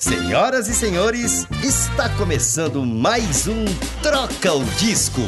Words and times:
Senhoras 0.00 0.66
e 0.66 0.72
senhores, 0.72 1.46
está 1.62 2.08
começando 2.16 2.86
mais 2.86 3.46
um 3.46 3.66
Troca 4.02 4.54
o 4.54 4.64
Disco. 4.78 5.20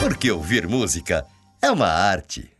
Porque 0.00 0.30
ouvir 0.30 0.66
música 0.66 1.26
é 1.60 1.70
uma 1.70 1.88
arte. 1.88 2.53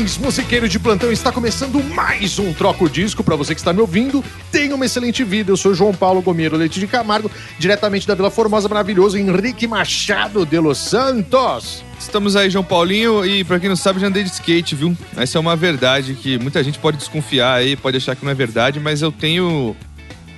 Saudações, 0.00 0.18
musiqueiro 0.18 0.68
de 0.68 0.78
plantão! 0.78 1.12
Está 1.12 1.30
começando 1.30 1.82
mais 1.82 2.38
um 2.38 2.52
Troco 2.52 2.88
Disco. 2.88 3.22
Para 3.22 3.36
você 3.36 3.54
que 3.54 3.60
está 3.60 3.72
me 3.72 3.80
ouvindo, 3.80 4.24
tenha 4.50 4.74
uma 4.74 4.86
excelente 4.86 5.22
vida. 5.24 5.50
Eu 5.50 5.56
sou 5.56 5.74
João 5.74 5.92
Paulo 5.92 6.22
Gomeiro 6.22 6.56
Leite 6.56 6.80
de 6.80 6.86
Camargo, 6.86 7.30
diretamente 7.58 8.06
da 8.06 8.14
Vila 8.14 8.30
Formosa, 8.30 8.68
maravilhoso 8.68 9.18
Henrique 9.18 9.66
Machado 9.66 10.46
de 10.46 10.58
Los 10.58 10.78
Santos. 10.78 11.84
Estamos 11.98 12.34
aí, 12.34 12.48
João 12.48 12.64
Paulinho, 12.64 13.26
e 13.26 13.44
pra 13.44 13.60
quem 13.60 13.68
não 13.68 13.76
sabe, 13.76 14.00
já 14.00 14.06
andei 14.06 14.22
de 14.22 14.30
skate, 14.30 14.74
viu? 14.74 14.96
Essa 15.16 15.36
é 15.36 15.40
uma 15.40 15.54
verdade 15.54 16.14
que 16.14 16.38
muita 16.38 16.62
gente 16.64 16.78
pode 16.78 16.96
desconfiar 16.96 17.54
aí, 17.54 17.76
pode 17.76 17.96
achar 17.96 18.16
que 18.16 18.24
não 18.24 18.32
é 18.32 18.34
verdade, 18.34 18.80
mas 18.80 19.02
eu 19.02 19.12
tenho 19.12 19.76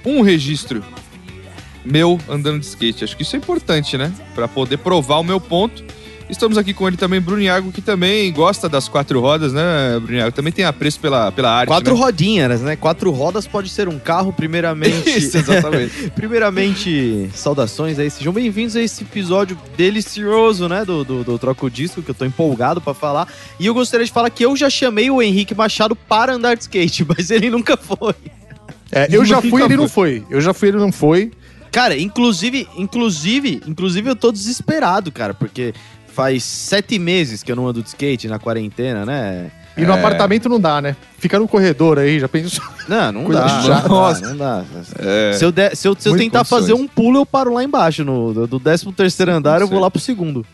um 0.04 0.22
registro 0.22 0.82
meu 1.84 2.18
andando 2.28 2.58
de 2.58 2.66
skate. 2.66 3.04
Acho 3.04 3.16
que 3.16 3.22
isso 3.22 3.36
é 3.36 3.38
importante, 3.38 3.96
né? 3.96 4.12
Pra 4.34 4.48
poder 4.48 4.78
provar 4.78 5.18
o 5.18 5.24
meu 5.24 5.40
ponto. 5.40 5.84
Estamos 6.32 6.56
aqui 6.56 6.72
com 6.72 6.88
ele 6.88 6.96
também, 6.96 7.20
Bruniago, 7.20 7.70
que 7.70 7.82
também 7.82 8.32
gosta 8.32 8.66
das 8.66 8.88
quatro 8.88 9.20
rodas, 9.20 9.52
né, 9.52 10.00
Bruniago? 10.00 10.32
Também 10.32 10.50
tem 10.50 10.64
apreço 10.64 10.98
pela, 10.98 11.30
pela 11.30 11.50
arte. 11.50 11.68
Quatro 11.68 11.92
né? 11.92 12.00
rodinhas, 12.00 12.62
né? 12.62 12.74
Quatro 12.74 13.10
rodas 13.10 13.46
pode 13.46 13.68
ser 13.68 13.86
um 13.86 13.98
carro, 13.98 14.32
primeiramente. 14.32 15.10
Isso, 15.14 15.36
exatamente. 15.36 16.10
primeiramente, 16.16 17.28
saudações 17.34 17.98
aí, 17.98 18.10
sejam 18.10 18.32
bem-vindos 18.32 18.74
a 18.76 18.80
esse 18.80 19.04
episódio 19.04 19.58
delicioso, 19.76 20.70
né? 20.70 20.86
Do, 20.86 21.04
do, 21.04 21.22
do 21.22 21.38
Troco 21.38 21.70
Disco, 21.70 22.02
que 22.02 22.10
eu 22.10 22.14
tô 22.14 22.24
empolgado 22.24 22.80
pra 22.80 22.94
falar. 22.94 23.28
E 23.60 23.66
eu 23.66 23.74
gostaria 23.74 24.06
de 24.06 24.10
falar 24.10 24.30
que 24.30 24.42
eu 24.42 24.56
já 24.56 24.70
chamei 24.70 25.10
o 25.10 25.20
Henrique 25.20 25.54
Machado 25.54 25.94
para 25.94 26.32
andar 26.32 26.56
de 26.56 26.62
skate, 26.62 27.04
mas 27.14 27.30
ele 27.30 27.50
nunca 27.50 27.76
foi. 27.76 28.14
É, 28.90 29.06
eu 29.10 29.22
já 29.22 29.42
fui, 29.42 29.62
ele 29.62 29.76
não 29.76 29.88
foi. 29.88 30.24
Eu 30.30 30.40
já 30.40 30.54
fui, 30.54 30.68
ele 30.68 30.78
não 30.78 30.90
foi. 30.90 31.30
Cara, 31.70 31.98
inclusive, 31.98 32.68
inclusive, 32.76 33.62
inclusive 33.66 34.08
eu 34.08 34.14
tô 34.14 34.30
desesperado, 34.30 35.10
cara, 35.10 35.32
porque 35.32 35.72
faz 36.12 36.44
sete 36.44 36.98
meses 36.98 37.42
que 37.42 37.50
eu 37.50 37.56
não 37.56 37.66
ando 37.66 37.82
de 37.82 37.88
skate 37.88 38.28
na 38.28 38.38
quarentena, 38.38 39.04
né? 39.06 39.50
E 39.76 39.86
no 39.86 39.94
apartamento 39.94 40.48
não 40.50 40.60
dá, 40.60 40.82
né? 40.82 40.94
Fica 41.18 41.38
no 41.38 41.48
corredor 41.48 41.98
aí, 41.98 42.20
já 42.20 42.28
pensou? 42.28 42.62
Não, 42.86 43.10
não 43.10 43.24
Coisa 43.26 43.40
dá, 43.40 43.48
chata. 43.48 43.66
não 43.66 43.82
dá, 43.82 43.88
Nossa. 43.88 44.28
não 44.28 44.36
dá. 44.36 44.64
É. 44.98 45.32
Se 45.32 45.44
eu, 45.44 45.50
der- 45.50 45.74
se 45.74 45.88
eu, 45.88 45.96
se 45.98 46.08
eu 46.10 46.16
tentar 46.16 46.40
condições. 46.40 46.60
fazer 46.60 46.72
um 46.74 46.86
pulo, 46.86 47.20
eu 47.20 47.24
paro 47.26 47.54
lá 47.54 47.64
embaixo. 47.64 48.04
No, 48.04 48.46
do 48.46 48.60
13 48.60 48.92
terceiro 48.92 49.32
andar, 49.32 49.60
eu 49.62 49.66
vou 49.68 49.80
lá 49.80 49.90
pro 49.90 49.98
segundo. 50.00 50.44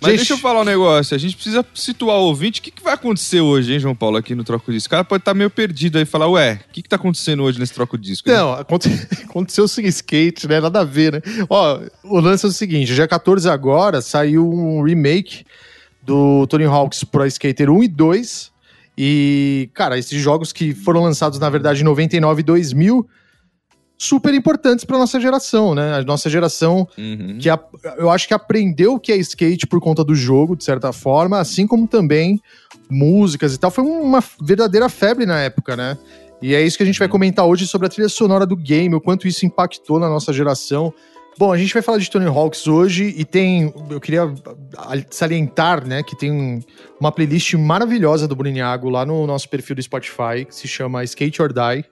Mas 0.00 0.10
Gente. 0.10 0.18
deixa 0.18 0.34
eu 0.34 0.38
falar 0.38 0.60
um 0.60 0.64
negócio, 0.64 1.14
a 1.14 1.18
gente 1.18 1.34
precisa 1.34 1.64
situar 1.74 2.16
o 2.18 2.24
ouvinte. 2.24 2.60
O 2.60 2.62
que, 2.62 2.70
que 2.70 2.82
vai 2.82 2.92
acontecer 2.94 3.40
hoje, 3.40 3.72
hein, 3.72 3.78
João 3.78 3.94
Paulo, 3.94 4.16
aqui 4.18 4.34
no 4.34 4.44
Troco 4.44 4.70
Disco? 4.70 4.88
O 4.88 4.90
cara 4.90 5.04
pode 5.04 5.22
estar 5.22 5.32
meio 5.32 5.48
perdido 5.48 5.96
aí 5.96 6.02
e 6.02 6.06
falar, 6.06 6.28
ué, 6.28 6.60
o 6.68 6.72
que, 6.72 6.82
que 6.82 6.88
tá 6.88 6.96
acontecendo 6.96 7.42
hoje 7.42 7.58
nesse 7.58 7.72
Troco 7.72 7.96
Disco? 7.96 8.28
Não, 8.28 8.52
aconte- 8.52 8.88
aconteceu 9.24 9.64
o 9.64 9.68
seguinte, 9.68 9.94
skate, 9.94 10.46
né? 10.46 10.60
Nada 10.60 10.80
a 10.80 10.84
ver, 10.84 11.14
né? 11.14 11.22
Ó, 11.48 11.80
o 12.04 12.20
lance 12.20 12.44
é 12.44 12.48
o 12.48 12.52
seguinte, 12.52 12.94
dia 12.94 13.08
14 13.08 13.48
agora 13.48 14.02
saiu 14.02 14.46
um 14.52 14.82
remake 14.82 15.44
do 16.02 16.46
Tony 16.46 16.64
Hawk's 16.64 17.02
Pro 17.02 17.26
Skater 17.26 17.70
1 17.70 17.82
e 17.84 17.88
2. 17.88 18.52
E, 18.98 19.70
cara, 19.74 19.98
esses 19.98 20.20
jogos 20.20 20.52
que 20.52 20.74
foram 20.74 21.02
lançados, 21.02 21.38
na 21.38 21.50
verdade, 21.50 21.80
em 21.80 21.84
99 21.84 22.40
e 22.40 22.44
2000, 22.44 23.06
super 23.98 24.34
importantes 24.34 24.84
pra 24.84 24.98
nossa 24.98 25.18
geração, 25.20 25.74
né? 25.74 25.94
A 25.94 26.02
nossa 26.02 26.28
geração 26.28 26.86
Uhum. 26.98 27.38
que 27.40 27.48
a- 27.48 27.58
eu 27.96 28.10
acho 28.10 28.28
que 28.28 28.34
aprendeu 28.34 28.94
o 28.94 29.00
que 29.00 29.10
é 29.12 29.16
skate 29.16 29.66
por 29.66 29.80
conta 29.80 30.04
do 30.04 30.14
jogo, 30.14 30.54
de 30.56 30.64
certa 30.64 30.92
forma, 30.92 31.38
assim 31.38 31.66
como 31.66 31.86
também 31.88 32.40
músicas 32.90 33.54
e 33.54 33.58
tal. 33.58 33.70
Foi 33.70 33.84
uma 33.84 34.22
verdadeira 34.42 34.88
febre 34.88 35.24
na 35.26 35.40
época, 35.40 35.76
né? 35.76 35.96
E 36.42 36.54
é 36.54 36.60
isso 36.60 36.76
que 36.76 36.82
a 36.82 36.86
gente 36.86 36.98
vai 36.98 37.08
comentar 37.08 37.46
hoje 37.46 37.66
sobre 37.66 37.86
a 37.86 37.90
trilha 37.90 38.08
sonora 38.10 38.44
do 38.44 38.54
game, 38.54 38.94
o 38.94 39.00
quanto 39.00 39.26
isso 39.26 39.46
impactou 39.46 39.98
na 39.98 40.08
nossa 40.10 40.32
geração. 40.32 40.92
Bom, 41.38 41.50
a 41.52 41.56
gente 41.58 41.72
vai 41.72 41.82
falar 41.82 41.98
de 41.98 42.10
Tony 42.10 42.26
Hawks 42.26 42.66
hoje 42.66 43.14
e 43.16 43.24
tem. 43.24 43.72
Eu 43.90 44.00
queria 44.00 44.32
salientar, 45.10 45.86
né, 45.86 46.02
que 46.02 46.16
tem 46.16 46.62
uma 47.00 47.10
playlist 47.12 47.54
maravilhosa 47.54 48.26
do 48.28 48.34
Bruniago 48.36 48.88
lá 48.90 49.04
no 49.06 49.26
nosso 49.26 49.48
perfil 49.48 49.76
do 49.76 49.82
Spotify, 49.82 50.44
que 50.46 50.54
se 50.54 50.66
chama 50.68 51.02
Skate 51.04 51.40
or 51.42 51.52
Die. 51.52 51.84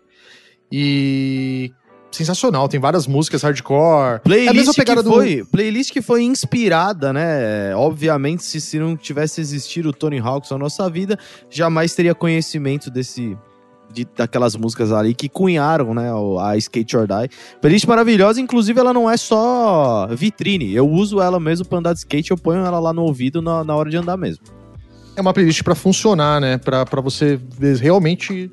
E. 0.72 1.72
Sensacional, 2.14 2.68
tem 2.68 2.78
várias 2.78 3.06
músicas 3.06 3.42
hardcore. 3.42 4.14
é 4.14 4.16
a 4.16 4.20
Playlist 4.20 4.54
mesma 4.54 4.72
que, 4.72 4.78
pegada 4.80 5.02
do. 5.02 5.10
foi, 5.12 5.44
playlist 5.50 5.92
que 5.92 6.00
foi 6.00 6.22
inspirada, 6.22 7.12
né? 7.12 7.74
Obviamente, 7.74 8.44
se, 8.44 8.60
se 8.60 8.78
não 8.78 8.96
tivesse 8.96 9.40
existido 9.40 9.88
o 9.88 9.92
Tony 9.92 10.18
Hawks 10.18 10.50
na 10.50 10.58
nossa 10.58 10.88
vida, 10.88 11.18
jamais 11.50 11.94
teria 11.94 12.14
conhecimento 12.14 12.90
desse. 12.90 13.36
De, 13.92 14.04
daquelas 14.16 14.56
músicas 14.56 14.90
ali 14.90 15.14
que 15.14 15.28
cunharam, 15.28 15.94
né, 15.94 16.10
a 16.40 16.56
Skate 16.56 16.96
or 16.96 17.06
Die. 17.06 17.28
Playlist 17.60 17.86
maravilhosa, 17.86 18.40
inclusive 18.40 18.80
ela 18.80 18.92
não 18.92 19.08
é 19.08 19.16
só 19.16 20.08
vitrine. 20.10 20.74
Eu 20.74 20.88
uso 20.88 21.20
ela 21.20 21.38
mesmo 21.38 21.64
pra 21.64 21.78
andar 21.78 21.92
de 21.92 22.00
skate, 22.00 22.32
eu 22.32 22.36
ponho 22.36 22.64
ela 22.64 22.80
lá 22.80 22.92
no 22.92 23.02
ouvido 23.02 23.40
na, 23.40 23.62
na 23.62 23.76
hora 23.76 23.88
de 23.88 23.96
andar 23.96 24.16
mesmo. 24.16 24.42
É 25.14 25.20
uma 25.20 25.32
playlist 25.32 25.62
pra 25.62 25.76
funcionar, 25.76 26.40
né? 26.40 26.58
Pra 26.58 26.84
pra 26.84 27.00
você 27.00 27.38
ver- 27.56 27.76
realmente 27.76 28.50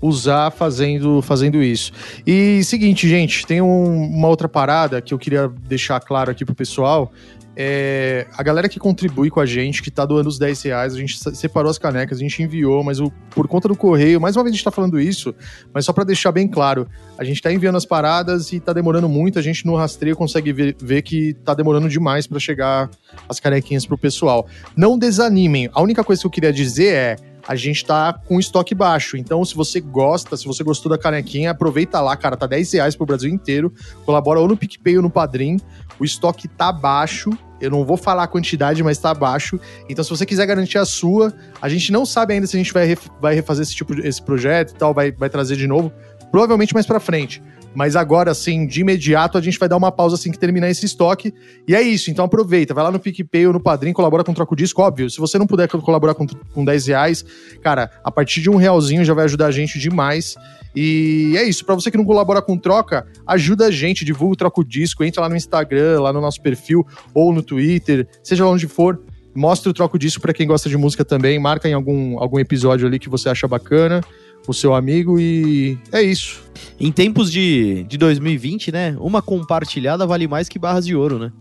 usar 0.00 0.50
fazendo, 0.50 1.20
fazendo 1.22 1.62
isso. 1.62 1.92
E 2.26 2.62
seguinte, 2.64 3.08
gente, 3.08 3.46
tem 3.46 3.60
um- 3.62 4.04
uma 4.08 4.28
outra 4.28 4.48
parada 4.48 5.00
que 5.00 5.12
eu 5.14 5.18
queria 5.18 5.48
deixar 5.68 6.00
claro 6.00 6.30
aqui 6.30 6.44
pro 6.44 6.54
pessoal. 6.54 7.12
É, 7.58 8.26
a 8.36 8.42
galera 8.42 8.68
que 8.68 8.78
contribui 8.78 9.30
com 9.30 9.40
a 9.40 9.46
gente, 9.46 9.82
que 9.82 9.90
tá 9.90 10.04
doando 10.04 10.28
os 10.28 10.38
10 10.38 10.60
reais, 10.60 10.92
a 10.94 10.98
gente 10.98 11.18
se- 11.18 11.34
separou 11.34 11.70
as 11.70 11.78
canecas, 11.78 12.18
a 12.18 12.20
gente 12.20 12.42
enviou, 12.42 12.84
mas 12.84 13.00
o- 13.00 13.10
por 13.30 13.48
conta 13.48 13.66
do 13.66 13.74
correio, 13.74 14.20
mais 14.20 14.36
uma 14.36 14.42
vez 14.44 14.52
a 14.52 14.56
gente 14.56 14.64
tá 14.64 14.70
falando 14.70 15.00
isso, 15.00 15.34
mas 15.72 15.86
só 15.86 15.92
pra 15.94 16.04
deixar 16.04 16.32
bem 16.32 16.46
claro, 16.46 16.86
a 17.16 17.24
gente 17.24 17.40
tá 17.40 17.50
enviando 17.50 17.76
as 17.76 17.86
paradas 17.86 18.52
e 18.52 18.60
tá 18.60 18.74
demorando 18.74 19.08
muito, 19.08 19.38
a 19.38 19.42
gente 19.42 19.64
no 19.64 19.74
rastreio 19.74 20.14
consegue 20.14 20.52
ver, 20.52 20.76
ver 20.78 21.00
que 21.00 21.32
tá 21.46 21.54
demorando 21.54 21.88
demais 21.88 22.26
pra 22.26 22.38
chegar 22.38 22.90
as 23.26 23.40
canequinhas 23.40 23.86
pro 23.86 23.96
pessoal. 23.96 24.46
Não 24.76 24.98
desanimem. 24.98 25.70
A 25.72 25.80
única 25.80 26.04
coisa 26.04 26.20
que 26.20 26.26
eu 26.26 26.30
queria 26.30 26.52
dizer 26.52 26.92
é. 26.94 27.16
A 27.48 27.54
gente 27.54 27.84
tá 27.84 28.12
com 28.12 28.40
estoque 28.40 28.74
baixo. 28.74 29.16
Então, 29.16 29.44
se 29.44 29.54
você 29.54 29.80
gosta, 29.80 30.36
se 30.36 30.46
você 30.46 30.64
gostou 30.64 30.90
da 30.90 30.98
canequinha, 30.98 31.52
aproveita 31.52 32.00
lá, 32.00 32.16
cara. 32.16 32.36
Tá 32.36 32.46
10 32.46 32.72
reais 32.72 32.96
pro 32.96 33.06
Brasil 33.06 33.30
inteiro. 33.30 33.72
Colabora 34.04 34.40
ou 34.40 34.48
no 34.48 34.56
PicPay 34.56 34.96
ou 34.96 35.02
no 35.02 35.10
Padrim. 35.10 35.58
O 35.98 36.04
estoque 36.04 36.48
tá 36.48 36.72
baixo. 36.72 37.30
Eu 37.60 37.70
não 37.70 37.84
vou 37.84 37.96
falar 37.96 38.24
a 38.24 38.26
quantidade, 38.26 38.82
mas 38.82 38.98
tá 38.98 39.14
baixo. 39.14 39.58
Então, 39.88 40.02
se 40.04 40.10
você 40.10 40.26
quiser 40.26 40.44
garantir 40.46 40.76
a 40.78 40.84
sua, 40.84 41.32
a 41.62 41.68
gente 41.68 41.90
não 41.92 42.04
sabe 42.04 42.34
ainda 42.34 42.46
se 42.46 42.56
a 42.56 42.58
gente 42.58 42.72
vai, 42.72 42.84
ref- 42.84 43.08
vai 43.20 43.34
refazer 43.34 43.62
esse 43.62 43.74
tipo 43.74 43.94
de, 43.94 44.06
esse 44.06 44.20
projeto 44.20 44.72
e 44.72 44.74
tal, 44.74 44.92
vai, 44.92 45.10
vai 45.12 45.30
trazer 45.30 45.56
de 45.56 45.66
novo. 45.66 45.90
Provavelmente 46.30 46.74
mais 46.74 46.84
pra 46.84 47.00
frente. 47.00 47.40
Mas 47.76 47.94
agora, 47.94 48.30
assim, 48.30 48.66
de 48.66 48.80
imediato, 48.80 49.36
a 49.36 49.40
gente 49.42 49.58
vai 49.58 49.68
dar 49.68 49.76
uma 49.76 49.92
pausa 49.92 50.14
assim 50.14 50.32
que 50.32 50.38
terminar 50.38 50.70
esse 50.70 50.86
estoque. 50.86 51.34
E 51.68 51.74
é 51.74 51.82
isso, 51.82 52.10
então 52.10 52.24
aproveita, 52.24 52.72
vai 52.72 52.82
lá 52.82 52.90
no 52.90 52.98
PicPay 52.98 53.46
ou 53.46 53.52
no 53.52 53.60
Padrim, 53.60 53.92
colabora 53.92 54.24
com 54.24 54.32
o 54.32 54.34
Troco 54.34 54.56
Disco, 54.56 54.80
óbvio. 54.80 55.10
Se 55.10 55.18
você 55.18 55.38
não 55.38 55.46
puder 55.46 55.68
colaborar 55.68 56.14
com, 56.14 56.26
com 56.26 56.64
10 56.64 56.86
reais, 56.86 57.22
cara, 57.60 57.90
a 58.02 58.10
partir 58.10 58.40
de 58.40 58.48
um 58.48 58.56
realzinho 58.56 59.04
já 59.04 59.12
vai 59.12 59.26
ajudar 59.26 59.48
a 59.48 59.50
gente 59.50 59.78
demais. 59.78 60.36
E 60.74 61.34
é 61.36 61.44
isso, 61.44 61.66
pra 61.66 61.74
você 61.74 61.90
que 61.90 61.98
não 61.98 62.04
colabora 62.06 62.40
com 62.40 62.56
troca, 62.56 63.06
ajuda 63.26 63.66
a 63.66 63.70
gente, 63.70 64.06
divulga 64.06 64.32
o 64.32 64.36
Troco 64.36 64.64
Disco, 64.64 65.04
entra 65.04 65.20
lá 65.20 65.28
no 65.28 65.36
Instagram, 65.36 66.00
lá 66.00 66.14
no 66.14 66.20
nosso 66.22 66.40
perfil, 66.40 66.86
ou 67.12 67.30
no 67.30 67.42
Twitter, 67.42 68.08
seja 68.22 68.42
lá 68.42 68.50
onde 68.50 68.66
for, 68.66 68.98
mostra 69.34 69.70
o 69.70 69.74
Troco 69.74 69.98
Disco 69.98 70.22
pra 70.22 70.32
quem 70.32 70.46
gosta 70.46 70.70
de 70.70 70.78
música 70.78 71.04
também, 71.04 71.38
marca 71.38 71.68
em 71.68 71.74
algum, 71.74 72.18
algum 72.18 72.38
episódio 72.38 72.86
ali 72.86 72.98
que 72.98 73.10
você 73.10 73.28
acha 73.28 73.46
bacana, 73.46 74.00
o 74.46 74.54
seu 74.54 74.74
amigo, 74.74 75.18
e 75.18 75.78
é 75.92 76.02
isso. 76.02 76.42
Em 76.78 76.92
tempos 76.92 77.30
de, 77.30 77.84
de 77.88 77.96
2020, 77.96 78.72
né? 78.72 78.96
Uma 79.00 79.22
compartilhada 79.22 80.06
vale 80.06 80.28
mais 80.28 80.48
que 80.48 80.58
barras 80.58 80.86
de 80.86 80.94
ouro, 80.94 81.18
né? 81.18 81.32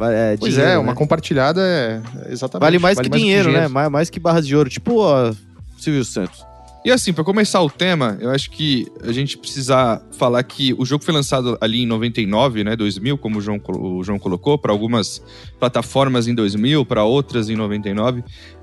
É, 0.00 0.36
Pois 0.38 0.54
dinheiro, 0.54 0.70
é, 0.70 0.74
né? 0.74 0.78
uma 0.78 0.94
compartilhada 0.94 1.60
é 1.60 2.00
é 2.26 2.32
exatamente. 2.32 2.60
Vale 2.60 2.78
mais 2.78 2.98
que 2.98 3.08
dinheiro, 3.08 3.48
né? 3.48 3.54
dinheiro. 3.54 3.74
Mais, 3.74 3.90
mais 3.90 4.10
que 4.10 4.20
barras 4.20 4.46
de 4.46 4.54
ouro. 4.54 4.70
Tipo, 4.70 4.98
ó, 4.98 5.32
Silvio 5.76 6.04
Santos. 6.04 6.46
E 6.84 6.90
assim, 6.92 7.12
pra 7.12 7.24
começar 7.24 7.60
o 7.60 7.68
tema, 7.68 8.16
eu 8.20 8.30
acho 8.30 8.50
que 8.50 8.86
a 9.02 9.10
gente 9.10 9.36
precisa 9.36 10.00
falar 10.12 10.42
que 10.44 10.72
o 10.78 10.86
jogo 10.86 11.04
foi 11.04 11.12
lançado 11.12 11.58
ali 11.60 11.82
em 11.82 11.86
99, 11.86 12.62
né, 12.62 12.76
2000, 12.76 13.18
como 13.18 13.38
o 13.38 13.42
João, 13.42 13.60
o 13.68 14.02
João 14.04 14.18
colocou, 14.18 14.56
para 14.56 14.72
algumas 14.72 15.20
plataformas 15.58 16.28
em 16.28 16.34
2000, 16.34 16.86
para 16.86 17.02
outras 17.02 17.50
em 17.50 17.56
99. 17.56 18.22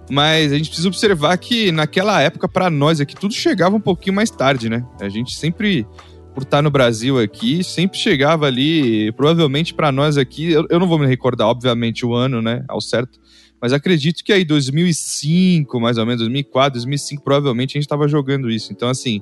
Mas 0.10 0.52
a 0.54 0.58
gente 0.58 0.68
precisa 0.68 0.88
observar 0.88 1.36
que 1.38 1.72
naquela 1.72 2.22
época, 2.22 2.48
pra 2.48 2.70
nós 2.70 3.00
aqui, 3.02 3.16
tudo 3.16 3.34
chegava 3.34 3.76
um 3.76 3.80
pouquinho 3.80 4.16
mais 4.16 4.30
tarde, 4.30 4.70
né? 4.70 4.86
A 5.02 5.10
gente 5.10 5.36
sempre, 5.36 5.86
por 6.34 6.44
estar 6.44 6.62
no 6.62 6.70
Brasil 6.70 7.20
aqui, 7.20 7.64
sempre 7.64 7.98
chegava 7.98 8.46
ali, 8.46 9.12
provavelmente 9.14 9.74
pra 9.74 9.92
nós 9.92 10.16
aqui, 10.18 10.52
eu, 10.52 10.66
eu 10.70 10.80
não 10.80 10.88
vou 10.88 11.00
me 11.00 11.08
recordar, 11.08 11.48
obviamente, 11.48 12.06
o 12.06 12.14
ano, 12.14 12.40
né, 12.42 12.64
ao 12.68 12.80
certo. 12.80 13.20
Mas 13.60 13.74
acredito 13.74 14.24
que 14.24 14.32
aí 14.32 14.46
2005, 14.46 15.80
mais 15.80 15.98
ou 15.98 16.06
menos, 16.06 16.20
2004, 16.22 16.74
2005, 16.74 17.24
provavelmente 17.24 17.72
a 17.72 17.78
gente 17.80 17.86
estava 17.88 18.08
jogando 18.08 18.52
isso. 18.52 18.72
Então, 18.72 18.90
assim, 18.90 19.22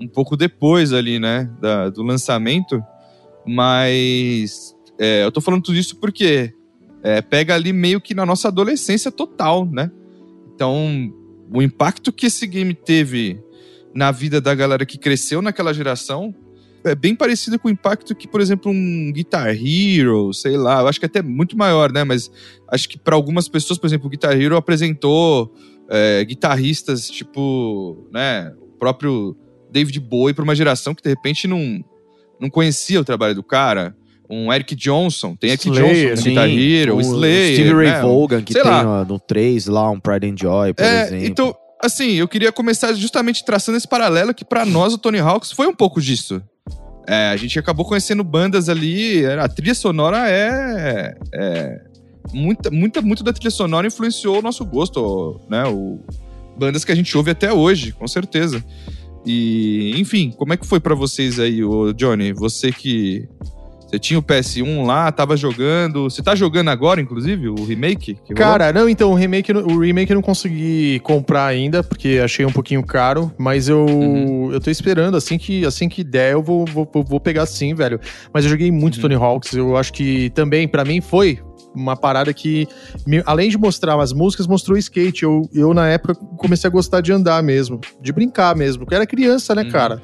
um 0.00 0.08
pouco 0.08 0.34
depois 0.34 0.94
ali, 0.94 1.18
né, 1.18 1.50
da- 1.60 1.90
do 1.90 2.02
lançamento, 2.02 2.82
mas 3.46 4.74
é, 4.98 5.24
eu 5.24 5.32
tô 5.32 5.40
falando 5.40 5.62
tudo 5.62 5.76
isso 5.76 5.96
porque 5.96 6.54
é, 7.02 7.20
pega 7.20 7.54
ali 7.54 7.72
meio 7.72 8.00
que 8.00 8.14
na 8.14 8.24
nossa 8.24 8.48
adolescência 8.48 9.10
total, 9.10 9.66
né? 9.66 9.90
Então, 10.54 11.12
o 11.52 11.62
impacto 11.62 12.12
que 12.12 12.26
esse 12.26 12.46
game 12.46 12.74
teve 12.74 13.40
na 13.94 14.10
vida 14.10 14.40
da 14.40 14.54
galera 14.54 14.86
que 14.86 14.98
cresceu 14.98 15.42
naquela 15.42 15.72
geração 15.72 16.34
é 16.84 16.94
bem 16.94 17.14
parecido 17.14 17.58
com 17.58 17.68
o 17.68 17.70
impacto 17.70 18.14
que, 18.14 18.26
por 18.26 18.40
exemplo, 18.40 18.70
um 18.70 19.12
Guitar 19.12 19.54
Hero, 19.54 20.32
sei 20.32 20.56
lá, 20.56 20.80
eu 20.80 20.88
acho 20.88 20.98
que 20.98 21.06
até 21.06 21.22
muito 21.22 21.56
maior, 21.56 21.92
né? 21.92 22.02
Mas 22.02 22.30
acho 22.68 22.88
que 22.88 22.98
para 22.98 23.14
algumas 23.14 23.48
pessoas, 23.48 23.78
por 23.78 23.86
exemplo, 23.86 24.06
o 24.06 24.10
Guitar 24.10 24.32
Hero 24.32 24.56
apresentou 24.56 25.54
é, 25.88 26.24
guitarristas 26.24 27.08
tipo, 27.08 28.08
né, 28.12 28.52
o 28.60 28.66
próprio 28.78 29.36
David 29.70 30.00
Bowie 30.00 30.34
para 30.34 30.44
uma 30.44 30.54
geração 30.54 30.94
que 30.94 31.02
de 31.02 31.10
repente 31.10 31.46
não, 31.46 31.84
não 32.40 32.50
conhecia 32.50 33.00
o 33.00 33.04
trabalho 33.04 33.34
do 33.34 33.42
cara. 33.42 33.96
Um 34.34 34.50
Eric 34.50 34.74
Johnson, 34.74 35.36
tem 35.36 35.50
Eric 35.50 35.68
Slayer. 35.68 36.14
Johnson 36.14 36.28
Guitar 36.30 36.48
Hero, 36.48 36.96
o 36.96 37.00
Slayer, 37.02 37.52
Stevie 37.54 37.72
Ray 37.74 37.86
né? 37.88 38.00
Vaughan, 38.00 38.42
que 38.42 38.52
sei 38.54 38.62
tem 38.62 38.70
lá. 38.70 39.04
no 39.04 39.18
3 39.20 39.66
lá, 39.66 39.90
um 39.90 40.00
Pride 40.00 40.26
and 40.26 40.36
Joy, 40.38 40.72
por 40.72 40.82
É, 40.84 41.02
exemplo. 41.04 41.26
então, 41.26 41.54
assim, 41.84 42.12
eu 42.12 42.26
queria 42.26 42.50
começar 42.50 42.94
justamente 42.94 43.44
traçando 43.44 43.76
esse 43.76 43.86
paralelo 43.86 44.32
que 44.32 44.42
pra 44.44 44.64
nós 44.64 44.94
o 44.94 44.98
Tony 44.98 45.18
Hawks 45.18 45.52
foi 45.52 45.66
um 45.66 45.74
pouco 45.74 46.00
disso. 46.00 46.40
É, 47.06 47.28
a 47.28 47.36
gente 47.36 47.58
acabou 47.58 47.84
conhecendo 47.84 48.24
bandas 48.24 48.68
ali, 48.70 49.26
a 49.26 49.48
trilha 49.48 49.74
sonora 49.74 50.30
é, 50.30 51.14
é 51.34 51.80
muita, 52.32 52.70
muita, 52.70 53.02
muito 53.02 53.22
da 53.22 53.32
trilha 53.34 53.50
sonora 53.50 53.86
influenciou 53.86 54.38
o 54.38 54.42
nosso 54.42 54.64
gosto, 54.64 55.40
né? 55.50 55.64
O, 55.66 55.98
bandas 56.56 56.84
que 56.86 56.92
a 56.92 56.94
gente 56.94 57.14
ouve 57.18 57.32
até 57.32 57.52
hoje, 57.52 57.92
com 57.92 58.06
certeza. 58.08 58.64
E, 59.26 59.92
enfim, 59.98 60.32
como 60.36 60.52
é 60.52 60.56
que 60.56 60.66
foi 60.66 60.80
pra 60.80 60.94
vocês 60.94 61.38
aí, 61.38 61.62
ô 61.62 61.92
Johnny? 61.92 62.32
Você 62.32 62.72
que 62.72 63.28
você 63.92 63.98
tinha 63.98 64.18
o 64.18 64.22
PS1 64.22 64.86
lá, 64.86 65.12
tava 65.12 65.36
jogando, 65.36 66.04
você 66.04 66.22
tá 66.22 66.34
jogando 66.34 66.68
agora, 66.70 66.98
inclusive, 66.98 67.48
o 67.50 67.62
remake? 67.64 68.14
que 68.24 68.32
rolou? 68.32 68.36
Cara, 68.36 68.72
não, 68.72 68.88
então 68.88 69.12
o 69.12 69.14
remake, 69.14 69.52
o 69.52 69.78
remake 69.80 70.10
eu 70.10 70.14
não 70.14 70.22
consegui 70.22 70.98
comprar 71.00 71.44
ainda, 71.44 71.82
porque 71.82 72.18
achei 72.24 72.46
um 72.46 72.52
pouquinho 72.52 72.82
caro, 72.82 73.30
mas 73.36 73.68
eu, 73.68 73.84
Uhum. 73.84 74.50
eu 74.50 74.60
tô 74.60 74.70
esperando, 74.70 75.16
assim 75.16 75.36
que, 75.36 75.66
assim 75.66 75.90
que 75.90 76.02
der, 76.02 76.32
eu 76.32 76.42
vou, 76.42 76.64
vou, 76.64 76.88
vou 77.06 77.20
pegar 77.20 77.44
sim, 77.44 77.74
velho. 77.74 78.00
Mas 78.32 78.44
eu 78.44 78.50
joguei 78.50 78.70
muito 78.72 78.94
Uhum. 78.96 79.02
Tony 79.02 79.14
Hawks, 79.14 79.52
eu 79.52 79.76
acho 79.76 79.92
que 79.92 80.30
também, 80.30 80.66
pra 80.66 80.84
mim, 80.86 81.02
foi 81.02 81.40
uma 81.74 81.96
parada 81.96 82.32
que, 82.34 82.66
me- 83.06 83.22
além 83.26 83.48
de 83.48 83.56
mostrar 83.58 83.98
as 84.00 84.12
músicas, 84.12 84.46
mostrou 84.46 84.76
skate. 84.78 85.22
Eu, 85.24 85.48
eu, 85.54 85.72
na 85.74 85.88
época, 85.88 86.14
comecei 86.36 86.68
a 86.68 86.70
gostar 86.70 87.00
de 87.00 87.12
andar 87.12 87.42
mesmo, 87.42 87.80
de 88.00 88.12
brincar 88.12 88.54
mesmo, 88.56 88.80
porque 88.80 88.94
eu 88.94 88.96
era 88.96 89.06
criança, 89.06 89.54
né, 89.54 89.62
Uhum. 89.62 89.70
cara? 89.70 90.02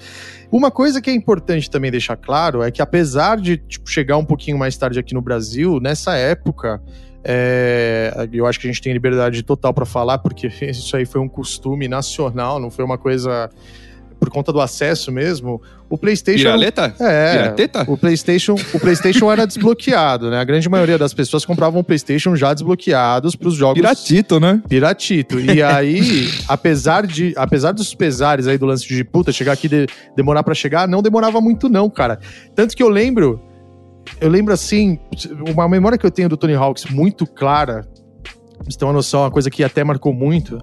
Uma 0.51 0.71
coisa 0.71 1.01
que 1.03 1.11
é 1.11 1.13
importante 1.13 1.71
também 1.71 1.91
deixar 1.91 2.17
claro 2.17 2.63
é 2.63 2.71
que 2.71 2.81
apesar 2.81 3.37
de 3.39 3.59
tipo, 3.59 3.89
chegar 3.91 4.17
um 4.17 4.25
pouquinho 4.25 4.57
mais 4.57 4.77
tarde 4.77 4.99
aqui 4.99 5.13
no 5.13 5.21
Brasil, 5.21 5.79
nessa 5.79 6.15
época, 6.17 6.81
é, 7.23 8.29
eu 8.33 8.47
acho 8.47 8.59
que 8.59 8.67
a 8.67 8.71
gente 8.71 8.81
tem 8.81 8.93
liberdade 8.93 9.43
total 9.43 9.75
para 9.75 9.85
falar, 9.85 10.19
porque 10.19 10.47
isso 10.67 10.97
aí 10.97 11.05
foi 11.05 11.21
um 11.21 11.29
costume 11.29 11.87
nacional, 11.89 12.59
não 12.59 12.71
foi 12.71 12.85
uma 12.85 12.97
coisa 12.97 13.51
por 14.19 14.31
conta 14.31 14.53
do 14.53 14.61
acesso 14.61 15.13
mesmo. 15.13 15.61
O 15.89 15.97
PlayStation 15.97 16.45
Piraleta? 16.45 16.95
é, 17.01 17.33
Pirateta? 17.33 17.85
o 17.89 17.97
PlayStation, 17.97 18.55
o 18.75 18.81
PlayStation 18.81 19.33
era 19.33 19.47
desbloqueado, 19.47 20.31
né? 20.31 20.39
A 20.39 20.45
grande 20.45 20.69
maioria 20.69 20.99
das 20.99 21.15
pessoas 21.15 21.45
compravam 21.45 21.81
o 21.81 21.85
PlayStation 21.85 22.37
já 22.37 22.53
desbloqueados 22.53 23.35
para 23.35 23.49
os 23.49 23.55
jogos 23.55 23.81
Piratito, 23.81 24.39
né? 24.39 24.63
Piratito. 24.69 25.41
E 25.41 25.63
aí, 25.63 26.29
apesar 26.47 27.07
de 27.07 27.33
apesar 27.37 27.73
dos 27.73 27.95
pesares 27.95 28.47
aí 28.47 28.59
do 28.59 28.67
lance 28.67 28.87
de 28.87 29.03
puta, 29.05 29.33
chegar 29.33 29.53
aqui 29.53 29.69
de, 29.69 29.87
demorar 30.17 30.43
pra 30.43 30.55
chegar, 30.55 30.87
não 30.87 31.03
demorava 31.03 31.41
muito 31.41 31.69
não, 31.69 31.89
cara. 31.89 32.19
Tanto 32.55 32.77
que 32.77 32.83
eu 32.83 32.89
lembro, 32.89 33.41
eu 34.21 34.29
lembro 34.29 34.53
assim, 34.53 34.99
uma 35.55 35.69
memória 35.69 35.97
que 35.97 36.05
eu 36.05 36.11
tenho 36.11 36.29
do 36.29 36.37
Tony 36.37 36.55
Hawks 36.55 36.87
muito 36.87 37.27
clara, 37.27 37.87
vocês 38.61 38.77
terem 38.77 38.89
uma 38.89 38.95
noção, 38.95 39.21
uma 39.21 39.31
coisa 39.31 39.51
que 39.51 39.63
até 39.63 39.85
marcou 39.85 40.13
muito. 40.13 40.61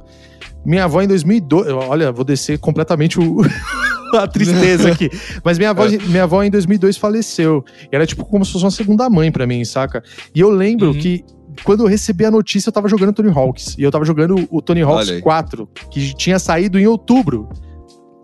Minha 0.65 0.85
avó 0.85 1.01
em 1.01 1.07
2002, 1.07 1.67
olha, 1.69 2.11
vou 2.11 2.25
descer 2.25 2.57
completamente 2.59 3.19
o 3.19 3.41
a 4.17 4.27
tristeza 4.27 4.91
aqui. 4.91 5.09
Mas 5.43 5.57
minha 5.57 5.71
avó, 5.71 5.85
minha 6.07 6.23
avó 6.23 6.41
em 6.43 6.49
2002 6.49 6.97
faleceu. 6.97 7.63
E 7.91 7.95
era 7.95 8.05
tipo 8.05 8.25
como 8.25 8.43
se 8.45 8.51
fosse 8.51 8.63
uma 8.65 8.71
segunda 8.71 9.09
mãe 9.09 9.31
pra 9.31 9.45
mim, 9.45 9.63
saca? 9.65 10.03
E 10.33 10.39
eu 10.39 10.49
lembro 10.49 10.87
Uhum. 10.87 10.93
que 10.99 11.23
quando 11.63 11.83
eu 11.83 11.87
recebi 11.87 12.25
a 12.25 12.31
notícia, 12.31 12.69
eu 12.69 12.73
tava 12.73 12.87
jogando 12.89 13.13
Tony 13.13 13.29
Hawks. 13.29 13.75
E 13.77 13.83
eu 13.83 13.91
tava 13.91 14.03
jogando 14.05 14.47
o 14.49 14.61
Tony 14.61 14.81
Hawks 14.81 15.07
Olha 15.07 15.15
aí. 15.17 15.21
4, 15.21 15.69
que 15.91 16.13
tinha 16.13 16.37
saído 16.39 16.77
em 16.79 16.85
outubro. 16.87 17.47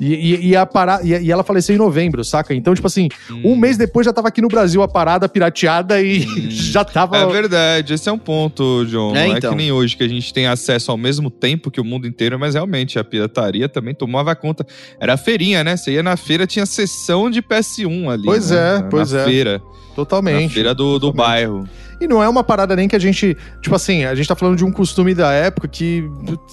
E, 0.02 0.16
e, 0.16 0.48
e 0.48 0.56
a 0.56 0.66
para, 0.66 1.00
e, 1.04 1.10
e 1.10 1.32
ela 1.32 1.44
faleceu 1.44 1.76
em 1.76 1.78
novembro, 1.78 2.24
saca? 2.24 2.56
Então, 2.56 2.74
tipo 2.74 2.88
assim, 2.88 3.08
um 3.44 3.56
mês 3.56 3.78
depois 3.78 4.04
já 4.04 4.12
tava 4.12 4.30
aqui 4.30 4.42
no 4.42 4.48
Brasil 4.48 4.82
a 4.82 4.88
parada 4.88 5.30
pirateada 5.30 6.02
e 6.02 6.22
Hum. 6.26 6.48
já 6.50 6.84
tava. 6.84 7.18
É 7.18 7.26
verdade, 7.28 7.94
esse 7.94 8.10
é 8.10 8.12
um 8.12 8.18
ponto, 8.18 8.86
John. 8.88 9.16
É, 9.16 9.28
não 9.28 9.36
é 9.36 9.38
então. 9.38 9.52
que 9.52 9.58
nem 9.58 9.72
hoje 9.72 9.96
que 9.96 10.04
a 10.04 10.08
gente 10.08 10.34
tem 10.34 10.48
acesso 10.48 10.90
ao 10.90 10.98
mesmo 10.98 11.30
tempo 11.30 11.70
que 11.70 11.80
o 11.80 11.84
mundo 11.84 12.08
inteiro, 12.08 12.40
mas 12.40 12.56
realmente 12.56 12.98
a 12.98 13.04
pirataria 13.04 13.70
também 13.70 13.94
tomava 13.94 14.36
conta. 14.36 14.66
Era 15.00 15.14
a 15.14 15.18
feirinha, 15.18 15.64
né? 15.64 15.78
Você 15.78 15.92
ia 15.92 16.04
na 16.04 16.18
feira, 16.18 16.48
tinha 16.48 16.66
sessão 16.66 17.30
de 17.30 17.42
PS1 17.42 18.10
ali. 18.10 18.24
Pois 18.24 18.50
né? 18.50 18.58
é, 18.58 18.80
na, 18.80 18.84
pois 18.84 19.12
na 19.12 19.22
é. 19.22 19.24
feira. 19.24 19.62
Totalmente. 19.96 20.44
Na 20.44 20.50
feira 20.50 20.74
do, 20.74 20.98
do 20.98 21.12
Totalmente. 21.12 21.18
bairro. 21.18 21.70
E 22.02 22.08
não 22.08 22.22
é 22.24 22.28
uma 22.28 22.44
parada 22.44 22.76
nem 22.76 22.88
que 22.88 22.96
a 22.96 23.00
gente. 23.00 23.38
Tipo 23.62 23.76
assim, 23.76 24.04
a 24.06 24.16
gente 24.16 24.28
tá 24.28 24.36
falando 24.36 24.58
de 24.58 24.66
um 24.66 24.72
costume 24.72 25.14
da 25.14 25.32
época 25.32 25.68
que 25.68 26.04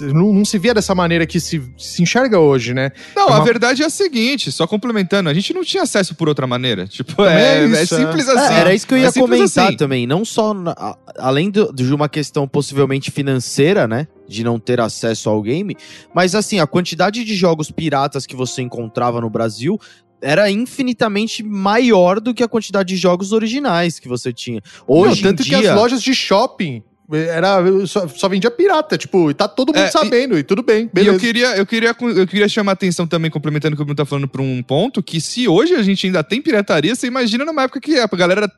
não, 0.00 0.32
não 0.34 0.44
se 0.44 0.58
via 0.58 0.74
dessa 0.74 0.94
maneira 0.94 1.26
que 1.26 1.40
se, 1.40 1.62
se 1.78 2.02
enxerga 2.02 2.38
hoje, 2.38 2.74
né? 2.74 2.92
Não, 3.16 3.28
É 3.28 3.32
a 3.32 3.36
uma- 3.36 3.44
verdade 3.44 3.82
é 3.82 3.86
a 3.86 3.90
seguinte, 3.90 4.52
só 4.52 4.66
complementando, 4.66 5.30
a 5.30 5.34
gente 5.34 5.54
não 5.54 5.64
tinha 5.64 5.82
acesso 5.84 6.14
por 6.14 6.28
outra 6.28 6.46
maneira. 6.46 6.86
Tipo, 6.86 7.24
é, 7.24 7.60
é 7.60 7.64
é 7.64 7.82
isso, 7.82 7.96
simples 7.96 8.28
é. 8.28 8.32
assim. 8.32 8.54
É, 8.54 8.58
era 8.60 8.74
isso 8.74 8.86
que 8.86 8.92
eu 8.94 8.98
É 8.98 9.02
ia 9.02 9.12
comentar 9.12 9.68
assim. 9.68 9.76
também. 9.76 10.06
Não 10.06 10.22
só, 10.24 10.52
na- 10.52 10.72
a- 10.76 10.96
além 11.18 11.50
do- 11.50 11.72
de 11.72 11.92
uma 11.94 12.08
questão 12.10 12.46
possivelmente 12.46 13.10
financeira, 13.10 13.88
né? 13.88 14.06
De 14.28 14.44
não 14.44 14.58
ter 14.58 14.78
acesso 14.80 15.30
ao 15.30 15.40
game, 15.40 15.74
mas 16.14 16.34
assim, 16.34 16.60
a 16.60 16.66
quantidade 16.66 17.24
de 17.24 17.34
jogos 17.34 17.70
piratas 17.70 18.26
que 18.26 18.36
você 18.36 18.60
encontrava 18.60 19.18
no 19.22 19.30
Brasil 19.30 19.78
era 20.20 20.50
infinitamente 20.50 21.42
maior 21.42 22.20
do 22.20 22.34
que 22.34 22.42
a 22.42 22.48
quantidade 22.48 22.88
de 22.88 22.96
jogos 22.96 23.32
originais 23.32 23.98
que 23.98 24.08
você 24.08 24.32
tinha. 24.32 24.60
Hoje 24.86 25.22
Não, 25.22 25.30
tanto 25.30 25.42
em 25.42 25.46
dia, 25.46 25.58
que 25.60 25.66
as 25.68 25.74
lojas 25.76 26.02
de 26.02 26.14
shopping 26.14 26.82
era, 27.10 27.58
só, 27.86 28.06
só 28.08 28.28
vendia 28.28 28.50
pirata, 28.50 28.98
tipo, 28.98 29.30
e 29.30 29.34
tá 29.34 29.48
todo 29.48 29.68
mundo 29.68 29.78
É, 29.82 29.88
e- 29.88 29.92
sabendo, 29.92 30.38
e, 30.38 30.42
tudo 30.42 30.62
bem, 30.62 30.84
E 30.84 30.90
beleza. 30.92 31.16
eu 31.16 31.20
queria, 31.20 31.56
eu, 31.56 31.64
queria, 31.64 31.96
eu 32.16 32.26
queria 32.26 32.48
chamar 32.48 32.72
a 32.72 32.74
atenção 32.74 33.06
também, 33.06 33.30
complementando 33.30 33.72
o 33.74 33.76
que 33.76 33.82
o 33.82 33.84
Bruno 33.84 33.96
tá 33.96 34.04
falando, 34.04 34.28
pra 34.28 34.42
um 34.42 34.62
ponto, 34.62 35.02
que 35.02 35.18
se 35.20 35.48
hoje 35.48 35.74
a 35.74 35.82
gente 35.82 36.06
ainda 36.06 36.22
tem 36.22 36.42
pirataria, 36.42 36.94
você 36.94 37.06
imagina 37.06 37.46
numa 37.46 37.62
época 37.62 37.80
que 37.80 37.96
a 37.98 38.06
galera 38.08 38.50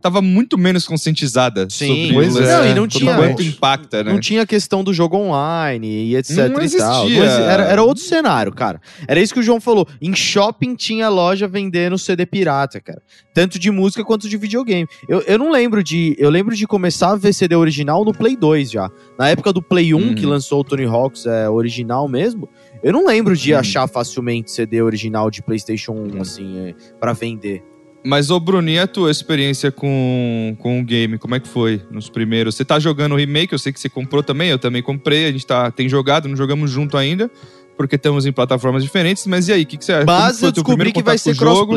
tava 0.00 0.20
muito 0.22 0.56
menos 0.58 0.86
conscientizada 0.86 1.66
Sim, 1.70 1.86
sobre 1.88 2.12
pois 2.14 2.34
o 2.36 2.38
lance 2.40 2.50
é. 2.50 2.56
do 2.56 2.64
Não, 2.64 2.70
e 2.70 2.74
não 2.74 2.88
tinha- 2.88 3.16
quanto 3.16 3.42
impacta, 3.42 4.04
né? 4.04 4.12
Não 4.12 4.20
tinha 4.20 4.46
questão 4.46 4.82
do 4.84 4.92
jogo 4.92 5.16
online 5.16 5.86
e 6.10 6.16
etc 6.16 6.36
Não 6.36 6.46
e 6.46 6.50
tal. 6.50 6.62
existia. 7.06 7.24
era, 7.24 7.62
era 7.64 7.82
outro 7.82 8.02
cenário, 8.02 8.52
cara. 8.52 8.80
Era 9.08 9.20
isso 9.20 9.32
que 9.34 9.40
o 9.40 9.42
João 9.42 9.60
falou. 9.60 9.86
Em 10.00 10.14
shopping 10.14 10.74
tinha 10.74 11.08
loja 11.08 11.46
vendendo 11.48 11.98
CD 11.98 12.24
pirata, 12.26 12.80
cara. 12.80 13.00
Tanto 13.34 13.58
de 13.58 13.70
música 13.70 14.04
quanto 14.04 14.28
de 14.28 14.36
videogame. 14.36 14.86
Eu, 15.08 15.20
eu 15.22 15.38
não 15.38 15.50
lembro 15.50 15.82
de. 15.82 16.14
Eu 16.18 16.30
lembro 16.30 16.54
de 16.54 16.66
começar 16.66 17.10
a 17.12 17.16
ver 17.16 17.32
CD 17.32 17.54
original 17.54 18.04
no 18.04 18.12
Play 18.14 18.36
2 18.36 18.70
já. 18.70 18.90
Na 19.18 19.28
época 19.28 19.52
do 19.52 19.62
Play 19.62 19.92
1, 19.94 19.96
Uhum. 19.98 20.14
que 20.14 20.24
lançou 20.26 20.60
o 20.60 20.64
Tony 20.64 20.84
Hawks 20.84 21.26
é, 21.26 21.48
original 21.48 22.08
mesmo. 22.08 22.48
Eu 22.82 22.92
não 22.92 23.06
lembro 23.06 23.36
de 23.36 23.52
Uhum. 23.52 23.58
achar 23.58 23.88
facilmente 23.88 24.50
CD 24.50 24.80
original 24.82 25.30
de 25.30 25.42
PlayStation 25.42 25.92
1, 25.92 26.20
assim, 26.20 26.58
é, 26.58 26.74
pra 27.00 27.12
vender. 27.12 27.62
Mas, 28.06 28.30
ô 28.30 28.38
Bruninho, 28.38 28.76
e 28.76 28.78
a 28.78 28.86
tua 28.86 29.10
experiência 29.10 29.72
com, 29.72 30.56
com 30.60 30.78
o 30.78 30.84
game, 30.84 31.18
como 31.18 31.34
é 31.34 31.40
que 31.40 31.48
foi 31.48 31.82
nos 31.90 32.08
primeiros? 32.08 32.54
Você 32.54 32.64
tá 32.64 32.78
jogando 32.78 33.12
o 33.12 33.16
remake, 33.16 33.52
eu 33.52 33.58
sei 33.58 33.72
que 33.72 33.80
você 33.80 33.88
comprou 33.88 34.22
também, 34.22 34.48
eu 34.48 34.60
também 34.60 34.80
comprei, 34.80 35.26
a 35.26 35.32
gente 35.32 35.44
tá, 35.44 35.72
tem 35.72 35.88
jogado, 35.88 36.28
não 36.28 36.36
jogamos 36.36 36.70
junto 36.70 36.96
ainda, 36.96 37.28
porque 37.76 37.96
estamos 37.96 38.24
em 38.24 38.30
plataformas 38.30 38.84
diferentes, 38.84 39.26
mas 39.26 39.48
e 39.48 39.52
aí, 39.52 39.64
o 39.64 39.66
que, 39.66 39.76
que 39.76 39.84
você 39.84 39.92
acha? 39.92 40.04
Foi 40.38 40.48
eu 40.48 40.52
descobri 40.52 40.92
que 40.92 41.02
vai 41.02 41.18
ser 41.18 41.30
o 41.30 41.34
jogo? 41.34 41.76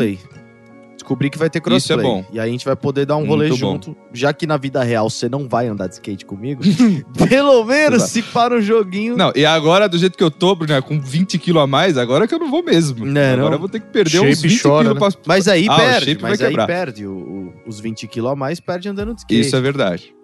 Descobri 1.00 1.30
que 1.30 1.38
vai 1.38 1.48
ter 1.48 1.60
crossplay. 1.62 1.98
Isso 1.98 2.06
é 2.06 2.10
bom. 2.10 2.24
E 2.30 2.38
aí 2.38 2.48
a 2.48 2.52
gente 2.52 2.64
vai 2.64 2.76
poder 2.76 3.06
dar 3.06 3.16
um 3.16 3.26
rolê 3.26 3.48
Muito 3.48 3.60
bom. 3.60 3.72
junto. 3.72 3.96
Já 4.12 4.34
que 4.34 4.46
na 4.46 4.58
vida 4.58 4.82
real 4.82 5.08
você 5.08 5.30
não 5.30 5.48
vai 5.48 5.66
andar 5.66 5.86
de 5.86 5.94
skate 5.94 6.26
comigo, 6.26 6.62
pelo 7.28 7.64
menos 7.64 8.02
se 8.02 8.22
para 8.22 8.54
um 8.56 8.60
joguinho. 8.60 9.16
Não, 9.16 9.32
e 9.34 9.46
agora, 9.46 9.88
do 9.88 9.96
jeito 9.96 10.18
que 10.18 10.22
eu 10.22 10.30
tô, 10.30 10.54
Bruno, 10.54 10.82
com 10.82 11.00
20 11.00 11.38
quilos 11.38 11.62
a 11.62 11.66
mais, 11.66 11.96
agora 11.96 12.28
que 12.28 12.34
eu 12.34 12.38
não 12.38 12.50
vou 12.50 12.62
mesmo. 12.62 13.06
Né, 13.06 13.32
agora 13.32 13.46
não? 13.46 13.52
eu 13.54 13.58
vou 13.60 13.68
ter 13.68 13.80
que 13.80 13.86
perder 13.86 14.10
Shape 14.10 14.28
uns 14.28 14.42
20 14.42 14.62
chora, 14.62 14.84
quilos 14.90 15.02
né? 15.02 15.10
pra... 15.10 15.20
Mas 15.26 15.48
aí 15.48 15.66
Ah, 15.70 15.76
perde, 15.76 16.18
mas 16.20 16.40
aí 16.42 16.54
perde. 16.66 17.06
O- 17.06 17.12
o- 17.12 17.52
os 17.66 17.80
20 17.80 18.06
quilos 18.06 18.30
a 18.30 18.36
mais 18.36 18.60
perde 18.60 18.88
andando 18.88 19.14
de 19.14 19.20
skate. 19.20 19.40
Isso 19.40 19.56
é 19.56 19.60
verdade. 19.60 20.14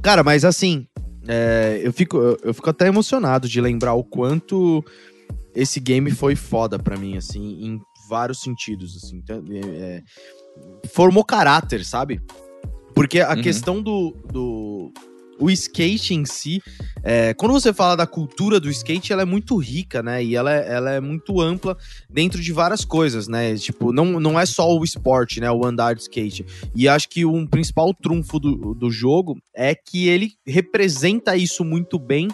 Cara, 0.00 0.22
mas 0.22 0.44
assim, 0.44 0.86
é, 1.26 1.80
eu, 1.82 1.92
fico, 1.92 2.16
eu, 2.16 2.38
eu 2.44 2.54
fico 2.54 2.70
até 2.70 2.86
emocionado 2.86 3.48
de 3.48 3.60
lembrar 3.60 3.94
o 3.94 4.04
quanto 4.04 4.84
esse 5.54 5.80
game 5.80 6.10
foi 6.12 6.36
foda 6.36 6.78
pra 6.78 6.96
mim, 6.96 7.16
assim, 7.16 7.58
em 7.66 7.80
vários 8.10 8.42
sentidos, 8.42 8.96
assim. 8.96 9.18
Então, 9.18 9.42
é, 9.48 9.58
é, 9.60 10.02
formou 10.88 11.24
caráter, 11.24 11.84
sabe? 11.84 12.20
Porque 12.94 13.20
a 13.20 13.34
Uhum. 13.34 13.42
questão 13.42 13.80
do, 13.80 14.14
do, 14.30 14.92
o 15.38 15.48
skate 15.50 16.12
em 16.12 16.24
si, 16.26 16.60
é, 17.02 17.32
quando 17.34 17.52
você 17.52 17.72
fala 17.72 17.96
da 17.96 18.06
cultura 18.06 18.58
do 18.60 18.68
skate, 18.68 19.12
ela 19.12 19.22
é 19.22 19.24
muito 19.24 19.56
rica, 19.56 20.02
né? 20.02 20.22
E 20.22 20.34
ela 20.34 20.52
é, 20.52 20.72
ela 20.74 20.90
é 20.90 21.00
muito 21.00 21.40
ampla 21.40 21.76
dentro 22.10 22.42
de 22.42 22.52
várias 22.52 22.84
coisas, 22.84 23.28
né? 23.28 23.56
Tipo, 23.56 23.92
não, 23.92 24.18
não 24.20 24.38
é 24.38 24.44
só 24.44 24.68
o 24.76 24.84
esporte, 24.84 25.40
né? 25.40 25.50
O 25.50 25.64
andar 25.64 25.94
de 25.94 26.02
skate. 26.02 26.44
E 26.74 26.88
acho 26.88 27.08
que 27.08 27.24
um 27.24 27.46
principal 27.46 27.94
trunfo 27.94 28.38
do, 28.40 28.74
do 28.74 28.90
jogo 28.90 29.38
é 29.54 29.74
que 29.74 30.08
ele 30.08 30.32
representa 30.46 31.36
isso 31.36 31.64
muito 31.64 31.98
bem 31.98 32.28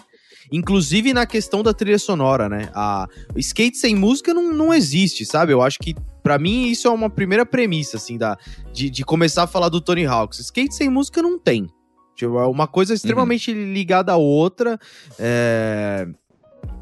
inclusive 0.51 1.13
na 1.13 1.25
questão 1.25 1.63
da 1.63 1.73
trilha 1.73 1.99
sonora, 1.99 2.47
né? 2.47 2.69
A 2.73 3.07
skate 3.35 3.77
sem 3.77 3.95
música 3.95 4.33
não, 4.33 4.53
não 4.53 4.73
existe, 4.73 5.25
sabe? 5.25 5.53
Eu 5.53 5.61
acho 5.61 5.79
que 5.79 5.95
para 6.23 6.37
mim 6.37 6.67
isso 6.67 6.87
é 6.87 6.91
uma 6.91 7.09
primeira 7.09 7.45
premissa 7.45 7.97
assim 7.97 8.17
da 8.17 8.37
de, 8.73 8.89
de 8.89 9.03
começar 9.03 9.43
a 9.43 9.47
falar 9.47 9.69
do 9.69 9.81
Tony 9.81 10.05
Hawks. 10.05 10.39
Skate 10.39 10.75
sem 10.75 10.89
música 10.89 11.21
não 11.21 11.39
tem. 11.39 11.67
Tipo, 12.15 12.39
é 12.39 12.47
uma 12.47 12.67
coisa 12.67 12.93
extremamente 12.93 13.51
uhum. 13.51 13.73
ligada 13.73 14.11
à 14.11 14.17
outra. 14.17 14.79
É... 15.19 16.07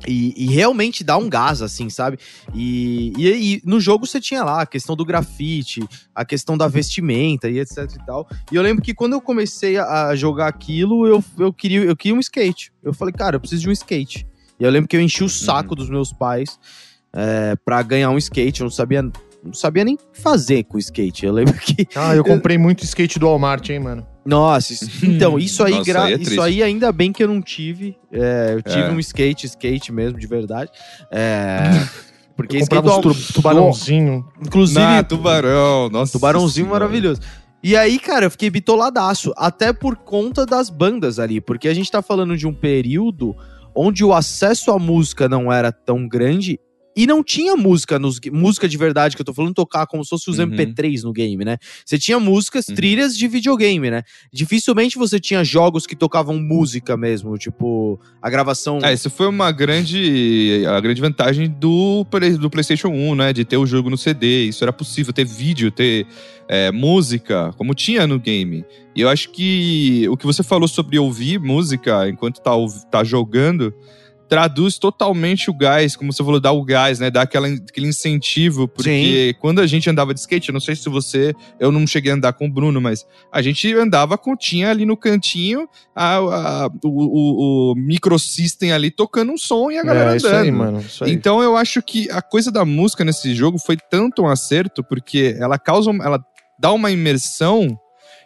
E, 0.08 0.34
e, 0.38 0.48
realmente 0.48 1.04
dá 1.04 1.18
um 1.18 1.30
gás, 1.30 1.62
assim, 1.62 1.90
sabe? 1.90 2.18
E, 2.54 3.14
e, 3.18 3.56
e, 3.56 3.62
no 3.66 3.80
jogo 3.80 4.06
você 4.06 4.20
tinha 4.22 4.44
lá 4.44 4.62
a 4.62 4.66
questão 4.66 4.96
do 4.96 5.06
grafite, 5.06 5.84
a 6.14 6.24
questão 6.24 6.58
da 6.58 6.68
vestimenta 6.68 7.50
e 7.50 7.60
etc 7.60 7.78
e 7.94 8.06
tal. 8.06 8.28
E 8.52 8.56
eu 8.56 8.62
lembro 8.62 8.84
que 8.84 8.94
quando 8.94 9.14
eu 9.14 9.22
comecei 9.22 9.78
a 9.78 10.16
jogar 10.16 10.48
aquilo, 10.48 11.08
eu, 11.08 11.24
eu, 11.38 11.52
queria, 11.52 11.82
eu 11.82 11.96
queria 11.96 12.16
um 12.16 12.20
skate. 12.20 12.72
Eu 12.84 12.94
falei, 12.94 13.14
cara, 13.14 13.36
eu 13.36 13.40
preciso 13.40 13.64
de 13.64 13.70
um 13.70 13.72
skate. 13.72 14.28
E 14.60 14.64
eu 14.64 14.70
lembro 14.70 14.88
que 14.88 14.96
eu 14.96 15.02
enchi 15.02 15.24
o 15.24 15.30
saco 15.30 15.72
uhum. 15.72 15.76
dos 15.76 15.90
meus 15.90 16.14
pais 16.14 16.60
é, 17.14 17.56
para 17.64 17.82
ganhar 17.82 18.10
um 18.10 18.18
skate. 18.18 18.62
Eu 18.62 18.66
não 18.66 18.72
sabia 18.72 19.02
não 19.44 19.54
sabia 19.54 19.86
nem 19.86 19.98
fazer 20.12 20.64
com 20.64 20.78
skate. 20.80 21.26
Eu 21.26 21.32
lembro 21.32 21.54
que. 21.54 21.88
Ah, 21.96 22.16
eu 22.16 22.24
comprei 22.26 22.58
muito 22.58 22.84
skate 22.84 23.20
do 23.20 23.28
Walmart, 23.28 23.70
hein, 23.70 23.80
mano. 23.80 24.15
Nossa, 24.26 24.74
então, 25.04 25.38
isso 25.40 25.64
aí, 25.64 25.74
Nossa, 25.74 25.92
gra... 25.92 26.04
aí 26.06 26.14
é 26.14 26.18
isso 26.18 26.42
aí 26.42 26.64
ainda 26.64 26.92
bem 26.92 27.12
que 27.14 27.24
eu 27.24 27.28
não 27.28 27.42
tive. 27.42 27.96
É, 28.12 28.54
eu 28.56 28.62
tive 28.64 28.82
é. 28.82 28.90
um 28.90 29.00
skate, 29.00 29.46
skate 29.46 29.92
mesmo, 29.92 30.20
de 30.20 30.26
verdade. 30.26 30.72
É. 31.12 31.70
Porque 32.36 32.58
eu 32.58 32.62
comprava 32.62 32.90
skate 32.90 33.28
do... 33.28 33.34
tubarãozinho. 33.34 34.28
Inclusive. 34.42 34.80
Nah, 34.80 35.04
tubarão, 35.04 35.90
nossa. 35.90 36.14
Tubarãozinho 36.14 36.66
senhora. 36.66 36.86
maravilhoso. 36.86 37.22
E 37.64 37.76
aí, 37.78 37.98
cara, 37.98 38.26
eu 38.26 38.32
fiquei 38.32 38.50
bitoladaço. 38.50 39.34
Até 39.38 39.72
por 39.72 39.96
conta 39.96 40.46
das 40.46 40.70
bandas 40.70 41.18
ali. 41.18 41.40
Porque 41.40 41.68
a 41.68 41.74
gente 41.74 41.90
tá 41.90 42.02
falando 42.02 42.36
de 42.36 42.46
um 42.46 42.54
período 42.54 43.36
onde 43.74 44.04
o 44.04 44.14
acesso 44.14 44.72
à 44.72 44.80
música 44.80 45.30
não 45.30 45.52
era 45.52 45.72
tão 45.72 46.08
grande 46.08 46.60
e 46.96 47.06
não 47.06 47.24
tinha 47.24 47.56
música, 47.58 48.00
nos, 48.00 48.20
música 48.32 48.70
de 48.70 48.78
verdade, 48.78 49.16
que 49.16 49.22
eu 49.22 49.26
tô 49.26 49.34
falando, 49.34 49.54
tocar 49.54 49.86
como 49.86 50.04
se 50.04 50.10
fosse 50.10 50.30
os 50.30 50.40
uhum. 50.40 50.48
MP3 50.48 51.04
no 51.04 51.12
game, 51.12 51.44
né? 51.44 51.58
Você 51.86 52.00
tinha 52.00 52.20
músicas, 52.20 52.68
uhum. 52.70 52.76
trilhas 52.76 53.18
de 53.18 53.28
videogame, 53.28 53.92
né? 53.92 54.04
Dificilmente 54.32 54.98
você 54.98 55.20
tinha 55.20 55.44
jogos 55.44 55.86
que 55.86 55.96
tocavam 55.96 56.40
música 56.40 56.96
mesmo, 56.96 57.38
tipo, 57.38 58.00
a 58.22 58.30
gravação. 58.30 58.80
É, 58.82 58.94
isso 58.94 59.10
foi 59.10 59.28
uma 59.28 59.52
grande. 59.52 60.64
A 60.68 60.80
grande 60.80 61.02
vantagem 61.02 61.50
do, 61.50 62.06
do 62.40 62.50
PlayStation 62.50 62.88
1, 62.88 63.16
né? 63.16 63.34
De 63.34 63.44
ter 63.44 63.58
o 63.58 63.66
jogo 63.66 63.90
no 63.90 63.98
CD. 63.98 64.46
Isso 64.46 64.64
era 64.64 64.72
possível, 64.72 65.12
ter 65.12 65.26
vídeo, 65.26 65.72
ter 65.72 66.08
é, 66.48 66.72
música, 66.72 67.54
como 67.58 67.74
tinha 67.74 68.08
no 68.08 68.20
game. 68.20 68.64
E 68.96 69.02
eu 69.02 69.10
acho 69.10 69.30
que 69.32 70.08
o 70.10 70.16
que 70.16 70.26
você 70.26 70.44
falou 70.44 70.68
sobre 70.68 70.98
ouvir 70.98 71.40
música 71.40 72.08
enquanto 72.08 72.40
tá, 72.40 72.52
tá 72.90 73.04
jogando 73.04 73.74
traduz 74.28 74.78
totalmente 74.78 75.50
o 75.50 75.54
gás, 75.54 75.96
como 75.96 76.12
você 76.12 76.24
falou, 76.24 76.40
dá 76.40 76.52
o 76.52 76.64
gás, 76.64 77.00
né? 77.00 77.10
Dá 77.10 77.22
aquela, 77.22 77.48
aquele 77.48 77.88
incentivo, 77.88 78.68
porque 78.68 79.34
Sim. 79.34 79.40
quando 79.40 79.62
a 79.62 79.68
gente 79.68 79.90
andava 79.90 80.14
de 80.14 80.20
skate, 80.20 80.50
eu 80.50 80.54
não 80.54 80.60
sei 80.60 80.76
se 80.76 80.90
você, 80.90 81.34
eu 81.60 81.72
não 81.72 81.86
cheguei 81.86 82.12
a 82.12 82.16
andar 82.16 82.34
com 82.34 82.48
o 82.48 82.52
Bruno, 82.52 82.82
mas 82.82 83.06
a 83.32 83.42
gente 83.42 83.72
andava 83.74 84.18
com, 84.18 84.36
tinha 84.36 84.70
ali 84.70 84.86
no 84.86 84.98
cantinho 84.98 85.68
a, 85.96 86.16
a, 86.16 86.70
o, 86.84 86.90
o, 86.90 87.72
o 87.72 87.76
microsystem 87.76 88.72
ali 88.72 88.90
tocando 88.90 89.32
um 89.32 89.38
som 89.38 89.70
e 89.70 89.78
a 89.78 89.84
galera 89.84 90.12
é, 90.12 90.16
andando. 90.16 90.18
Isso 90.18 90.36
aí, 90.36 90.52
mano, 90.52 90.80
isso 90.80 91.04
aí. 91.04 91.12
Então 91.12 91.42
eu 91.42 91.56
acho 91.56 91.82
que 91.82 92.10
a 92.10 92.22
coisa 92.22 92.52
da 92.52 92.66
música 92.66 93.04
nesse 93.04 93.34
jogo 93.36 93.60
foi 93.60 93.78
tanto 93.78 94.24
um 94.24 94.28
acerto, 94.28 94.84
porque 94.84 95.36
ela 95.40 95.60
causa, 95.60 95.92
ela 95.92 96.20
dá 96.60 96.72
uma 96.72 96.92
imersão 96.92 97.78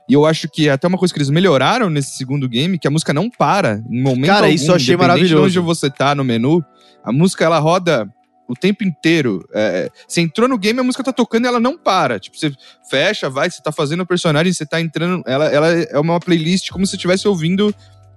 e 0.10 0.14
eu 0.14 0.26
acho 0.26 0.50
que 0.50 0.68
é 0.68 0.72
até 0.72 0.88
uma 0.88 0.98
coisa 0.98 1.14
que 1.14 1.20
eles 1.20 1.30
melhoraram 1.30 1.90
nesse 1.90 2.18
segundo 2.18 2.50
game, 2.50 2.80
que 2.80 2.88
a 2.88 2.92
música 2.92 3.14
não 3.14 3.30
para 3.30 3.82
em 3.90 4.02
momento 4.02 4.26
Cara, 4.26 4.48
algum, 4.48 4.56
isso 4.56 4.72
eu 4.72 4.76
achei 4.76 4.98
maravilhoso. 4.98 5.46
onde 5.46 5.60
você 5.60 5.90
tá 5.90 6.16
no 6.16 6.24
menu, 6.24 6.66
a 7.04 7.14
música 7.14 7.46
ela 7.46 7.60
roda 7.60 8.12
o 8.48 8.56
tempo 8.56 8.84
inteiro. 8.84 9.48
É, 9.54 9.92
você 10.08 10.22
entrou 10.22 10.50
no 10.50 10.58
game, 10.58 10.80
a 10.80 10.84
música 10.84 11.04
tá 11.04 11.14
tocando 11.14 11.46
e 11.46 11.48
ela 11.48 11.60
não 11.60 11.78
para. 11.78 12.20
Tipo, 12.20 12.36
você 12.36 12.52
fecha, 12.90 13.30
vai, 13.30 13.52
você 13.52 13.62
tá 13.62 13.72
fazendo 13.72 14.02
o 14.02 14.08
personagem, 14.08 14.52
você 14.52 14.66
tá 14.66 14.82
entrando. 14.82 15.22
Ela, 15.28 15.46
ela 15.46 15.68
é 15.68 16.00
uma 16.00 16.20
playlist 16.20 16.72
como 16.72 16.84
se 16.88 16.92
você 16.92 16.96
estivesse 16.96 17.28
ouvindo 17.28 17.74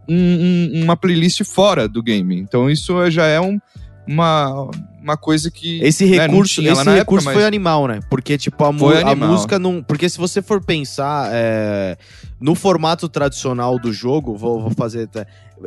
um, 0.09 0.15
um, 0.15 0.85
uma 0.85 0.97
playlist 0.97 1.45
fora 1.45 1.87
do 1.87 2.03
game. 2.03 2.39
Então 2.41 2.71
isso 2.71 3.11
já 3.11 3.27
é 3.27 3.39
um, 3.39 3.61
uma, 4.07 4.69
uma 5.01 5.17
coisa 5.17 5.51
que. 5.51 5.83
Esse 5.83 6.05
né, 6.05 6.27
recurso, 6.27 6.61
esse 6.61 6.91
recurso 6.91 6.91
época, 6.91 7.23
mas... 7.25 7.35
foi 7.35 7.45
animal, 7.45 7.87
né? 7.87 8.01
Porque, 8.11 8.37
tipo, 8.37 8.65
a, 8.65 8.69
a 8.69 9.15
música 9.15 9.59
não. 9.59 9.83
Porque 9.83 10.09
se 10.09 10.19
você 10.19 10.43
for 10.43 10.63
pensar 10.63 11.31
é, 11.33 11.97
no 12.41 12.55
formato 12.55 13.09
tradicional 13.09 13.79
do 13.79 13.93
jogo, 13.93 14.37
vou, 14.37 14.61
vou 14.61 14.71
fazer. 14.73 15.09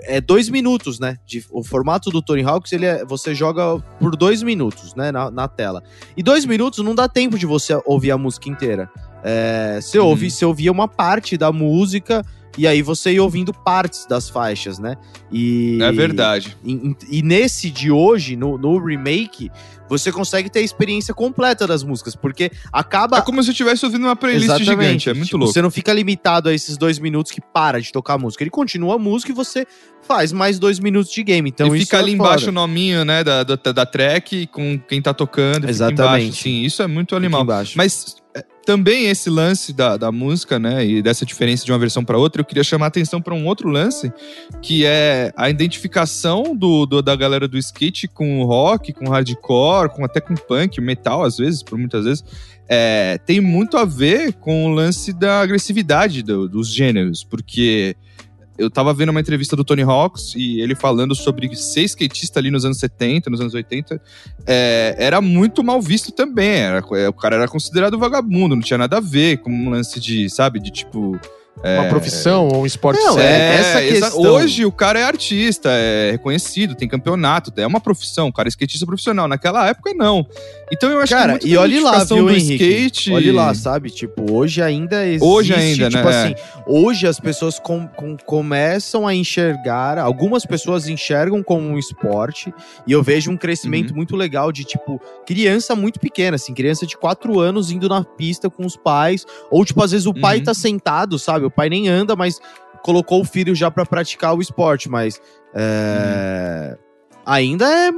É 0.04 0.20
dois 0.20 0.50
minutos, 0.50 1.00
né? 1.00 1.18
De, 1.26 1.46
o 1.50 1.64
formato 1.64 2.10
do 2.10 2.22
Tony 2.22 2.44
Hawks, 2.44 2.74
ele 2.74 2.86
é, 2.86 3.06
você 3.06 3.34
joga 3.34 3.80
por 4.00 4.16
dois 4.16 4.44
minutos, 4.44 4.94
né? 4.96 5.12
Na, 5.12 5.32
na 5.32 5.48
tela. 5.48 5.82
E 6.18 6.22
dois 6.22 6.46
minutos 6.46 6.84
não 6.84 6.94
dá 6.94 7.08
tempo 7.08 7.40
de 7.40 7.46
você 7.46 7.80
ouvir 7.86 8.12
a 8.12 8.18
música 8.18 8.50
inteira. 8.50 8.90
É, 9.24 9.80
você, 9.82 9.98
uhum. 9.98 10.08
ouve, 10.08 10.30
você 10.30 10.46
ouvia 10.46 10.72
uma 10.72 10.88
parte 10.88 11.38
da 11.38 11.52
música 11.52 12.24
e 12.58 12.68
aí 12.68 12.82
você 12.82 13.14
ia 13.14 13.24
ouvindo 13.24 13.54
partes 13.54 14.06
das 14.06 14.30
faixas, 14.30 14.80
né? 14.80 14.96
E, 15.32 15.80
é 15.82 15.92
verdade. 15.92 16.58
E, 16.64 16.96
e 17.10 17.22
nesse 17.22 17.70
de 17.70 17.92
hoje, 17.92 18.36
no, 18.36 18.58
no 18.58 18.78
remake, 18.78 19.52
você 19.90 20.12
consegue 20.12 20.50
ter 20.50 20.60
a 20.60 20.62
experiência 20.62 21.14
completa 21.14 21.68
das 21.68 21.84
músicas, 21.84 22.16
porque 22.16 22.52
acaba. 22.72 23.18
É 23.18 23.22
como 23.22 23.42
se 23.44 23.50
eu 23.50 23.52
estivesse 23.52 23.86
ouvindo 23.86 24.06
uma 24.06 24.16
playlist 24.16 24.46
Exatamente. 24.46 24.84
gigante, 24.84 25.10
é 25.10 25.14
muito 25.14 25.26
tipo, 25.28 25.38
louco. 25.38 25.54
Você 25.54 25.62
não 25.62 25.72
fica 25.72 25.94
limitado 25.94 26.50
a 26.50 26.54
esses 26.54 26.78
dois 26.78 26.98
minutos 27.00 27.32
que 27.32 27.42
para 27.42 27.80
de 27.82 27.92
tocar 27.92 28.16
a 28.16 28.18
música. 28.18 28.44
Ele 28.44 28.50
continua 28.50 28.96
a 28.96 29.00
música 29.00 29.32
e 29.32 29.36
você 29.36 29.66
faz 30.02 30.32
mais 30.32 30.58
dois 30.58 30.80
minutos 30.80 31.12
de 31.12 31.24
game. 31.24 31.50
Então 31.50 31.76
e 31.76 31.80
fica 31.80 31.98
é 31.98 32.00
ali 32.00 32.14
embaixo 32.14 32.50
o 32.50 32.54
nominho, 32.54 33.04
né, 33.04 33.24
da, 33.24 33.44
da, 33.44 33.56
da 33.56 33.86
track 33.86 34.48
com 34.48 34.80
quem 34.80 35.02
tá 35.02 35.14
tocando. 35.14 35.70
Exatamente. 35.70 36.44
Sim, 36.44 36.62
isso 36.64 36.82
é 36.82 36.88
muito 36.88 37.16
animal. 37.16 37.46
Mas 37.76 38.18
também 38.66 39.06
esse 39.06 39.30
lance 39.30 39.72
da, 39.72 39.96
da 39.96 40.12
música, 40.12 40.58
né, 40.58 40.86
e 40.86 41.02
dessa 41.02 41.26
diferença 41.26 41.64
de 41.64 41.72
uma 41.72 41.78
versão 41.78 42.04
para 42.04 42.18
outra, 42.18 42.42
eu 42.42 42.46
queria 42.46 42.64
chamar 42.64 42.86
a 42.86 42.88
atenção 42.88 43.22
para 43.22 43.34
um 43.34 43.46
outro 43.46 43.70
lance, 43.70 44.12
que 44.62 44.86
é 44.86 45.32
a 45.38 45.50
identificação 45.50 46.56
do, 46.56 46.86
do, 46.86 47.02
da 47.02 47.16
galera 47.16 47.48
do 47.48 47.58
skate 47.58 48.08
com 48.08 48.42
o 48.42 48.46
rock, 48.46 48.92
com 48.92 49.10
hardcore, 49.10 49.90
com 49.90 50.04
até 50.04 50.20
com 50.20 50.36
punk, 50.36 50.82
metal 50.82 51.24
às 51.24 51.38
vezes, 51.38 51.62
por 51.62 51.78
muitas 51.78 52.06
vezes, 52.06 52.24
é, 52.68 53.20
tem 53.26 53.40
muito 53.40 53.78
a 53.78 53.86
ver 53.86 54.34
com 54.34 54.66
o 54.66 54.70
lance 54.70 55.14
da 55.14 55.42
agressividade 55.42 56.24
do, 56.24 56.50
dos 56.50 56.74
gêneros, 56.74 57.24
porque 57.24 57.96
eu 58.58 58.70
tava 58.70 58.94
vendo 58.94 59.10
uma 59.10 59.20
entrevista 59.20 59.56
do 59.56 59.64
Tony 59.64 59.84
Hawks 59.84 60.34
e 60.36 60.62
ele 60.62 60.76
falando 60.76 61.14
sobre 61.14 61.54
ser 61.56 61.84
skatista 61.84 62.40
ali 62.40 62.50
nos 62.50 62.66
anos 62.66 62.78
70, 62.80 63.30
nos 63.30 63.42
anos 63.42 63.54
80, 63.54 64.02
é, 64.46 64.96
era 64.98 65.22
muito 65.22 65.64
mal 65.64 65.82
visto 65.82 66.12
também. 66.12 66.60
Era, 66.60 66.84
o 67.10 67.14
cara 67.14 67.36
era 67.36 67.48
considerado 67.48 67.98
vagabundo, 67.98 68.56
não 68.56 68.62
tinha 68.62 68.78
nada 68.78 68.98
a 68.98 69.02
ver 69.02 69.38
com 69.38 69.52
um 69.52 69.70
lance 69.70 70.00
de, 70.00 70.30
sabe, 70.30 70.60
de 70.60 70.72
tipo 70.72 71.20
uma 71.58 71.86
é... 71.86 71.90
profissão 71.90 72.48
ou 72.48 72.64
um 72.64 72.66
esporte 72.66 73.02
não, 73.02 73.14
sério. 73.14 73.30
É, 73.30 73.56
essa 73.56 73.82
questão. 73.82 74.22
Hoje 74.22 74.66
o 74.66 74.72
cara 74.72 75.00
é 75.00 75.04
artista, 75.04 75.70
é 75.72 76.12
reconhecido, 76.12 76.76
tem 76.76 76.88
campeonato, 76.88 77.52
é 77.56 77.66
uma 77.66 77.80
profissão, 77.80 78.28
o 78.28 78.34
cara 78.34 78.48
é 78.48 78.50
skatista 78.50 78.86
profissional. 78.86 79.28
Naquela 79.28 79.68
época, 79.68 79.94
não. 79.94 80.26
Então 80.72 80.90
eu 80.90 81.00
acho 81.00 81.14
cara, 81.14 81.38
que 81.38 81.48
e 81.48 81.58
olhe 81.58 81.80
lá, 81.80 82.04
viu, 82.04 82.30
Henrique? 82.30 82.64
skate. 82.64 83.12
Olhe 83.12 83.32
lá, 83.32 83.54
sabe? 83.54 83.90
Tipo, 83.90 84.32
hoje 84.32 84.62
ainda 84.62 85.06
existe. 85.06 85.26
Hoje 85.26 85.54
ainda, 85.54 85.90
tipo 85.90 86.04
né? 86.04 86.24
assim, 86.24 86.36
hoje 86.68 87.08
as 87.08 87.20
pessoas 87.20 87.60
com, 87.60 87.88
com, 87.88 88.18
começam 88.18 89.08
a 89.08 89.14
enxergar, 89.14 89.98
algumas 89.98 90.46
pessoas 90.46 90.88
enxergam 90.88 91.42
como 91.44 91.68
um 91.68 91.78
esporte, 91.78 92.54
e 92.86 92.92
eu 92.92 93.04
vejo 93.04 93.32
um 93.32 93.38
crescimento 93.38 93.92
uhum. 93.92 93.98
muito 93.98 94.16
legal 94.16 94.52
de, 94.52 94.64
tipo, 94.64 95.00
criança 95.26 95.76
muito 95.76 96.00
pequena, 96.00 96.36
assim, 96.36 96.54
criança 96.54 96.86
de 96.86 96.98
4 96.98 97.40
anos 97.40 97.72
indo 97.72 97.88
na 97.88 98.04
pista 98.04 98.50
com 98.50 98.66
os 98.66 98.76
pais, 98.76 99.26
ou, 99.52 99.64
tipo, 99.64 99.82
às 99.84 99.92
vezes 99.92 100.08
o 100.08 100.14
pai 100.14 100.40
uhum. 100.40 100.44
tá 100.44 100.54
sentado, 100.54 101.20
sabe? 101.20 101.45
O 101.46 101.52
pai 101.52 101.70
nem 101.70 101.88
anda, 101.88 102.16
mas 102.16 102.40
colocou 102.84 103.22
o 103.22 103.26
filho 103.26 103.56
já 103.56 103.72
para 103.72 103.86
praticar 103.86 104.36
o 104.36 104.42
esporte, 104.42 104.90
mas 104.90 105.20
é... 105.54 106.72
uhum. 106.72 106.78
ainda 107.26 107.66
é 107.66 107.92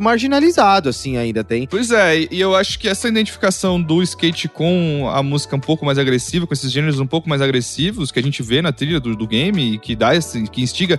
marginalizado, 0.00 0.88
assim, 0.88 1.16
ainda 1.16 1.44
tem. 1.44 1.66
Pois 1.66 1.90
é, 1.90 2.26
e 2.30 2.40
eu 2.40 2.54
acho 2.54 2.78
que 2.78 2.88
essa 2.88 3.08
identificação 3.08 3.80
do 3.80 4.02
skate 4.02 4.48
com 4.48 5.08
a 5.12 5.22
música 5.22 5.54
um 5.54 5.60
pouco 5.60 5.84
mais 5.84 5.98
agressiva, 5.98 6.46
com 6.46 6.54
esses 6.54 6.72
gêneros 6.72 6.98
um 6.98 7.06
pouco 7.06 7.28
mais 7.28 7.42
agressivos 7.42 8.10
que 8.10 8.18
a 8.18 8.22
gente 8.22 8.42
vê 8.42 8.62
na 8.62 8.72
trilha 8.72 8.98
do, 8.98 9.14
do 9.14 9.26
game 9.26 9.74
e 9.74 9.78
que 9.78 9.94
dá 9.94 10.14
esse, 10.14 10.42
que 10.48 10.62
instiga 10.62 10.98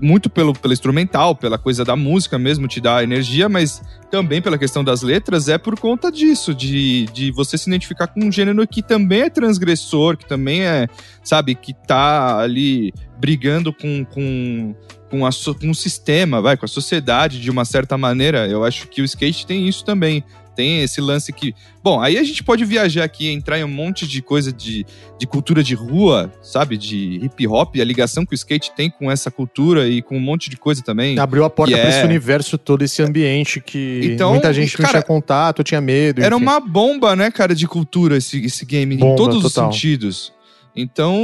muito 0.00 0.28
pelo, 0.28 0.52
pelo 0.52 0.72
instrumental, 0.72 1.34
pela 1.34 1.58
coisa 1.58 1.84
da 1.84 1.94
música 1.94 2.38
mesmo, 2.38 2.66
te 2.66 2.80
dá 2.80 3.02
energia, 3.02 3.48
mas 3.48 3.82
também 4.10 4.42
pela 4.42 4.58
questão 4.58 4.82
das 4.82 5.02
letras, 5.02 5.48
é 5.48 5.56
por 5.56 5.78
conta 5.78 6.10
disso, 6.10 6.52
de, 6.54 7.06
de 7.12 7.30
você 7.30 7.56
se 7.56 7.70
identificar 7.70 8.08
com 8.08 8.24
um 8.24 8.32
gênero 8.32 8.66
que 8.66 8.82
também 8.82 9.22
é 9.22 9.30
transgressor, 9.30 10.16
que 10.16 10.26
também 10.26 10.62
é 10.62 10.88
sabe, 11.22 11.54
que 11.54 11.72
tá 11.74 12.38
ali 12.38 12.92
brigando 13.18 13.72
com, 13.72 14.04
com, 14.04 14.74
com, 15.10 15.26
a, 15.26 15.30
com 15.60 15.70
o 15.70 15.74
sistema, 15.74 16.40
vai, 16.40 16.56
com 16.56 16.64
a 16.64 16.68
sociedade 16.68 17.40
de 17.40 17.50
uma 17.50 17.64
certa 17.64 17.96
maneira. 17.98 18.46
Eu 18.46 18.64
acho 18.64 18.88
que 18.88 19.02
o 19.02 19.04
skate 19.04 19.46
tem 19.46 19.68
isso 19.68 19.84
também. 19.84 20.24
Tem 20.56 20.82
esse 20.82 21.00
lance 21.00 21.32
que. 21.32 21.54
Bom, 21.82 22.00
aí 22.00 22.18
a 22.18 22.24
gente 22.24 22.42
pode 22.42 22.64
viajar 22.64 23.04
aqui, 23.04 23.30
entrar 23.30 23.58
em 23.58 23.64
um 23.64 23.68
monte 23.68 24.06
de 24.06 24.20
coisa 24.20 24.52
de, 24.52 24.84
de 25.18 25.26
cultura 25.26 25.62
de 25.62 25.74
rua, 25.74 26.30
sabe? 26.42 26.76
De 26.76 27.20
hip 27.24 27.46
hop, 27.46 27.76
a 27.80 27.84
ligação 27.84 28.26
que 28.26 28.34
o 28.34 28.34
skate 28.34 28.72
tem 28.74 28.90
com 28.90 29.10
essa 29.10 29.30
cultura 29.30 29.88
e 29.88 30.02
com 30.02 30.16
um 30.16 30.20
monte 30.20 30.50
de 30.50 30.56
coisa 30.56 30.82
também. 30.82 31.18
Abriu 31.18 31.44
a 31.44 31.50
porta 31.50 31.74
pra 31.74 31.86
é- 31.86 31.88
esse 31.88 32.04
universo 32.04 32.58
todo, 32.58 32.82
esse 32.82 33.00
ambiente 33.00 33.60
que 33.60 34.00
Então, 34.12 34.32
muita 34.32 34.52
gente 34.52 34.76
não 34.78 34.84
cara, 34.84 34.98
tinha 34.98 35.06
contato, 35.06 35.62
tinha 35.62 35.80
medo. 35.80 36.20
Era 36.20 36.34
enfim. 36.34 36.44
uma 36.44 36.58
bomba, 36.60 37.14
né, 37.14 37.30
cara, 37.30 37.54
de 37.54 37.66
cultura 37.66 38.16
esse, 38.16 38.44
esse 38.44 38.66
game, 38.66 38.96
em 38.96 38.98
Bomba, 38.98 39.16
todos 39.16 39.42
total. 39.42 39.68
os 39.68 39.74
sentidos. 39.76 40.32
Então, 40.74 41.18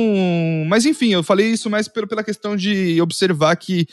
mas 0.69 0.85
enfim, 0.85 1.13
eu 1.13 1.23
falei 1.23 1.49
isso 1.49 1.71
mais 1.71 1.89
pela 1.89 2.25
questão 2.25 2.57
de 2.57 3.01
observar 3.01 3.55
que 3.57 3.87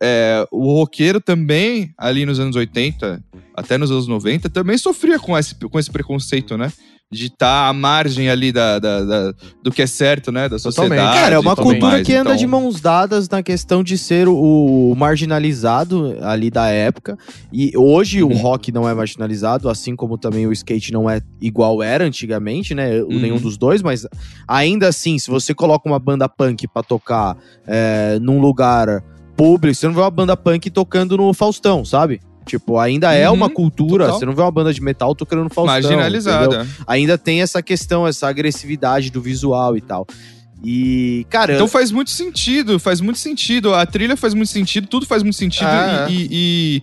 é, 0.00 0.46
o 0.50 0.74
roqueiro 0.74 1.20
também, 1.20 1.92
ali 1.96 2.26
nos 2.26 2.38
anos 2.38 2.54
80, 2.54 3.22
até 3.54 3.78
nos 3.78 3.90
anos 3.90 4.06
90, 4.06 4.50
também 4.50 4.76
sofria 4.76 5.18
com 5.18 5.36
esse, 5.36 5.54
com 5.54 5.78
esse 5.78 5.90
preconceito, 5.90 6.56
né? 6.56 6.72
De 7.12 7.26
estar 7.26 7.68
à 7.68 7.72
margem 7.72 8.28
ali 8.28 8.50
da, 8.50 8.80
da- 8.80 9.04
da- 9.04 9.32
do 9.62 9.70
que 9.70 9.80
é 9.80 9.86
certo, 9.86 10.32
né? 10.32 10.48
Da 10.48 10.56
Totalmente. 10.58 10.74
sociedade. 10.98 11.16
Cara, 11.20 11.34
é 11.36 11.38
uma 11.38 11.54
cultura 11.54 11.78
mais. 11.92 12.04
que 12.06 12.12
anda 12.12 12.30
Então, 12.30 12.36
de 12.36 12.46
mãos 12.48 12.80
dadas 12.80 13.28
na 13.28 13.44
questão 13.44 13.84
de 13.84 13.96
ser 13.96 14.26
o, 14.26 14.34
o 14.90 14.94
marginalizado 14.96 16.16
ali 16.20 16.50
da 16.50 16.66
época. 16.68 17.16
E 17.52 17.70
hoje 17.76 18.24
o 18.24 18.28
Uhum. 18.28 18.36
rock 18.38 18.72
não 18.72 18.88
é 18.88 18.92
marginalizado, 18.92 19.68
assim 19.68 19.94
como 19.94 20.18
também 20.18 20.48
o 20.48 20.52
skate 20.52 20.92
não 20.92 21.08
é 21.08 21.20
igual 21.40 21.80
era 21.80 22.04
antigamente, 22.04 22.74
né? 22.74 23.00
Uhum. 23.00 23.20
Nenhum 23.20 23.38
dos 23.38 23.56
dois, 23.56 23.82
mas 23.82 24.04
ainda 24.48 24.88
assim, 24.88 25.16
se 25.16 25.30
você 25.30 25.54
coloca 25.54 25.88
uma 25.88 26.00
banda 26.00 26.28
punk 26.28 26.66
pra 26.66 26.82
tocar 26.82 27.36
é, 27.68 28.18
num 28.20 28.40
lugar 28.40 29.00
público, 29.36 29.76
você 29.76 29.86
não 29.86 29.94
vê 29.94 30.00
uma 30.00 30.10
banda 30.10 30.36
punk 30.36 30.68
tocando 30.70 31.16
no 31.16 31.32
Faustão, 31.32 31.84
sabe? 31.84 32.20
Tipo, 32.46 32.78
ainda 32.78 33.12
é 33.12 33.28
Uhum, 33.28 33.34
uma 33.34 33.50
cultura, 33.50 34.04
total. 34.04 34.18
você 34.20 34.24
não 34.26 34.34
vê 34.34 34.40
uma 34.40 34.50
banda 34.50 34.72
de 34.72 34.80
metal 34.80 35.14
tocando 35.14 35.42
Faustão. 35.52 35.64
entendeu? 35.78 35.98
marginalizada. 35.98 36.66
ainda 36.86 37.18
tem 37.18 37.42
essa 37.42 37.60
questão, 37.62 38.06
essa 38.06 38.28
agressividade 38.28 39.10
do 39.10 39.20
visual 39.20 39.76
e 39.76 39.80
tal. 39.80 40.06
E, 40.64 41.26
cara, 41.28 41.54
Então 41.54 41.68
faz 41.68 41.90
muito 41.90 42.10
sentido, 42.10 42.78
faz 42.78 43.00
muito 43.00 43.18
sentido. 43.18 43.74
A 43.74 43.84
trilha 43.84 44.16
faz 44.16 44.32
muito 44.32 44.48
sentido, 44.50 44.86
tudo 44.86 45.04
faz 45.06 45.22
muito 45.22 45.36
sentido. 45.36 45.68
É. 45.68 46.06
E, 46.10 46.14
e, 46.14 46.82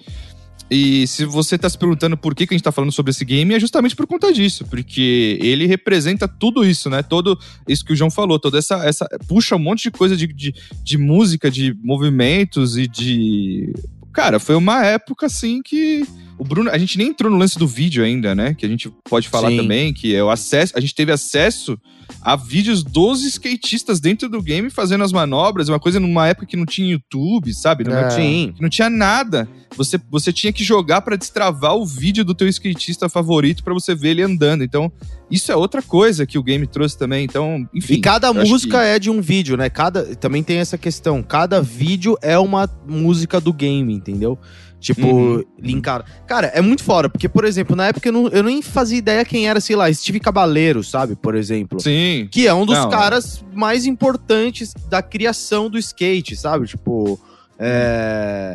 e- 0.69 1.03
e 1.03 1.07
se 1.07 1.25
você 1.25 1.55
tá 1.57 1.69
se 1.69 1.77
perguntando 1.77 2.17
por 2.17 2.33
que, 2.33 2.47
que 2.47 2.53
a 2.53 2.57
gente 2.57 2.63
tá 2.63 2.71
falando 2.71 2.91
sobre 2.91 3.11
esse 3.11 3.23
game, 3.23 3.53
é 3.53 3.59
justamente 3.59 3.95
por 3.95 4.07
conta 4.07 4.31
disso. 4.33 4.65
Porque 4.65 5.37
ele 5.41 5.67
representa 5.67 6.27
tudo 6.27 6.65
isso, 6.65 6.89
né? 6.89 7.03
Todo 7.03 7.37
isso 7.67 7.85
que 7.85 7.93
o 7.93 7.95
João 7.95 8.09
falou, 8.09 8.39
toda 8.39 8.57
essa. 8.57 8.75
essa 8.85 9.07
puxa 9.27 9.55
um 9.55 9.59
monte 9.59 9.83
de 9.83 9.91
coisa 9.91 10.15
de, 10.15 10.25
de, 10.25 10.53
de 10.83 10.97
música, 10.97 11.51
de 11.51 11.75
movimentos 11.83 12.77
e 12.77 12.87
de. 12.87 13.71
Cara, 14.13 14.39
foi 14.39 14.55
uma 14.55 14.85
época 14.85 15.25
assim 15.25 15.61
que. 15.61 16.07
O 16.37 16.43
Bruno, 16.43 16.69
a 16.69 16.77
gente 16.77 16.97
nem 16.97 17.07
entrou 17.09 17.31
no 17.31 17.37
lance 17.37 17.57
do 17.57 17.67
vídeo 17.67 18.03
ainda, 18.03 18.33
né? 18.33 18.53
Que 18.53 18.65
a 18.65 18.69
gente 18.69 18.91
pode 19.09 19.29
falar 19.29 19.49
Sim. 19.49 19.57
também, 19.57 19.93
que 19.93 20.13
é 20.15 20.23
o 20.23 20.29
acesso. 20.29 20.73
A 20.75 20.79
gente 20.79 20.95
teve 20.95 21.11
acesso 21.11 21.77
a 22.21 22.35
vídeos 22.35 22.83
dos 22.83 23.23
skatistas 23.23 23.99
dentro 23.99 24.27
do 24.27 24.41
game 24.41 24.69
fazendo 24.69 25.03
as 25.03 25.11
manobras, 25.11 25.69
uma 25.69 25.79
coisa 25.79 25.99
numa 25.99 26.27
época 26.27 26.45
que 26.47 26.57
não 26.57 26.65
tinha 26.65 26.91
YouTube, 26.91 27.53
sabe? 27.53 27.83
Não, 27.83 27.93
É. 27.95 28.07
que 28.51 28.61
não 28.61 28.69
tinha 28.69 28.89
nada. 28.89 29.47
Você, 29.77 29.99
você 30.09 30.31
tinha 30.33 30.51
que 30.53 30.63
jogar 30.63 31.01
pra 31.01 31.15
destravar 31.15 31.75
o 31.75 31.85
vídeo 31.85 32.23
do 32.25 32.35
teu 32.35 32.47
skatista 32.47 33.07
favorito 33.09 33.63
pra 33.63 33.73
você 33.73 33.95
ver 33.95 34.09
ele 34.09 34.21
andando. 34.21 34.63
Então, 34.63 34.91
isso 35.31 35.51
é 35.51 35.55
outra 35.55 35.81
coisa 35.81 36.25
que 36.25 36.37
o 36.37 36.43
game 36.43 36.67
trouxe 36.67 36.97
também. 36.97 37.23
Então, 37.25 37.67
enfim. 37.73 37.95
E 37.95 38.01
cada 38.01 38.31
música 38.33 38.79
que- 38.79 38.85
é 38.85 38.99
de 38.99 39.09
um 39.09 39.21
vídeo, 39.21 39.55
né? 39.57 39.69
Cada 39.69 40.15
também 40.15 40.43
tem 40.43 40.57
essa 40.57 40.77
questão. 40.77 41.23
Cada 41.23 41.61
vídeo 41.61 42.17
é 42.21 42.37
uma 42.37 42.69
música 42.87 43.39
do 43.41 43.51
game, 43.53 43.93
entendeu? 43.93 44.37
Tipo, 44.83 45.07
Uhum. 45.07 45.43
linkar. 45.57 46.03
Cara, 46.27 46.47
é 46.47 46.59
muito 46.61 46.83
fora, 46.83 47.07
porque, 47.09 47.29
por 47.29 47.45
exemplo, 47.45 47.73
na 47.73 47.87
época 47.87 48.09
eu, 48.09 48.11
não, 48.11 48.27
eu 48.27 48.43
nem 48.43 48.61
fazia 48.61 48.97
ideia 48.97 49.23
quem 49.23 49.47
era, 49.47 49.61
sei 49.61 49.77
lá, 49.77 49.91
Steve 49.93 50.19
Cabaleiro, 50.19 50.83
sabe? 50.83 51.15
Por 51.15 51.35
exemplo. 51.35 51.79
Sim. 51.79 52.27
Que 52.29 52.45
é 52.47 52.53
um 52.53 52.65
dos 52.65 52.77
Não, 52.77 52.89
caras 52.89 53.43
mais 53.53 53.85
importantes 53.85 54.73
da 54.89 55.01
criação 55.01 55.69
do 55.69 55.77
skate, 55.77 56.35
sabe? 56.35 56.67
Tipo. 56.67 57.17
É. 57.57 58.53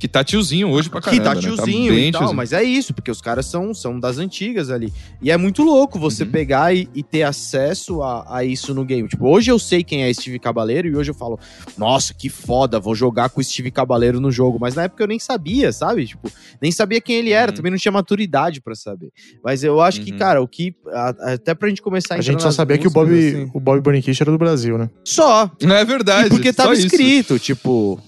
Que 0.00 0.08
tá 0.08 0.24
tiozinho 0.24 0.68
hoje 0.70 0.88
pra 0.88 0.98
que 1.00 1.10
caramba. 1.10 1.24
tá 1.24 1.34
né? 1.34 1.40
tiozinho 1.42 1.92
bem 1.94 2.08
e 2.08 2.10
tal, 2.12 2.22
tiozinho. 2.22 2.36
mas 2.38 2.52
é 2.54 2.62
isso, 2.64 2.94
porque 2.94 3.10
os 3.10 3.20
caras 3.20 3.44
são, 3.44 3.74
são 3.74 4.00
das 4.00 4.16
antigas 4.16 4.70
ali. 4.70 4.90
E 5.20 5.30
é 5.30 5.36
muito 5.36 5.62
louco 5.62 5.98
você 5.98 6.24
Uhum. 6.24 6.30
pegar 6.30 6.74
e, 6.74 6.88
e 6.94 7.02
ter 7.02 7.22
acesso 7.22 8.02
a, 8.02 8.38
a 8.38 8.42
isso 8.44 8.72
no 8.74 8.82
game. 8.84 9.06
Tipo, 9.06 9.28
hoje 9.28 9.50
eu 9.50 9.58
sei 9.58 9.84
quem 9.84 10.02
é 10.04 10.12
Steve 10.14 10.38
Cabaleiro 10.38 10.88
e 10.88 10.96
hoje 10.96 11.10
eu 11.10 11.14
falo, 11.14 11.38
nossa, 11.76 12.14
que 12.14 12.30
foda, 12.30 12.80
vou 12.80 12.94
jogar 12.94 13.28
com 13.28 13.42
o 13.42 13.44
Steve 13.44 13.70
Cabaleiro 13.70 14.20
no 14.20 14.32
jogo. 14.32 14.56
Mas 14.58 14.74
na 14.74 14.84
época 14.84 15.02
eu 15.04 15.06
nem 15.06 15.18
sabia, 15.18 15.70
sabe? 15.70 16.06
Tipo, 16.06 16.32
nem 16.62 16.72
sabia 16.72 17.00
quem 17.00 17.16
ele 17.16 17.32
era, 17.32 17.52
Uhum. 17.52 17.56
também 17.56 17.70
não 17.70 17.78
tinha 17.78 17.92
maturidade 17.92 18.60
pra 18.62 18.74
saber. 18.74 19.10
Mas 19.44 19.62
eu 19.62 19.82
acho 19.82 20.00
que, 20.00 20.12
Uhum. 20.12 20.18
cara, 20.18 20.40
o 20.42 20.48
que. 20.48 20.74
a- 20.94 21.34
até 21.34 21.54
pra 21.54 21.68
gente 21.68 21.82
começar 21.82 22.14
A 22.14 22.18
entrar 22.18 22.32
gente 22.32 22.42
só 22.42 22.50
sabia 22.50 22.78
que 22.78 22.86
o 22.86 22.90
Bob, 22.90 23.10
assim. 23.12 23.50
o 23.52 23.60
Bob 23.60 23.80
Boniquish 23.82 24.18
era 24.22 24.30
do 24.30 24.38
Brasil, 24.38 24.78
né? 24.78 24.88
Só. 25.04 25.50
É 25.60 25.84
verdade. 25.84 26.28
E 26.28 26.30
porque 26.30 26.52
só 26.52 26.62
tava 26.62 26.72
isso. 26.72 26.86
escrito, 26.86 27.38
tipo. 27.38 28.00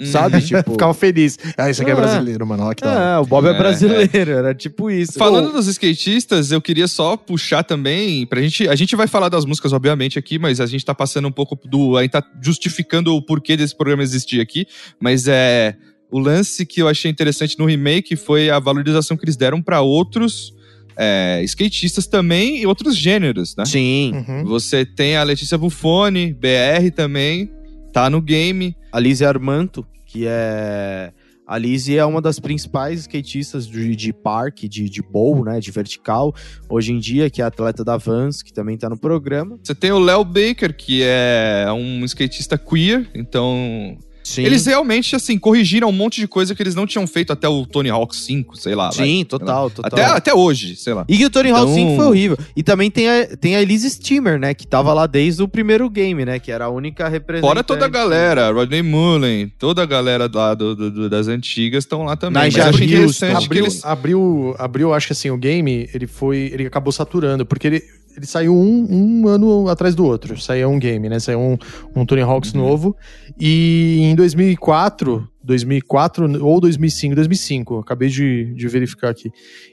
Uhum. 0.00 0.06
Sabe? 0.06 0.40
Tipo. 0.40 0.72
Ficava 0.72 0.94
feliz. 0.94 1.38
Ah, 1.56 1.68
isso 1.70 1.82
aqui 1.82 1.90
é 1.90 1.94
Ah. 1.94 1.96
brasileiro, 1.96 2.46
mano. 2.46 2.64
Olha 2.64 2.74
que 2.74 2.82
da. 2.82 3.16
Ah, 3.16 3.20
o 3.20 3.26
Bob 3.26 3.46
é 3.46 3.50
É, 3.50 3.54
brasileiro, 3.58 4.30
era 4.30 4.54
tipo 4.54 4.90
isso. 4.90 5.12
Falando 5.18 5.52
dos 5.52 5.66
skatistas, 5.66 6.50
eu 6.50 6.60
queria 6.60 6.88
só 6.88 7.16
puxar 7.16 7.62
também 7.62 8.26
pra 8.26 8.40
gente. 8.40 8.68
A 8.68 8.74
gente 8.74 8.96
vai 8.96 9.06
falar 9.06 9.28
das 9.28 9.44
músicas, 9.44 9.72
obviamente, 9.72 10.18
aqui, 10.18 10.38
mas 10.38 10.60
a 10.60 10.66
gente 10.66 10.84
tá 10.84 10.94
passando 10.94 11.28
um 11.28 11.32
pouco 11.32 11.56
do. 11.68 11.96
A 11.96 12.02
gente 12.02 12.12
tá 12.12 12.22
justificando 12.42 13.14
o 13.14 13.22
porquê 13.22 13.56
desse 13.56 13.76
programa 13.76 14.02
existir 14.02 14.40
aqui. 14.40 14.66
Mas 15.00 15.28
é. 15.28 15.76
O 16.12 16.18
lance 16.18 16.66
que 16.66 16.82
eu 16.82 16.88
achei 16.88 17.08
interessante 17.08 17.56
no 17.56 17.66
remake 17.66 18.16
foi 18.16 18.50
a 18.50 18.58
valorização 18.58 19.16
que 19.16 19.24
eles 19.24 19.36
deram 19.36 19.62
pra 19.62 19.80
outros 19.80 20.52
é, 20.96 21.40
skatistas 21.44 22.08
também 22.08 22.58
e 22.60 22.66
outros 22.66 22.96
gêneros, 22.96 23.54
né? 23.56 23.64
Sim. 23.64 24.12
Uhum. 24.14 24.44
Você 24.46 24.84
tem 24.84 25.16
a 25.16 25.22
Letícia 25.22 25.56
Buffoni, 25.56 26.32
BR 26.32 26.90
também, 26.96 27.48
tá 27.92 28.08
no 28.10 28.20
game. 28.20 28.76
A 28.92 28.98
Lizzie 28.98 29.26
Armanto, 29.26 29.86
que 30.06 30.24
é. 30.26 31.12
A 31.46 31.58
Lizzie 31.58 31.98
é 31.98 32.04
uma 32.04 32.20
das 32.20 32.38
principais 32.38 33.00
skatistas 33.00 33.66
de, 33.66 33.96
de 33.96 34.12
parque, 34.12 34.68
de, 34.68 34.88
de 34.88 35.02
bowl, 35.02 35.44
né? 35.44 35.58
De 35.58 35.72
vertical, 35.72 36.32
hoje 36.68 36.92
em 36.92 36.98
dia, 37.00 37.28
que 37.28 37.42
é 37.42 37.44
atleta 37.44 37.84
da 37.84 37.96
Vans, 37.96 38.40
que 38.40 38.52
também 38.52 38.78
tá 38.78 38.88
no 38.88 38.96
programa. 38.96 39.58
Você 39.60 39.74
tem 39.74 39.90
o 39.90 39.98
Léo 39.98 40.24
Baker, 40.24 40.72
que 40.76 41.02
é 41.02 41.66
um 41.72 42.04
skatista 42.04 42.56
queer, 42.56 43.10
então 43.14 43.98
Sim. 44.30 44.42
Eles 44.44 44.64
realmente, 44.66 45.16
assim, 45.16 45.38
corrigiram 45.38 45.88
um 45.88 45.92
monte 45.92 46.20
de 46.20 46.28
coisa 46.28 46.54
que 46.54 46.62
eles 46.62 46.74
não 46.74 46.86
tinham 46.86 47.06
feito 47.06 47.32
até 47.32 47.48
o 47.48 47.66
Tony 47.66 47.90
Hawk 47.90 48.14
5, 48.14 48.56
sei 48.56 48.74
lá. 48.74 48.90
vai. 48.90 49.06
Sim, 49.06 49.24
total, 49.24 49.70
total. 49.70 49.90
Até, 50.00 50.04
até 50.04 50.34
hoje, 50.34 50.76
sei 50.76 50.94
lá. 50.94 51.04
E 51.08 51.16
que 51.16 51.26
o 51.26 51.30
Tony 51.30 51.50
Hawk 51.50 51.62
Então- 51.70 51.74
5 51.74 51.96
foi 51.96 52.06
horrível. 52.06 52.38
E 52.54 52.62
também 52.62 52.90
tem 52.90 53.08
a, 53.08 53.36
tem 53.36 53.56
a 53.56 53.62
Elise 53.62 53.90
Steamer, 53.90 54.38
né? 54.38 54.54
Que 54.54 54.66
tava 54.66 54.92
lá 54.94 55.06
desde 55.06 55.42
o 55.42 55.48
primeiro 55.48 55.88
game, 55.90 56.24
né? 56.24 56.38
Que 56.38 56.52
era 56.52 56.66
a 56.66 56.68
única 56.68 57.08
representante. 57.08 57.48
Fora 57.50 57.64
toda 57.64 57.84
a 57.86 57.88
galera, 57.88 58.50
Rodney 58.52 58.82
Mullen, 58.82 59.52
toda 59.58 59.82
a 59.82 59.86
galera 59.86 60.30
lá 60.32 60.54
do, 60.54 60.74
do- 60.76 60.90
do- 60.90 61.10
das 61.10 61.26
antigas 61.28 61.84
estão 61.84 62.04
lá 62.04 62.16
também. 62.16 62.42
Mas 62.42 62.56
achei 62.56 62.68
Houston. 62.86 63.26
interessante 63.26 63.38
que 63.40 63.44
Abriu, 63.46 63.64
eles... 63.64 63.84
abriu, 63.84 64.54
abriu, 64.58 64.94
acho 64.94 65.06
que 65.08 65.12
assim, 65.12 65.30
o 65.30 65.36
game, 65.36 65.88
ele 65.92 66.06
foi. 66.06 66.50
Ele 66.52 66.66
acabou 66.66 66.92
saturando, 66.92 67.44
porque 67.44 67.66
ele, 67.66 67.82
ele 68.20 68.26
saiu 68.26 68.54
um, 68.54 68.86
um 69.22 69.26
ano 69.28 69.68
atrás 69.68 69.94
do 69.94 70.04
outro. 70.04 70.38
Saiu 70.40 70.68
um 70.68 70.78
game, 70.78 71.08
né? 71.08 71.18
Saiu 71.18 71.40
um, 71.40 71.56
um 71.96 72.04
Tony 72.04 72.20
Hawks 72.20 72.52
Uhum. 72.52 72.60
novo. 72.60 72.96
E 73.38 74.00
em 74.02 74.14
2004, 74.14 75.26
2004 75.42 76.44
ou 76.44 76.60
2005, 76.60 77.14
2005, 77.14 77.74
eu 77.74 77.78
acabei 77.80 78.08
de, 78.10 78.52
de 78.54 78.68
verificar 78.68 79.08
aqui. 79.10 79.30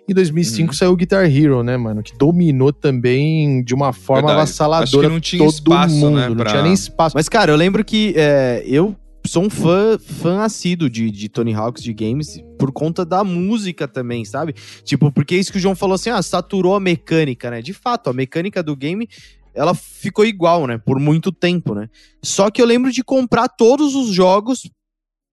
Em 0.10 0.14
2005 0.14 0.70
Uhum. 0.72 0.74
saiu 0.78 0.92
o 0.92 0.96
Guitar 0.96 1.26
Hero, 1.26 1.62
né, 1.64 1.76
mano? 1.76 2.02
Que 2.02 2.18
dominou 2.18 2.72
também 2.72 3.62
de 3.64 3.74
uma 3.76 3.92
forma 3.92 4.28
Verdade. 4.30 4.38
avassaladora 4.42 4.84
Acho 4.86 5.00
que 5.02 5.08
não 5.14 5.20
tinha 5.20 5.44
todo 5.44 5.54
espaço, 5.54 5.96
mundo. 5.96 6.16
né, 6.18 6.30
Não 6.30 6.36
pra- 6.38 6.52
tinha 6.52 6.62
nem 6.64 6.74
espaço. 6.74 7.16
Mas, 7.16 7.28
cara, 7.28 7.52
eu 7.52 7.56
lembro 7.58 7.84
que 7.84 8.14
é, 8.16 8.64
eu 8.66 8.96
sou 9.28 9.44
um 9.44 9.50
fã, 9.50 9.98
fã 10.00 10.42
assíduo 10.42 10.90
de, 10.90 11.12
de 11.12 11.30
Tony 11.30 11.54
Hawks, 11.54 11.84
de 11.84 11.94
games, 11.94 12.42
por 12.58 12.72
conta 12.72 13.06
da 13.06 13.24
música 13.24 13.88
também, 13.88 14.24
sabe? 14.26 14.54
Tipo, 14.84 15.12
porque 15.12 15.36
é 15.36 15.38
isso 15.38 15.52
que 15.52 15.58
o 15.58 15.62
João 15.62 15.76
falou 15.76 15.96
assim, 15.96 16.10
ah, 16.10 16.22
saturou 16.22 16.76
a 16.76 16.80
mecânica, 16.80 17.52
né? 17.52 17.62
De 17.62 17.74
fato, 17.74 18.10
a 18.10 18.14
mecânica 18.14 18.62
do 18.64 18.76
game, 18.76 19.08
ela 19.54 19.74
ficou 19.74 20.26
igual, 20.26 20.68
né? 20.68 20.78
Por 20.78 21.00
muito 21.00 21.32
tempo, 21.32 21.74
né? 21.76 21.90
Só 22.24 22.50
que 22.50 22.62
eu 22.62 22.66
lembro 22.66 22.92
de 22.92 23.04
comprar 23.04 23.48
todos 23.48 23.96
os 23.96 24.14
jogos 24.14 24.70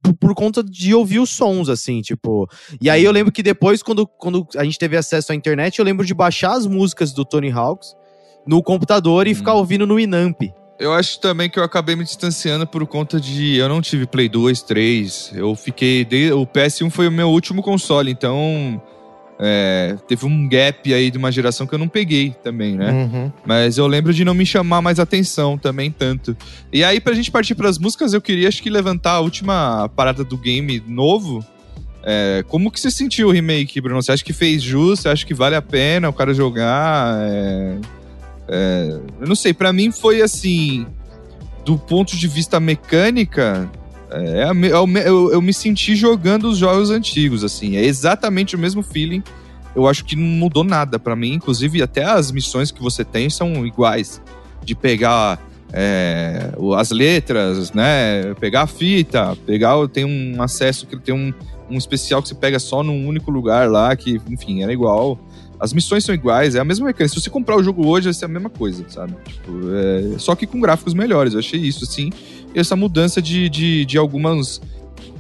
por, 0.02 0.14
por 0.14 0.34
conta 0.34 0.62
de 0.62 0.94
ouvir 0.94 1.18
os 1.18 1.30
sons, 1.30 1.68
assim, 1.68 2.02
tipo... 2.02 2.48
E 2.80 2.90
aí 2.90 3.04
eu 3.04 3.12
lembro 3.12 3.32
que 3.32 3.42
depois, 3.42 3.82
quando, 3.82 4.06
quando 4.06 4.46
a 4.56 4.64
gente 4.64 4.78
teve 4.78 4.96
acesso 4.96 5.32
à 5.32 5.34
internet, 5.34 5.78
eu 5.78 5.84
lembro 5.84 6.04
de 6.04 6.12
baixar 6.14 6.52
as 6.52 6.66
músicas 6.66 7.12
do 7.12 7.24
Tony 7.24 7.50
Hawks 7.50 7.94
no 8.46 8.62
computador 8.62 9.26
e 9.26 9.32
Hum. 9.32 9.34
ficar 9.34 9.54
ouvindo 9.54 9.86
no 9.86 9.98
Inamp. 9.98 10.42
Eu 10.78 10.92
acho 10.92 11.20
também 11.20 11.48
que 11.48 11.58
eu 11.58 11.62
acabei 11.62 11.94
me 11.94 12.04
distanciando 12.04 12.66
por 12.66 12.86
conta 12.86 13.20
de... 13.20 13.56
Eu 13.56 13.68
não 13.68 13.80
tive 13.80 14.06
Play 14.06 14.28
2, 14.28 14.62
3. 14.62 15.32
Eu 15.34 15.54
fiquei... 15.54 16.02
O 16.32 16.46
PS1 16.46 16.90
foi 16.90 17.08
o 17.08 17.12
meu 17.12 17.28
último 17.28 17.62
console, 17.62 18.10
então... 18.10 18.82
é, 19.38 19.96
teve 20.06 20.26
um 20.26 20.48
gap 20.48 20.92
aí 20.92 21.10
de 21.10 21.18
uma 21.18 21.30
geração 21.30 21.66
que 21.66 21.74
eu 21.74 21.78
não 21.78 21.88
peguei 21.88 22.34
também, 22.42 22.76
né? 22.76 22.90
Uhum. 22.90 23.32
Mas 23.44 23.78
eu 23.78 23.86
lembro 23.86 24.12
de 24.12 24.24
não 24.24 24.34
me 24.34 24.46
chamar 24.46 24.80
mais 24.80 24.98
atenção 24.98 25.58
também 25.58 25.90
tanto. 25.90 26.36
E 26.72 26.84
aí, 26.84 27.00
pra 27.00 27.14
gente 27.14 27.30
partir 27.30 27.54
pras 27.54 27.78
músicas, 27.78 28.12
eu 28.12 28.20
queria 28.20 28.48
acho 28.48 28.62
que 28.62 28.70
levantar 28.70 29.12
a 29.12 29.20
última 29.20 29.88
parada 29.94 30.24
do 30.24 30.36
game 30.36 30.82
novo. 30.86 31.44
É, 32.02 32.44
como 32.48 32.70
que 32.70 32.78
você 32.78 32.90
sentiu 32.90 33.28
o 33.28 33.30
remake, 33.30 33.80
Bruno? 33.80 34.02
Você 34.02 34.12
acha 34.12 34.24
que 34.24 34.32
fez 34.32 34.62
jus? 34.62 35.00
Você 35.00 35.08
acha 35.08 35.24
que 35.24 35.34
vale 35.34 35.56
a 35.56 35.62
pena 35.62 36.08
o 36.08 36.12
cara 36.12 36.34
jogar? 36.34 37.16
É, 37.22 37.76
é, 38.48 39.00
eu 39.20 39.26
não 39.26 39.34
sei, 39.34 39.52
pra 39.54 39.72
mim 39.72 39.90
foi 39.90 40.20
assim, 40.22 40.86
do 41.64 41.78
ponto 41.78 42.16
de 42.16 42.28
vista 42.28 42.60
mecânica, 42.60 43.70
é, 44.10 44.42
é 44.42 44.78
o 44.78 44.86
me- 44.86 45.00
eu, 45.00 45.32
eu 45.32 45.42
me 45.42 45.52
senti 45.52 45.96
jogando 45.96 46.48
os 46.48 46.58
jogos 46.58 46.90
antigos, 46.90 47.42
assim. 47.42 47.76
É 47.76 47.84
exatamente 47.84 48.54
o 48.54 48.58
mesmo 48.58 48.82
feeling. 48.82 49.22
Eu 49.74 49.88
acho 49.88 50.04
que 50.04 50.14
não 50.14 50.24
mudou 50.24 50.62
nada 50.62 50.98
pra 50.98 51.16
mim. 51.16 51.32
Inclusive, 51.34 51.82
até 51.82 52.04
as 52.04 52.30
missões 52.30 52.70
que 52.70 52.80
você 52.80 53.04
tem 53.04 53.28
são 53.28 53.66
iguais. 53.66 54.22
De 54.62 54.74
pegar 54.74 55.40
é, 55.72 56.50
as 56.76 56.90
letras, 56.92 57.72
né? 57.72 58.34
Pegar 58.38 58.62
a 58.62 58.66
fita, 58.68 59.36
pegar. 59.44 59.74
Tem 59.88 60.04
um 60.04 60.40
acesso 60.40 60.86
que 60.86 60.96
tem 60.96 61.12
um, 61.14 61.34
um 61.68 61.76
especial 61.76 62.22
que 62.22 62.28
você 62.28 62.34
pega 62.36 62.60
só 62.60 62.84
num 62.84 63.06
único 63.08 63.32
lugar 63.32 63.68
lá, 63.68 63.96
que, 63.96 64.20
enfim, 64.30 64.62
era 64.62 64.72
igual. 64.72 65.18
As 65.64 65.72
missões 65.72 66.04
são 66.04 66.14
iguais, 66.14 66.54
é 66.54 66.60
a 66.60 66.64
mesma 66.64 66.84
mecânica. 66.84 67.08
Se 67.08 67.18
você 67.18 67.30
comprar 67.30 67.56
o 67.56 67.62
jogo 67.62 67.86
hoje, 67.86 68.04
vai 68.04 68.12
ser 68.12 68.26
a 68.26 68.28
mesma 68.28 68.50
coisa, 68.50 68.84
sabe? 68.86 69.14
Tipo, 69.24 69.50
é, 69.72 70.18
só 70.18 70.36
que 70.36 70.46
com 70.46 70.60
gráficos 70.60 70.92
melhores. 70.92 71.32
Eu 71.32 71.38
achei 71.38 71.58
isso, 71.58 71.84
assim. 71.84 72.10
E 72.54 72.60
essa 72.60 72.76
mudança 72.76 73.22
de, 73.22 73.48
de, 73.48 73.86
de 73.86 73.96
algumas. 73.96 74.58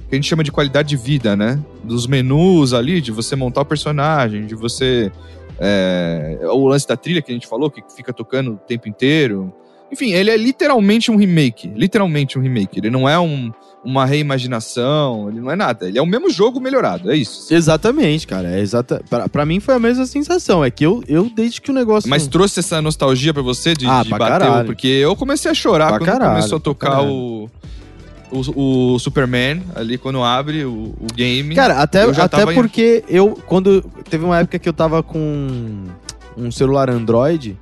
que 0.06 0.12
a 0.12 0.14
gente 0.16 0.28
chama 0.28 0.44
de 0.44 0.52
qualidade 0.52 0.90
de 0.90 0.98
vida, 0.98 1.34
né? 1.34 1.58
Dos 1.82 2.06
menus 2.06 2.74
ali, 2.74 3.00
de 3.00 3.10
você 3.10 3.34
montar 3.34 3.62
o 3.62 3.64
personagem, 3.64 4.44
de 4.44 4.54
você. 4.54 5.10
é, 5.58 6.40
o 6.42 6.66
lance 6.66 6.86
da 6.86 6.94
trilha 6.94 7.22
que 7.22 7.32
a 7.32 7.34
gente 7.34 7.46
falou, 7.46 7.70
que 7.70 7.82
fica 7.96 8.12
tocando 8.12 8.52
o 8.52 8.56
tempo 8.56 8.86
inteiro. 8.86 9.50
Enfim, 9.92 10.12
ele 10.12 10.30
é 10.30 10.36
literalmente 10.36 11.10
um 11.10 11.16
remake. 11.16 11.68
Literalmente 11.74 12.38
um 12.38 12.42
remake. 12.42 12.78
Ele 12.80 12.90
não 12.90 13.08
é 13.08 13.18
um, 13.18 13.52
uma 13.84 14.04
reimaginação, 14.04 15.28
ele 15.28 15.40
não 15.40 15.50
é 15.50 15.56
nada. 15.56 15.86
Ele 15.86 15.98
é 15.98 16.02
o 16.02 16.06
mesmo 16.06 16.30
jogo 16.30 16.58
melhorado, 16.60 17.12
é 17.12 17.16
isso. 17.16 17.52
Exatamente, 17.54 18.26
cara. 18.26 18.48
É 18.50 18.60
exata... 18.60 19.02
pra, 19.08 19.28
pra 19.28 19.46
mim 19.46 19.60
foi 19.60 19.74
a 19.74 19.78
mesma 19.78 20.04
sensação. 20.06 20.64
É 20.64 20.70
que 20.70 20.84
eu, 20.84 21.02
eu 21.06 21.30
desde 21.32 21.60
que 21.60 21.70
o 21.70 21.74
negócio. 21.74 22.08
Mas 22.10 22.26
trouxe 22.26 22.60
essa 22.60 22.82
nostalgia 22.82 23.32
pra 23.32 23.42
você 23.42 23.74
de, 23.74 23.86
Ah, 23.86 24.02
de 24.02 24.08
pra 24.08 24.18
bater? 24.18 24.32
caralho. 24.40 24.66
Porque 24.66 24.86
eu 24.88 25.14
comecei 25.14 25.50
a 25.50 25.54
chorar 25.54 25.88
Pra 25.90 25.98
quando 25.98 26.06
caralho, 26.10 26.30
começou 26.36 26.56
a 26.58 26.60
tocar 26.60 27.02
o, 27.02 27.48
o, 28.32 28.94
o 28.94 28.98
Superman 28.98 29.62
ali, 29.76 29.96
quando 29.96 30.22
abre 30.24 30.64
o, 30.64 30.94
o 31.00 31.06
game. 31.14 31.54
Cara, 31.54 31.80
até, 31.80 32.02
até 32.02 32.26
tava 32.28 32.52
em- 32.52 32.56
porque 32.56 33.04
eu, 33.08 33.38
quando. 33.46 33.82
Teve 34.10 34.24
uma 34.24 34.40
época 34.40 34.58
que 34.58 34.68
eu 34.68 34.72
tava 34.72 35.02
com 35.02 35.84
um 36.36 36.50
celular 36.50 36.90
Android. 36.90 37.56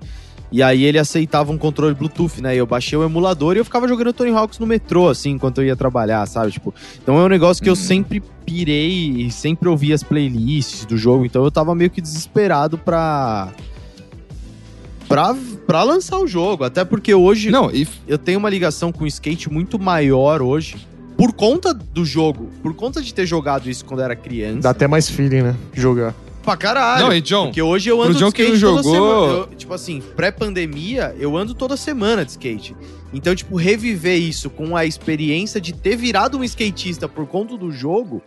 E 0.53 0.63
aí 0.63 0.85
ele 0.85 0.99
aceitava 0.99 1.51
um 1.51 1.57
controle 1.57 1.95
Bluetooth, 1.95 2.43
né? 2.43 2.55
E 2.55 2.59
eu 2.59 2.67
baixei 2.67 2.97
o 2.99 3.03
emulador 3.03 3.57
e 3.57 3.61
eu 3.61 3.65
ficava 3.65 3.89
jogando 3.89 4.13
Tony 4.13 4.31
Hawks 4.31 4.59
no 4.59 4.67
metrô, 4.67 5.09
assim, 5.09 5.31
enquanto 5.31 5.63
eu 5.63 5.67
ia 5.67 5.75
trabalhar, 5.75 6.27
sabe? 6.27 6.53
Tipo, 6.53 6.75
então 7.03 7.19
é 7.19 7.25
um 7.25 7.29
negócio 7.29 7.63
que 7.63 7.71
eu 7.71 7.73
Uhum. 7.75 7.77
sempre 7.81 8.23
pirei 8.45 9.25
e 9.27 9.31
sempre 9.31 9.67
ouvi 9.69 9.93
as 9.95 10.03
playlists 10.03 10.85
do 10.85 10.97
jogo. 10.99 11.25
Então 11.25 11.43
eu 11.43 11.51
tava 11.51 11.75
meio 11.75 11.89
que 11.91 12.01
desesperado 12.03 12.77
pra. 12.77 13.49
Pra, 15.09 15.35
pra 15.67 15.83
lançar 15.83 16.19
o 16.19 16.27
jogo. 16.27 16.65
Até 16.65 16.85
porque 16.85 17.15
hoje 17.15 17.51
Não, 17.51 17.71
e 17.71 17.87
eu 18.07 18.17
tenho 18.19 18.39
uma 18.39 18.49
ligação 18.49 18.91
com 18.93 19.05
o 19.05 19.07
skate 19.07 19.51
muito 19.53 19.79
maior 19.79 20.41
hoje. 20.41 20.77
Por 21.17 21.33
conta 21.35 21.73
do 21.75 22.05
jogo, 22.05 22.49
por 22.63 22.75
conta 22.75 23.01
de 23.03 23.13
ter 23.13 23.27
jogado 23.27 23.69
isso 23.69 23.85
quando 23.85 24.01
era 24.03 24.17
criança. 24.17 24.61
Dá 24.61 24.71
até 24.71 24.89
mais 24.89 25.09
feeling, 25.09 25.43
né? 25.43 25.57
Jogar. 25.73 26.15
Pra 26.43 26.57
caralho. 26.57 27.07
Não, 27.07 27.13
e 27.13 27.21
John, 27.21 27.45
Porque 27.47 27.63
hoje 27.63 27.89
eu 27.89 28.03
ando 28.03 28.15
de 28.15 28.19
John 28.19 28.33
que 28.33 28.43
skate 28.43 28.63
não 28.63 28.71
toda 28.77 28.83
jogou- 28.83 29.27
semana. 29.29 29.39
Eu, 29.51 29.57
tipo 29.57 29.73
assim, 29.75 30.01
pré-pandemia, 30.17 31.15
eu 31.19 31.37
ando 31.37 31.55
toda 31.55 31.77
semana 31.77 32.25
de 32.25 32.33
skate. 32.33 32.77
Então, 33.13 33.35
tipo, 33.35 33.57
reviver 33.57 34.19
isso 34.21 34.51
com 34.51 34.77
a 34.77 34.85
experiência 34.85 35.61
de 35.61 35.73
ter 35.73 35.97
virado 35.97 36.39
um 36.39 36.45
skatista 36.45 37.09
por 37.09 37.27
conta 37.27 37.57
do 37.57 37.71
jogo 37.71 38.23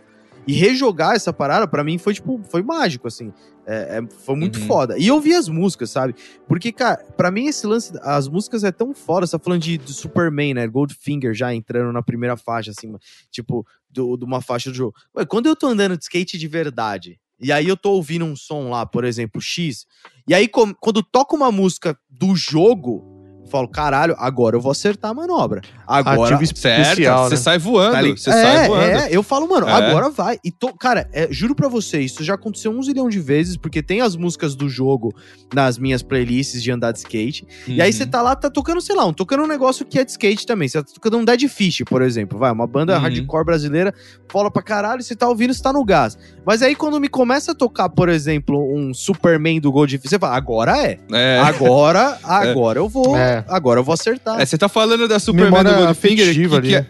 e 0.46 0.52
rejogar 0.52 1.14
essa 1.16 1.32
parada, 1.32 1.66
pra 1.66 1.82
mim 1.82 1.98
foi, 1.98 2.14
tipo, 2.14 2.40
foi 2.48 2.62
mágico, 2.62 3.08
assim. 3.08 3.32
É, 3.66 3.98
é- 3.98 4.16
foi 4.24 4.36
muito 4.36 4.60
Uhum. 4.60 4.66
foda. 4.66 4.96
E 4.96 5.08
eu 5.08 5.20
vi 5.20 5.34
as 5.34 5.48
músicas, 5.48 5.90
sabe? 5.90 6.14
Porque, 6.46 6.70
cara, 6.70 7.04
pra 7.16 7.32
mim 7.32 7.46
esse 7.46 7.66
lance, 7.66 7.92
as 8.00 8.28
músicas 8.28 8.62
é 8.62 8.70
tão 8.70 8.94
foda. 8.94 9.26
Você 9.26 9.36
tá 9.36 9.42
falando 9.42 9.60
de, 9.60 9.76
do 9.76 9.90
Superman, 9.92 10.54
né? 10.54 10.68
Goldfinger 10.68 11.34
já 11.34 11.52
entrando 11.52 11.92
na 11.92 12.00
primeira 12.00 12.36
faixa, 12.36 12.70
assim, 12.70 12.94
tipo, 13.28 13.66
de 13.90 14.00
uma 14.00 14.40
faixa 14.40 14.70
do 14.70 14.76
jogo. 14.76 14.94
Ué, 15.16 15.24
quando 15.26 15.46
eu 15.46 15.56
tô 15.56 15.66
andando 15.66 15.96
de 15.96 16.04
skate 16.04 16.38
de 16.38 16.46
verdade, 16.46 17.18
e 17.40 17.52
aí 17.52 17.68
eu 17.68 17.76
tô 17.76 17.92
ouvindo 17.92 18.24
um 18.24 18.34
som 18.34 18.70
lá, 18.70 18.86
por 18.86 19.04
exemplo, 19.04 19.40
X, 19.40 19.86
e 20.28 20.34
aí 20.34 20.48
quando 20.48 21.02
toca 21.02 21.36
uma 21.36 21.52
música 21.52 21.98
do 22.08 22.34
jogo, 22.34 23.04
eu 23.40 23.46
falo, 23.46 23.68
caralho, 23.68 24.14
agora 24.18 24.56
eu 24.56 24.60
vou 24.60 24.72
acertar 24.72 25.10
a 25.10 25.14
manobra. 25.14 25.60
Agora. 25.86 26.34
Ativo 26.34 26.56
certo, 26.56 26.82
especial, 26.82 27.24
você 27.28 27.34
né? 27.34 27.40
sai 27.40 27.58
voando, 27.58 27.92
Tá 27.92 28.02
você 28.02 28.30
sai 28.30 28.64
é, 28.64 28.66
voando. 28.68 28.82
é, 28.84 29.08
eu 29.10 29.22
falo, 29.22 29.48
mano, 29.48 29.68
É. 29.68 29.72
agora 29.72 30.10
vai. 30.10 30.38
E 30.44 30.50
tô, 30.50 30.72
cara, 30.74 31.08
é, 31.12 31.28
juro 31.30 31.54
pra 31.54 31.68
você, 31.68 32.00
isso 32.00 32.24
já 32.24 32.34
aconteceu 32.34 32.70
um 32.72 32.82
zilhão 32.82 33.08
de 33.08 33.20
vezes, 33.20 33.56
porque 33.56 33.82
tem 33.82 34.00
as 34.00 34.16
músicas 34.16 34.54
do 34.54 34.68
jogo 34.68 35.14
nas 35.54 35.78
minhas 35.78 36.02
playlists 36.02 36.62
de 36.62 36.70
andar 36.70 36.92
de 36.92 36.98
skate. 36.98 37.46
E 37.68 37.80
aí 37.80 37.90
Uhum. 37.90 37.96
você 37.96 38.06
tá 38.06 38.20
lá, 38.22 38.34
tá 38.34 38.50
tocando, 38.50 38.80
sei 38.80 38.96
lá, 38.96 39.04
um, 39.06 39.12
tocando 39.12 39.42
um 39.42 39.46
negócio 39.46 39.84
que 39.84 39.98
é 39.98 40.04
de 40.04 40.10
skate 40.10 40.46
também. 40.46 40.68
Você 40.68 40.82
tá 40.82 40.88
tocando 40.94 41.16
um 41.18 41.24
Dead 41.24 41.48
Fish, 41.48 41.82
por 41.86 42.02
exemplo. 42.02 42.38
Vai, 42.38 42.50
uma 42.52 42.66
banda 42.66 42.94
Uhum. 42.94 43.00
hardcore 43.02 43.44
brasileira, 43.44 43.94
fola 44.30 44.50
pra 44.50 44.62
caralho, 44.62 45.02
você 45.02 45.14
tá 45.14 45.28
ouvindo, 45.28 45.54
você 45.54 45.62
tá 45.62 45.72
no 45.72 45.84
gás. 45.84 46.16
Mas 46.44 46.62
aí 46.62 46.74
quando 46.74 46.98
me 47.00 47.08
começa 47.08 47.52
a 47.52 47.54
tocar, 47.54 47.88
por 47.88 48.08
exemplo, 48.08 48.58
um 48.74 48.92
Superman 48.94 49.60
do 49.60 49.70
Goldfish, 49.72 50.10
você 50.10 50.18
fala, 50.18 50.36
agora 50.36 50.76
é. 50.84 50.98
É. 51.12 51.38
Agora, 51.40 52.18
agora 52.24 52.78
eu 52.78 52.88
vou. 52.88 53.16
É. 53.16 53.44
Agora 53.48 53.80
eu 53.80 53.84
vou 53.84 53.92
acertar. 53.92 54.40
É, 54.40 54.46
você 54.46 54.56
tá 54.58 54.68
falando 54.68 55.06
da 55.08 55.18
Superman 55.18 55.50
Memória 55.62 55.75
Goldfinger, 55.84 56.34
que, 56.34 56.48
que, 56.48 56.54
ali. 56.54 56.74
é, 56.74 56.86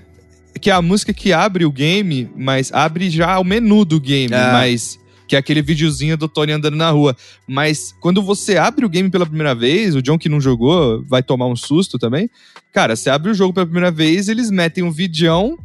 que 0.61 0.71
é 0.71 0.73
a 0.73 0.83
música 0.83 1.13
que 1.13 1.33
abre 1.33 1.65
o 1.65 1.71
game, 1.73 2.31
mas 2.37 2.73
abre 2.73 3.11
já 3.11 3.39
o 3.39 3.45
menu 3.45 3.85
do 3.85 4.01
game, 4.01 4.33
É. 4.33 4.53
mas 4.53 4.99
que 5.29 5.35
é 5.35 5.39
aquele 5.41 5.61
videozinho 5.61 6.17
do 6.17 6.29
Tony 6.29 6.53
andando 6.53 6.77
na 6.77 6.89
rua. 6.91 7.17
Mas 7.49 7.93
quando 8.01 8.23
você 8.23 8.57
abre 8.57 8.85
o 8.85 8.89
game 8.89 9.11
pela 9.11 9.27
primeira 9.27 9.55
vez, 9.57 9.97
o 9.97 10.01
John 10.03 10.17
que 10.17 10.29
não 10.29 10.41
jogou 10.41 11.05
vai 11.05 11.21
tomar 11.23 11.47
um 11.49 11.57
susto 11.57 11.99
também. 11.99 12.31
Cara, 12.73 12.95
você 12.95 13.11
abre 13.11 13.33
o 13.33 13.35
jogo 13.35 13.53
pela 13.53 13.67
primeira 13.67 13.91
vez, 13.91 14.29
eles 14.29 14.51
metem 14.53 14.85
um 14.85 14.91
videão, 14.93 15.59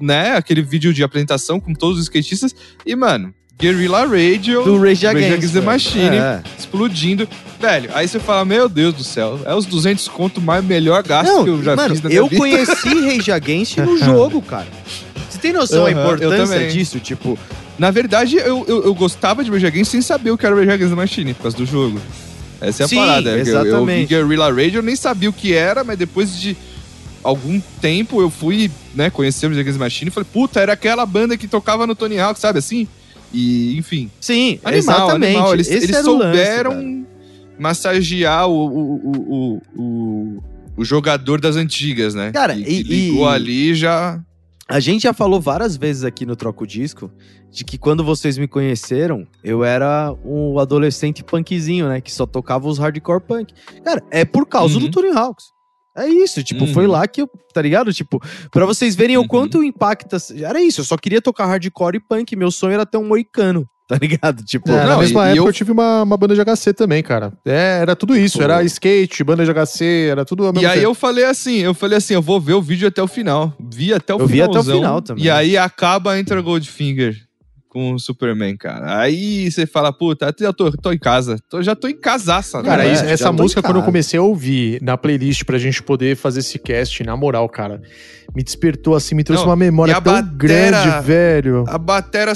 né? 0.00 0.34
Aquele 0.34 0.62
vídeo 0.62 0.94
de 0.94 1.02
apresentação 1.02 1.60
com 1.60 1.74
todos 1.74 1.98
os 1.98 2.04
skatistas. 2.04 2.54
E, 2.86 2.96
mano, 2.96 3.34
Guerrilla 3.58 4.04
Radio, 4.06 4.64
do 4.64 4.80
Rage 4.80 5.06
Against, 5.06 5.52
the. 5.52 5.60
Machine. 5.60 6.16
É. 6.16 6.42
explodindo. 6.58 7.28
Velho, 7.60 7.90
aí 7.94 8.08
você 8.08 8.18
fala, 8.18 8.44
meu 8.44 8.68
Deus 8.68 8.92
do 8.94 9.04
céu, 9.04 9.38
é 9.44 9.54
os 9.54 9.66
200 9.66 10.08
conto 10.08 10.40
mais 10.40 10.64
melhor 10.64 11.00
gasto 11.04 11.28
Não, 11.32 11.44
que 11.44 11.50
eu 11.50 11.62
já 11.62 11.76
mano, 11.76 11.94
fiz 11.94 12.02
na 12.02 12.08
minha 12.08 12.18
eu 12.20 12.26
vida. 12.26 12.40
conheci 12.40 12.88
Rage 13.16 13.30
Against 13.30 13.78
no 13.78 13.96
jogo, 13.98 14.42
cara. 14.42 14.66
Você 15.30 15.38
tem 15.38 15.52
noção 15.52 15.84
da 15.84 15.90
Aham, 15.90 16.00
eu 16.00 16.14
importância 16.16 16.68
disso? 16.68 16.98
Tipo, 16.98 17.38
Na 17.78 17.92
verdade, 17.92 18.36
eu, 18.36 18.64
eu, 18.66 18.84
eu 18.84 18.94
gostava 18.94 19.44
de 19.44 19.50
Rage 19.50 19.66
Against 19.66 19.92
sem 19.92 20.02
saber 20.02 20.32
o 20.32 20.38
que 20.38 20.44
era 20.44 20.56
Rage 20.56 20.70
Against 20.70 20.90
the 20.90 20.96
Machine, 20.96 21.34
por 21.34 21.42
causa 21.42 21.56
do 21.56 21.64
jogo. 21.66 22.00
Essa 22.60 22.82
é 22.82 22.84
a 22.84 22.88
Sim, 22.88 22.96
parada. 22.96 23.30
Eu- 23.30 23.38
Eu, 23.38 23.44
vi 23.44 23.50
exatamente. 23.50 24.08
Guerrilla 24.08 24.48
Radio, 24.52 24.78
eu 24.78 24.82
nem 24.82 24.96
sabia 24.96 25.30
o 25.30 25.32
que 25.32 25.52
era, 25.54 25.84
mas 25.84 25.96
depois 25.96 26.36
de 26.36 26.56
algum 27.22 27.60
tempo 27.80 28.20
eu 28.20 28.28
fui, 28.28 28.68
né, 28.92 29.08
conhecer 29.08 29.46
o 29.46 29.50
Rage 29.50 29.60
Against 29.60 29.78
the 29.78 29.84
Machine 29.84 30.08
e 30.08 30.12
falei, 30.12 30.28
puta, 30.32 30.58
era 30.60 30.72
aquela 30.72 31.06
banda 31.06 31.36
que 31.36 31.46
tocava 31.46 31.86
no 31.86 31.94
Tony 31.94 32.18
Hawk, 32.18 32.40
sabe 32.40 32.58
assim? 32.58 32.88
E, 33.32 33.76
enfim, 33.78 34.10
sim, 34.20 34.58
animal, 34.62 34.74
exatamente. 34.74 35.30
animal. 35.36 35.54
Eles, 35.54 35.66
Esse 35.70 35.76
eles 35.86 35.90
lance, 35.90 36.04
souberam 36.04 36.70
cara. 36.72 37.02
massagear 37.58 38.48
o, 38.48 38.66
o, 38.66 38.94
o, 38.94 39.12
o, 39.16 39.82
o, 39.82 40.42
o 40.76 40.84
jogador 40.84 41.40
das 41.40 41.56
antigas, 41.56 42.14
né? 42.14 42.30
Cara, 42.32 42.54
que, 42.54 42.60
e- 42.60 42.82
que 42.84 42.88
ligou 43.10 43.30
e- 43.30 43.34
ali 43.34 43.74
já... 43.74 44.20
A 44.68 44.80
gente 44.80 45.02
já 45.02 45.12
falou 45.12 45.40
várias 45.40 45.76
vezes 45.76 46.02
aqui 46.04 46.24
no 46.24 46.34
Troco 46.34 46.66
Disco 46.66 47.10
de 47.50 47.62
que 47.64 47.76
quando 47.76 48.02
vocês 48.02 48.38
me 48.38 48.48
conheceram, 48.48 49.26
eu 49.44 49.62
era 49.62 50.14
um 50.24 50.58
adolescente 50.58 51.22
punkzinho, 51.22 51.88
né? 51.88 52.00
Que 52.00 52.10
só 52.10 52.24
tocava 52.24 52.66
os 52.66 52.78
hardcore 52.78 53.20
punk. 53.20 53.52
Cara, 53.84 54.02
é 54.10 54.24
por 54.24 54.46
causa 54.46 54.74
Uhum. 54.76 54.80
do 54.82 54.90
Tony 54.90 55.10
Hawks. 55.10 55.46
É 55.96 56.08
isso, 56.08 56.42
tipo, 56.42 56.64
Uhum. 56.64 56.72
foi 56.72 56.86
lá 56.86 57.06
que 57.06 57.20
eu, 57.22 57.28
tá 57.52 57.60
ligado? 57.60 57.92
Tipo, 57.92 58.20
pra 58.50 58.64
vocês 58.64 58.94
verem 58.96 59.18
Uhum. 59.18 59.24
o 59.24 59.28
quanto 59.28 59.62
impacta. 59.62 60.16
Era 60.42 60.60
isso, 60.62 60.80
eu 60.80 60.84
só 60.84 60.96
queria 60.96 61.20
tocar 61.20 61.46
hardcore 61.46 61.96
e 61.96 62.00
punk. 62.00 62.34
Meu 62.34 62.50
sonho 62.50 62.72
era 62.74 62.86
ter 62.86 62.96
um 62.96 63.06
moicano, 63.06 63.66
tá 63.86 63.98
ligado? 64.00 64.42
Tipo, 64.42 64.70
É, 64.70 64.76
na 64.84 64.86
não, 64.92 65.00
mesma 65.00 65.20
e- 65.20 65.24
e 65.24 65.28
época 65.32 65.38
eu... 65.42 65.46
eu- 65.48 65.52
tive 65.52 65.70
uma, 65.70 66.02
uma 66.02 66.16
banda 66.16 66.34
de 66.34 66.40
HC 66.40 66.72
também, 66.72 67.02
cara. 67.02 67.32
É, 67.44 67.78
era 67.82 67.94
tudo 67.94 68.16
isso. 68.16 68.38
Pô. 68.38 68.44
Era 68.44 68.62
skate, 68.64 69.22
banda 69.22 69.44
de 69.44 69.50
HC, 69.50 70.08
era 70.10 70.24
tudo 70.24 70.46
ao 70.46 70.52
mesmo 70.52 70.64
E 70.64 70.66
aí 70.66 70.76
tempo. 70.78 70.86
eu 70.90 70.94
falei 70.94 71.24
assim, 71.26 71.58
eu 71.58 71.74
falei 71.74 71.98
assim, 71.98 72.14
eu 72.14 72.22
vou 72.22 72.40
ver 72.40 72.54
o 72.54 72.62
vídeo 72.62 72.88
até 72.88 73.02
o 73.02 73.06
final. 73.06 73.52
Vi 73.60 73.92
até 73.92 74.14
o 74.14 74.20
Eu 74.20 74.26
vi 74.26 74.40
até 74.40 74.50
o 74.58 74.62
finalzão, 74.62 74.76
final 74.78 75.02
também. 75.02 75.24
E 75.24 75.30
aí 75.30 75.58
acaba, 75.58 76.18
entra 76.18 76.40
Goldfinger. 76.40 77.16
Com 77.72 77.94
o 77.94 77.98
Superman, 77.98 78.54
cara. 78.54 79.00
Aí 79.00 79.50
você 79.50 79.64
fala, 79.66 79.90
puta, 79.90 80.30
eu 80.40 80.52
tô, 80.52 80.70
tô 80.72 80.92
em 80.92 80.98
casa. 80.98 81.38
Tô, 81.48 81.62
já 81.62 81.74
tô 81.74 81.88
em 81.88 81.96
casaça, 81.96 82.62
Cara, 82.62 82.84
né? 82.84 82.92
isso- 82.92 83.02
já 83.02 83.10
essa 83.10 83.32
música, 83.32 83.62
quando 83.62 83.76
eu 83.78 83.82
comecei 83.82 84.18
a 84.18 84.22
ouvir 84.22 84.78
na 84.82 84.98
playlist 84.98 85.44
pra 85.44 85.56
gente 85.56 85.82
poder 85.82 86.14
fazer 86.14 86.40
esse 86.40 86.58
cast, 86.58 87.02
na 87.02 87.16
moral, 87.16 87.48
cara, 87.48 87.80
me 88.36 88.42
despertou 88.42 88.94
assim, 88.94 89.14
me 89.14 89.24
trouxe 89.24 89.42
Não, 89.44 89.48
uma 89.48 89.56
memória 89.56 89.94
tão 90.02 90.12
batera- 90.12 90.34
grande, 90.36 91.06
velho. 91.06 91.64
A 91.66 91.78
batera, 91.78 92.34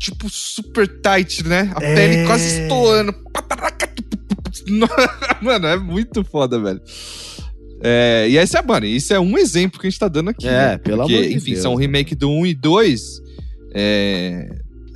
tipo, 0.00 0.28
super 0.28 0.88
tight, 0.88 1.46
né? 1.46 1.70
A 1.76 1.84
É. 1.84 1.94
pele 1.94 2.26
quase 2.26 2.62
estourando. 2.62 3.14
Mano, 5.40 5.66
é 5.68 5.76
muito 5.76 6.24
foda, 6.24 6.58
velho. 6.60 6.80
É, 7.84 8.26
e 8.28 8.36
essa 8.36 8.58
é, 8.58 8.62
mano, 8.62 8.86
isso 8.86 9.12
é 9.14 9.18
um 9.20 9.36
exemplo 9.38 9.80
que 9.80 9.86
a 9.86 9.90
gente 9.90 9.98
tá 9.98 10.08
dando 10.08 10.30
aqui. 10.30 10.46
É, 10.46 10.50
né? 10.50 10.78
pelo 10.78 10.98
Porque, 10.98 11.14
amor 11.14 11.26
de 11.28 11.34
enfim, 11.34 11.50
Deus, 11.52 11.62
são 11.62 11.74
né? 11.76 11.80
remake 11.82 12.14
do 12.14 12.30
1 12.30 12.46
e 12.46 12.54
2. 12.54 13.22
é, 13.74 14.50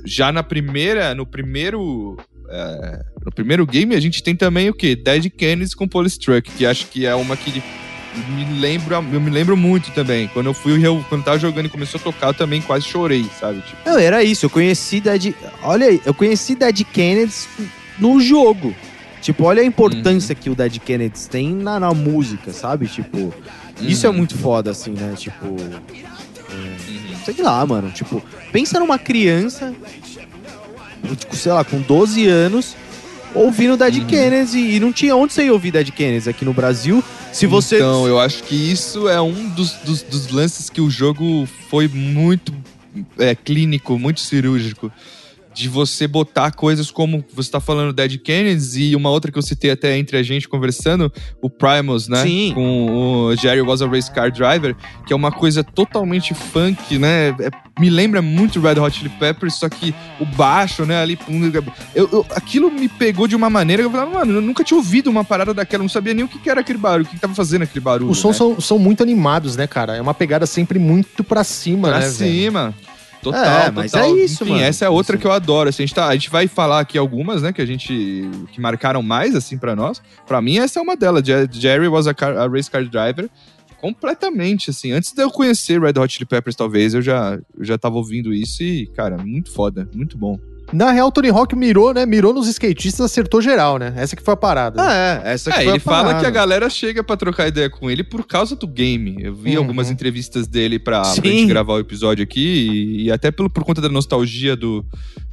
já 0.07 0.31
na 0.31 0.41
primeira, 0.43 1.13
no 1.13 1.25
primeiro. 1.25 2.17
é, 2.49 3.03
no 3.25 3.31
primeiro 3.31 3.65
game, 3.67 3.93
a 3.93 3.99
gente 3.99 4.23
tem 4.23 4.35
também 4.35 4.69
o 4.69 4.73
quê? 4.73 4.95
Dead 4.95 5.29
Kennedys 5.29 5.75
com 5.75 5.87
Polystruck, 5.87 6.49
que 6.51 6.65
acho 6.65 6.87
que 6.87 7.05
é 7.05 7.13
uma 7.13 7.35
que 7.35 7.61
me 8.29 8.59
lembro, 8.59 8.95
eu 8.95 9.01
me 9.21 9.29
lembro 9.29 9.55
muito 9.57 9.91
também. 9.91 10.27
Quando 10.29 10.45
eu 10.47 10.53
fui, 10.53 10.83
eu, 10.83 11.03
quando 11.09 11.23
tava 11.25 11.37
jogando 11.37 11.65
e 11.65 11.69
começou 11.69 11.99
a 11.99 12.03
tocar, 12.03 12.27
eu 12.27 12.33
também 12.33 12.61
quase 12.61 12.85
chorei, 12.85 13.25
sabe? 13.39 13.59
Tipo, 13.61 13.77
Não, 13.85 13.99
era 13.99 14.23
isso. 14.23 14.45
Eu 14.45 14.49
conheci 14.49 14.99
Dead. 15.01 15.33
Olha 15.61 15.87
aí, 15.87 16.01
eu 16.05 16.13
conheci 16.13 16.55
Dead 16.55 16.83
Kennedys 16.85 17.47
no 17.99 18.19
jogo. 18.21 18.73
Tipo, 19.21 19.43
olha 19.43 19.61
a 19.61 19.65
importância 19.65 20.33
Uhum. 20.33 20.41
que 20.41 20.49
o 20.49 20.55
Dead 20.55 20.79
Kennedys 20.79 21.27
tem 21.27 21.53
na, 21.53 21.79
na 21.79 21.93
música, 21.93 22.53
sabe? 22.53 22.87
Tipo, 22.87 23.33
isso 23.81 24.05
é 24.05 24.09
Uhum. 24.09 24.15
muito 24.15 24.37
foda, 24.37 24.71
assim, 24.71 24.91
né? 24.91 25.13
Tipo, 25.17 25.45
Uhum. 25.47 27.06
Sei 27.33 27.43
lá, 27.43 27.65
mano. 27.65 27.91
Tipo, 27.91 28.21
pensa 28.51 28.79
numa 28.79 28.97
criança, 28.97 29.73
tipo, 31.17 31.35
sei 31.35 31.51
lá, 31.51 31.63
com 31.63 31.79
12 31.81 32.27
anos, 32.27 32.75
ouvindo 33.33 33.77
Dead 33.77 33.97
Uhum. 33.97 34.05
Kennedys 34.05 34.53
e, 34.53 34.79
não 34.79 34.91
tinha 34.91 35.15
onde 35.15 35.33
você 35.33 35.45
ia 35.45 35.53
ouvir 35.53 35.71
Dead 35.71 35.89
Kennedys 35.91 36.27
aqui 36.27 36.45
no 36.45 36.53
Brasil. 36.53 37.03
Se 37.31 37.45
você. 37.45 37.75
Então, 37.75 38.07
eu 38.07 38.19
acho 38.19 38.43
que 38.43 38.55
isso 38.55 39.07
é 39.07 39.21
um 39.21 39.49
dos, 39.49 39.73
dos, 39.73 40.01
dos 40.03 40.31
lances 40.31 40.69
que 40.69 40.81
o 40.81 40.89
jogo 40.89 41.47
foi 41.69 41.87
muito 41.87 42.53
é, 43.17 43.35
clínico, 43.35 43.97
muito 43.99 44.19
cirúrgico. 44.19 44.91
De 45.57 45.67
você 45.67 46.07
botar 46.07 46.51
coisas 46.51 46.91
como 46.91 47.25
você 47.33 47.49
tá 47.49 47.59
falando 47.59 47.91
Dead 47.91 48.15
Kennedys 48.19 48.75
e 48.75 48.95
uma 48.95 49.09
outra 49.09 49.31
que 49.31 49.39
eu 49.39 49.41
citei 49.41 49.71
até 49.71 49.97
entre 49.97 50.15
a 50.15 50.21
gente 50.21 50.47
conversando, 50.47 51.11
o 51.41 51.49
Primus, 51.49 52.07
né? 52.07 52.21
Sim. 52.21 52.51
Com 52.53 52.85
o 53.31 53.35
Jerry 53.35 53.61
Was 53.61 53.81
a 53.81 53.87
Race 53.87 54.11
Car 54.11 54.31
Driver, 54.31 54.75
que 55.07 55.11
é 55.11 55.15
uma 55.15 55.31
coisa 55.31 55.63
totalmente 55.63 56.35
funk, 56.35 56.99
né? 56.99 57.29
É- 57.29 57.49
me 57.79 57.89
lembra 57.89 58.21
muito 58.21 58.59
Red 58.59 58.79
Hot 58.79 58.95
Chili 58.97 59.09
Peppers, 59.09 59.55
só 59.55 59.67
que 59.67 59.95
o 60.19 60.25
baixo, 60.25 60.85
né? 60.85 61.01
Ali. 61.01 61.17
Eu, 61.95 62.07
eu- 62.11 62.25
aquilo 62.35 62.69
me 62.69 62.87
pegou 62.87 63.27
de 63.27 63.35
uma 63.35 63.49
maneira 63.49 63.81
que 63.81 63.87
eu 63.87 63.91
falava, 63.91 64.11
mano, 64.11 64.33
eu 64.33 64.41
nunca 64.41 64.63
tinha 64.63 64.77
ouvido 64.77 65.09
uma 65.09 65.23
parada 65.23 65.55
daquela, 65.55 65.81
eu 65.81 65.85
não 65.85 65.89
sabia 65.89 66.13
nem 66.13 66.23
o 66.23 66.27
que, 66.27 66.37
que 66.37 66.49
era 66.51 66.61
aquele 66.61 66.77
barulho, 66.77 67.03
o 67.03 67.07
que, 67.07 67.15
que 67.15 67.21
tava 67.21 67.33
fazendo 67.33 67.63
aquele 67.63 67.83
barulho. 67.83 68.11
Os 68.11 68.19
sons 68.19 68.33
né? 68.33 68.37
são, 68.37 68.61
são 68.61 68.79
muito 68.79 69.01
animados, 69.01 69.55
né, 69.55 69.65
cara? 69.65 69.95
É 69.95 70.01
uma 70.01 70.13
pegada 70.13 70.45
sempre 70.45 70.77
muito 70.77 71.23
pra 71.23 71.43
cima, 71.43 71.87
pra 71.89 71.99
né, 71.99 72.09
velho? 72.09 72.13
cima. 72.31 72.75
Total, 73.21 73.67
É, 73.67 73.71
mas 73.71 73.91
total. 73.91 74.07
é 74.07 74.11
isso, 74.23 74.43
Enfim, 74.43 74.53
mano. 74.53 74.63
essa 74.65 74.85
é 74.85 74.89
outra 74.89 75.17
que 75.17 75.25
eu 75.27 75.31
adoro. 75.31 75.69
Assim, 75.69 75.83
a, 75.83 75.85
gente 75.85 75.95
tá- 75.95 76.07
a 76.07 76.13
gente 76.13 76.29
vai 76.29 76.47
falar 76.47 76.79
aqui 76.79 76.97
algumas, 76.97 77.41
né, 77.41 77.51
que 77.51 77.61
a 77.61 77.65
gente 77.65 78.29
que 78.51 78.61
marcaram 78.61 79.01
mais 79.01 79.35
assim 79.35 79.57
pra 79.57 79.75
nós. 79.75 80.01
Pra 80.25 80.41
mim 80.41 80.57
essa 80.59 80.79
é 80.79 80.81
uma 80.81 80.95
delas. 80.95 81.23
Je- 81.25 81.47
Jerry 81.51 81.87
was 81.87 82.07
a, 82.07 82.13
car- 82.13 82.37
a 82.37 82.47
race 82.47 82.69
car 82.69 82.85
driver 82.87 83.29
completamente 83.81 84.69
assim. 84.69 84.91
Antes 84.91 85.11
de 85.13 85.21
eu 85.21 85.29
conhecer 85.31 85.79
Red 85.81 85.99
Hot 85.99 86.11
Chili 86.13 86.25
Peppers, 86.25 86.55
talvez 86.55 86.93
eu 86.93 87.01
já 87.01 87.39
eu 87.57 87.65
já 87.65 87.77
tava 87.77 87.95
ouvindo 87.95 88.33
isso 88.33 88.63
e, 88.63 88.87
cara, 88.87 89.17
muito 89.17 89.51
foda, 89.51 89.87
muito 89.93 90.17
bom. 90.17 90.39
Na 90.73 90.91
real, 90.91 91.11
Tony 91.11 91.29
Hawk 91.29 91.55
mirou, 91.55 91.93
né? 91.93 92.05
Mirou 92.05 92.33
nos 92.33 92.47
skatistas, 92.47 92.99
acertou 93.01 93.41
geral, 93.41 93.77
né? 93.77 93.93
Essa 93.95 94.15
que 94.15 94.21
foi 94.23 94.33
a 94.33 94.37
parada. 94.37 94.81
Ah, 94.81 95.21
é, 95.25 95.33
essa 95.33 95.49
que 95.51 95.57
É, 95.59 95.63
foi 95.63 95.71
ele 95.71 95.77
a 95.77 95.79
fala 95.81 96.03
parada. 96.07 96.19
que 96.19 96.25
a 96.25 96.29
galera 96.29 96.69
chega 96.69 97.03
pra 97.03 97.15
trocar 97.15 97.47
ideia 97.47 97.69
com 97.69 97.89
ele 97.89 98.03
por 98.03 98.25
causa 98.27 98.55
do 98.55 98.67
game. 98.67 99.17
Eu 99.19 99.33
vi 99.33 99.53
Uhum. 99.53 99.59
algumas 99.63 99.89
entrevistas 99.89 100.45
dele 100.47 100.77
pra, 100.77 101.01
pra 101.01 101.13
gente 101.13 101.45
gravar 101.45 101.73
o 101.73 101.79
episódio 101.79 102.21
aqui 102.23 102.39
e, 102.41 103.03
e 103.05 103.11
até 103.11 103.31
pelo, 103.31 103.49
por 103.49 103.63
conta 103.63 103.79
da 103.81 103.89
nostalgia 103.89 104.55
do, 104.55 104.85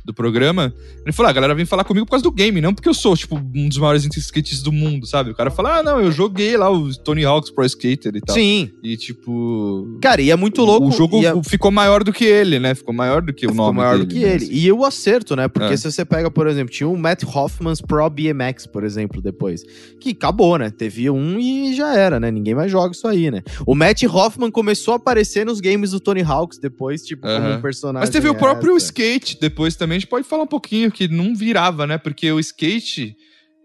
do 0.04 0.12
programa. 0.12 0.72
Ele 1.04 1.12
falou: 1.12 1.28
ah, 1.28 1.30
a 1.30 1.32
galera 1.34 1.54
vem 1.54 1.64
falar 1.64 1.84
comigo 1.84 2.04
por 2.06 2.10
causa 2.10 2.22
do 2.22 2.30
game, 2.30 2.60
não 2.60 2.74
porque 2.74 2.88
eu 2.88 2.94
sou, 2.94 3.16
tipo, 3.16 3.36
um 3.36 3.68
dos 3.68 3.78
maiores 3.78 4.04
skatistas 4.04 4.62
do 4.62 4.70
mundo, 4.72 5.06
sabe? 5.06 5.30
O 5.30 5.34
cara 5.34 5.50
fala: 5.50 5.78
ah, 5.78 5.82
não, 5.82 6.00
eu 6.00 6.12
joguei 6.12 6.56
lá 6.56 6.70
o 6.70 6.94
Tony 6.96 7.24
Hawk's 7.24 7.50
Pro 7.50 7.64
Skater 7.64 8.14
e 8.16 8.20
tal. 8.20 8.34
Sim. 8.34 8.70
E 8.82 8.96
tipo. 8.96 9.98
Cara, 10.00 10.20
e 10.20 10.30
é 10.30 10.36
muito 10.36 10.62
louco. 10.62 10.88
O 10.88 10.92
jogo 10.92 11.24
é- 11.24 11.42
ficou 11.44 11.70
maior 11.70 12.04
do 12.04 12.12
que 12.12 12.24
ele, 12.24 12.58
né? 12.58 12.74
Ficou 12.74 12.94
maior 12.94 13.22
do 13.22 13.32
que 13.32 13.46
o 13.46 13.50
ficou 13.50 13.66
nome 13.66 13.78
maior 13.78 13.92
dele. 13.98 14.06
do 14.06 14.14
que 14.14 14.20
né? 14.20 14.34
ele. 14.34 14.48
E 14.50 14.70
o 14.72 14.84
acerto, 14.84 15.34
né? 15.34 15.48
Porque 15.48 15.72
É. 15.72 15.76
se 15.76 15.90
você 15.90 16.04
pega, 16.04 16.30
por 16.30 16.46
exemplo, 16.46 16.72
tinha 16.72 16.88
o 16.88 16.96
Matt 16.96 17.22
Hoffman's 17.24 17.80
Pro 17.80 18.08
BMX, 18.10 18.66
por 18.66 18.84
exemplo, 18.84 19.22
depois. 19.22 19.62
Que 20.00 20.10
acabou, 20.10 20.58
né? 20.58 20.70
Teve 20.70 21.08
um 21.10 21.38
e 21.38 21.74
já 21.74 21.96
era, 21.96 22.20
né? 22.20 22.30
Ninguém 22.30 22.54
mais 22.54 22.70
joga 22.70 22.92
isso 22.92 23.06
aí, 23.08 23.30
né? 23.30 23.42
O 23.66 23.74
Matt 23.74 24.02
Hoffman 24.04 24.50
começou 24.50 24.92
a 24.92 24.96
aparecer 24.96 25.46
nos 25.46 25.60
games 25.60 25.90
do 25.92 26.00
Tony 26.00 26.22
Hawks 26.22 26.58
depois, 26.58 27.02
tipo, 27.04 27.22
como 27.22 27.34
Aham. 27.34 27.56
um 27.56 27.60
personagem. 27.62 28.00
Mas 28.00 28.10
teve 28.10 28.28
o 28.28 28.34
próprio 28.34 28.76
skate 28.76 29.38
depois 29.40 29.76
também. 29.76 29.93
A 29.94 29.98
gente 29.98 30.08
pode 30.08 30.26
falar 30.26 30.42
um 30.42 30.46
pouquinho 30.48 30.90
que 30.90 31.08
não 31.08 31.34
virava, 31.34 31.86
né? 31.86 31.96
Porque 31.98 32.30
o 32.30 32.38
skate, 32.40 33.16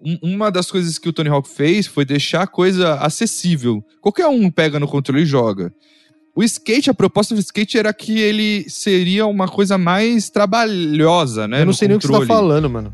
um- 0.04 0.18
uma 0.36 0.52
das 0.52 0.70
coisas 0.70 0.98
que 0.98 1.10
o 1.10 1.14
Tony 1.14 1.30
Hawk 1.30 1.48
fez 1.50 1.88
foi 1.88 2.06
deixar 2.06 2.44
a 2.44 2.48
coisa 2.48 2.96
acessível. 2.96 3.84
Qualquer 4.02 4.28
um 4.28 4.50
pega 4.50 4.80
no 4.80 4.88
controle 4.88 5.24
e 5.24 5.26
joga. 5.26 5.74
O 6.36 6.44
skate, 6.44 6.90
a 6.90 6.94
proposta 6.94 7.34
do 7.36 7.42
skate 7.42 7.78
era 7.78 7.94
que 7.94 8.18
ele 8.20 8.66
seria 8.70 9.26
uma 9.26 9.48
coisa 9.48 9.78
mais 9.78 10.30
trabalhosa, 10.30 11.48
né? 11.48 11.62
Eu 11.62 11.66
não 11.66 11.74
sei 11.74 11.88
nem 11.88 11.98
o 11.98 12.00
que 12.00 12.06
você 12.08 12.14
tá 12.14 12.20
controle. 12.20 12.40
falando, 12.40 12.70
mano. 12.70 12.94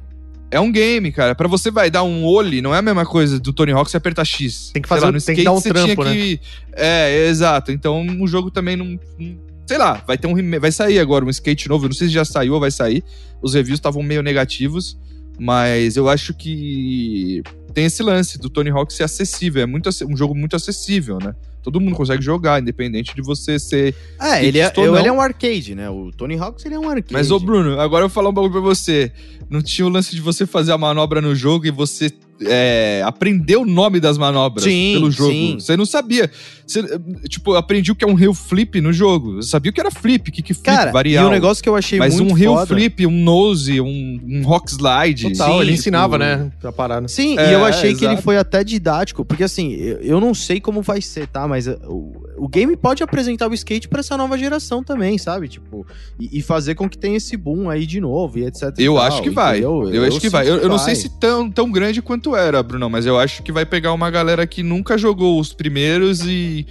É 0.50 0.60
um 0.60 0.72
game, 0.72 1.12
cara. 1.12 1.36
Pra 1.36 1.48
você 1.48 1.70
vai 1.70 1.92
dar 1.92 2.04
um 2.04 2.24
olho, 2.24 2.62
não 2.62 2.74
é 2.74 2.78
a 2.78 2.82
mesma 2.82 3.06
coisa 3.06 3.40
do 3.40 3.52
Tony 3.52 3.72
Hawk 3.72 3.92
você 3.92 3.98
apertar 3.98 4.24
X. 4.24 4.72
Tem 4.72 4.82
que 4.82 4.88
fazer- 4.88 5.06
lá, 5.06 5.12
no 5.12 5.20
tem 5.20 5.36
que 5.36 5.42
skate 5.42 5.44
dar 5.44 5.52
um 5.52 5.60
você 5.60 5.70
trampo, 5.70 6.04
tinha 6.04 6.16
que... 6.16 6.40
É, 6.74 7.28
exato. 7.28 7.72
Então 7.72 8.06
o 8.22 8.28
jogo 8.28 8.50
também 8.50 8.76
não... 8.76 8.98
não- 9.20 9.45
Sei 9.66 9.78
lá, 9.78 10.04
vai 10.06 10.18
ter 10.18 10.28
um 10.28 10.60
vai 10.60 10.72
sair 10.72 11.00
agora 11.00 11.26
um 11.26 11.30
skate 11.30 11.68
novo. 11.68 11.86
Eu 11.86 11.90
não 11.90 11.96
sei 11.96 12.08
se 12.08 12.14
já 12.14 12.24
saiu 12.26 12.54
ou 12.54 12.60
vai 12.60 12.72
sair. 12.72 13.04
Os 13.42 13.54
reviews 13.54 13.78
estavam 13.80 14.04
meio 14.04 14.22
negativos, 14.22 14.98
mas 15.40 15.96
eu 15.98 16.08
acho 16.08 16.34
que 16.34 17.42
tem 17.74 17.86
esse 17.86 18.02
lance 18.04 18.38
do 18.38 18.50
Tony 18.50 18.70
Hawk 18.70 18.94
ser 18.94 19.04
acessível. 19.04 19.62
É 19.64 19.66
muito 19.66 19.90
um 20.08 20.16
jogo 20.16 20.36
muito 20.36 20.56
acessível, 20.56 21.18
né? 21.22 21.34
Todo 21.64 21.82
mundo 21.82 21.96
consegue 21.96 22.22
jogar, 22.24 22.62
independente 22.62 23.16
de 23.16 23.24
você 23.24 23.58
ser 23.58 23.96
É, 24.22 24.46
ele 24.46 24.60
é, 24.60 24.66
eu- 24.86 24.96
ele 25.00 25.08
é 25.08 25.12
um 25.12 25.20
arcade, 25.20 25.74
né? 25.74 25.90
O 25.90 26.12
Tony 26.12 26.38
Hawks, 26.38 26.64
ele 26.64 26.76
é 26.76 26.80
um 26.80 26.88
arcade. 26.88 27.12
Mas, 27.12 27.32
ô 27.32 27.40
Bruno, 27.40 27.80
agora 27.80 28.04
eu 28.06 28.08
vou 28.08 28.14
falar 28.14 28.30
um 28.30 28.34
bagulho 28.34 28.52
pra 28.52 28.62
você. 28.62 29.12
Não 29.50 29.62
tinha 29.62 29.86
o 29.86 29.90
lance 29.90 30.16
de 30.16 30.22
você 30.22 30.46
fazer 30.46 30.72
a 30.72 30.78
manobra 30.78 31.22
no 31.22 31.36
jogo 31.36 31.66
e 31.68 31.72
você 31.72 32.12
é, 32.42 33.02
aprender 33.06 33.56
o 33.56 33.66
nome 33.66 34.00
das 34.00 34.18
manobras 34.18 34.64
Sim, 34.64 34.94
pelo 34.94 35.12
jogo. 35.12 35.32
sim. 35.32 35.56
Você 35.60 35.78
não 35.78 35.86
sabia. 35.86 36.30
Você, 36.68 36.84
tipo, 37.30 37.54
aprendi 37.54 37.92
o 37.92 37.96
que 37.96 38.04
é 38.04 38.08
um 38.08 38.20
heel 38.20 38.34
flip 38.34 38.82
no 38.82 38.92
jogo. 38.92 39.38
Eu 39.38 39.44
sabia 39.44 39.70
o 39.70 39.74
que 39.74 39.80
era 39.80 39.92
flip, 39.92 40.32
kick 40.32 40.54
flip, 40.54 40.66
Cara, 40.66 40.92
variar. 40.92 41.24
e 41.24 41.28
um 41.28 41.32
negócio 41.32 41.64
que 41.64 41.70
eu 41.70 41.76
achei 41.76 41.98
Mas 42.00 42.16
muito 42.20 42.34
um 42.34 42.38
heel 42.38 42.54
foda... 42.56 42.68
flip, 42.68 43.06
um 43.06 43.24
nose, 43.24 43.80
um, 43.80 44.20
um 44.26 44.42
rock 44.44 44.72
slide. 44.72 45.30
Total, 45.32 45.48
Sim, 45.48 45.56
ele 45.58 45.66
tipo, 45.68 45.80
ensinava, 45.80 46.18
né? 46.18 46.52
A 46.64 46.72
parada. 46.72 47.08
Sim, 47.08 47.38
É, 47.38 47.52
e 47.52 47.54
eu 47.54 47.64
achei 47.64 47.94
que 47.96 48.04
ele 48.04 48.18
foi 48.18 48.38
até 48.38 48.64
didático, 48.64 49.24
porque 49.24 49.44
assim, 49.44 49.72
eu, 49.74 49.98
eu 50.00 50.20
não 50.20 50.34
sei 50.34 50.60
como 50.60 50.82
vai 50.82 51.02
ser, 51.02 51.28
tá? 51.28 51.48
Mas 51.48 51.68
uh, 51.68 51.78
o, 51.88 52.26
o 52.38 52.48
game 52.48 52.76
pode 52.76 53.04
apresentar 53.04 53.50
o 53.50 53.54
skate 53.54 53.88
pra 53.88 54.00
essa 54.00 54.18
nova 54.18 54.38
geração 54.38 54.84
também, 54.84 55.18
sabe? 55.18 55.48
Tipo, 55.48 55.86
e, 56.20 56.40
e 56.40 56.42
fazer 56.42 56.76
com 56.76 56.90
que 56.90 56.98
tenha 56.98 57.16
esse 57.16 57.38
boom 57.38 57.70
aí 57.70 57.86
de 57.86 58.02
novo 58.02 58.40
e 58.40 58.46
etc. 58.46 58.74
e 58.78 58.84
Eu 58.84 58.96
tal, 58.96 59.04
acho 59.04 59.22
que 59.22 59.30
vai. 59.36 59.60
entendeu? 59.60 59.94
Eu, 59.94 60.04
acho 60.06 60.20
que 60.20 60.30
vai. 60.30 60.50
Eu, 60.50 60.58
eu 60.58 60.70
não 60.70 60.80
sei 60.80 60.96
se 60.96 61.10
tão, 61.20 61.52
tão 61.52 61.72
grande 61.72 62.02
quanto 62.02 62.36
era, 62.36 62.64
Bruno, 62.64 62.90
mas 62.90 63.06
eu 63.06 63.20
acho 63.20 63.44
que 63.44 63.52
vai 63.52 63.66
pegar 63.66 63.94
uma 63.94 64.10
galera 64.10 64.48
que 64.48 64.64
nunca 64.64 64.98
jogou 64.98 65.40
os 65.40 65.54
primeiros 65.54 66.22
e. 66.26 66.66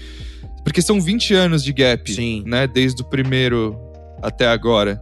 Porque 0.64 0.80
são 0.80 1.00
20 1.00 1.34
anos 1.34 1.62
de 1.62 1.72
gap, 1.72 2.10
Sim. 2.10 2.42
né? 2.46 2.66
Desde 2.66 3.02
o 3.02 3.04
primeiro 3.04 3.78
até 4.22 4.48
agora. 4.48 5.00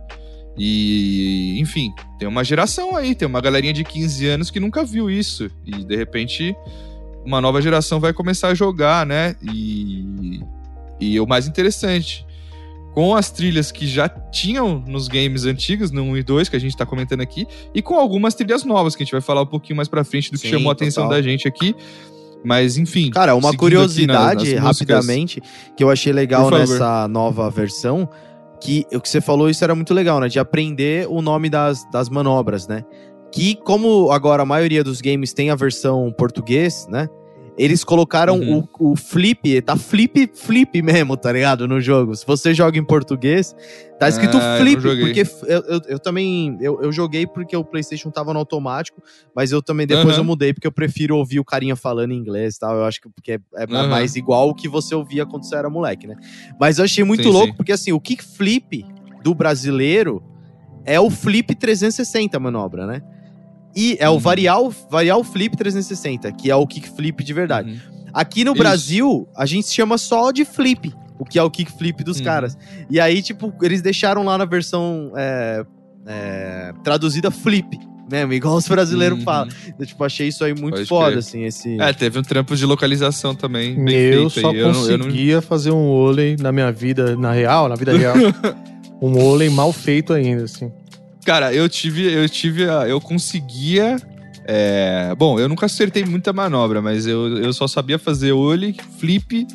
E, 0.58 1.58
enfim, 1.58 1.92
tem 2.18 2.28
uma 2.28 2.44
geração 2.44 2.94
aí, 2.94 3.14
tem 3.14 3.26
uma 3.26 3.40
galerinha 3.40 3.72
de 3.72 3.84
15 3.84 4.26
anos 4.26 4.50
que 4.50 4.60
nunca 4.60 4.84
viu 4.84 5.08
isso. 5.08 5.50
E 5.64 5.84
de 5.84 5.96
repente, 5.96 6.54
uma 7.24 7.40
nova 7.40 7.62
geração 7.62 8.00
vai 8.00 8.12
começar 8.12 8.48
a 8.48 8.54
jogar, 8.54 9.06
né? 9.06 9.36
E, 9.42 10.40
e 11.00 11.20
o 11.20 11.26
mais 11.26 11.46
interessante, 11.46 12.26
com 12.92 13.14
as 13.14 13.30
trilhas 13.30 13.72
que 13.72 13.86
já 13.86 14.08
tinham 14.08 14.82
nos 14.86 15.08
games 15.08 15.44
antigos, 15.44 15.90
no 15.90 16.02
1 16.02 16.16
e 16.18 16.22
2, 16.22 16.48
que 16.48 16.56
a 16.56 16.58
gente 16.60 16.76
tá 16.76 16.84
comentando 16.84 17.20
aqui, 17.22 17.46
e 17.74 17.80
com 17.80 17.94
algumas 17.96 18.34
trilhas 18.34 18.64
novas, 18.64 18.94
que 18.94 19.02
a 19.02 19.04
gente 19.04 19.12
vai 19.12 19.20
falar 19.20 19.42
um 19.42 19.46
pouquinho 19.46 19.76
mais 19.76 19.88
pra 19.88 20.04
frente 20.04 20.30
do 20.30 20.38
que 20.38 20.46
Sim, 20.46 20.54
chamou 20.54 20.70
a 20.70 20.72
atenção 20.72 21.04
total. 21.04 21.18
da 21.18 21.22
gente 21.22 21.48
aqui. 21.48 21.74
Mas, 22.44 22.76
enfim. 22.76 23.10
Cara, 23.10 23.34
uma 23.36 23.54
curiosidade, 23.56 24.16
nas 24.54 24.62
músicas- 24.62 24.62
rapidamente, 24.62 25.40
que 25.76 25.82
eu 25.82 25.88
achei 25.90 26.12
legal 26.12 26.50
nessa 26.50 27.06
nova 27.08 27.48
versão, 27.48 28.08
que 28.60 28.84
o 28.92 29.00
que 29.00 29.08
você 29.08 29.20
falou, 29.20 29.48
isso 29.48 29.62
era 29.62 29.74
muito 29.74 29.94
legal, 29.94 30.18
né? 30.20 30.28
De 30.28 30.38
aprender 30.38 31.06
o 31.08 31.22
nome 31.22 31.48
das, 31.48 31.88
das 31.90 32.08
manobras, 32.08 32.66
né? 32.66 32.82
Que, 33.32 33.54
como 33.54 34.10
agora 34.10 34.42
a 34.42 34.46
maioria 34.46 34.82
dos 34.84 35.00
games 35.00 35.32
tem 35.32 35.50
a 35.50 35.54
versão 35.54 36.12
português, 36.18 36.86
né? 36.90 37.08
Eles 37.58 37.84
colocaram 37.84 38.38
Uhum. 38.38 38.64
o, 38.78 38.92
o 38.92 38.96
flip, 38.96 39.60
tá 39.62 39.76
flip, 39.76 40.30
flip 40.34 40.80
mesmo, 40.82 41.16
tá 41.16 41.30
ligado? 41.30 41.68
No 41.68 41.80
jogo. 41.80 42.14
Se 42.14 42.26
você 42.26 42.54
joga 42.54 42.78
em 42.78 42.84
português, 42.84 43.54
tá 43.98 44.08
escrito 44.08 44.38
Ah, 44.40 44.56
eu 44.58 44.64
flip, 44.64 44.80
joguei. 44.80 45.04
porque 45.06 45.20
eu, 45.46 45.60
eu, 45.64 45.80
eu 45.88 45.98
também, 45.98 46.56
eu, 46.60 46.80
eu 46.82 46.90
joguei 46.90 47.26
porque 47.26 47.54
o 47.56 47.64
Playstation 47.64 48.10
tava 48.10 48.32
no 48.32 48.38
automático, 48.38 49.02
mas 49.36 49.52
eu 49.52 49.62
também 49.62 49.86
depois 49.86 50.16
eu 50.16 50.24
mudei, 50.24 50.54
porque 50.54 50.66
eu 50.66 50.72
prefiro 50.72 51.16
ouvir 51.16 51.40
o 51.40 51.44
carinha 51.44 51.76
falando 51.76 52.12
em 52.12 52.16
inglês 52.16 52.56
e 52.56 52.58
tal, 52.60 52.76
eu 52.76 52.84
acho 52.84 53.00
que 53.00 53.08
porque 53.10 53.32
é, 53.32 53.38
é 53.54 53.64
Aham. 53.64 53.88
mais 53.88 54.16
igual 54.16 54.48
o 54.48 54.54
que 54.54 54.68
você 54.68 54.94
ouvia 54.94 55.26
quando 55.26 55.44
você 55.44 55.54
era 55.56 55.68
moleque, 55.68 56.06
né? 56.06 56.16
Mas 56.58 56.78
eu 56.78 56.84
achei 56.84 57.04
muito 57.04 57.24
Sim, 57.24 57.30
louco, 57.30 57.48
sim. 57.48 57.56
porque 57.56 57.72
assim, 57.72 57.92
o 57.92 58.00
kickflip 58.00 58.84
do 59.22 59.34
brasileiro 59.34 60.22
é 60.84 60.98
o 60.98 61.10
flip 61.10 61.54
360 61.54 62.36
a 62.36 62.40
manobra, 62.40 62.86
né? 62.86 63.02
E 63.74 63.96
é 64.00 64.08
o 64.08 64.12
Uhum. 64.14 64.18
varial, 64.18 64.74
varial 64.90 65.24
flip 65.24 65.56
360, 65.56 66.30
que 66.32 66.50
é 66.50 66.56
o 66.56 66.66
kickflip 66.66 67.22
de 67.24 67.32
verdade. 67.32 67.70
Uhum. 67.72 67.78
Aqui 68.12 68.44
no 68.44 68.52
Isso. 68.52 68.58
Brasil, 68.58 69.28
a 69.36 69.46
gente 69.46 69.68
chama 69.72 69.96
só 69.96 70.30
de 70.30 70.44
flip, 70.44 70.92
o 71.18 71.24
que 71.24 71.38
é 71.38 71.42
o 71.42 71.50
kickflip 71.50 72.04
dos 72.04 72.18
Uhum. 72.18 72.24
caras. 72.24 72.56
E 72.90 73.00
aí, 73.00 73.22
tipo, 73.22 73.52
eles 73.62 73.80
deixaram 73.80 74.22
lá 74.22 74.36
na 74.36 74.44
versão 74.44 75.12
é, 75.16 75.64
é, 76.06 76.72
traduzida 76.84 77.30
flip, 77.30 77.78
mesmo, 78.10 78.32
igual 78.34 78.56
os 78.56 78.68
brasileiros 78.68 79.18
Uhum. 79.20 79.24
falam. 79.24 79.48
Eu, 79.78 79.86
tipo, 79.86 80.04
achei 80.04 80.28
isso 80.28 80.44
aí 80.44 80.52
muito 80.54 80.74
Pode 80.74 80.86
foda, 80.88 81.06
crer. 81.12 81.18
assim, 81.20 81.44
esse... 81.44 81.80
É, 81.80 81.92
teve 81.94 82.18
um 82.18 82.22
trampo 82.22 82.54
de 82.54 82.66
localização 82.66 83.34
também. 83.34 83.82
Bem 83.82 83.94
Eu 83.94 84.28
feito 84.28 84.40
só 84.42 84.50
aí. 84.50 84.58
Eu 84.58 84.72
não- 84.74 84.90
eu 84.90 84.98
não- 84.98 85.06
conseguia 85.06 85.40
fazer 85.40 85.70
um 85.70 85.86
vôlei 85.86 86.36
na 86.38 86.52
minha 86.52 86.70
vida, 86.70 87.16
na 87.16 87.32
real, 87.32 87.68
na 87.70 87.74
vida 87.76 87.96
real. 87.96 88.14
um 89.00 89.12
vôlei 89.12 89.48
mal 89.48 89.72
feito 89.72 90.12
ainda, 90.12 90.44
assim. 90.44 90.70
Cara, 91.24 91.54
eu 91.54 91.68
tive, 91.68 92.12
eu 92.12 92.28
tive, 92.28 92.64
eu 92.64 93.00
conseguia. 93.00 93.96
é, 94.44 95.14
Bom, 95.16 95.38
eu 95.38 95.48
nunca 95.48 95.66
acertei 95.66 96.04
muita 96.04 96.32
manobra, 96.32 96.82
mas 96.82 97.06
eu, 97.06 97.38
eu 97.38 97.52
só 97.52 97.68
sabia 97.68 97.98
fazer 97.98 98.32
ollie, 98.32 98.76
flip, 98.98 99.46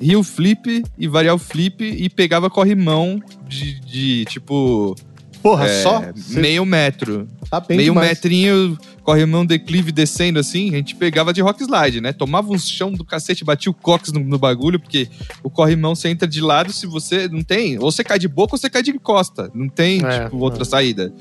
heel 0.00 0.22
flip 0.22 0.84
e 0.96 1.08
varial 1.08 1.38
flip 1.38 1.82
e 1.84 2.08
pegava 2.08 2.48
corrimão 2.48 3.20
de, 3.48 3.80
de 3.80 4.24
tipo 4.26 4.94
Porra, 5.42 5.66
é, 5.66 5.82
só? 5.82 6.02
Meio 6.30 6.64
metro. 6.64 7.28
tá 7.48 7.60
bem 7.60 7.76
meio 7.76 7.92
demais. 7.92 8.08
metrinho, 8.08 8.78
corrimão 9.02 9.46
declive 9.46 9.92
descendo 9.92 10.38
assim, 10.38 10.70
a 10.70 10.76
gente 10.76 10.94
pegava 10.94 11.32
de 11.32 11.40
rock 11.40 11.62
slide, 11.62 12.00
né? 12.00 12.12
Tomava 12.12 12.50
um 12.50 12.58
chão 12.58 12.92
do 12.92 13.04
cacete, 13.04 13.44
batia 13.44 13.70
o 13.70 13.74
cox 13.74 14.12
no, 14.12 14.20
no 14.20 14.38
bagulho, 14.38 14.78
porque 14.78 15.08
o 15.42 15.48
corrimão 15.48 15.94
você 15.94 16.08
entra 16.08 16.26
de 16.28 16.40
lado 16.40 16.72
se 16.72 16.86
você 16.86 17.28
não 17.28 17.42
tem. 17.42 17.78
Ou 17.78 17.90
você 17.90 18.02
cai 18.04 18.18
de 18.18 18.28
boca 18.28 18.54
ou 18.54 18.58
você 18.58 18.68
cai 18.68 18.82
de 18.82 18.92
costa. 18.98 19.50
Não 19.54 19.68
tem, 19.68 20.04
É, 20.04 20.24
tipo, 20.24 20.38
outra 20.38 20.62
é. 20.62 20.66
saída. 20.66 21.12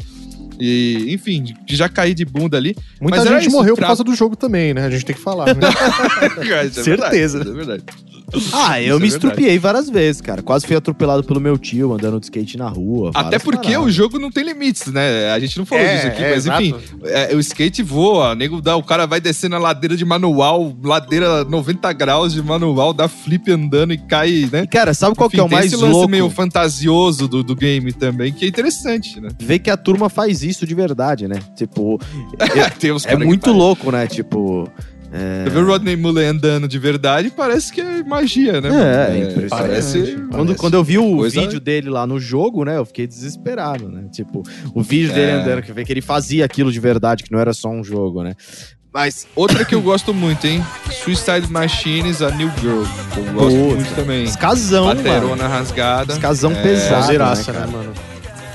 E, 0.59 1.13
enfim, 1.13 1.53
já 1.67 1.87
caí 1.87 2.13
de 2.13 2.25
bunda 2.25 2.57
ali. 2.57 2.75
Muita 2.99 3.17
Mas 3.17 3.27
gente 3.29 3.41
isso, 3.47 3.51
morreu 3.51 3.75
por 3.75 3.85
causa 3.85 4.03
do 4.03 4.15
jogo 4.15 4.35
também, 4.35 4.73
né? 4.73 4.85
A 4.85 4.89
gente 4.89 5.05
tem 5.05 5.15
que 5.15 5.21
falar. 5.21 5.47
Né? 5.47 5.61
Isso 6.67 6.79
é 6.79 6.83
Certeza. 6.83 7.39
verdade, 7.39 7.49
é 7.49 7.53
verdade. 7.53 7.83
Ah, 8.51 8.81
eu 8.81 8.87
Isso 8.87 8.97
é 8.97 8.99
me 8.99 8.99
verdade. 8.99 9.05
estrupiei 9.07 9.57
várias 9.57 9.89
vezes, 9.89 10.19
cara. 10.19 10.41
Quase 10.41 10.67
fui 10.67 10.75
atropelado 10.75 11.23
pelo 11.23 11.39
meu 11.39 11.57
tio 11.57 11.93
andando 11.93 12.19
de 12.19 12.25
skate 12.25 12.57
na 12.57 12.67
rua. 12.67 13.11
Até 13.13 13.39
porque 13.39 13.69
paradas. 13.69 13.85
o 13.85 13.89
jogo 13.89 14.19
não 14.19 14.29
tem 14.29 14.43
limites, 14.43 14.87
né? 14.91 15.31
A 15.31 15.39
gente 15.39 15.57
não 15.57 15.65
falou 15.65 15.85
disso 15.85 16.07
aqui, 16.07 16.23
é, 16.23 16.31
mas 16.31 16.45
enfim, 16.45 16.75
é, 17.05 17.33
o 17.33 17.39
skate 17.39 17.81
voa, 17.81 18.35
nego 18.35 18.61
dá, 18.61 18.75
o 18.75 18.83
cara 18.83 19.05
vai 19.05 19.21
descendo 19.21 19.55
a 19.55 19.59
ladeira 19.59 19.95
de 19.95 20.03
manual, 20.03 20.75
ladeira 20.83 21.45
90 21.45 21.93
graus 21.93 22.33
de 22.33 22.41
manual, 22.43 22.91
dá 22.91 23.07
flip 23.07 23.49
andando 23.49 23.93
e 23.93 23.97
cai, 23.97 24.49
né? 24.51 24.63
E, 24.63 24.67
cara, 24.67 24.93
sabe 24.93 25.15
qual 25.15 25.29
que 25.29 25.39
é 25.39 25.43
o 25.43 25.45
Enfim, 25.45 25.49
tem 25.49 25.59
mais 25.59 25.71
esse 25.71 25.81
lance 25.81 25.93
louco? 25.93 26.09
meio 26.09 26.29
fantasioso 26.29 27.29
do, 27.29 27.43
do 27.43 27.55
game 27.55 27.93
também, 27.93 28.33
que 28.33 28.43
é 28.43 28.47
interessante, 28.49 29.21
né? 29.21 29.29
Ver 29.39 29.59
que 29.59 29.69
a 29.69 29.77
turma 29.77 30.09
faz 30.09 30.43
isso 30.43 30.46
de 30.65 30.73
verdade, 30.75 31.27
né? 31.27 31.39
Tipo, 31.55 31.99
é 32.39 32.69
que 32.69 33.15
muito 33.15 33.51
louco, 33.51 33.91
né? 33.91 34.07
Tipo... 34.07 34.69
Você 35.09 35.49
vê 35.49 35.59
o 35.59 35.65
Rodney 35.65 35.95
Mullen 35.95 36.27
andando 36.27 36.67
de 36.67 36.77
verdade, 36.77 37.31
parece 37.31 37.71
que 37.71 37.79
é 37.79 38.03
magia, 38.03 38.59
né? 38.59 38.69
É, 38.69 39.13
é 39.17 39.17
impressionante. 39.19 39.49
Parece, 39.49 39.99
Quando, 40.15 40.31
parece 40.31 40.55
quando 40.59 40.73
eu 40.73 40.83
vi 40.83 40.97
o 40.97 41.15
coisa- 41.15 41.39
vídeo 41.41 41.59
dele 41.61 41.89
lá 41.89 42.05
no 42.05 42.19
jogo, 42.19 42.65
né, 42.65 42.77
eu 42.77 42.85
fiquei 42.85 43.07
desesperado, 43.07 43.87
né? 43.87 44.03
Tipo, 44.11 44.43
o 44.75 44.83
vídeo 44.83 45.13
dele 45.13 45.31
É. 45.31 45.33
andando, 45.41 45.61
que 45.61 45.71
vê 45.71 45.85
que 45.85 45.93
ele 45.93 46.01
fazia 46.01 46.43
aquilo 46.43 46.73
de 46.73 46.79
verdade, 46.81 47.23
que 47.23 47.31
não 47.31 47.39
era 47.39 47.53
só 47.53 47.69
um 47.69 47.83
jogo, 47.85 48.21
né? 48.21 48.33
Mas, 48.93 49.25
Outra 49.35 49.63
que 49.63 49.73
eu 49.75 49.81
gosto 49.81 50.13
muito, 50.13 50.45
hein? 50.45 50.61
Suicide 50.91 51.49
Machines, 51.51 52.21
a 52.21 52.29
New 52.31 52.51
Girl. 52.59 52.83
Eu 53.15 53.33
gosto 53.33 53.57
Puta. 53.57 53.75
muito 53.75 53.95
também. 53.95 54.23
escazão, 54.25 54.85
mano. 54.85 55.01
Baterona 55.03 55.47
rasgada. 55.47 56.13
Escazão 56.13 56.51
É, 56.51 56.55
né, 56.55 56.61
né, 57.53 57.67
mano? 57.71 57.93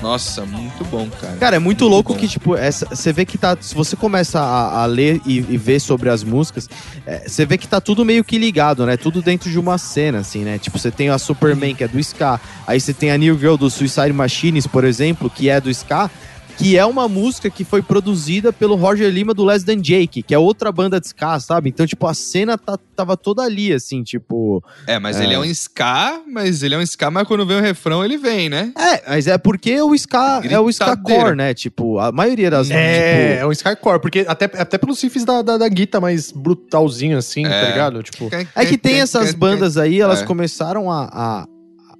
Nossa, 0.03 0.45
muito 0.45 0.83
bom, 0.85 1.09
cara. 1.09 1.37
Cara, 1.37 1.55
é 1.55 1.59
muito 1.59 1.85
Muito 1.85 1.87
louco 1.87 2.13
bom. 2.13 2.19
que, 2.19 2.27
tipo, 2.27 2.57
essa, 2.57 2.85
você 2.87 3.13
vê 3.13 3.25
que 3.25 3.37
tá. 3.37 3.57
Se 3.59 3.73
você 3.73 3.95
começa 3.95 4.37
a, 4.39 4.83
a 4.83 4.85
ler 4.85 5.21
e, 5.25 5.37
e 5.37 5.57
ver 5.57 5.79
sobre 5.79 6.09
as 6.09 6.23
músicas, 6.25 6.69
é, 7.07 7.27
você 7.27 7.45
vê 7.45 7.57
que 7.57 7.67
tá 7.67 7.79
tudo 7.79 8.03
meio 8.03 8.21
que 8.23 8.37
ligado, 8.37 8.85
né? 8.85 8.97
Tudo 8.97 9.21
dentro 9.21 9.49
de 9.49 9.57
uma 9.57 9.77
cena, 9.77 10.19
assim, 10.19 10.43
né? 10.43 10.59
Tipo, 10.59 10.77
você 10.77 10.91
tem 10.91 11.09
a 11.09 11.17
Superman, 11.17 11.73
que 11.73 11.85
é 11.85 11.87
do 11.87 11.97
Ska. 11.99 12.39
Aí 12.67 12.81
você 12.81 12.93
tem 12.93 13.11
a 13.11 13.17
New 13.17 13.39
Girl 13.39 13.55
do 13.55 13.69
Suicide 13.69 14.11
Machines, 14.13 14.67
por 14.67 14.83
exemplo, 14.83 15.29
que 15.29 15.49
é 15.49 15.61
do 15.61 15.69
Ska. 15.69 16.11
Que 16.57 16.77
é 16.77 16.85
uma 16.85 17.07
música 17.09 17.49
que 17.49 17.63
foi 17.63 17.81
produzida 17.81 18.53
pelo 18.53 18.75
Roger 18.75 19.09
Lima 19.11 19.33
do 19.33 19.43
Less 19.43 19.65
Than 19.65 19.81
Jake, 19.81 20.21
que 20.23 20.33
é 20.33 20.37
outra 20.37 20.71
banda 20.71 20.99
de 20.99 21.07
ska, 21.07 21.39
sabe? 21.39 21.69
Então, 21.69 21.85
tipo, 21.85 22.05
a 22.07 22.13
cena 22.13 22.57
tá, 22.57 22.77
tava 22.95 23.17
toda 23.17 23.41
ali, 23.41 23.73
assim, 23.73 24.03
tipo. 24.03 24.63
É, 24.87 24.99
mas 24.99 25.19
É. 25.19 25.23
ele 25.23 25.33
é 25.33 25.39
um 25.39 25.43
ska, 25.45 26.21
mas 26.27 26.63
ele 26.63 26.75
é 26.75 26.77
um 26.77 26.81
ska, 26.81 27.09
mas 27.11 27.27
quando 27.27 27.45
vem 27.45 27.57
o 27.57 27.61
refrão, 27.61 28.03
ele 28.05 28.17
vem, 28.17 28.49
né? 28.49 28.71
É, 28.77 29.09
mas 29.09 29.27
é 29.27 29.37
porque 29.37 29.81
o 29.81 29.93
ska 29.95 30.41
é 30.43 30.59
o 30.59 30.69
ska 30.69 30.95
core, 30.97 31.35
né? 31.35 31.53
Tipo, 31.53 31.99
a 31.99 32.11
maioria 32.11 32.49
das. 32.49 32.69
É, 32.69 33.31
tipo, 33.33 33.41
é 33.43 33.47
um 33.47 33.51
Skycore, 33.51 33.99
porque 33.99 34.25
até, 34.27 34.45
até 34.45 34.77
pelos 34.77 35.01
riffs 35.01 35.25
da, 35.25 35.41
da, 35.41 35.57
da 35.57 35.67
guita 35.67 35.99
mais 35.99 36.31
brutalzinho, 36.31 37.17
assim, 37.17 37.45
É. 37.45 37.49
tá 37.61 37.69
ligado? 37.69 38.03
Tipo, 38.03 38.29
É 38.55 38.65
que 38.65 38.77
tem 38.77 39.01
essas 39.01 39.33
bandas 39.33 39.77
aí, 39.77 39.99
elas 39.99 40.21
É. 40.21 40.25
começaram 40.25 40.89
a, 40.91 41.09
a, 41.11 41.47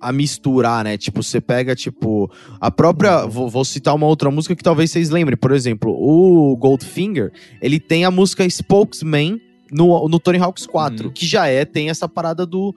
a 0.07 0.11
misturar, 0.11 0.83
né? 0.83 0.97
Tipo, 0.97 1.23
você 1.23 1.39
pega, 1.41 1.75
tipo, 1.75 2.29
a 2.59 2.69
própria. 2.69 3.25
Vou, 3.25 3.49
vou 3.49 3.63
citar 3.65 3.95
uma 3.95 4.07
outra 4.07 4.29
música 4.29 4.55
que 4.55 4.63
talvez 4.63 4.91
vocês 4.91 5.09
lembrem. 5.09 5.37
Por 5.37 5.51
exemplo, 5.51 5.91
o 5.91 6.55
Goldfinger, 6.57 7.31
ele 7.61 7.79
tem 7.79 8.05
a 8.05 8.11
música 8.11 8.47
Spokesman 8.49 9.39
no, 9.71 10.07
no 10.07 10.19
Tony 10.19 10.37
Hawk's 10.37 10.65
4, 10.67 11.07
Uhum. 11.07 11.11
que 11.13 11.25
já 11.25 11.47
é, 11.47 11.65
tem 11.65 11.89
essa 11.89 12.07
parada 12.07 12.45
do. 12.45 12.75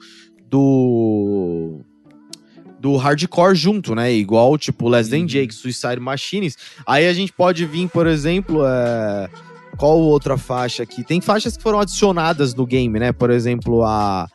do 0.50 1.80
do 2.78 2.96
hardcore 2.96 3.54
junto, 3.56 3.94
né? 3.94 4.12
Igual, 4.12 4.56
tipo, 4.58 4.88
Less 4.88 5.10
Than 5.10 5.20
Uhum. 5.20 5.26
Jake, 5.26 5.54
Suicide 5.54 5.98
Machines. 5.98 6.56
Aí 6.86 7.08
a 7.08 7.12
gente 7.12 7.32
pode 7.32 7.64
vir, 7.64 7.88
por 7.88 8.06
exemplo, 8.06 8.60
é... 8.64 9.28
qual 9.76 9.98
outra 9.98 10.36
faixa 10.36 10.82
aqui? 10.82 11.02
Tem 11.02 11.20
faixas 11.20 11.56
que 11.56 11.62
foram 11.62 11.80
adicionadas 11.80 12.54
no 12.54 12.66
game, 12.66 13.00
né? 13.00 13.12
Por 13.12 13.30
exemplo, 13.30 13.82
a 13.82 14.28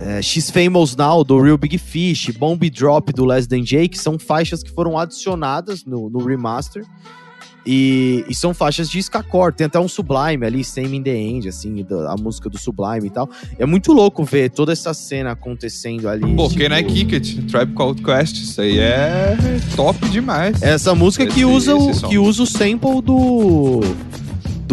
é, 0.00 0.22
X 0.22 0.50
Famous 0.50 0.96
Now, 0.96 1.22
do 1.22 1.40
Real 1.40 1.58
Big 1.58 1.76
Fish, 1.78 2.30
Bomb 2.30 2.58
Drop, 2.70 3.12
do 3.12 3.24
Less 3.24 3.46
Than 3.46 3.62
Jake, 3.62 3.98
são 3.98 4.18
faixas 4.18 4.62
que 4.62 4.70
foram 4.70 4.98
adicionadas 4.98 5.84
no, 5.84 6.08
no 6.08 6.24
remaster. 6.24 6.84
E, 7.66 8.24
e 8.26 8.34
são 8.34 8.54
faixas 8.54 8.88
de 8.88 8.98
Skacore. 8.98 9.52
Tem 9.54 9.66
até 9.66 9.78
um 9.78 9.86
Sublime 9.86 10.46
ali, 10.46 10.64
Same 10.64 10.96
in 10.96 11.02
the 11.02 11.14
End, 11.14 11.46
assim, 11.46 11.84
a 12.08 12.16
música 12.16 12.48
do 12.48 12.56
Sublime 12.58 13.06
e 13.06 13.10
tal. 13.10 13.28
É 13.58 13.66
muito 13.66 13.92
louco 13.92 14.24
ver 14.24 14.48
toda 14.50 14.72
essa 14.72 14.94
cena 14.94 15.32
acontecendo 15.32 16.08
ali. 16.08 16.22
Pô, 16.34 16.48
tipo, 16.48 16.58
Can 16.66 16.78
I 16.78 16.82
Kick 16.82 17.14
It? 17.14 17.42
Tribe 17.42 17.74
Called 17.74 18.02
Quest. 18.02 18.36
Isso 18.36 18.62
aí 18.62 18.78
é 18.78 19.36
top 19.76 20.08
demais. 20.08 20.62
Essa 20.62 20.94
música 20.94 21.26
que 21.26 21.40
Esse- 21.42 21.44
usa, 21.44 21.76
o, 21.76 22.08
que 22.08 22.18
usa 22.18 22.42
o 22.44 22.46
sample 22.46 23.02
do. 23.02 23.80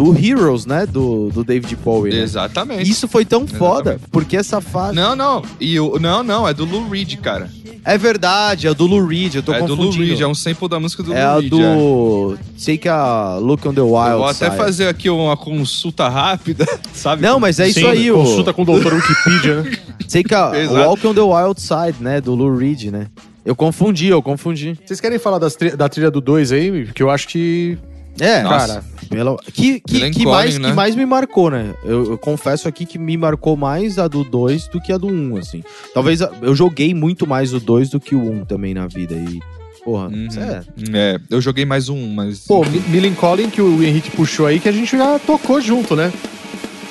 Do 0.02 0.16
Heroes, 0.16 0.64
né? 0.64 0.86
Do, 0.86 1.28
do 1.30 1.42
David 1.42 1.74
Bowie. 1.76 2.12
Né? 2.14 2.20
Exatamente. 2.22 2.88
Isso 2.88 3.08
foi 3.08 3.24
tão 3.24 3.46
foda, 3.46 3.90
Exatamente. 3.90 4.10
porque 4.12 4.36
essa 4.36 4.60
faixa. 4.60 4.92
Não, 4.92 5.16
não. 5.16 5.42
E 5.60 5.78
o, 5.80 5.98
não, 5.98 6.22
não. 6.22 6.46
É 6.46 6.54
do 6.54 6.64
Lou 6.64 6.88
Reed, 6.88 7.16
cara. 7.16 7.50
É 7.84 7.96
verdade, 7.96 8.66
é 8.66 8.74
do 8.74 8.86
Lou 8.86 9.04
Reed, 9.06 9.36
eu 9.36 9.42
tô 9.42 9.52
é 9.52 9.62
do 9.62 9.74
Lou 9.74 9.86
confundindo. 9.86 10.04
Reed. 10.10 10.20
É 10.20 10.26
um 10.26 10.34
sample 10.34 10.68
da 10.68 10.78
música 10.78 11.02
do 11.02 11.12
é 11.14 11.22
a 11.22 11.32
Lou 11.34 11.40
Reed. 11.40 11.52
é. 11.52 11.58
do. 11.58 12.38
Take 12.64 12.88
a 12.88 13.38
Look 13.38 13.66
on 13.66 13.74
the 13.74 13.80
Wild. 13.80 14.10
Eu 14.10 14.18
vou 14.18 14.26
até 14.26 14.46
Side. 14.46 14.56
fazer 14.56 14.88
aqui 14.88 15.08
uma 15.10 15.36
consulta 15.36 16.08
rápida, 16.08 16.66
sabe? 16.94 17.22
Não, 17.22 17.40
mas 17.40 17.58
é 17.58 17.68
isso 17.68 17.80
sim, 17.80 17.86
aí, 17.86 18.12
o. 18.12 18.16
Consulta 18.16 18.52
com 18.52 18.62
o 18.62 18.64
doutor 18.64 18.92
Wikipedia, 18.94 19.62
né? 19.62 19.78
Take 20.08 20.34
a 20.34 20.52
Exato. 20.58 20.78
Walk 20.80 21.06
on 21.06 21.14
the 21.14 21.20
Wild 21.20 21.60
Side, 21.60 21.96
né? 22.00 22.20
Do 22.20 22.34
Lou 22.34 22.54
Reed, 22.56 22.84
né? 22.84 23.06
Eu 23.44 23.56
confundi, 23.56 24.08
eu 24.08 24.22
confundi. 24.22 24.78
Vocês 24.84 25.00
querem 25.00 25.18
falar 25.18 25.38
das 25.38 25.56
tri- 25.56 25.74
da 25.74 25.88
trilha 25.88 26.10
do 26.10 26.20
2 26.20 26.52
aí? 26.52 26.86
Que 26.94 27.02
eu 27.02 27.10
acho 27.10 27.26
que. 27.28 27.78
É, 28.20 28.42
Nossa. 28.42 28.66
Cara, 28.68 28.84
Pela... 29.08 29.36
Que, 29.52 29.80
que, 29.80 29.98
Glenn 29.98 30.10
que, 30.12 30.24
Collin, 30.24 30.30
mais, 30.36 30.58
né? 30.58 30.68
que 30.70 30.74
mais 30.74 30.94
me 30.94 31.06
marcou, 31.06 31.50
né? 31.50 31.74
Eu, 31.84 32.10
eu 32.12 32.18
confesso 32.18 32.68
aqui 32.68 32.84
que 32.84 32.98
me 32.98 33.16
marcou 33.16 33.56
mais 33.56 33.98
a 33.98 34.06
do 34.08 34.22
2 34.24 34.68
do 34.68 34.80
que 34.80 34.92
a 34.92 34.98
do 34.98 35.06
1, 35.06 35.10
um, 35.32 35.36
assim. 35.36 35.62
Talvez 35.94 36.20
a- 36.20 36.30
eu 36.42 36.54
joguei 36.54 36.92
muito 36.94 37.26
mais 37.26 37.54
o 37.54 37.60
2 37.60 37.88
do 37.90 37.98
que 38.00 38.14
o 38.14 38.20
1 38.20 38.40
um 38.40 38.44
também 38.44 38.74
na 38.74 38.86
vida. 38.86 39.14
E, 39.14 39.40
porra, 39.84 40.08
Uhum. 40.08 40.28
é. 40.36 40.62
É, 40.92 41.20
eu 41.30 41.40
joguei 41.40 41.64
mais 41.64 41.88
um, 41.88 42.08
mas. 42.12 42.40
pô, 42.40 42.64
Mi- 42.66 42.82
Millen 42.88 43.14
Collin, 43.14 43.48
que 43.48 43.62
o 43.62 43.82
Henrique 43.82 44.10
puxou 44.10 44.46
aí, 44.46 44.60
que 44.60 44.68
a 44.68 44.72
gente 44.72 44.96
já 44.96 45.18
tocou 45.20 45.60
junto, 45.60 45.96
né? 45.96 46.12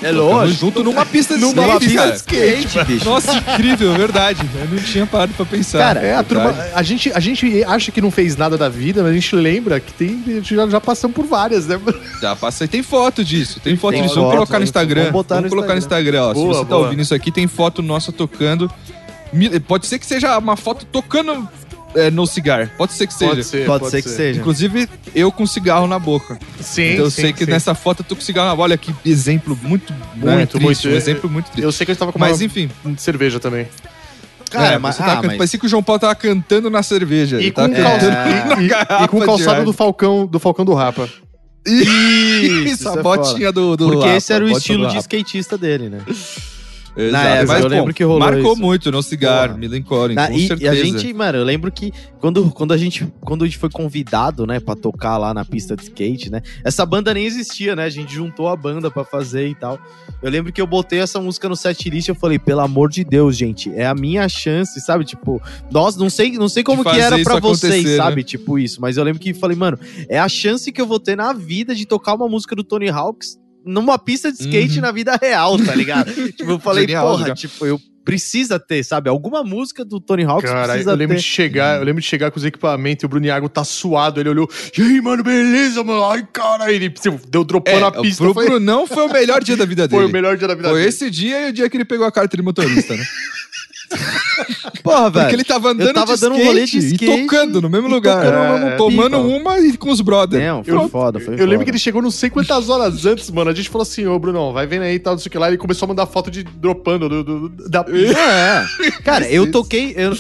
É 0.02 0.12
lógico. 0.12 0.60
junto 0.60 0.84
numa 0.84 1.06
pista 1.06 1.34
de 1.36 1.42
Numa 1.42 1.64
skate, 1.64 1.80
pista 1.86 1.98
cara. 1.98 2.12
de 2.12 2.18
skate, 2.18 2.86
bicho. 2.86 3.06
Nossa, 3.06 3.34
incrível, 3.36 3.94
verdade. 3.96 4.48
Eu 4.62 4.68
não 4.76 4.84
tinha 4.84 5.06
parado 5.08 5.34
pra 5.34 5.46
pensar. 5.46 5.80
Cara, 5.80 6.00
é, 6.02 6.14
a, 6.16 6.24
turma, 6.24 6.52
Verdade. 6.52 6.72
a, 6.76 6.84
gente, 6.84 7.12
a 7.14 7.20
gente 7.20 7.64
acha 7.64 7.92
que 7.92 8.00
não 8.00 8.12
fez 8.12 8.36
nada 8.38 8.56
da 8.58 8.70
vida, 8.70 9.02
mas 9.02 9.12
a 9.12 9.16
gente 9.16 9.36
lembra 9.36 9.80
que 9.80 9.92
tem, 9.92 10.22
a 10.28 10.32
gente 10.34 10.56
já, 10.56 10.68
já 10.68 10.80
passamos 10.80 11.16
por 11.16 11.26
várias, 11.26 11.66
né? 11.66 11.80
Já 12.22 12.36
passei. 12.36 12.68
Tem 12.68 12.84
foto 12.84 13.24
disso. 13.24 13.60
Tem 13.60 13.76
foto 13.76 13.94
Tem 13.94 14.04
disso. 14.04 14.14
foto, 14.14 14.24
Vamos 14.26 14.36
colocar 14.36 14.54
no 14.54 14.58
vamos 14.60 14.70
Instagram. 14.70 15.12
botar 15.12 15.42
no 15.42 15.50
colocar 15.50 15.74
no 15.74 15.80
Instagram, 15.80 16.22
ó. 16.24 16.28
Se 16.30 16.34
Boa, 16.36 16.54
você 16.54 16.60
tá 16.60 16.66
boa. 16.66 16.84
ouvindo 16.84 17.02
isso 17.02 17.16
aqui, 17.16 17.32
tem 17.32 17.48
foto 17.48 17.82
nossa 17.82 18.12
tocando. 18.12 18.72
Pode 19.68 19.88
ser 19.88 20.00
que 20.00 20.06
seja 20.06 20.38
uma 20.38 20.56
foto 20.56 20.86
tocando 20.86 21.48
é, 21.96 22.12
no 22.12 22.26
cigarro. 22.28 22.70
Pode 22.78 22.94
ser 22.94 23.08
que 23.08 23.14
seja. 23.14 23.32
Pode 23.32 23.44
ser, 23.44 23.66
Pode, 23.66 23.90
ser 23.90 24.02
que 24.02 24.10
seja. 24.10 24.40
Inclusive, 24.40 24.88
eu 25.16 25.32
com 25.32 25.46
cigarro 25.48 25.88
na 25.88 25.98
boca. 25.98 26.38
Sim, 26.60 26.94
então 26.94 27.06
eu 27.06 27.12
sim, 27.12 27.22
sei 27.22 27.34
que 27.34 27.46
sim. 27.46 27.52
nessa 27.52 27.74
foto 27.74 28.02
eu 28.02 28.06
tô 28.06 28.16
com 28.16 28.22
cigarro 28.22 28.48
na 28.50 28.56
boca. 28.56 28.64
Olha 28.64 28.78
que 28.78 28.94
exemplo 29.06 29.58
muito, 29.62 29.94
né, 30.16 30.36
Muito, 30.36 30.52
triste. 30.60 30.64
muito. 30.64 30.88
Um 30.90 30.98
exemplo 30.98 31.30
muito 31.30 31.46
triste. 31.46 31.64
Eu 31.64 31.72
sei 31.72 31.86
que 31.86 31.92
eu 31.92 31.94
estava 31.94 32.12
com 32.12 32.20
Mas 32.20 32.38
uma 32.40 32.46
enfim. 32.46 32.70
cerveja 32.98 33.40
também. 33.40 33.68
Cara, 34.50 34.76
é, 34.76 34.78
mas, 34.78 34.96
você 34.96 35.04
tá 35.04 35.14
ah, 35.14 35.22
can- 35.22 35.28
mas- 35.28 35.38
parecia 35.38 35.60
que 35.60 35.66
o 35.66 35.70
João 35.70 35.84
Paulo 35.84 36.00
tava 36.00 36.16
cantando 36.16 36.70
na 36.70 36.82
cerveja. 36.82 37.42
E 37.42 37.52
com, 37.52 37.62
tava 37.70 37.74
calça- 37.76 38.00
cantando 38.12 38.62
e- 38.64 39.04
e- 39.04 39.08
com 39.10 39.18
o 39.18 39.26
calçado 39.26 39.66
do 39.66 39.74
Falcão, 39.74 40.26
do 40.26 40.40
Falcão 40.40 40.64
do 40.64 40.74
Rapa. 40.74 41.10
Isso, 41.66 42.64
isso 42.66 42.90
a 42.90 42.94
é 42.94 43.04
botinha 43.04 43.52
do, 43.52 43.76
do 43.76 43.88
Porque 43.90 44.06
Rapa, 44.06 44.18
esse 44.18 44.32
era 44.32 44.46
o 44.46 44.50
estilo 44.50 44.88
de 44.88 44.98
skatista 45.00 45.58
dele, 45.58 45.90
né? 45.90 46.00
Exato. 46.98 47.12
Na 47.24 47.30
época, 47.30 47.54
Mas, 47.54 47.64
eu 47.64 47.70
bom, 47.70 47.76
lembro 47.76 47.94
que 47.94 48.04
rolou 48.04 48.20
Marcou 48.20 48.54
isso. 48.54 48.62
muito 48.62 48.92
no 48.92 49.04
cigarro, 49.04 49.48
Porra. 49.50 49.60
Millencolin, 49.60 50.16
Na- 50.16 50.28
com 50.28 50.34
e, 50.34 50.44
e 50.46 50.48
certeza. 50.48 50.72
a 50.72 50.76
gente, 50.76 51.14
mano, 51.14 51.38
eu 51.38 51.44
lembro 51.44 51.72
que 51.72 51.92
quando, 52.20 52.50
quando, 52.52 52.72
a 52.74 52.78
gente, 52.78 53.08
quando 53.22 53.44
a 53.44 53.46
gente 53.46 53.58
foi 53.60 53.70
convidado, 53.70 54.48
né, 54.48 54.60
pra 54.60 54.76
tocar 54.76 55.18
lá 55.18 55.34
na 55.34 55.46
pista 55.46 55.76
de 55.76 55.84
skate, 55.84 56.32
né, 56.32 56.42
essa 56.64 56.86
banda 56.86 57.14
nem 57.14 57.26
existia, 57.26 57.76
né, 57.76 57.84
a 57.84 57.90
gente 57.90 58.14
juntou 58.14 58.48
a 58.48 58.56
banda 58.56 58.90
pra 58.90 59.04
fazer 59.04 59.48
e 59.48 59.54
tal. 59.56 59.78
Eu 60.24 60.32
lembro 60.32 60.52
que 60.52 60.60
eu 60.60 60.66
botei 60.66 61.00
essa 61.00 61.20
música 61.22 61.48
no 61.48 61.56
setlist 61.56 62.08
e 62.08 62.12
eu 62.12 62.16
falei, 62.16 62.40
pelo 62.40 62.62
amor 62.62 62.90
de 62.90 63.04
Deus, 63.04 63.38
gente, 63.38 63.72
é 63.76 63.86
a 63.86 63.94
minha 63.94 64.28
chance, 64.28 64.82
sabe? 64.82 65.06
Tipo, 65.06 65.40
nossa, 65.72 66.00
não 66.00 66.10
sei, 66.10 66.32
não 66.32 66.50
sei 66.50 66.64
como 66.64 66.84
que 66.84 67.00
era 67.00 67.20
pra 67.20 67.34
isso 67.38 67.42
vocês, 67.42 67.84
né? 67.86 67.98
sabe? 67.98 68.24
Tipo 68.24 68.58
isso, 68.58 68.82
mas 68.82 68.98
eu 68.98 69.04
lembro 69.04 69.20
que 69.22 69.34
falei, 69.34 69.56
mano, 69.56 69.78
é 70.10 70.18
a 70.20 70.28
chance 70.28 70.72
que 70.72 70.82
eu 70.82 70.88
vou 70.88 71.00
ter 71.00 71.16
na 71.16 71.32
vida 71.34 71.76
de 71.76 71.86
tocar 71.86 72.16
uma 72.16 72.28
música 72.28 72.56
do 72.56 72.64
Tony 72.64 72.90
Hawks 72.90 73.38
numa 73.66 73.98
pista 74.00 74.32
de 74.32 74.40
skate 74.40 74.76
Uhum. 74.76 74.82
na 74.82 74.92
vida 74.92 75.18
real, 75.22 75.58
tá 75.58 75.74
ligado? 75.76 76.12
tipo, 76.34 76.52
eu 76.52 76.60
falei, 76.60 76.84
Genial, 76.84 77.06
porra, 77.08 77.18
genial. 77.20 77.36
tipo, 77.36 77.66
eu 77.66 77.80
precisa 78.06 78.58
ter, 78.58 78.86
sabe? 78.86 79.10
Alguma 79.10 79.44
música 79.44 79.84
do 79.84 80.00
Tony 80.00 80.24
Hawks 80.24 80.50
Cara, 80.50 80.70
precisa 80.72 80.92
eu 80.92 80.96
lembro 80.96 81.18
ter. 81.18 81.22
de 81.22 81.28
chegar, 81.28 81.78
eu 81.78 81.84
lembro 81.84 82.02
de 82.02 82.08
chegar 82.08 82.32
com 82.32 82.38
os 82.40 82.46
equipamentos 82.46 83.04
e 83.04 83.06
o 83.06 83.10
Bruno 83.10 83.26
Iago 83.26 83.50
tá 83.50 83.66
suado. 83.66 84.22
Ele 84.22 84.30
olhou, 84.30 84.50
e 84.78 84.82
aí, 84.82 85.02
mano, 85.02 85.22
beleza, 85.24 85.84
mano? 85.84 86.06
Ai, 86.06 86.26
cara, 86.32 86.72
ele 86.72 86.90
tipo, 86.90 87.20
deu 87.28 87.44
dropou 87.44 87.74
É, 87.74 87.80
na 87.82 87.92
pista. 87.92 88.24
pro 88.24 88.34
foi, 88.34 88.46
Brunão 88.46 88.88
foi 88.88 89.06
o 89.06 89.12
melhor 89.12 89.44
dia 89.44 89.58
da 89.58 89.66
vida 89.66 89.90
dele. 89.90 90.00
foi 90.04 90.10
o 90.10 90.14
melhor 90.14 90.38
dia 90.38 90.48
da 90.48 90.56
vida 90.56 90.70
Foi 90.70 90.78
dele. 90.78 90.88
esse 90.90 91.10
dia 91.12 91.48
e 91.48 91.50
o 91.50 91.54
dia 91.54 91.70
que 91.70 91.76
ele 91.76 91.84
pegou 91.84 92.06
a 92.08 92.12
carta 92.12 92.38
de 92.38 92.42
motorista, 92.44 92.96
né? 92.96 93.04
Porra, 94.84 95.10
velho. 95.10 95.26
Porque 95.26 95.36
ele 95.36 95.44
tava 95.44 95.70
andando 95.72 95.94
tava 95.94 96.16
de 96.16 96.22
dando 96.22 96.34
um 96.34 96.38
skate 96.38 96.48
rolê 96.54 96.66
de 96.66 96.78
skate 96.78 97.06
e 97.06 97.22
tocando 97.28 97.62
no 97.62 97.70
mesmo 97.70 97.88
lugar. 97.88 98.24
tocando 98.26 98.68
É, 98.68 98.76
tomando 98.76 99.18
pipa. 99.18 99.38
uma 99.38 99.60
e 99.60 99.78
com 99.78 99.90
os 99.92 100.02
brothers. 100.02 100.44
Não, 100.44 100.64
foi 100.64 100.74
Eu- 100.74 100.90
foda, 100.90 101.20
foi 101.20 101.34
Eu 101.34 101.38
foda. 101.40 101.50
lembro 101.50 101.66
que 101.66 101.72
ele 101.72 101.80
chegou 101.80 102.02
não 102.02 102.12
sei 102.12 102.30
quantas 102.30 102.70
horas 102.70 103.06
antes, 103.06 103.30
mano. 103.32 103.50
A 103.50 103.54
gente 103.54 103.70
falou 103.70 103.84
assim, 103.84 104.06
ô, 104.06 104.18
Brunão, 104.20 104.54
vai 104.54 104.68
vendo 104.68 104.84
aí 104.84 104.96
e 104.96 105.00
tal, 105.00 105.14
não 105.14 105.20
sei 105.20 105.28
o 105.28 105.32
que 105.32 105.38
lá. 105.38 105.48
Ele 105.48 105.58
começou 105.58 105.86
a 105.86 105.90
mandar 105.90 106.06
foto 106.06 106.30
de 106.30 106.44
dropando 106.44 107.10
do, 107.10 107.24
do- 107.24 107.70
da 107.70 107.84
pista. 107.84 108.18
É. 108.20 108.66
Cara, 109.04 109.28
eu 109.32 109.50
toquei. 109.52 109.94
Eu, 109.98 110.14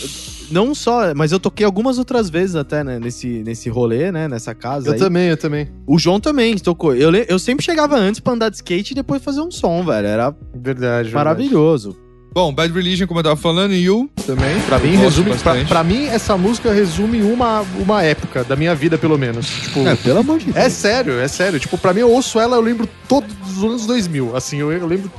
não 0.49 0.73
só, 0.73 1.13
mas 1.13 1.33
eu 1.33 1.39
toquei 1.41 1.65
algumas 1.65 1.97
outras 1.97 2.29
vezes 2.29 2.55
até, 2.55 2.81
né, 2.81 2.99
nesse, 2.99 3.27
nesse 3.43 3.67
rolê, 3.69 4.11
né? 4.13 4.29
Nessa 4.29 4.55
casa. 4.55 4.87
Eu 4.87 4.93
aí. 4.93 4.99
também, 4.99 5.27
eu 5.27 5.35
também. 5.37 5.69
O 5.85 5.99
João 5.99 6.19
também 6.21 6.55
tocou. 6.57 6.95
Eu, 6.95 7.13
eu 7.13 7.37
sempre 7.37 7.65
chegava 7.65 7.97
antes 7.97 8.21
pra 8.21 8.31
andar 8.33 8.47
de 8.49 8.55
skate 8.55 8.91
e 8.93 8.95
depois 8.95 9.21
fazer 9.21 9.41
um 9.41 9.51
som, 9.51 9.83
velho. 9.83 10.07
Era 10.07 10.33
Verdade. 10.55 11.11
maravilhoso. 11.13 11.97
Bom, 12.33 12.53
Bad 12.53 12.71
Religion, 12.71 13.07
como 13.07 13.19
eu 13.19 13.23
tava 13.23 13.35
falando, 13.35 13.73
e 13.73 13.83
You 13.85 14.09
também. 14.25 14.59
Pra 14.67 14.77
mim, 14.77 14.95
resume, 14.95 15.33
pra, 15.37 15.55
pra 15.65 15.83
mim, 15.83 16.05
essa 16.05 16.37
música 16.37 16.71
resume 16.71 17.23
uma, 17.23 17.61
uma 17.79 18.03
época 18.03 18.43
da 18.43 18.55
minha 18.55 18.75
vida, 18.75 18.95
pelo 18.97 19.17
menos. 19.17 19.47
Tipo, 19.47 19.87
É, 19.87 19.95
pelo 19.95 20.19
amor 20.19 20.37
de 20.37 20.45
Deus. 20.45 20.55
é 20.57 20.69
sério, 20.69 21.19
é 21.19 21.27
sério. 21.27 21.59
Tipo, 21.59 21.77
pra 21.79 21.93
mim, 21.93 22.01
eu 22.01 22.11
ouço 22.11 22.39
ela, 22.39 22.55
eu 22.57 22.61
lembro 22.61 22.87
todos 23.07 23.33
os 23.57 23.63
anos 23.63 23.85
2000. 23.87 24.35
Assim, 24.35 24.59
eu, 24.59 24.71
eu 24.71 24.85
lembro 24.85 25.11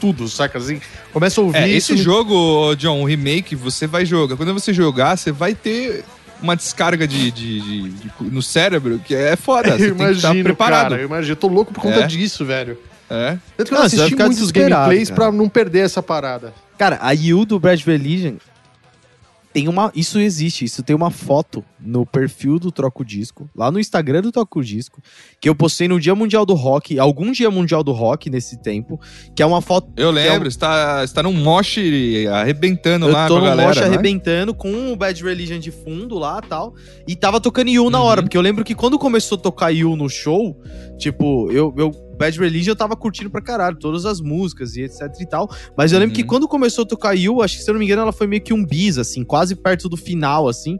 tudo, 0.00 0.28
saca? 0.28 0.58
Assim, 0.58 0.80
começa 1.12 1.40
a 1.40 1.44
ouvir 1.44 1.58
É, 1.58 1.68
isso. 1.68 1.94
esse 1.94 2.00
jogo, 2.02 2.32
ô, 2.34 2.76
John, 2.76 3.00
o 3.02 3.04
remake, 3.06 3.56
você 3.56 3.88
vai 3.88 4.04
jogar. 4.06 4.36
Quando 4.36 4.54
você 4.54 4.72
jogar, 4.72 5.16
você 5.18 5.32
vai 5.32 5.54
ter 5.56 6.04
uma 6.40 6.54
descarga 6.54 7.08
de, 7.08 7.30
de- 7.32 7.60
de- 7.60 7.88
de- 7.90 8.10
no 8.20 8.42
cérebro 8.42 9.00
que 9.04 9.14
é 9.14 9.34
foda. 9.36 9.70
Você 9.78 9.90
Eu 9.90 9.94
tem 9.96 10.06
que 10.08 10.12
estar 10.14 10.28
imagino, 10.28 10.44
preparado. 10.44 10.90
cara, 10.90 11.00
eu 11.02 11.06
imagino. 11.06 11.32
Eu 11.32 11.36
tô 11.36 11.46
louco 11.48 11.72
por 11.72 11.80
conta 11.80 12.00
É. 12.00 12.06
disso, 12.06 12.44
velho. 12.44 12.76
É. 13.12 13.38
Tanto 13.56 13.68
que 13.68 13.74
eu 13.74 13.78
Não, 13.78 13.84
assisti 13.86 14.16
muitos 14.16 14.50
gameplays 14.50 15.08
cara. 15.10 15.20
pra 15.30 15.32
não 15.32 15.48
perder 15.48 15.80
essa 15.80 16.02
parada. 16.02 16.52
Cara, 16.78 16.98
a 17.02 17.12
Yu 17.12 17.44
do 17.44 17.60
Brad 17.60 17.80
Religion 17.82 18.34
tem 19.52 19.68
uma. 19.68 19.92
Isso 19.94 20.18
existe, 20.18 20.64
isso 20.64 20.82
tem 20.82 20.96
uma 20.96 21.10
foto 21.10 21.62
no 21.78 22.06
perfil 22.06 22.58
do 22.58 22.72
Troco 22.72 23.04
Disco, 23.04 23.50
lá 23.54 23.70
no 23.70 23.78
Instagram 23.78 24.22
do 24.22 24.32
Troco 24.32 24.64
Disco, 24.64 25.02
que 25.38 25.46
eu 25.46 25.54
postei 25.54 25.86
no 25.88 26.00
Dia 26.00 26.14
Mundial 26.14 26.46
do 26.46 26.54
Rock, 26.54 26.98
algum 26.98 27.30
Dia 27.32 27.50
Mundial 27.50 27.84
do 27.84 27.92
Rock 27.92 28.30
nesse 28.30 28.56
tempo, 28.62 28.98
que 29.36 29.42
é 29.42 29.46
uma 29.46 29.60
foto. 29.60 29.92
Eu 29.94 30.10
lembro, 30.10 30.48
está, 30.48 31.04
está 31.04 31.22
num 31.22 31.34
mosh 31.34 31.76
arrebentando 32.32 33.06
Eu 33.08 33.12
lá 33.12 33.26
tô 33.28 33.34
com 33.34 33.38
a 33.38 33.42
no 33.42 33.46
galera. 33.48 33.68
mosh 33.68 33.78
né? 33.80 33.86
arrebentando 33.86 34.54
com 34.54 34.90
o 34.92 34.96
Bad 34.96 35.22
Religion 35.22 35.58
de 35.58 35.70
fundo 35.70 36.18
lá 36.18 36.40
e 36.42 36.48
tal. 36.48 36.74
E 37.06 37.14
tava 37.14 37.38
tocando 37.40 37.68
Yu 37.68 37.90
na 37.90 37.98
Uhum. 38.00 38.04
hora, 38.06 38.22
porque 38.22 38.36
eu 38.38 38.42
lembro 38.42 38.64
que 38.64 38.74
quando 38.74 38.98
começou 38.98 39.36
a 39.36 39.40
tocar 39.40 39.68
Yu 39.68 39.94
no 39.96 40.08
show, 40.08 40.56
tipo, 40.98 41.50
eu, 41.52 41.74
eu 41.76 41.90
Bad 42.22 42.38
Religion 42.38 42.72
eu 42.72 42.76
tava 42.76 42.94
curtindo 42.96 43.28
pra 43.30 43.40
caralho, 43.40 43.76
todas 43.76 44.06
as 44.06 44.20
músicas 44.20 44.76
e 44.76 44.82
etc 44.82 45.02
e 45.20 45.26
tal. 45.26 45.50
Mas 45.76 45.92
eu 45.92 45.98
lembro 45.98 46.14
Uhum. 46.14 46.22
que 46.22 46.24
quando 46.26 46.46
começou 46.46 46.84
a 46.84 46.86
tocar 46.86 47.12
Yu, 47.14 47.42
acho 47.42 47.56
que 47.58 47.62
se 47.64 47.70
eu 47.70 47.74
não 47.74 47.78
me 47.80 47.84
engano, 47.86 48.02
ela 48.02 48.12
foi 48.12 48.26
meio 48.26 48.42
que 48.42 48.52
um 48.54 48.64
bis, 48.64 48.98
assim, 48.98 49.24
quase 49.24 49.56
perto 49.56 49.88
do 49.88 49.96
final, 49.96 50.46
assim. 50.48 50.78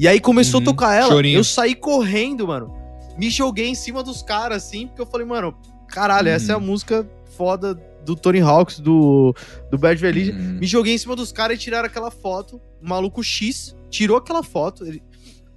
E 0.00 0.08
aí 0.08 0.18
começou 0.20 0.60
Uhum. 0.60 0.66
a 0.66 0.70
tocar 0.70 0.94
ela, 0.94 1.08
Chorinho. 1.10 1.38
eu 1.38 1.44
saí 1.44 1.74
correndo, 1.74 2.46
mano. 2.46 2.74
Me 3.18 3.28
joguei 3.28 3.68
em 3.68 3.74
cima 3.74 4.02
dos 4.02 4.22
caras, 4.22 4.64
assim, 4.64 4.86
porque 4.86 5.02
eu 5.02 5.06
falei, 5.06 5.26
mano, 5.26 5.54
caralho, 5.88 6.28
essa 6.28 6.52
é 6.52 6.54
a 6.54 6.58
Uhum. 6.58 6.64
música 6.64 7.06
foda 7.36 7.74
do 8.04 8.16
Tony 8.16 8.40
Hawks, 8.40 8.80
do, 8.80 9.34
do 9.70 9.76
Bad 9.78 10.00
Religion. 10.00 10.34
Uhum. 10.34 10.58
Me 10.58 10.66
joguei 10.66 10.94
em 10.94 10.98
cima 10.98 11.14
dos 11.14 11.30
caras 11.30 11.56
e 11.56 11.60
tiraram 11.60 11.86
aquela 11.86 12.10
foto. 12.10 12.60
O 12.82 12.88
maluco 12.88 13.22
X 13.22 13.76
tirou 13.90 14.16
aquela 14.16 14.42
foto. 14.42 14.84
ele- 14.86 15.02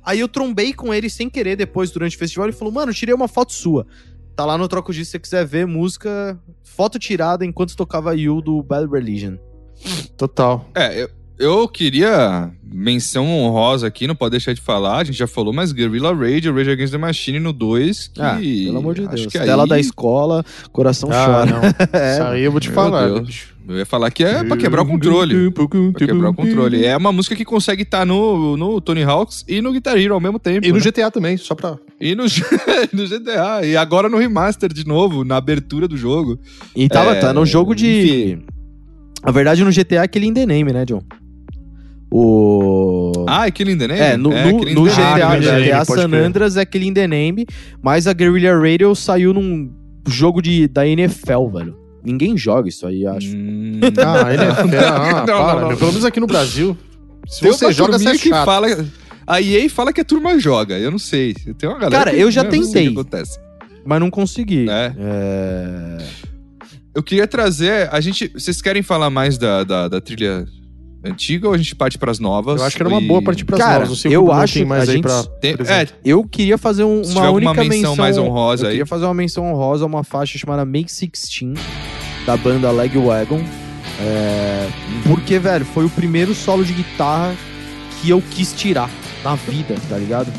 Aí 0.03 0.19
eu 0.19 0.27
trombei 0.27 0.71
com 0.71 0.93
ele 0.93 1.09
sem 1.09 1.27
querer 1.27 1.55
depois, 1.55 1.89
durante 1.89 2.15
o 2.15 2.19
festival. 2.19 2.45
Ele 2.47 2.55
falou, 2.55 2.71
mano, 2.71 2.93
tirei 2.93 3.15
uma 3.15 3.27
foto 3.27 3.51
sua. 3.53 3.87
Tá 4.35 4.45
lá 4.45 4.57
no 4.57 4.67
Troco 4.67 4.91
Disso, 4.93 5.05
se 5.05 5.11
você 5.11 5.19
quiser 5.19 5.45
ver 5.45 5.65
música, 5.65 6.37
foto 6.63 6.99
tirada 6.99 7.45
enquanto 7.45 7.75
tocava 7.75 8.15
You 8.15 8.41
do 8.41 8.61
Bad 8.61 8.91
Religion. 8.91 9.37
Total. 10.17 10.69
É, 10.75 11.03
eu, 11.03 11.09
eu 11.39 11.67
queria 11.69 12.51
menção 12.63 13.25
honrosa 13.29 13.87
aqui, 13.87 14.05
não 14.07 14.15
pode 14.15 14.31
deixar 14.31 14.53
de 14.53 14.59
falar, 14.61 14.97
a 14.97 15.03
gente 15.05 15.17
já 15.17 15.27
falou, 15.27 15.53
mas 15.53 15.71
Guerrilla 15.71 16.13
Rage, 16.13 16.51
Rage 16.51 16.71
Against 16.71 16.91
the 16.91 16.97
Machine 16.97 17.39
no 17.39 17.53
2, 17.53 18.07
que... 18.09 18.21
Ah, 18.21 18.35
pelo 18.37 18.77
amor 18.77 18.95
de 18.95 19.01
acho 19.05 19.15
Deus. 19.15 19.27
que 19.27 19.39
Tela 19.39 19.63
aí- 19.63 19.69
da 19.69 19.79
escola, 19.79 20.43
coração 20.71 21.09
Ah, 21.11 21.25
chora. 21.25 21.45
não. 21.45 21.61
Isso 22.11 22.23
aí 22.23 22.43
eu 22.43 22.51
vou 22.51 22.59
te 22.59 22.67
Meu 22.67 22.75
falar. 22.75 23.05
Deus. 23.07 23.27
bicho. 23.27 23.54
Eu 23.67 23.77
ia 23.77 23.85
falar 23.85 24.11
que 24.11 24.23
é 24.23 24.43
pra 24.43 24.55
quebrar 24.55 24.83
o 24.83 24.85
controle. 24.85 25.51
Pra 25.51 26.05
quebrar 26.05 26.29
o 26.29 26.33
controle. 26.33 26.85
É 26.85 26.95
uma 26.95 27.11
música 27.11 27.35
que 27.35 27.43
consegue 27.43 27.81
estar 27.81 28.05
no, 28.05 28.55
no 28.55 28.79
Tony 28.79 29.03
Hawks 29.03 29.43
e 29.47 29.61
no 29.61 29.71
Guitar 29.71 29.97
Hero 29.97 30.13
ao 30.13 30.19
mesmo 30.19 30.37
tempo. 30.37 30.65
E 30.65 30.71
no 30.71 30.77
né? 30.77 30.83
GTA 30.83 31.09
também, 31.09 31.35
só 31.37 31.55
pra. 31.55 31.77
E 31.99 32.13
no, 32.13 32.23
no 32.93 33.07
GTA. 33.07 33.65
E 33.65 33.75
agora 33.75 34.07
no 34.07 34.17
remaster 34.17 34.71
de 34.71 34.85
novo, 34.85 35.23
na 35.23 35.37
abertura 35.37 35.87
do 35.87 35.97
jogo. 35.97 36.39
E 36.75 36.87
tava, 36.87 37.15
É, 37.15 37.19
tá 37.19 37.33
no 37.33 37.45
jogo 37.45 37.73
de. 37.73 38.37
Na 39.23 39.31
verdade, 39.31 39.63
no 39.63 39.71
GTA 39.71 39.95
é 39.95 39.99
aquele 39.99 40.27
in 40.27 40.33
the 40.33 40.45
name, 40.45 40.71
né, 40.71 40.85
John? 40.85 41.01
O. 42.11 43.25
Ah, 43.27 43.47
é 43.47 43.51
Killing 43.51 43.73
in 43.73 43.77
the 43.77 43.87
Name? 43.87 43.99
É, 43.99 44.15
no, 44.15 44.29
no, 44.29 44.69
in 44.69 44.73
no 44.73 44.85
the 44.85 44.91
GTA, 44.91 45.27
Ah, 45.27 45.39
GTA 45.39 45.85
pode 45.85 46.01
San. 46.01 46.13
Andreas 46.13 46.55
é 46.55 46.65
Killing 46.65 46.93
the 46.93 47.07
Name, 47.07 47.45
mas 47.81 48.07
a 48.07 48.13
Guerrilla 48.13 48.57
Radio 48.57 48.93
saiu 48.95 49.33
num 49.33 49.69
jogo 50.07 50.41
de, 50.41 50.67
da 50.67 50.87
NFL, 50.87 51.47
velho. 51.51 51.84
Ninguém 52.05 52.37
joga 52.37 52.69
isso 52.69 52.85
aí, 52.85 53.05
acho. 53.07 53.35
Hum. 53.35 53.79
Ah, 53.97 54.33
ele 54.33 54.43
é. 54.43 54.87
Ah, 54.87 55.25
Não, 55.25 55.25
para, 55.25 55.53
não, 55.53 55.59
não. 55.61 55.67
meu. 55.69 55.77
Pelo 55.77 55.91
menos 55.91 56.05
aqui 56.05 56.19
no 56.19 56.27
Brasil. 56.27 56.77
Se 57.27 57.41
Tem 57.41 57.51
você 57.51 57.65
uma 57.65 57.71
joga, 57.73 57.97
você 57.97 58.09
é 58.09 58.17
que 58.17 58.29
chato. 58.29 58.45
fala. 58.45 58.67
A 59.27 59.41
EA 59.41 59.67
fala 59.69 59.91
que 59.91 59.99
a 60.01 60.05
turma 60.05 60.37
joga. 60.39 60.77
Eu 60.77 60.91
não 60.91 60.99
sei. 60.99 61.33
Tem 61.57 61.67
uma 61.67 61.79
galera. 61.79 61.97
Cara, 62.05 62.11
que, 62.11 62.21
eu 62.21 62.29
já 62.29 62.43
né, 62.43 62.49
não 62.51 62.71
tentei. 62.71 62.95
Mas 63.83 63.99
não 63.99 64.11
consegui. 64.11 64.67
É. 64.69 64.93
É... 64.97 65.97
Eu 66.93 67.01
queria 67.03 67.27
trazer. 67.27 67.89
A 67.91 67.99
gente. 67.99 68.27
Vocês 68.27 68.61
querem 68.61 68.83
falar 68.83 69.09
mais 69.09 69.37
da, 69.37 69.63
da, 69.63 69.87
da 69.87 69.99
trilha 69.99 70.45
antiga 71.03 71.47
ou 71.47 71.53
a 71.53 71.57
gente 71.57 71.75
parte 71.75 71.97
pras 71.97 72.19
novas? 72.19 72.61
Eu 72.61 72.67
acho 72.67 72.75
que 72.75 72.81
era 72.83 72.89
uma 72.89 73.01
E- 73.01 73.07
boa 73.07 73.21
partir 73.21 73.45
pras 73.45 73.59
Cara, 73.59 73.73
novas. 73.85 73.89
Não 73.89 73.95
o 74.11 74.13
eu 74.13 74.31
acho 74.31 74.65
mais 74.65 74.83
que 74.83 74.89
a 74.89 74.93
aí 74.93 74.95
gente 74.97 75.03
pra. 75.03 75.23
Tem- 75.41 75.55
é. 75.67 75.87
Eu 76.05 76.23
queria 76.23 76.57
fazer 76.57 76.83
um- 76.83 77.01
uma 77.01 77.29
única 77.31 77.53
menção 77.55 77.69
menção 77.69 77.95
mais 77.95 78.17
honrosa 78.17 78.63
Eu 78.63 78.67
aí. 78.67 78.73
queria 78.73 78.85
fazer 78.85 79.05
uma 79.05 79.13
menção 79.15 79.51
honrosa 79.51 79.83
a 79.83 79.87
uma 79.87 80.03
faixa 80.03 80.37
chamada 80.37 80.63
Make 80.63 80.85
16 80.91 81.29
da 82.25 82.35
banda 82.35 82.71
Legwagon. 82.71 83.43
É... 83.99 84.69
Porque, 85.03 85.39
velho, 85.39 85.65
foi 85.65 85.85
o 85.85 85.89
primeiro 85.89 86.33
solo 86.33 86.63
de 86.63 86.73
guitarra 86.73 87.35
que 88.01 88.09
eu 88.09 88.21
quis 88.31 88.53
tirar 88.53 88.89
na 89.23 89.35
vida, 89.35 89.75
tá 89.89 89.97
ligado? 89.97 90.31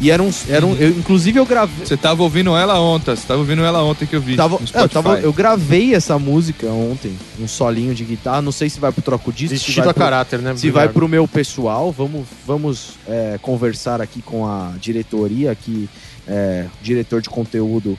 E 0.00 0.10
era 0.10 0.22
um. 0.22 0.30
Era 0.48 0.64
um 0.64 0.74
eu, 0.76 0.88
inclusive, 0.88 1.38
eu 1.38 1.44
gravei. 1.44 1.84
Você 1.84 1.96
tava 1.96 2.22
ouvindo 2.22 2.56
ela 2.56 2.80
ontem, 2.80 3.14
você 3.14 3.26
tava 3.26 3.40
ouvindo 3.40 3.62
ela 3.62 3.82
ontem 3.84 4.06
que 4.06 4.16
eu 4.16 4.20
vi. 4.20 4.34
Tava, 4.34 4.58
no 4.58 4.80
é, 4.80 4.82
eu, 4.82 4.88
tava- 4.88 5.20
eu 5.20 5.32
gravei 5.32 5.94
essa 5.94 6.18
música 6.18 6.66
ontem, 6.68 7.12
um 7.38 7.46
solinho 7.46 7.94
de 7.94 8.02
guitarra. 8.04 8.40
Não 8.40 8.50
sei 8.50 8.70
se 8.70 8.80
vai 8.80 8.90
pro 8.90 9.02
troco 9.02 9.30
disco, 9.30 9.58
se 9.58 9.66
Vestido 9.66 9.84
vai 9.84 9.90
a 9.90 9.94
pro, 9.94 10.02
caráter, 10.02 10.38
né? 10.38 10.56
se 10.56 10.70
vai 10.70 10.88
pro 10.88 11.06
meu 11.06 11.28
pessoal. 11.28 11.92
Vamos, 11.92 12.26
vamos 12.46 12.94
é, 13.06 13.38
conversar 13.42 14.00
aqui 14.00 14.22
com 14.22 14.46
a 14.46 14.72
diretoria, 14.80 15.50
aqui, 15.50 15.86
é, 16.26 16.64
diretor 16.82 17.20
de 17.20 17.28
conteúdo 17.28 17.98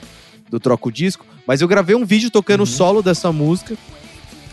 do 0.52 0.60
Troco 0.60 0.92
Disco. 0.92 1.26
Mas 1.46 1.60
eu 1.60 1.66
gravei 1.66 1.96
um 1.96 2.04
vídeo 2.04 2.30
tocando 2.30 2.62
o 2.62 2.66
solo 2.66 3.02
dessa 3.02 3.32
música. 3.32 3.74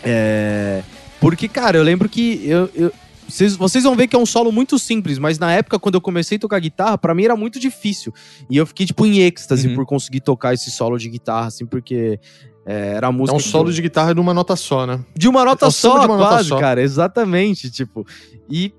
É, 0.03 0.81
porque, 1.19 1.47
cara, 1.47 1.77
eu 1.77 1.83
lembro 1.83 2.07
que 2.09 2.41
eu, 2.47 2.69
eu- 2.73 2.91
vocês, 3.27 3.55
vocês 3.55 3.83
vão 3.83 3.95
ver 3.95 4.07
que 4.07 4.15
é 4.15 4.19
um 4.19 4.25
solo 4.25 4.51
muito 4.51 4.79
simples, 4.79 5.19
mas 5.19 5.37
na 5.37 5.51
época, 5.51 5.77
quando 5.77 5.95
eu 5.95 6.01
comecei 6.01 6.37
a 6.37 6.39
tocar 6.39 6.57
guitarra, 6.59 6.97
pra 6.97 7.13
mim 7.13 7.25
era 7.25 7.35
muito 7.35 7.59
difícil. 7.59 8.11
E 8.49 8.57
eu 8.57 8.65
fiquei, 8.65 8.87
tipo, 8.87 9.05
em 9.05 9.19
êxtase 9.19 9.67
Uhum. 9.67 9.75
por 9.75 9.85
conseguir 9.85 10.21
tocar 10.21 10.53
esse 10.55 10.71
solo 10.71 10.97
de 10.97 11.09
guitarra, 11.09 11.45
assim, 11.47 11.65
porque 11.65 12.19
é, 12.65 12.93
era 12.95 13.07
a 13.07 13.09
É 13.09 13.13
música. 13.13 13.35
um 13.35 13.39
que 13.39 13.47
solo 13.47 13.69
eu- 13.69 13.73
de 13.73 13.81
guitarra 13.83 14.13
numa 14.15 14.33
nota 14.33 14.55
só, 14.55 14.87
né? 14.87 14.99
de 15.15 15.27
uma 15.27 15.45
nota 15.45 15.67
É 15.67 15.69
só, 15.69 15.99
de 15.99 16.05
uma 16.07 16.17
nota 16.17 16.29
quase, 16.29 16.49
só. 16.49 16.57
cara. 16.59 16.81
Exatamente, 16.81 17.69
tipo. 17.69 18.05
E, 18.49 18.73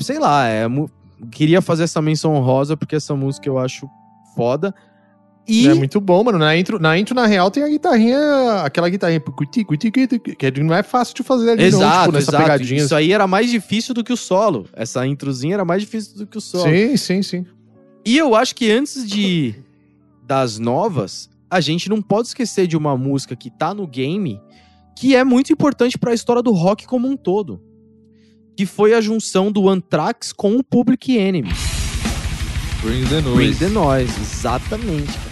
sei 0.00 0.18
lá, 0.18 0.46
é, 0.48 0.66
queria 1.30 1.62
fazer 1.62 1.84
essa 1.84 2.02
menção 2.02 2.34
honrosa 2.34 2.76
porque 2.76 2.96
essa 2.96 3.14
música 3.14 3.48
eu 3.48 3.58
acho 3.58 3.88
foda. 4.36 4.74
E 5.48 5.66
É 5.66 5.72
muito 5.72 5.98
bom, 5.98 6.22
mano. 6.22 6.38
Na 6.38 6.54
intro, 6.54 6.78
na 6.78 6.98
intro, 6.98 7.14
na 7.14 7.26
real, 7.26 7.50
tem 7.50 7.62
a 7.62 7.68
guitarrinha, 7.68 8.62
aquela 8.62 8.88
guitarrinha 8.90 9.18
que 9.18 10.60
não 10.62 10.74
é 10.74 10.82
fácil 10.82 11.14
de 11.14 11.22
fazer 11.22 11.52
ali, 11.52 11.62
não, 11.62 11.66
exato, 11.68 12.00
tipo, 12.00 12.12
nessa 12.12 12.30
exato. 12.30 12.44
pegadinha. 12.44 12.82
Isso 12.82 12.94
aí 12.94 13.12
era 13.12 13.26
mais 13.26 13.50
difícil 13.50 13.94
do 13.94 14.04
que 14.04 14.12
o 14.12 14.16
solo. 14.16 14.66
Essa 14.74 15.06
introzinha 15.06 15.54
era 15.54 15.64
mais 15.64 15.80
difícil 15.82 16.18
do 16.18 16.26
que 16.26 16.36
o 16.36 16.40
solo. 16.40 16.70
Sim, 16.70 16.96
sim, 16.98 17.22
sim. 17.22 17.46
E 18.04 18.18
eu 18.18 18.34
acho 18.34 18.54
que 18.54 18.70
antes 18.70 19.08
de 19.08 19.54
das 20.26 20.58
novas, 20.58 21.30
a 21.50 21.60
gente 21.60 21.88
não 21.88 22.02
pode 22.02 22.28
esquecer 22.28 22.66
de 22.66 22.76
uma 22.76 22.96
música 22.96 23.34
que 23.34 23.50
tá 23.50 23.72
no 23.72 23.86
game 23.86 24.38
que 24.94 25.14
é 25.14 25.24
muito 25.24 25.52
importante 25.52 25.96
pra 25.96 26.12
história 26.12 26.42
do 26.42 26.52
rock 26.52 26.86
como 26.86 27.08
um 27.08 27.16
todo. 27.16 27.62
Que 28.56 28.66
foi 28.66 28.92
a 28.92 29.00
junção 29.00 29.50
do 29.50 29.68
Anthrax 29.68 30.32
com 30.32 30.56
o 30.56 30.64
Public 30.64 31.16
Enemy. 31.16 31.52
Bring 32.82 33.04
the 33.06 33.20
Bring 33.20 33.34
Noise. 33.34 33.58
the 33.58 33.68
Noise, 33.68 34.20
exatamente. 34.20 35.27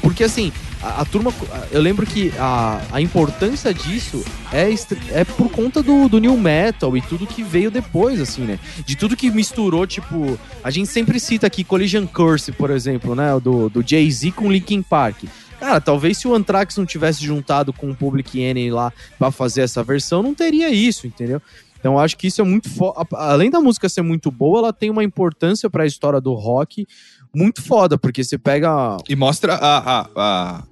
Porque 0.00 0.24
assim, 0.24 0.52
a, 0.82 1.02
a 1.02 1.04
turma. 1.04 1.32
Eu 1.70 1.80
lembro 1.80 2.06
que 2.06 2.32
a, 2.38 2.80
a 2.90 3.00
importância 3.00 3.72
disso 3.72 4.24
é, 4.52 4.68
é 5.10 5.24
por 5.24 5.50
conta 5.50 5.82
do, 5.82 6.08
do 6.08 6.18
New 6.18 6.36
Metal 6.36 6.96
e 6.96 7.02
tudo 7.02 7.26
que 7.26 7.42
veio 7.42 7.70
depois, 7.70 8.20
assim, 8.20 8.42
né? 8.42 8.58
De 8.84 8.96
tudo 8.96 9.16
que 9.16 9.30
misturou, 9.30 9.86
tipo. 9.86 10.38
A 10.64 10.70
gente 10.70 10.88
sempre 10.88 11.20
cita 11.20 11.46
aqui 11.46 11.64
Collision 11.64 12.06
Curse, 12.06 12.52
por 12.52 12.70
exemplo, 12.70 13.14
né? 13.14 13.38
Do, 13.40 13.68
do 13.68 13.86
Jay-Z 13.86 14.32
com 14.32 14.50
Linkin 14.50 14.82
Park. 14.82 15.24
Cara, 15.58 15.78
talvez 15.78 16.16
se 16.16 16.26
o 16.26 16.34
Anthrax 16.34 16.78
não 16.78 16.86
tivesse 16.86 17.22
juntado 17.22 17.70
com 17.70 17.90
o 17.90 17.94
Public 17.94 18.40
Enemy 18.40 18.70
lá 18.70 18.90
pra 19.18 19.30
fazer 19.30 19.60
essa 19.60 19.82
versão, 19.82 20.22
não 20.22 20.34
teria 20.34 20.70
isso, 20.70 21.06
entendeu? 21.06 21.42
Então 21.78 21.98
acho 21.98 22.16
que 22.16 22.26
isso 22.26 22.40
é 22.40 22.44
muito 22.44 22.70
foda. 22.70 23.06
Além 23.12 23.50
da 23.50 23.60
música 23.60 23.88
ser 23.88 24.02
muito 24.02 24.30
boa, 24.30 24.60
ela 24.60 24.72
tem 24.72 24.88
uma 24.90 25.04
importância 25.04 25.68
pra 25.68 25.86
história 25.86 26.20
do 26.20 26.32
rock 26.34 26.86
muito 27.34 27.62
foda, 27.62 27.96
porque 27.98 28.22
você 28.24 28.36
pega. 28.38 28.96
E 29.08 29.14
mostra 29.16 29.54
a, 29.54 30.00
a, 30.00 30.08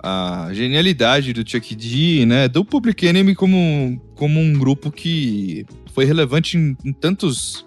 a, 0.02 0.46
a 0.48 0.54
genialidade 0.54 1.32
do 1.32 1.48
Chuck 1.48 1.74
D, 1.74 2.26
né? 2.26 2.48
Do 2.48 2.64
Public 2.64 3.06
Enemy 3.06 3.34
como, 3.34 4.00
como 4.16 4.40
um 4.40 4.52
grupo 4.54 4.90
que 4.90 5.64
foi 5.94 6.04
relevante 6.04 6.56
em, 6.56 6.76
em 6.84 6.92
tantos 6.92 7.64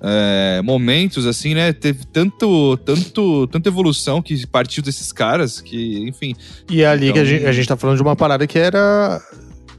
é, 0.00 0.60
momentos, 0.64 1.26
assim, 1.26 1.54
né? 1.54 1.72
Teve 1.72 2.04
tanto, 2.06 2.76
tanto, 2.78 3.46
tanta 3.48 3.68
evolução 3.68 4.20
que 4.22 4.46
partiu 4.46 4.82
desses 4.82 5.12
caras 5.12 5.60
que, 5.60 6.00
enfim. 6.08 6.34
E 6.70 6.82
é 6.82 6.86
ali 6.86 7.12
que 7.12 7.18
a 7.18 7.22
Então- 7.22 7.24
gente, 7.24 7.46
a 7.46 7.52
gente 7.52 7.68
tá 7.68 7.76
falando 7.76 7.96
de 7.96 8.02
uma 8.02 8.16
parada 8.16 8.46
que 8.46 8.58
era. 8.58 9.20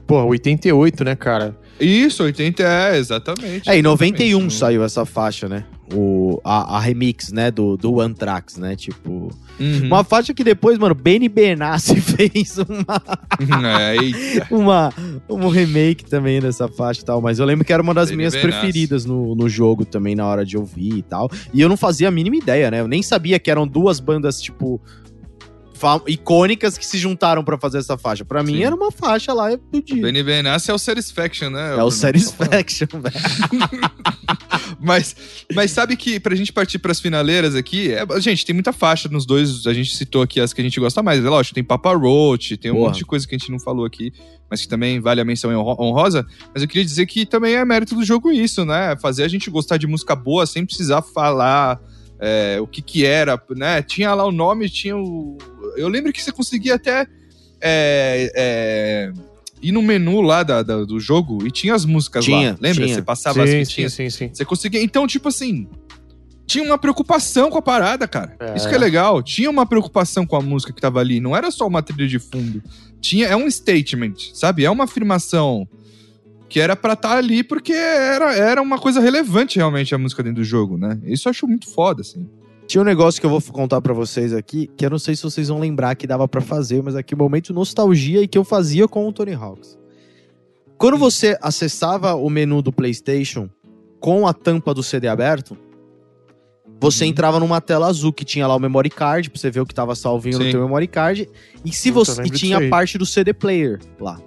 Pô, 0.06 0.22
88, 0.24 1.02
né, 1.04 1.14
cara? 1.16 1.56
Isso, 1.80 2.22
80 2.22 2.62
é, 2.62 2.98
exatamente. 2.98 3.68
É, 3.68 3.76
em 3.76 3.82
91 3.82 4.26
exatamente. 4.28 4.54
saiu 4.54 4.84
essa 4.84 5.04
faixa, 5.06 5.48
né? 5.48 5.64
O, 5.94 6.40
a, 6.42 6.76
a 6.76 6.80
remix, 6.80 7.30
né? 7.30 7.50
Do, 7.50 7.76
do 7.76 8.00
Anthrax, 8.00 8.56
né? 8.56 8.74
Tipo. 8.74 9.30
Uhum. 9.60 9.86
Uma 9.86 10.02
faixa 10.02 10.34
que 10.34 10.42
depois, 10.42 10.76
mano, 10.78 10.94
Benny 10.94 11.28
Benassi 11.28 11.94
fez 12.02 12.58
uma, 12.58 13.00
É, 13.72 13.96
eita. 13.96 14.46
uma, 14.50 14.92
um 15.30 15.46
remake 15.48 16.04
também 16.04 16.40
dessa 16.40 16.66
faixa 16.66 17.02
e 17.02 17.04
tal. 17.04 17.20
Mas 17.20 17.38
eu 17.38 17.46
lembro 17.46 17.64
que 17.64 17.72
era 17.72 17.82
uma 17.82 17.94
das 17.94 18.08
Benny 18.08 18.16
minhas 18.18 18.34
Benassi. 18.34 18.58
preferidas 18.58 19.04
no, 19.04 19.34
no 19.36 19.48
jogo 19.48 19.84
também, 19.84 20.14
na 20.16 20.26
hora 20.26 20.44
de 20.44 20.56
ouvir 20.58 20.94
e 20.98 21.02
tal. 21.02 21.30
E 21.52 21.60
eu 21.60 21.68
não 21.68 21.76
fazia 21.76 22.08
a 22.08 22.10
mínima 22.10 22.36
ideia, 22.36 22.70
né? 22.70 22.80
Eu 22.80 22.88
nem 22.88 23.02
sabia 23.02 23.38
que 23.38 23.50
eram 23.50 23.66
duas 23.66 24.00
bandas, 24.00 24.40
tipo. 24.42 24.80
Icônicas 26.06 26.76
que 26.78 26.86
se 26.86 26.98
juntaram 26.98 27.42
pra 27.44 27.58
fazer 27.58 27.78
essa 27.78 27.96
faixa. 27.98 28.24
Pra 28.24 28.42
mim 28.42 28.62
era 28.62 28.74
uma 28.74 28.90
faixa 28.90 29.32
lá 29.32 29.50
do 29.56 29.82
dia. 29.82 30.02
Benny 30.02 30.22
Benassi 30.22 30.70
é 30.70 30.74
o 30.74 30.78
Satisfaction, 30.78 31.50
né? 31.50 31.70
É 31.70 31.72
o 31.72 31.76
Bruno? 31.76 31.90
Satisfaction, 31.90 32.86
velho. 33.00 33.14
Mas, 34.80 35.16
mas 35.54 35.70
sabe 35.70 35.96
que 35.96 36.18
pra 36.20 36.34
gente 36.34 36.52
partir 36.52 36.78
pras 36.78 37.00
finaleiras 37.00 37.54
aqui, 37.54 37.92
é- 37.92 38.04
gente, 38.20 38.44
tem 38.44 38.54
muita 38.54 38.72
faixa 38.72 39.08
nos 39.08 39.24
dois, 39.26 39.66
a 39.66 39.72
gente 39.72 39.94
citou 39.96 40.22
aqui 40.22 40.40
as 40.40 40.52
que 40.52 40.60
a 40.60 40.64
gente 40.64 40.78
gosta 40.80 41.02
mais. 41.02 41.24
É 41.24 41.28
lógico, 41.28 41.54
tem 41.54 41.64
Papa 41.64 41.94
Roach, 41.94 42.56
tem 42.56 42.70
um 42.70 42.74
Porra. 42.74 42.86
monte 42.88 42.98
de 42.98 43.04
coisa 43.04 43.26
que 43.26 43.34
a 43.34 43.38
gente 43.38 43.50
não 43.50 43.58
falou 43.58 43.84
aqui, 43.84 44.12
mas 44.50 44.60
que 44.62 44.68
também 44.68 45.00
vale 45.00 45.20
a 45.20 45.24
menção 45.24 45.50
honro- 45.54 45.76
honrosa. 45.82 46.26
Mas 46.52 46.62
eu 46.62 46.68
queria 46.68 46.84
dizer 46.84 47.06
que 47.06 47.24
também 47.26 47.54
é 47.54 47.64
mérito 47.64 47.94
do 47.94 48.04
jogo 48.04 48.30
isso, 48.30 48.64
né? 48.64 48.96
Fazer 49.00 49.22
a 49.24 49.28
gente 49.28 49.50
gostar 49.50 49.76
de 49.76 49.86
música 49.86 50.14
boa 50.14 50.46
sem 50.46 50.64
precisar 50.64 51.02
falar 51.02 51.80
é, 52.20 52.58
o 52.60 52.66
que 52.66 52.80
que 52.82 53.04
era, 53.04 53.40
né? 53.50 53.82
Tinha 53.82 54.14
lá 54.14 54.24
o 54.26 54.32
nome, 54.32 54.68
tinha 54.68 54.96
o... 54.96 55.36
Eu 55.76 55.88
lembro 55.88 56.12
que 56.12 56.22
você 56.22 56.32
conseguia 56.32 56.74
até... 56.74 57.06
é, 57.60 58.30
é, 58.34 59.12
ir 59.62 59.72
no 59.72 59.80
menu 59.82 60.20
lá 60.20 60.42
da- 60.42 60.62
da- 60.62 60.84
do 60.84 61.00
jogo 61.00 61.46
e 61.46 61.50
tinha 61.50 61.74
as 61.74 61.84
músicas 61.84 62.24
Tinha, 62.24 62.50
lá. 62.52 62.58
Lembra? 62.60 62.84
tinha. 62.84 62.94
Você 62.96 63.02
passava 63.02 63.42
as 63.42 63.50
sim, 63.50 63.58
que 63.58 63.64
sim, 63.64 63.72
tinha. 63.74 63.88
sim, 63.90 64.10
sim. 64.10 64.30
Você 64.32 64.44
conseguia. 64.44 64.82
Então, 64.82 65.06
tipo 65.06 65.28
assim. 65.28 65.66
Tinha 66.46 66.62
uma 66.62 66.76
preocupação 66.76 67.48
com 67.50 67.56
a 67.56 67.62
parada, 67.62 68.06
cara. 68.06 68.36
É. 68.38 68.54
Isso 68.54 68.68
que 68.68 68.74
é 68.74 68.78
legal. 68.78 69.22
Tinha 69.22 69.48
uma 69.48 69.64
preocupação 69.64 70.26
com 70.26 70.36
a 70.36 70.42
música 70.42 70.74
que 70.74 70.80
tava 70.80 71.00
ali. 71.00 71.18
Não 71.18 71.34
era 71.34 71.50
só 71.50 71.66
uma 71.66 71.82
trilha 71.82 72.06
de 72.06 72.18
fundo. 72.18 72.62
Tinha, 73.00 73.26
é 73.28 73.34
um 73.34 73.50
statement, 73.50 74.12
sabe? 74.34 74.62
É 74.62 74.70
uma 74.70 74.84
afirmação 74.84 75.66
que 76.50 76.60
era 76.60 76.76
pra 76.76 76.92
estar 76.92 77.16
ali 77.16 77.42
porque 77.42 77.72
era, 77.72 78.34
era 78.36 78.60
uma 78.60 78.78
coisa 78.78 79.00
relevante 79.00 79.56
realmente 79.56 79.94
a 79.94 79.98
música 79.98 80.22
dentro 80.22 80.42
do 80.42 80.44
jogo, 80.44 80.76
né? 80.76 81.00
Isso 81.04 81.26
eu 81.28 81.30
acho 81.30 81.46
muito 81.48 81.66
foda, 81.70 82.02
assim. 82.02 82.28
Tinha 82.66 82.80
um 82.80 82.84
negócio 82.84 83.20
que 83.20 83.26
eu 83.26 83.30
vou 83.30 83.40
contar 83.42 83.80
pra 83.80 83.92
vocês 83.92 84.32
aqui, 84.32 84.70
que 84.76 84.86
eu 84.86 84.90
não 84.90 84.98
sei 84.98 85.14
se 85.14 85.22
vocês 85.22 85.48
vão 85.48 85.58
lembrar 85.60 85.94
que 85.94 86.06
dava 86.06 86.26
pra 86.26 86.40
fazer, 86.40 86.82
mas 86.82 86.96
aqui 86.96 87.14
um 87.14 87.18
momento 87.18 87.52
nostalgia 87.52 88.22
e 88.22 88.28
que 88.28 88.38
eu 88.38 88.44
fazia 88.44 88.88
com 88.88 89.06
o 89.06 89.12
Tony 89.12 89.34
Hawks. 89.34 89.78
Quando 90.78 90.96
você 90.96 91.36
acessava 91.42 92.14
o 92.14 92.28
menu 92.30 92.62
do 92.62 92.72
PlayStation 92.72 93.48
com 94.00 94.26
a 94.26 94.32
tampa 94.32 94.72
do 94.74 94.82
CD 94.82 95.08
aberto, 95.08 95.56
você 96.80 97.04
Uhum. 97.04 97.10
entrava 97.10 97.38
numa 97.38 97.60
tela 97.60 97.86
azul 97.86 98.12
que 98.12 98.24
tinha 98.24 98.46
lá 98.46 98.56
o 98.56 98.58
memory 98.58 98.90
card, 98.90 99.30
pra 99.30 99.38
você 99.40 99.50
ver 99.50 99.60
o 99.60 99.66
que 99.66 99.74
tava 99.74 99.94
salvinho 99.94 100.38
no 100.38 100.44
Sim. 100.44 100.50
teu 100.50 100.60
memory 100.62 100.88
card, 100.88 101.28
e 101.64 101.72
se 101.72 101.92
Puta, 101.92 102.12
você 102.14 102.22
e 102.22 102.30
tinha 102.30 102.58
a 102.58 102.68
parte 102.68 102.98
do 102.98 103.06
CD 103.06 103.32
player 103.32 103.78
lá. 104.00 104.18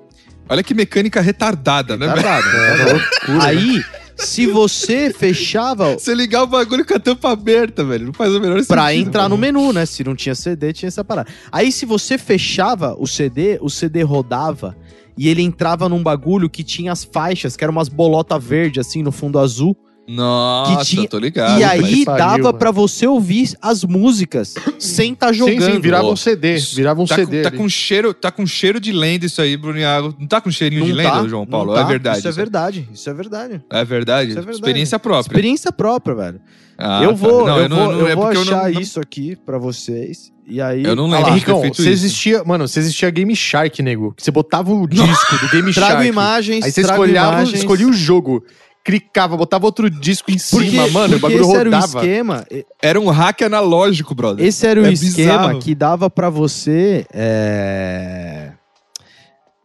Olha 0.50 0.64
que 0.64 0.74
mecânica 0.74 1.20
retardada, 1.20 1.98
né, 1.98 2.06
velho? 2.08 2.18
Retardado, 2.18 2.56
É, 2.56 2.94
loucura. 2.94 3.46
Aí, 3.50 3.84
se 4.18 4.48
você 4.48 5.14
fechava 5.14 5.94
Você 5.94 6.14
ligar 6.14 6.44
o 6.44 6.48
bagulho 6.48 6.86
com 6.86 6.94
a 6.94 7.00
tampa 7.00 7.32
aberta, 7.32 7.84
velho. 7.84 8.08
Não 8.08 8.14
faz 8.14 8.34
o 8.34 8.40
menor 8.40 8.56
sentido. 8.56 8.68
Pra 8.68 8.94
entrar 8.94 9.30
no 9.30 9.38
menu, 9.38 9.72
né? 9.72 9.86
Se 9.86 10.04
não 10.04 10.16
tinha 10.16 10.36
CD, 10.36 10.74
tinha 10.74 10.88
essa 10.88 11.04
parada. 11.04 11.30
Aí, 11.52 11.72
se 11.72 11.86
você 11.86 12.18
fechava 12.18 12.96
o 13.00 13.08
CD, 13.08 13.58
o 13.62 13.70
CD 13.70 14.02
rodava 14.02 14.76
e 15.18 15.28
ele 15.28 15.42
entrava 15.42 15.90
num 15.90 16.04
bagulho 16.04 16.50
que 16.50 16.64
tinha 16.64 16.92
as 16.92 17.04
faixas, 17.04 17.56
que 17.56 17.64
eram 17.64 17.72
umas 17.72 17.90
bolotas 17.90 18.44
verdes, 18.44 18.86
assim, 18.86 19.02
no 19.02 19.12
fundo 19.12 19.40
azul. 19.40 19.76
Nossa, 20.08 20.80
que 20.86 20.86
tinha- 20.96 21.08
tô 21.08 21.20
ligado. 21.20 21.60
e 21.60 21.64
aí 21.64 22.06
pariu, 22.06 22.18
dava 22.18 22.38
mano. 22.44 22.58
pra 22.58 22.72
você 22.72 23.06
ouvir 23.06 23.52
as 23.62 23.84
músicas 23.84 24.56
sem 24.80 25.14
estar 25.14 25.34
jogando. 25.34 25.62
Sim, 25.62 25.74
sim, 25.74 25.80
virava 25.82 26.08
um 26.08 26.16
CD. 26.16 26.56
Virava 26.58 27.02
um 27.02 27.06
tá, 27.06 27.16
CD. 27.16 27.38
com, 27.44 27.50
tá 27.50 27.58
com 27.58 27.70
cheiro, 27.70 28.14
tá 28.14 28.32
com 28.32 28.48
cheiro 28.48 28.80
de 28.80 28.92
lenda 28.94 29.26
isso 29.26 29.42
aí, 29.42 29.58
Bruno 29.58 29.78
Iago. 29.80 30.16
Não 30.18 30.28
tá 30.28 30.40
com 30.40 30.50
cheirinho 30.50 30.84
de 30.86 30.90
Não 30.92 30.98
lenda, 30.98 31.10
tá, 31.12 31.28
João 31.28 31.42
não 31.42 31.48
Paulo? 31.52 31.74
tá. 31.74 31.82
É 31.82 31.84
verdade. 31.84 32.20
Isso 32.20 32.28
é 32.28 32.32
verdade, 32.32 32.90
isso 32.94 33.10
é 33.10 33.14
verdade. 33.14 33.62
É 33.70 33.84
verdade. 33.86 34.30
Isso 34.30 34.40
é 34.40 34.42
verdade. 34.42 34.58
Experiência 34.58 35.00
própria. 35.00 35.30
Experiência 35.32 35.72
própria, 35.72 36.16
velho. 36.16 36.42
Ah, 36.78 37.02
eu 37.04 37.10
tá. 37.10 37.16
vou, 37.16 37.46
Não, 37.48 37.58
eu, 37.60 37.68
não- 37.70 37.76
vou, 37.78 37.92
não- 37.94 38.00
eu 38.02 38.08
é 38.08 38.16
vou 38.16 38.24
porque 38.26 38.38
eu 38.38 38.46
não- 38.46 38.58
achar 38.60 38.72
isso 38.82 39.00
aqui 39.00 39.36
pra 39.36 39.58
vocês. 39.58 40.32
E 40.48 40.62
aí. 40.62 40.84
Eu 40.86 40.96
não 40.96 41.12
Ah 41.12 41.18
lembro. 41.18 41.34
Ter 41.34 41.62
feito 41.62 41.76
você 41.76 41.82
isso. 41.82 41.90
existia, 41.90 42.44
mano, 42.46 42.68
você 42.68 42.80
existia 42.80 43.10
Game 43.10 43.36
Shark, 43.36 43.82
nego. 43.84 44.14
Que 44.16 44.24
Você 44.24 44.32
botava 44.32 44.72
o 44.72 44.88
disco 44.88 45.38
do 45.40 45.50
Game 45.50 45.74
Trago 45.74 45.92
Shark. 45.94 46.08
imagens. 46.08 46.64
Aí 46.64 46.72
você 46.72 46.84
trago 46.84 47.04
escolhava, 47.04 47.34
imagens. 47.38 47.60
escolhia 47.60 47.88
o 47.88 47.92
jogo, 47.94 48.46
clicava, 48.88 49.36
botava 49.36 49.66
outro 49.66 49.90
disco 49.90 50.32
em 50.32 50.38
Porque, 50.50 50.70
cima, 50.70 50.88
mano, 50.88 51.18
o 51.18 51.20
bagulho 51.20 51.42
esse 51.42 51.56
era 51.58 51.70
o 51.70 51.74
rodava. 51.74 51.86
esquema. 52.00 52.46
Era 52.82 52.98
um 52.98 53.10
hack 53.10 53.42
analógico, 53.42 54.16
brother. 54.16 54.46
Esse 54.46 54.66
era 54.66 54.82
o 54.82 54.86
É 54.86 54.94
esquema 54.94 55.40
bizarro. 55.40 55.60
que 55.60 55.76
dava 55.76 56.10
pra 56.10 56.30
você 56.30 57.06
é, 57.14 58.54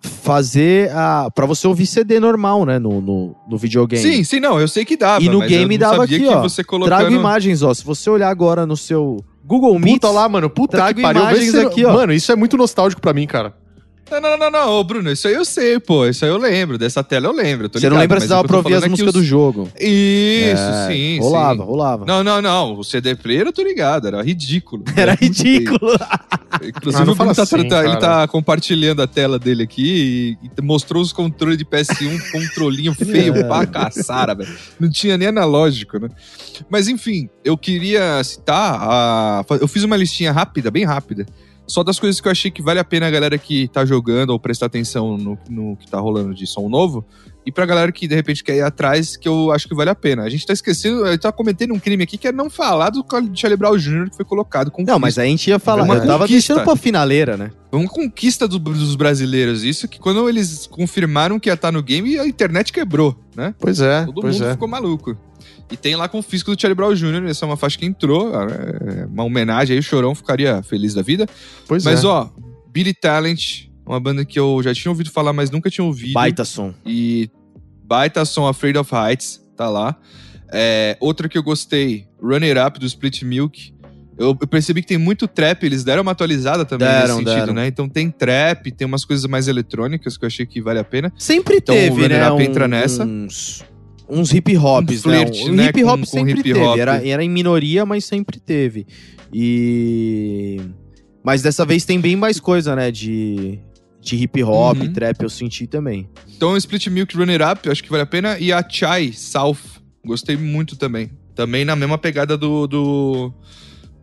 fazer 0.01 0.91
a 0.91 1.29
para 1.33 1.47
você 1.47 1.69
ouvir 1.69 1.87
CD 1.87 2.19
normal, 2.19 2.67
né, 2.67 2.81
no, 2.81 3.01
no, 3.01 3.37
no 3.49 3.57
videogame. 3.57 4.03
Sim, 4.03 4.25
sim, 4.25 4.41
não, 4.41 4.61
eu 4.61 4.67
sei 4.67 4.85
que 4.85 4.97
dava. 4.97 5.23
E 5.23 5.29
no 5.29 5.39
mas 5.39 5.53
eu 5.53 5.57
game 5.57 5.79
não 5.79 5.89
dava 5.89 6.03
aqui, 6.03 6.19
que 6.19 6.27
ó. 6.27 6.43
você 6.43 6.65
colocando... 6.65 6.99
Trago 6.99 7.15
imagens, 7.15 7.63
ó. 7.63 7.73
Se 7.73 7.85
você 7.85 8.11
olhar 8.11 8.29
agora 8.29 8.67
no 8.67 8.77
seu 8.77 9.25
Google 9.45 9.79
Meet. 9.79 10.01
Puta 10.01 10.11
lá, 10.11 10.29
mano. 10.29 10.51
Puta 10.51 10.79
Trago 10.79 10.97
que 10.97 11.03
pariu. 11.03 11.23
Imagens 11.23 11.55
aqui, 11.55 11.85
ó. 11.85 11.93
Mano, 11.93 12.13
isso 12.13 12.33
é 12.33 12.35
muito 12.35 12.57
nostálgico 12.57 13.01
pra 13.01 13.13
mim, 13.13 13.27
cara. 13.29 13.55
Não, 14.11 14.21
não, 14.21 14.37
não, 14.37 14.51
não, 14.51 14.71
ô, 14.73 14.85
Bruno, 14.85 15.11
isso 15.11 15.27
aí 15.27 15.33
eu 15.33 15.45
sei, 15.45 15.81
pô. 15.81 16.07
Isso 16.07 16.23
aí 16.25 16.31
eu 16.31 16.37
lembro. 16.37 16.77
Dessa 16.77 17.03
tela 17.03 17.27
eu 17.29 17.33
lembro. 17.33 17.71
eu 17.73 17.81
Você 17.81 17.89
não 17.89 17.97
lembra 17.97 18.21
se 18.21 18.27
o 18.27 18.29
dava 18.29 18.43
eu 18.43 18.47
pra 18.47 18.57
ouvir 18.59 18.75
as 18.75 18.83
é 18.85 18.89
músicas 18.89 19.15
os- 19.15 19.21
do 19.23 19.25
jogo. 19.27 19.69
Isso, 19.81 20.61
É, 20.61 20.89
sim, 20.93 21.19
Rolava, 21.19 21.63
sim. 21.63 21.67
rolava. 21.67 22.05
Não, 22.05 22.23
não, 22.23 22.43
não. 22.43 22.79
O 22.79 22.85
CD 22.85 23.15
player 23.15 23.47
eu 23.47 23.53
tô 23.55 23.63
ligado, 23.63 24.07
era 24.09 24.21
ridículo. 24.23 24.85
Era 24.95 25.17
feio. 25.17 25.31
ridículo. 25.33 25.93
Inclusive, 26.63 27.03
Ah, 27.03 27.07
não 27.07 27.13
o 27.15 27.17
Bruno 27.17 27.35
tá, 27.35 27.43
assim, 27.43 27.67
tá- 27.69 27.85
ele 27.85 27.97
tá 27.97 28.29
compartilhando 28.29 29.01
a 29.01 29.07
tela 29.07 29.39
dele 29.39 29.63
aqui 29.63 30.37
e, 30.43 30.49
e 30.59 30.63
mostrou 30.63 31.03
os 31.03 31.11
controles 31.11 31.57
de 31.57 31.65
PS1, 31.65 32.21
controlinho 32.31 32.93
feio 32.95 33.35
É. 33.35 33.45
pra 33.45 33.65
caçara, 33.65 34.35
velho. 34.35 34.55
Não 34.79 34.91
tinha 34.91 35.17
nem 35.17 35.29
analógico, 35.29 35.99
né? 35.99 36.11
Mas 36.69 36.87
enfim, 36.87 37.31
eu 37.43 37.57
queria 37.57 38.23
citar. 38.25 38.77
A... 38.83 39.45
Eu 39.59 39.67
fiz 39.67 39.85
uma 39.85 39.97
listinha 39.97 40.33
rápida, 40.33 40.71
bem 40.71 40.85
rápida. 40.85 41.25
Só 41.73 41.83
das 41.83 41.99
coisas 41.99 42.21
que 42.21 42.29
eu 42.29 42.33
achei 42.33 42.51
que 42.51 42.61
vale 42.61 42.79
a 42.81 42.85
pena 42.85 43.07
a 43.07 43.11
galera 43.11 43.39
que 43.39 43.67
tá 43.69 43.83
jogando 43.83 44.29
ou 44.29 44.39
prestar 44.39 44.67
atenção 44.67 45.17
no, 45.17 45.39
no 45.49 45.75
que 45.79 45.91
tá 45.91 45.99
rolando 45.99 46.35
de 46.35 46.47
som 46.47 46.69
novo. 46.69 47.03
E 47.47 47.51
pra 47.51 47.65
galera 47.65 47.91
que 47.91 48.07
de 48.07 48.15
repente 48.15 48.45
quer 48.45 48.57
ir 48.57 48.61
atrás, 48.61 49.17
que 49.17 49.27
eu 49.27 49.51
acho 49.51 49.67
que 49.67 49.75
vale 49.75 49.89
a 49.89 49.95
pena. 49.95 50.23
A 50.23 50.29
gente 50.29 50.45
tá 50.47 50.53
esquecendo, 50.53 51.07
eu 51.07 51.19
tá 51.19 51.33
cometendo 51.33 51.73
um 51.73 51.79
crime 51.79 52.03
aqui 52.05 52.19
que 52.19 52.29
é 52.29 52.33
não 52.33 52.51
falar 52.51 52.91
do 52.91 53.03
Charlie 53.35 53.57
Brown 53.57 53.79
Jr. 53.79 54.11
que 54.11 54.17
foi 54.17 54.25
colocado 54.27 54.71
com 54.71 54.85
Não, 54.85 54.99
mas 54.99 55.19
a 55.19 55.25
gente 55.25 55.49
ia 55.49 55.59
falar. 55.59 55.81
É 55.81 55.85
uma 55.85 55.95
eu 55.95 56.07
tava 56.07 56.29
deixando 56.29 56.63
pra 56.63 56.77
finaleira, 56.77 57.39
né? 57.39 57.51
Foi 57.71 57.81
uma 57.81 57.89
conquista 57.89 58.47
do- 58.47 58.59
dos 58.59 58.95
brasileiros. 58.95 59.65
Isso 59.65 59.89
que 59.89 59.99
quando 59.99 60.29
eles 60.29 60.67
confirmaram 60.67 61.41
que 61.41 61.49
ia 61.49 61.55
estar 61.55 61.73
no 61.73 61.83
game, 61.83 62.19
a 62.19 62.27
internet 62.27 62.71
quebrou, 62.71 63.17
né? 63.35 63.55
Pois 63.59 63.81
é, 63.81 64.05
Todo 64.05 64.21
pois 64.21 64.35
mundo 64.39 64.49
é. 64.49 64.53
ficou 64.53 64.69
maluco. 64.69 65.17
E 65.73 65.77
tem 65.77 65.97
lá 65.97 66.07
com 66.09 66.19
o 66.19 66.23
fisco 66.23 66.55
do 66.55 66.61
Charlie 66.61 66.77
Brown 66.77 66.95
Jr., 66.95 67.25
essa 67.29 67.45
é 67.45 67.49
uma 67.49 67.57
faixa 67.57 67.79
que 67.79 67.87
entrou, 67.87 68.31
é 68.35 69.07
uma 69.07 69.25
homenagem 69.25 69.75
aí, 69.75 69.81
o 69.81 69.83
Chorão 69.83 70.15
ficaria 70.15 70.63
feliz 70.63 70.93
da 70.93 71.01
vida. 71.03 71.27
Pois 71.67 71.83
mas 71.85 72.05
é. 72.05 72.07
ó, 72.07 72.29
Billy 72.71 72.93
Talent, 72.93 73.69
uma 73.87 73.99
banda 73.99 74.25
que 74.25 74.39
eu 74.39 74.61
já 74.63 74.75
tinha 74.75 74.91
ouvido 74.91 75.11
falar, 75.11 75.33
mas 75.33 75.51
nunca 75.51 75.71
tinha 75.71 75.85
ouvido. 75.85 76.13
Baita 76.13 76.45
som. 76.45 76.75
E 76.85 77.31
baita 77.85 78.25
som 78.25 78.47
Afraid 78.47 78.77
of 78.79 78.91
Heights, 78.95 79.41
tá 79.57 79.69
lá. 79.69 79.97
É, 80.53 80.97
outra 81.01 81.29
que 81.29 81.39
eu 81.39 81.43
gostei, 81.43 82.07
Run 82.21 82.43
It 82.43 82.59
Up, 82.59 82.79
do 82.79 82.85
Split 82.87 83.23
Milk. 83.23 83.73
Eu, 84.19 84.37
eu 84.39 84.47
percebi 84.47 84.83
que 84.83 84.89
tem 84.89 84.99
muito 84.99 85.27
trap, 85.27 85.65
eles 85.65 85.83
deram 85.83 86.03
uma 86.03 86.13
atualizada 86.13 86.67
também 86.67 86.87
Deram, 86.87 87.01
nesse 87.17 87.17
sentido, 87.17 87.47
deram. 87.47 87.55
né? 87.55 87.67
Então 87.67 87.89
tem 87.89 88.11
trap, 88.11 88.71
tem 88.71 88.87
umas 88.87 89.07
coisas 89.07 89.25
mais 89.25 89.49
eletrônicas 89.49 90.19
que 90.19 90.25
eu 90.25 90.27
achei 90.27 90.45
que 90.45 90.61
vale 90.61 90.79
a 90.79 90.85
pena. 90.85 91.11
Sempre 91.17 91.57
Então, 91.57 91.75
o 91.75 91.79
teve, 91.79 92.03
It 92.03 92.15
né? 92.15 92.31
Up 92.31 92.43
entra 92.43 92.69
nessa. 92.69 93.05
Uns, 93.05 93.65
uns 94.09 94.33
hip 94.33 94.57
hops, 94.57 95.05
Um 95.05 95.11
né? 95.11 95.17
flerte, 95.19 95.51
Um 95.51 95.55
né, 95.55 95.67
hip 95.69 95.85
hop 95.85 95.91
com- 95.93 96.01
com 96.01 96.07
sempre 96.07 96.33
hip 96.41 96.43
teve. 96.53 96.81
Era, 96.81 97.07
era 97.07 97.25
em 97.25 97.31
minoria, 97.31 97.85
mas 97.87 98.05
sempre 98.05 98.39
teve. 98.41 98.87
E. 99.33 100.61
Mas 101.25 101.43
dessa 101.43 101.65
vez 101.65 101.85
tem 101.85 102.01
bem 102.01 102.17
mais 102.17 102.41
coisa, 102.41 102.75
né? 102.75 102.91
De, 102.91 103.59
de 104.01 104.17
hip 104.17 104.43
hop, 104.43 104.79
Uhum. 104.81 104.93
trap, 104.93 105.23
eu 105.23 105.31
senti 105.31 105.67
também. 105.67 106.09
Então 106.37 106.57
Split 106.57 106.89
Milk 106.89 107.17
Run 107.17 107.29
It 107.31 107.43
Up, 107.45 107.69
acho 107.71 107.83
que 107.83 107.91
vale 107.91 108.03
a 108.03 108.07
pena. 108.07 108.39
E 108.39 108.53
a 108.53 108.67
Chai 108.69 109.13
South, 109.13 109.57
gostei 110.05 110.37
muito 110.37 110.77
também. 110.77 111.11
Também 111.35 111.65
na 111.65 111.77
mesma 111.77 111.97
pegada 111.97 112.37
do, 112.37 112.67
do, 112.67 113.33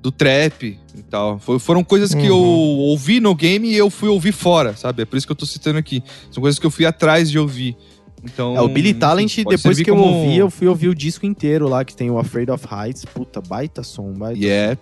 do 0.01 0.11
trap 0.11 0.63
e 0.97 1.01
tal. 1.03 1.39
Foram 1.59 1.83
coisas 1.83 2.13
que 2.15 2.25
eu 2.25 2.37
Uhum. 2.37 2.79
ouvi 2.89 3.19
no 3.19 3.35
game 3.35 3.67
e 3.69 3.75
eu 3.75 3.89
fui 3.89 4.07
ouvir 4.09 4.31
fora, 4.31 4.75
sabe? 4.75 5.01
É 5.03 5.05
por 5.05 5.17
isso 5.17 5.27
que 5.27 5.31
eu 5.31 5.35
tô 5.37 5.45
citando 5.45 5.77
aqui. 5.77 6.01
São 6.31 6.41
coisas 6.41 6.57
que 6.57 6.65
eu 6.65 6.71
fui 6.71 6.85
atrás 6.85 7.29
de 7.29 7.37
ouvir. 7.37 7.75
Então, 8.23 8.55
É, 8.55 8.61
o 8.61 8.67
Billy 8.67 8.89
enfim, 8.89 8.99
Talent, 8.99 9.37
depois 9.47 9.79
que 9.81 9.89
eu 9.89 9.95
como- 9.95 10.07
ouvi, 10.07 10.37
eu 10.37 10.49
fui 10.49 10.67
ouvir 10.67 10.89
o 10.89 10.95
disco 10.95 11.25
inteiro 11.25 11.67
lá, 11.69 11.85
que 11.85 11.95
tem 11.95 12.09
o 12.11 12.17
Afraid 12.19 12.51
of 12.51 12.65
Heights. 12.69 13.05
Puta, 13.05 13.39
baita 13.41 13.81
som, 13.83 14.11
baita 14.13 14.37
E 14.39 14.47
é 14.47 14.77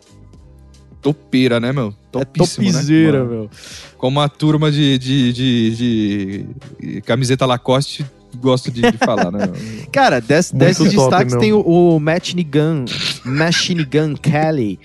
topeira, 1.02 1.60
né, 1.60 1.72
meu? 1.72 1.90
É 1.90 2.12
Topíssimo, 2.12 2.66
né? 2.66 2.72
topzera, 2.74 3.20
Mano, 3.24 3.30
meu. 3.32 3.50
Como 3.98 4.20
a 4.20 4.28
turma 4.28 4.72
de, 4.72 4.98
de, 4.98 5.34
de, 5.34 6.46
de 6.80 7.02
camiseta 7.02 7.46
Lacoste 7.46 8.06
gosta 8.42 8.70
de, 8.72 8.82
de 8.82 8.98
falar, 8.98 9.32
né? 9.32 9.40
Cara, 9.92 10.20
desses 10.20 10.52
destaques 10.92 11.34
meu. 11.34 11.42
tem 11.42 11.54
o, 11.54 11.62
o 11.62 12.00
Machine 12.00 12.44
Gun, 12.44 12.86
Machine 13.24 13.84
Gun 13.86 14.16
Kelly, 14.16 14.80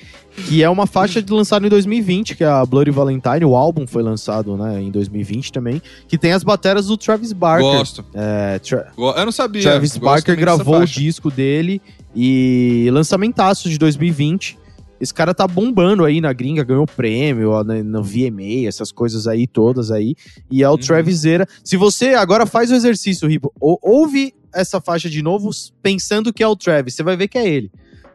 que 0.48 0.62
é 0.62 0.68
uma 0.70 0.86
faixa 0.86 1.20
de 1.22 1.32
lançado 1.32 1.66
em 1.66 1.68
2020, 1.68 2.34
que 2.36 2.44
é 2.44 2.46
a 2.48 2.64
Bloody 2.64 2.90
Valentine. 2.90 3.44
O 3.44 3.54
álbum 3.56 3.86
foi 3.86 4.02
lançado 4.02 4.56
né, 4.56 4.80
em 4.82 4.90
2020 4.90 5.52
também, 5.52 5.80
que 6.08 6.16
tem 6.18 6.32
as 6.32 6.42
bateras 6.42 6.86
do 6.86 6.96
Travis 6.96 7.32
Barker. 7.32 7.66
Gosto. 7.78 8.04
É, 8.14 8.58
Tra- 8.58 8.90
Eu 8.96 9.24
não 9.24 9.32
sabia. 9.32 9.62
Travis 9.62 9.92
Gosto 9.92 10.04
Barker 10.04 10.36
gravou 10.36 10.80
o 10.80 10.86
disco 10.86 11.30
dele 11.30 11.80
e 12.14 12.88
lançamentaço 12.92 13.68
de 13.68 13.78
2020. 13.78 14.58
Esse 15.00 15.12
cara 15.12 15.34
tá 15.34 15.48
bombando 15.48 16.04
aí 16.04 16.20
na 16.20 16.32
gringa, 16.32 16.62
ganhou 16.62 16.86
prêmio 16.86 17.50
ó, 17.50 17.64
no 17.64 18.02
VMA, 18.04 18.68
essas 18.68 18.92
coisas 18.92 19.26
aí 19.26 19.48
todas 19.48 19.90
aí. 19.90 20.14
E 20.48 20.62
é 20.62 20.68
o 20.68 20.72
Uhum. 20.72 20.78
Traviseira. 20.78 21.44
Se 21.64 21.76
você 21.76 22.10
agora 22.14 22.46
faz 22.46 22.70
o 22.70 22.74
exercício, 22.74 23.26
Ribo, 23.28 23.52
ou- 23.60 23.80
ouve 23.82 24.32
essa 24.54 24.80
faixa 24.80 25.10
de 25.10 25.20
novo 25.20 25.50
pensando 25.82 26.32
que 26.32 26.42
é 26.42 26.46
o 26.46 26.54
Travis, 26.54 26.94
você 26.94 27.02
vai 27.02 27.16
ver 27.16 27.26
que 27.26 27.36
é 27.38 27.48
ele. 27.48 27.70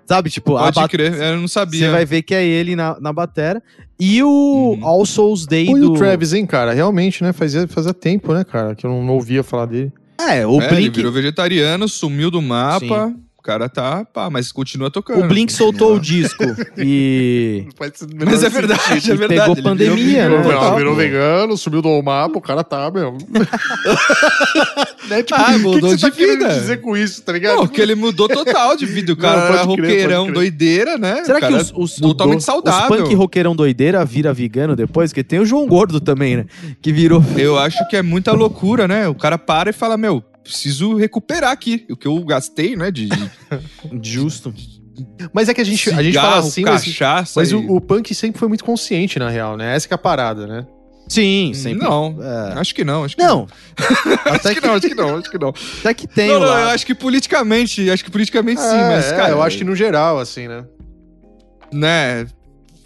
Sabe, 0.08 0.30
tipo, 0.30 0.56
a 0.56 0.64
Pode 0.64 0.76
bat- 0.76 0.90
crer, 0.92 1.14
eu 1.14 1.38
não 1.38 1.48
sabia. 1.50 1.82
você 1.82 1.92
vai 1.92 2.06
ver 2.06 2.22
que 2.22 2.34
é 2.34 2.44
ele 2.46 2.76
na, 2.76 2.98
na 3.00 3.12
batera. 3.12 3.62
E 4.00 4.24
o 4.24 4.28
Uhum. 4.80 4.86
All 4.86 5.06
Souls 5.06 5.46
Day 5.46 5.66
Pô, 5.66 5.78
do... 5.78 5.92
o 5.94 5.98
Travis, 5.98 6.32
hein, 6.34 6.46
cara? 6.46 6.72
Realmente, 6.74 7.22
né? 7.24 7.34
Fazia, 7.34 7.68
fazia 7.68 7.94
tempo, 7.94 8.34
né, 8.34 8.44
cara? 8.46 8.74
Que 8.74 8.86
eu 8.86 8.90
não, 8.90 9.08
ouvia 9.10 9.44
falar 9.44 9.66
dele. 9.66 9.92
É, 10.20 10.48
o 10.48 10.62
É, 10.62 10.66
ele 10.68 10.76
Blink... 10.76 10.96
virou 10.96 11.12
vegetariano, 11.12 11.88
sumiu 11.90 12.32
do 12.32 12.42
mapa. 12.42 13.08
O 13.08 13.27
cara 13.48 13.70
tá, 13.70 14.04
pá, 14.04 14.30
mas 14.30 14.52
continua 14.52 14.92
tocando. 14.92 15.24
O 15.24 15.28
Blink 15.28 15.54
soltou 15.54 15.96
o 15.96 16.00
disco 16.02 16.44
e... 16.78 17.66
Mas 18.26 18.44
é 18.44 18.50
verdade, 18.50 19.10
é 19.10 19.14
E 19.14 19.16
verdade. 19.16 19.40
pegou 19.40 19.54
ele 19.54 19.62
pandemia, 19.62 20.24
virou 20.28 20.44
né? 20.44 20.58
pô. 20.58 20.76
virou 20.76 20.94
vegano, 20.94 21.56
subiu 21.56 21.82
do 21.82 22.02
mapa, 22.04 22.38
o 22.38 22.42
cara 22.42 22.62
tá, 22.62 22.92
meu. 22.92 23.18
né? 25.08 25.24
Ah, 25.32 25.52
o 25.52 25.54
que 25.54 25.58
mudou 25.60 25.92
que 25.92 25.98
você 25.98 25.98
de 25.98 26.02
tá 26.02 26.10
vida. 26.10 26.48
dizer 26.50 26.82
com 26.82 26.98
isso, 26.98 27.22
tá 27.22 27.32
ligado? 27.32 27.56
Não, 27.56 27.68
que 27.68 27.80
ele 27.80 27.96
mudou 27.96 28.28
total 28.28 28.76
de 28.76 28.86
vida. 28.86 29.14
O 29.14 29.16
Não, 29.16 29.22
cara 29.22 29.42
era 29.44 29.66
pode 29.66 29.82
crer, 29.82 29.90
roqueirão, 29.92 30.30
doideira, 30.32 30.98
né? 30.98 31.24
Será 31.24 31.40
que 31.40 31.54
os, 31.54 31.72
os, 31.74 31.96
totalmente 31.96 32.40
os 32.40 32.46
saudável. 32.46 32.98
punk 32.98 33.16
roqueirão 33.16 33.56
doideira 33.56 34.04
vira 34.04 34.34
vegano 34.34 34.76
depois? 34.76 35.12
Porque 35.12 35.24
tem 35.24 35.40
o 35.40 35.46
João 35.46 35.66
Gordo 35.68 36.02
também, 36.02 36.36
né? 36.36 36.46
Que 36.82 36.92
virou. 36.92 37.24
Eu 37.38 37.58
acho 37.58 37.88
que 37.88 37.96
é 37.96 38.02
muita 38.02 38.34
loucura, 38.34 38.90
né? 38.90 39.08
O 39.08 39.16
cara 39.16 39.38
para 39.38 39.70
e 39.70 39.74
fala, 39.74 39.96
meu, 39.96 40.22
preciso 40.48 40.96
recuperar 40.96 41.52
aqui. 41.52 41.86
O 41.90 41.96
que 41.96 42.08
eu 42.08 42.24
gastei, 42.24 42.76
né? 42.76 42.90
De, 42.92 43.08
de 43.08 44.12
Justo. 44.14 44.54
Mas 45.32 45.48
é 45.48 45.54
que 45.54 45.62
a 45.62 45.64
gente, 45.64 45.90
a 45.92 46.02
gente 46.02 46.06
cigarro, 46.14 46.28
fala 46.28 46.40
assim, 46.48 46.62
mas, 46.64 46.84
cachaça. 46.84 47.40
mas 47.40 47.52
e- 47.52 47.56
o, 47.56 47.76
o 47.76 47.82
punk 47.82 48.14
sempre 48.16 48.40
foi 48.40 48.48
muito 48.48 48.64
consciente, 48.64 49.20
na 49.20 49.30
real, 49.30 49.56
né? 49.56 49.76
Essa 49.76 49.88
que 49.88 49.94
é 49.94 49.96
a 49.96 49.98
parada, 49.98 50.48
né? 50.48 50.66
Sim, 51.08 51.54
sempre. 51.54 51.88
Não, 51.88 52.18
É. 52.22 52.60
acho 52.60 52.74
que 52.76 52.84
não. 52.84 53.04
Acho 53.04 53.16
que 53.16 53.24
Não, 53.24 53.48
Acho 54.26 54.54
que 54.56 54.60
não, 54.68 54.74
acho 54.74 54.88
que 54.90 54.96
não, 54.96 55.16
acho 55.18 55.32
que 55.32 55.38
não. 55.40 55.50
até 55.80 55.94
que 55.94 56.06
tem 56.08 56.28
não, 56.30 56.40
não, 56.40 56.48
lá. 56.48 56.62
eu 56.64 56.68
acho 56.70 56.86
que 56.86 56.94
politicamente, 56.96 57.90
acho 57.90 58.04
que 58.04 58.12
politicamente 58.12 58.60
sim, 58.60 58.68
É, 58.76 58.90
mas, 58.90 59.06
é, 59.12 59.16
cara, 59.16 59.30
eu 59.32 59.42
acho 59.42 59.58
que 59.58 59.64
no 59.64 59.76
geral, 59.76 60.20
assim, 60.20 60.48
né? 60.48 60.66
né? 61.72 62.28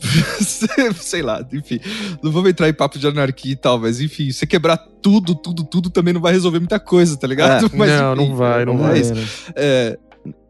Sei 0.96 1.22
lá, 1.22 1.46
enfim. 1.54 1.80
Não 2.24 2.32
vamos 2.32 2.50
entrar 2.50 2.68
em 2.68 2.74
papo 2.74 2.98
de 2.98 3.08
anarquia 3.08 3.54
e 3.54 3.56
tal, 3.56 3.80
mas 3.80 4.02
enfim, 4.02 4.32
você 4.32 4.46
quebrar 4.46 4.78
tudo, 5.02 5.36
tudo, 5.36 5.64
tudo 5.64 5.90
também 5.90 6.14
não 6.14 6.22
vai 6.22 6.34
resolver 6.34 6.60
muita 6.60 6.80
coisa, 6.80 7.18
tá 7.18 7.28
ligado? 7.28 7.66
É. 7.66 7.70
Mas, 7.76 7.90
não, 7.92 8.14
enfim, 8.14 8.30
não 8.30 8.36
vai, 8.36 8.66
não 8.66 8.74
é 8.74 9.02
vai. 9.02 9.02
É, 9.56 10.00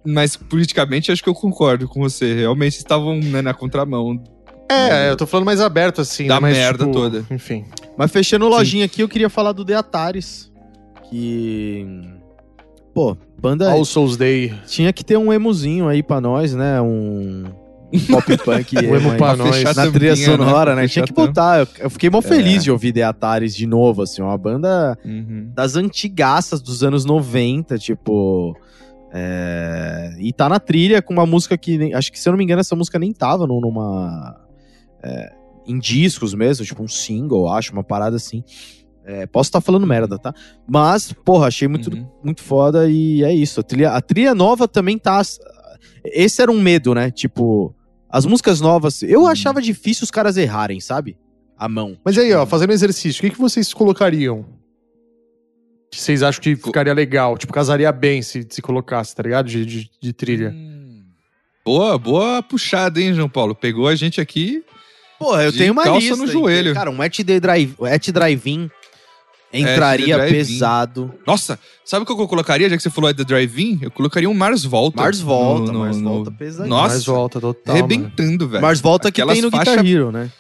mas 0.04 0.36
politicamente 0.36 1.12
acho 1.12 1.24
que 1.24 1.30
eu 1.30 1.34
concordo 1.34 1.88
com 1.88 2.02
você. 2.02 2.34
Realmente 2.34 2.78
estavam 2.78 3.20
né, 3.20 3.42
na 3.42 3.54
contramão. 3.54 4.22
É, 4.70 5.10
eu 5.10 5.18
tô 5.18 5.28
falando 5.28 5.46
mais 5.46 5.60
aberto, 5.60 6.02
assim, 6.02 6.28
Da 6.28 6.36
né? 6.36 6.42
Mas, 6.42 6.58
merda 6.58 6.86
tipo, 6.86 6.92
toda. 6.92 7.26
Enfim. 7.30 7.66
Mas 7.98 8.10
fechando 8.12 8.48
lojinha 8.48 8.86
aqui, 8.86 9.02
eu 9.02 9.10
queria 9.10 9.30
falar 9.30 9.52
do 9.52 9.66
The 9.66 9.76
Ataris. 9.76 10.52
Que. 11.10 11.86
Pô, 12.94 13.18
banda. 13.40 13.70
All 13.70 13.84
Souls 13.84 14.16
Day. 14.16 14.54
Tinha 14.66 14.94
que 14.94 15.04
ter 15.04 15.18
um 15.18 15.32
emozinho 15.32 15.88
aí 15.88 16.02
pra 16.02 16.22
nós, 16.22 16.54
né? 16.54 16.82
Um. 16.82 17.46
Um 17.94 18.00
pop 18.08 18.38
punk 18.38 18.78
Um 18.78 18.96
emo 18.96 19.12
aí, 19.12 19.18
pra 19.18 19.36
nós. 19.36 19.64
na 19.76 19.92
trilha 19.92 20.12
né? 20.12 20.16
sonora, 20.16 20.76
né? 20.76 20.82
Pra 20.84 20.90
Tinha 20.90 21.06
que 21.06 21.14
botar. 21.14 21.60
Eu, 21.60 21.68
eu 21.80 21.90
fiquei 21.90 22.10
mó 22.10 22.22
feliz 22.22 22.58
É. 22.58 22.64
de 22.64 22.72
ouvir 22.72 22.92
The 22.94 23.04
Ataris 23.04 23.56
de 23.56 23.66
novo, 23.68 24.02
assim. 24.04 24.22
Uma 24.22 24.38
banda 24.38 24.98
Uhum. 25.04 25.52
das 25.54 25.76
antigaças 25.76 26.62
dos 26.62 26.84
anos 26.84 27.04
90, 27.06 27.78
tipo. 27.78 28.56
é, 29.14 30.16
E 30.20 30.32
tá 30.34 30.48
na 30.48 30.60
trilha 30.60 31.02
com 31.02 31.14
uma 31.14 31.26
música 31.26 31.58
que. 31.58 31.78
nem- 31.78 31.94
Acho 31.94 32.12
que, 32.12 32.20
se 32.20 32.28
eu 32.28 32.32
não 32.32 32.38
me 32.38 32.44
engano, 32.44 32.62
essa 32.62 32.76
música 32.76 32.98
nem 32.98 33.12
tava 33.14 33.46
num- 33.48 33.60
numa. 33.62 34.38
é, 35.04 35.34
em 35.68 35.78
discos 35.80 36.34
mesmo, 36.34 36.66
tipo 36.66 36.82
um 36.84 36.88
single, 36.88 37.50
acho, 37.50 37.72
uma 37.74 37.84
parada 37.84 38.16
assim. 38.16 38.44
É, 39.04 39.26
posso 39.26 39.48
estar 39.50 39.62
falando 39.62 39.86
merda, 39.88 40.18
tá? 40.20 40.32
Mas, 40.68 41.12
porra, 41.26 41.48
achei 41.48 41.68
muito, 41.68 41.92
Uhum. 41.94 42.08
muito 42.24 42.42
foda 42.44 42.88
e 42.90 43.24
é 43.24 43.34
isso. 43.34 43.60
A 43.60 43.64
trilha, 43.64 43.92
a 43.92 44.02
trilha 44.02 44.34
nova 44.36 44.68
também 44.68 44.98
tá. 44.98 45.22
Esse 46.06 46.42
era 46.42 46.52
um 46.52 46.62
medo, 46.62 46.94
né? 46.94 47.10
Tipo, 47.10 47.76
as 48.12 48.26
músicas 48.26 48.60
novas. 48.62 49.02
Eu 49.04 49.22
Uhum. 49.22 49.28
achava 49.28 49.62
difícil 49.62 50.04
os 50.04 50.12
caras 50.12 50.38
errarem, 50.38 50.80
sabe? 50.80 51.18
A 51.58 51.70
mão. 51.70 51.98
Mas 52.04 52.18
aí, 52.18 52.34
ó, 52.34 52.46
fazendo 52.46 52.74
exercício, 52.74 53.20
o 53.20 53.22
que, 53.22 53.30
que 53.36 53.40
vocês 53.42 53.74
colocariam? 53.74 54.46
Que 55.92 56.00
vocês 56.00 56.24
acham 56.24 56.42
que 56.42 56.56
ficaria 56.56 56.94
legal? 56.94 57.38
Tipo, 57.38 57.52
casaria 57.54 57.92
bem 57.92 58.22
se, 58.22 58.46
se 58.50 58.62
colocasse, 58.62 59.16
tá 59.16 59.22
ligado? 59.24 59.48
De, 59.48 59.66
de, 59.66 59.90
de 60.02 60.14
trilha. 60.14 60.52
Hum. 60.56 61.04
Boa, 61.66 61.98
boa 61.98 62.42
puxada, 62.42 63.00
hein, 63.00 63.14
João 63.14 63.30
Paulo? 63.30 63.54
Pegou 63.54 63.88
a 63.88 63.96
gente 63.96 64.20
aqui. 64.20 64.64
Porra, 65.20 65.44
eu 65.44 65.52
De 65.52 65.60
tenho 65.60 65.74
uma 65.74 65.84
calça 65.84 66.00
lista. 66.00 66.16
no 66.16 66.24
hein? 66.24 66.32
joelho. 66.32 66.74
Cara, 66.74 66.90
um 66.90 67.00
at 67.02 67.16
the 67.18 67.40
drive, 67.40 67.76
at 67.84 68.12
drive-in 68.12 68.70
entraria 69.54 70.16
drive-in. 70.18 70.34
pesado. 70.38 71.14
Nossa, 71.26 71.60
sabe 71.86 72.04
o 72.04 72.06
que 72.06 72.12
eu 72.12 72.28
colocaria, 72.28 72.70
já 72.70 72.78
que 72.78 72.84
você 72.84 72.90
falou 72.90 73.08
aí 73.10 73.14
da 73.14 73.24
Drive-In? 73.24 73.80
Eu 73.82 73.92
colocaria 73.92 74.30
um 74.30 74.34
Mars 74.34 74.64
Volta. 74.64 75.02
Mars 75.02 75.20
volta, 75.20 75.68
no- 75.68 75.74
no- 75.74 75.80
Mars 75.80 75.98
no- 75.98 76.10
volta 76.10 76.32
pesadinho. 76.32 76.70
Nossa, 76.70 76.88
Mais 76.94 77.06
volta 77.06 77.40
total. 77.42 77.76
mano. 77.76 77.86
arrebentando, 77.86 78.48
velho. 78.48 78.62
Mars 78.62 78.80
volta 78.82 79.12
que 79.12 79.22
Aquelas 79.22 79.34
tem 79.36 79.42
no 79.42 79.52
faixa- 79.52 79.72
Guitar 79.72 79.86
Hero, 79.86 80.12
né? 80.12 80.32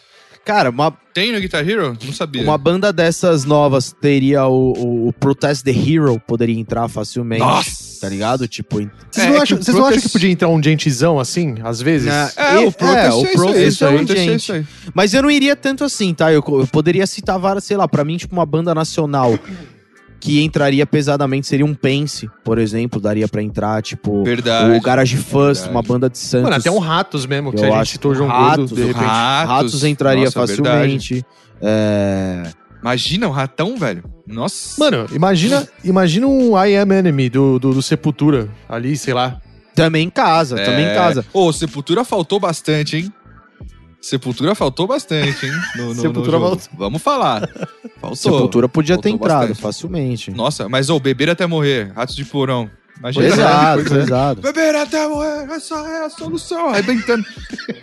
Cara, 0.43 0.71
uma, 0.71 0.91
Tem 1.13 1.31
no 1.31 1.39
Guitar 1.39 1.67
Hero? 1.67 1.95
Não 2.03 2.13
sabia. 2.13 2.41
uma 2.41 2.57
banda 2.57 2.91
dessas 2.91 3.45
novas 3.45 3.91
teria 4.01 4.45
o, 4.47 4.73
o, 4.73 5.07
o 5.09 5.13
Protest 5.13 5.63
the 5.63 5.71
Hero, 5.71 6.19
poderia 6.19 6.59
entrar 6.59 6.87
facilmente. 6.87 7.41
Nossa! 7.41 7.91
Tá 8.01 8.09
ligado? 8.09 8.47
Tipo, 8.47 8.77
Vocês, 8.77 9.25
É, 9.25 9.29
não, 9.29 9.35
é 9.35 9.41
acham, 9.41 9.57
que 9.59 9.63
vocês 9.63 9.77
não 9.77 9.85
acham 9.85 10.01
que 10.01 10.09
podia 10.09 10.31
entrar 10.31 10.49
um 10.49 10.61
gentizão 10.63 11.19
assim, 11.19 11.57
às 11.63 11.79
vezes? 11.79 12.11
É, 12.11 12.31
É, 12.55 12.59
o 12.59 12.71
Protest 12.71 12.97
é, 12.97 13.05
é, 13.05 13.13
o 13.13 13.21
isso 13.21 13.27
aí, 13.27 13.35
Protest 13.35 13.67
isso 13.67 13.85
é 13.85 13.87
aí, 13.87 13.95
um 13.95 14.03
isso 14.03 14.13
aí, 14.13 14.35
isso 14.35 14.53
aí. 14.53 14.65
Mas 14.95 15.13
eu 15.13 15.21
não 15.21 15.29
iria 15.29 15.55
tanto 15.55 15.83
assim, 15.83 16.11
tá? 16.11 16.33
Eu, 16.33 16.43
eu 16.47 16.65
poderia 16.65 17.05
citar 17.05 17.37
várias, 17.37 17.63
sei 17.63 17.77
lá, 17.77 17.87
pra 17.87 18.03
mim, 18.03 18.17
tipo, 18.17 18.33
uma 18.35 18.45
banda 18.45 18.73
nacional 18.73 19.37
que 20.21 20.41
entraria 20.41 20.85
pesadamente 20.85 21.47
seria 21.47 21.65
um 21.65 21.73
Pense, 21.73 22.29
por 22.43 22.59
exemplo, 22.59 23.01
daria 23.01 23.27
pra 23.27 23.41
entrar, 23.41 23.81
tipo, 23.81 24.23
Verdade. 24.23 24.77
o 24.77 24.81
Garage 24.81 25.17
verdade. 25.17 25.69
uma 25.69 25.81
banda 25.81 26.07
de 26.09 26.19
Santos. 26.19 26.43
Mano, 26.43 26.55
até 26.55 26.69
um 26.69 26.77
Ratos 26.77 27.25
mesmo, 27.25 27.51
que 27.51 27.59
Eu 27.59 27.63
a 27.63 27.67
gente 27.67 27.77
acho 27.79 27.91
citou 27.93 28.13
João 28.13 28.29
Gordo, 28.29 28.67
de 28.67 28.81
repente. 28.83 29.03
Ratos, 29.03 29.49
Ratos 29.49 29.83
entraria 29.83 30.25
nossa, 30.25 30.39
facilmente. 30.39 31.25
É... 31.59 32.43
Imagina 32.81 33.27
o 33.27 33.31
ratão, 33.31 33.77
velho. 33.77 34.03
Nossa. 34.25 34.79
Mano, 34.79 35.05
imagina, 35.11 35.67
imagina 35.83 36.27
um 36.27 36.57
I 36.57 36.75
Am 36.77 36.91
Enemy 36.91 37.29
do, 37.29 37.59
do, 37.59 37.73
do 37.73 37.81
Sepultura 37.81 38.49
ali, 38.67 38.95
sei 38.97 39.13
lá. 39.13 39.39
Também 39.75 40.07
em 40.07 40.09
casa, 40.09 40.55
também 40.57 40.85
em 40.85 40.95
casa. 40.95 41.21
É. 41.21 41.37
Ô, 41.37 41.51
Sepultura 41.53 42.03
faltou 42.03 42.39
bastante, 42.39 42.97
hein? 42.97 43.13
Sepultura 44.01 44.55
faltou 44.55 44.87
bastante, 44.87 45.45
hein? 45.45 45.51
No, 45.75 45.83
no- 45.85 45.93
no 45.93 46.01
Sepultura 46.01 46.37
jogo. 46.39 46.47
faltou. 46.57 46.69
Vamos 46.77 47.01
falar. 47.01 47.47
Faltou. 47.99 48.15
Sepultura 48.15 48.67
podia 48.67 48.97
ter 48.97 49.09
Faltou 49.09 49.25
entrado 49.27 49.39
bastante. 49.49 49.61
facilmente. 49.61 50.31
Nossa, 50.31 50.67
mas 50.67 50.89
ô, 50.89 50.99
beber 50.99 51.29
até 51.29 51.45
morrer. 51.45 51.91
Ratos 51.93 52.15
de 52.15 52.25
porão. 52.25 52.69
Imagina. 52.97 53.29
Pesado, 53.29 53.81
Coisa- 53.83 53.95
pesado. 53.95 54.41
Beber 54.41 54.75
até 54.75 55.07
morrer, 55.07 55.49
essa 55.51 55.75
é 55.75 56.05
a 56.05 56.09
solução. 56.09 56.69
Arrebentando. 56.69 57.23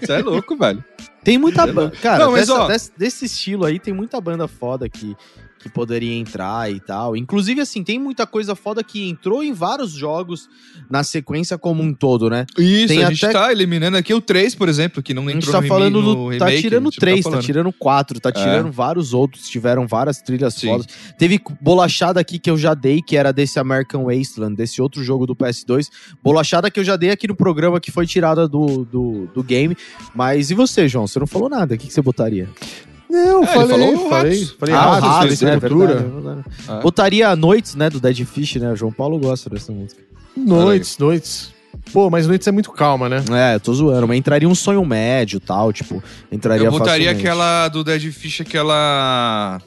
Você 0.01 0.13
é 0.13 0.19
louco, 0.19 0.57
velho. 0.57 0.85
Tem 1.25 1.39
muita 1.39 1.67
banda. 1.67 1.93
Cara, 2.03 2.25
Não, 2.25 2.33
mas, 2.33 2.47
dessa- 2.49 2.61
ó- 2.63 2.67
desse, 2.69 2.93
desse 2.97 3.25
estilo 3.27 3.65
aí, 3.65 3.79
tem 3.79 3.93
muita 3.95 4.21
banda 4.21 4.47
foda 4.49 4.89
que, 4.89 5.17
que 5.69 5.75
poderia 5.75 6.15
entrar 6.15 6.71
e 6.71 6.81
tal. 6.81 7.17
Inclusive, 7.17 7.61
assim, 7.61 7.85
tem 7.85 7.99
muita 7.99 8.27
coisa 8.27 8.55
foda 8.57 8.83
que 8.83 9.09
entrou 9.09 9.43
em 9.45 9.53
vários 9.53 9.93
jogos 9.93 10.49
na 10.91 11.05
sequência 11.05 11.57
como 11.59 11.83
um 11.83 11.93
todo, 11.95 12.29
né? 12.31 12.47
Isso, 12.59 12.89
Tem 12.89 13.05
a 13.05 13.11
gente 13.11 13.25
até- 13.25 13.33
tá 13.35 13.53
eliminando 13.53 13.97
aqui 13.97 14.13
o 14.15 14.21
3, 14.21 14.55
por 14.55 14.69
exemplo, 14.69 15.03
que 15.03 15.13
não 15.15 15.23
A 15.29 15.31
gente 15.33 15.39
entrou 15.39 15.53
tá 15.53 15.59
no, 15.59 15.63
remi- 15.63 15.69
falando 15.69 16.03
no 16.03 16.15
do. 16.15 16.29
remake. 16.29 16.39
Tá 16.39 16.61
tirando 16.61 16.83
a 16.89 16.91
gente 16.91 17.01
três, 17.01 17.19
tá 17.25 17.31
falando. 17.31 17.45
tirando 17.45 17.73
quatro, 17.73 18.21
tá 18.21 18.33
tirando 18.33 18.73
vários 18.73 19.13
outros, 19.15 19.49
tiveram 19.49 19.87
várias 19.87 20.21
trilhas 20.23 20.55
Sim. 20.55 20.69
fodas. 20.69 20.87
Teve 21.19 21.41
bolachada 21.61 22.19
aqui 22.21 22.39
que 22.39 22.51
eu 22.51 22.57
já 22.57 22.75
dei, 22.75 23.01
que 23.03 23.17
era 23.17 23.33
desse 23.33 23.59
American 23.59 24.05
Wasteland, 24.05 24.57
desse 24.57 24.81
outro 24.81 25.03
jogo 25.05 25.27
do 25.27 25.37
PS2. 25.37 25.89
Bolachada 26.23 26.71
que 26.71 26.81
eu 26.81 26.85
já 26.85 26.97
dei 26.97 27.11
aqui 27.11 27.29
no 27.29 27.37
programa 27.37 27.79
que 27.81 27.91
foi 27.91 28.07
tirada 28.07 28.49
do, 28.49 28.85
do, 28.85 29.27
do 29.35 29.43
game. 29.43 29.77
Mas 30.15 30.51
e 30.51 30.55
você, 30.55 30.89
João? 30.89 31.07
Você 31.07 31.19
não 31.19 31.27
falou 31.27 31.49
nada. 31.49 31.75
O 31.75 31.79
que, 31.79 31.87
que 31.87 31.93
você 31.93 32.01
botaria? 32.03 32.49
Não, 33.11 33.43
É, 33.43 33.47
falei, 33.47 33.69
falou 33.69 34.09
falei, 34.11 34.47
falei 34.59 34.75
Ah, 34.75 34.81
Ratos, 34.81 35.09
Ratos, 35.09 35.41
né? 35.41 35.55
Sepultura. 35.55 35.95
Verdade, 35.97 36.15
verdade. 36.15 36.45
Ah. 36.69 36.81
Botaria 36.81 37.37
Noites, 37.37 37.75
né? 37.75 37.89
Do 37.89 37.99
Dead 38.01 38.25
Fish, 38.25 38.57
né? 38.57 38.71
O 38.73 38.77
João 38.77 38.93
Paulo 38.93 39.19
gosta 39.19 39.49
dessa 39.49 39.73
música. 39.73 40.01
Noites, 40.37 40.99
noites. 40.99 41.53
Pô, 41.93 42.11
mas 42.11 42.27
noites 42.27 42.47
é 42.47 42.51
muito 42.53 42.71
calma, 42.71 43.09
né? 43.09 43.25
É, 43.31 43.55
eu 43.55 43.61
tô 43.61 43.73
zoando, 43.73 44.07
mas 44.07 44.19
entraria 44.19 44.49
um 44.49 44.55
sonho 44.55 44.85
médio 44.85 45.41
tal, 45.41 45.73
tipo, 45.73 46.03
entraria 46.31 46.67
Eu 46.67 46.71
botaria 46.71 47.07
facilmente. 47.07 47.27
aquela 47.27 47.69
do 47.69 47.83
Dead 47.83 48.13
Fish, 48.13 48.41
aquela. 48.43 49.61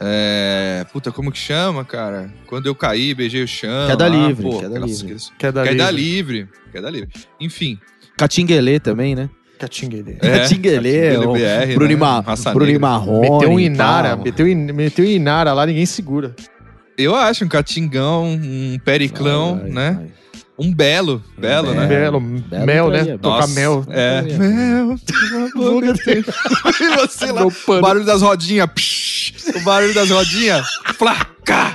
É. 0.00 0.84
Puta, 0.92 1.10
como 1.10 1.32
que 1.32 1.38
chama, 1.38 1.84
cara? 1.84 2.32
Quando 2.46 2.66
eu 2.66 2.74
caí, 2.74 3.14
beijei 3.14 3.42
o 3.42 3.48
chão. 3.48 3.88
Queda 3.88 4.04
ah, 4.06 4.08
livre, 4.08 4.42
pô, 4.42 4.60
queda 4.60 4.78
livre. 4.78 5.16
Queda, 5.38 5.62
Queda 5.64 5.90
livre. 5.90 6.36
livre. 6.42 6.48
Queda 6.72 6.90
livre. 6.90 7.10
Enfim. 7.40 7.78
Catinguelê 8.16 8.78
também, 8.78 9.14
né? 9.14 9.28
Catinguele. 9.58 10.18
É, 10.20 10.38
Catinguelê, 10.40 11.08
Catinguelê 11.14 11.26
o 11.26 11.32
BR, 11.32 11.74
Bruni 11.74 11.94
né? 11.94 12.00
Ma- 12.00 12.22
Negra. 12.72 12.88
Marrone. 12.88 13.30
Meteu 13.30 13.50
um 13.50 13.60
Inara, 13.60 14.16
meteu, 14.16 14.48
in- 14.48 14.72
meteu 14.72 15.04
Inara 15.04 15.52
lá, 15.52 15.64
ninguém 15.66 15.86
segura. 15.86 16.34
Eu 16.98 17.14
acho 17.14 17.44
um 17.44 17.48
catingão, 17.48 18.24
um 18.26 18.78
periclão, 18.84 19.58
Vai, 19.60 19.70
né? 19.70 19.90
vai. 19.92 20.06
Um 20.56 20.72
belo, 20.72 21.20
belo, 21.36 21.72
É. 21.72 21.74
né? 21.74 21.86
Belo, 21.88 22.20
Belo 22.20 22.64
mel, 22.66 22.88
né? 22.88 22.98
entraria. 23.00 23.18
Tocar 23.18 23.40
Nossa, 23.40 23.54
mel. 23.54 23.84
É. 23.90 24.22
Mel, 24.22 24.96
boca 25.56 25.94
tem- 26.04 26.24
E 26.80 26.96
você 26.96 27.32
lá, 27.32 27.44
o 27.44 27.50
pano. 27.50 27.82
barulho 27.82 28.04
das 28.04 28.22
rodinhas. 28.22 28.68
psh, 28.72 29.32
o 29.56 29.60
barulho 29.64 29.92
das 29.92 30.10
rodinhas. 30.10 30.64
Flaca. 30.96 31.74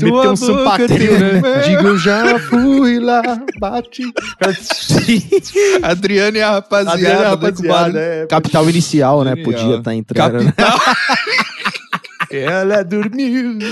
Meteu 0.00 0.30
um 0.32 0.36
sampatinho, 0.36 1.18
né? 1.18 1.40
mel. 1.40 1.62
Digo, 1.62 1.98
já 1.98 2.38
fui 2.38 3.00
lá, 3.00 3.22
bati. 3.58 4.04
Adriane 5.82 6.38
e 6.38 6.42
a 6.42 6.50
rapaziada. 6.52 6.92
Adriana, 6.92 7.18
né, 7.18 7.24
com 7.24 7.30
o 7.30 7.32
rapaziada, 7.48 7.98
é. 8.00 8.26
Capital 8.26 8.70
inicial, 8.70 9.24
né? 9.24 9.34
Genial. 9.34 9.44
Podia 9.52 9.76
estar 9.78 9.94
entrando. 9.94 10.44
né? 10.44 10.52
Capital. 10.56 10.80
Ela 12.30 12.84
dormiu. 12.84 13.58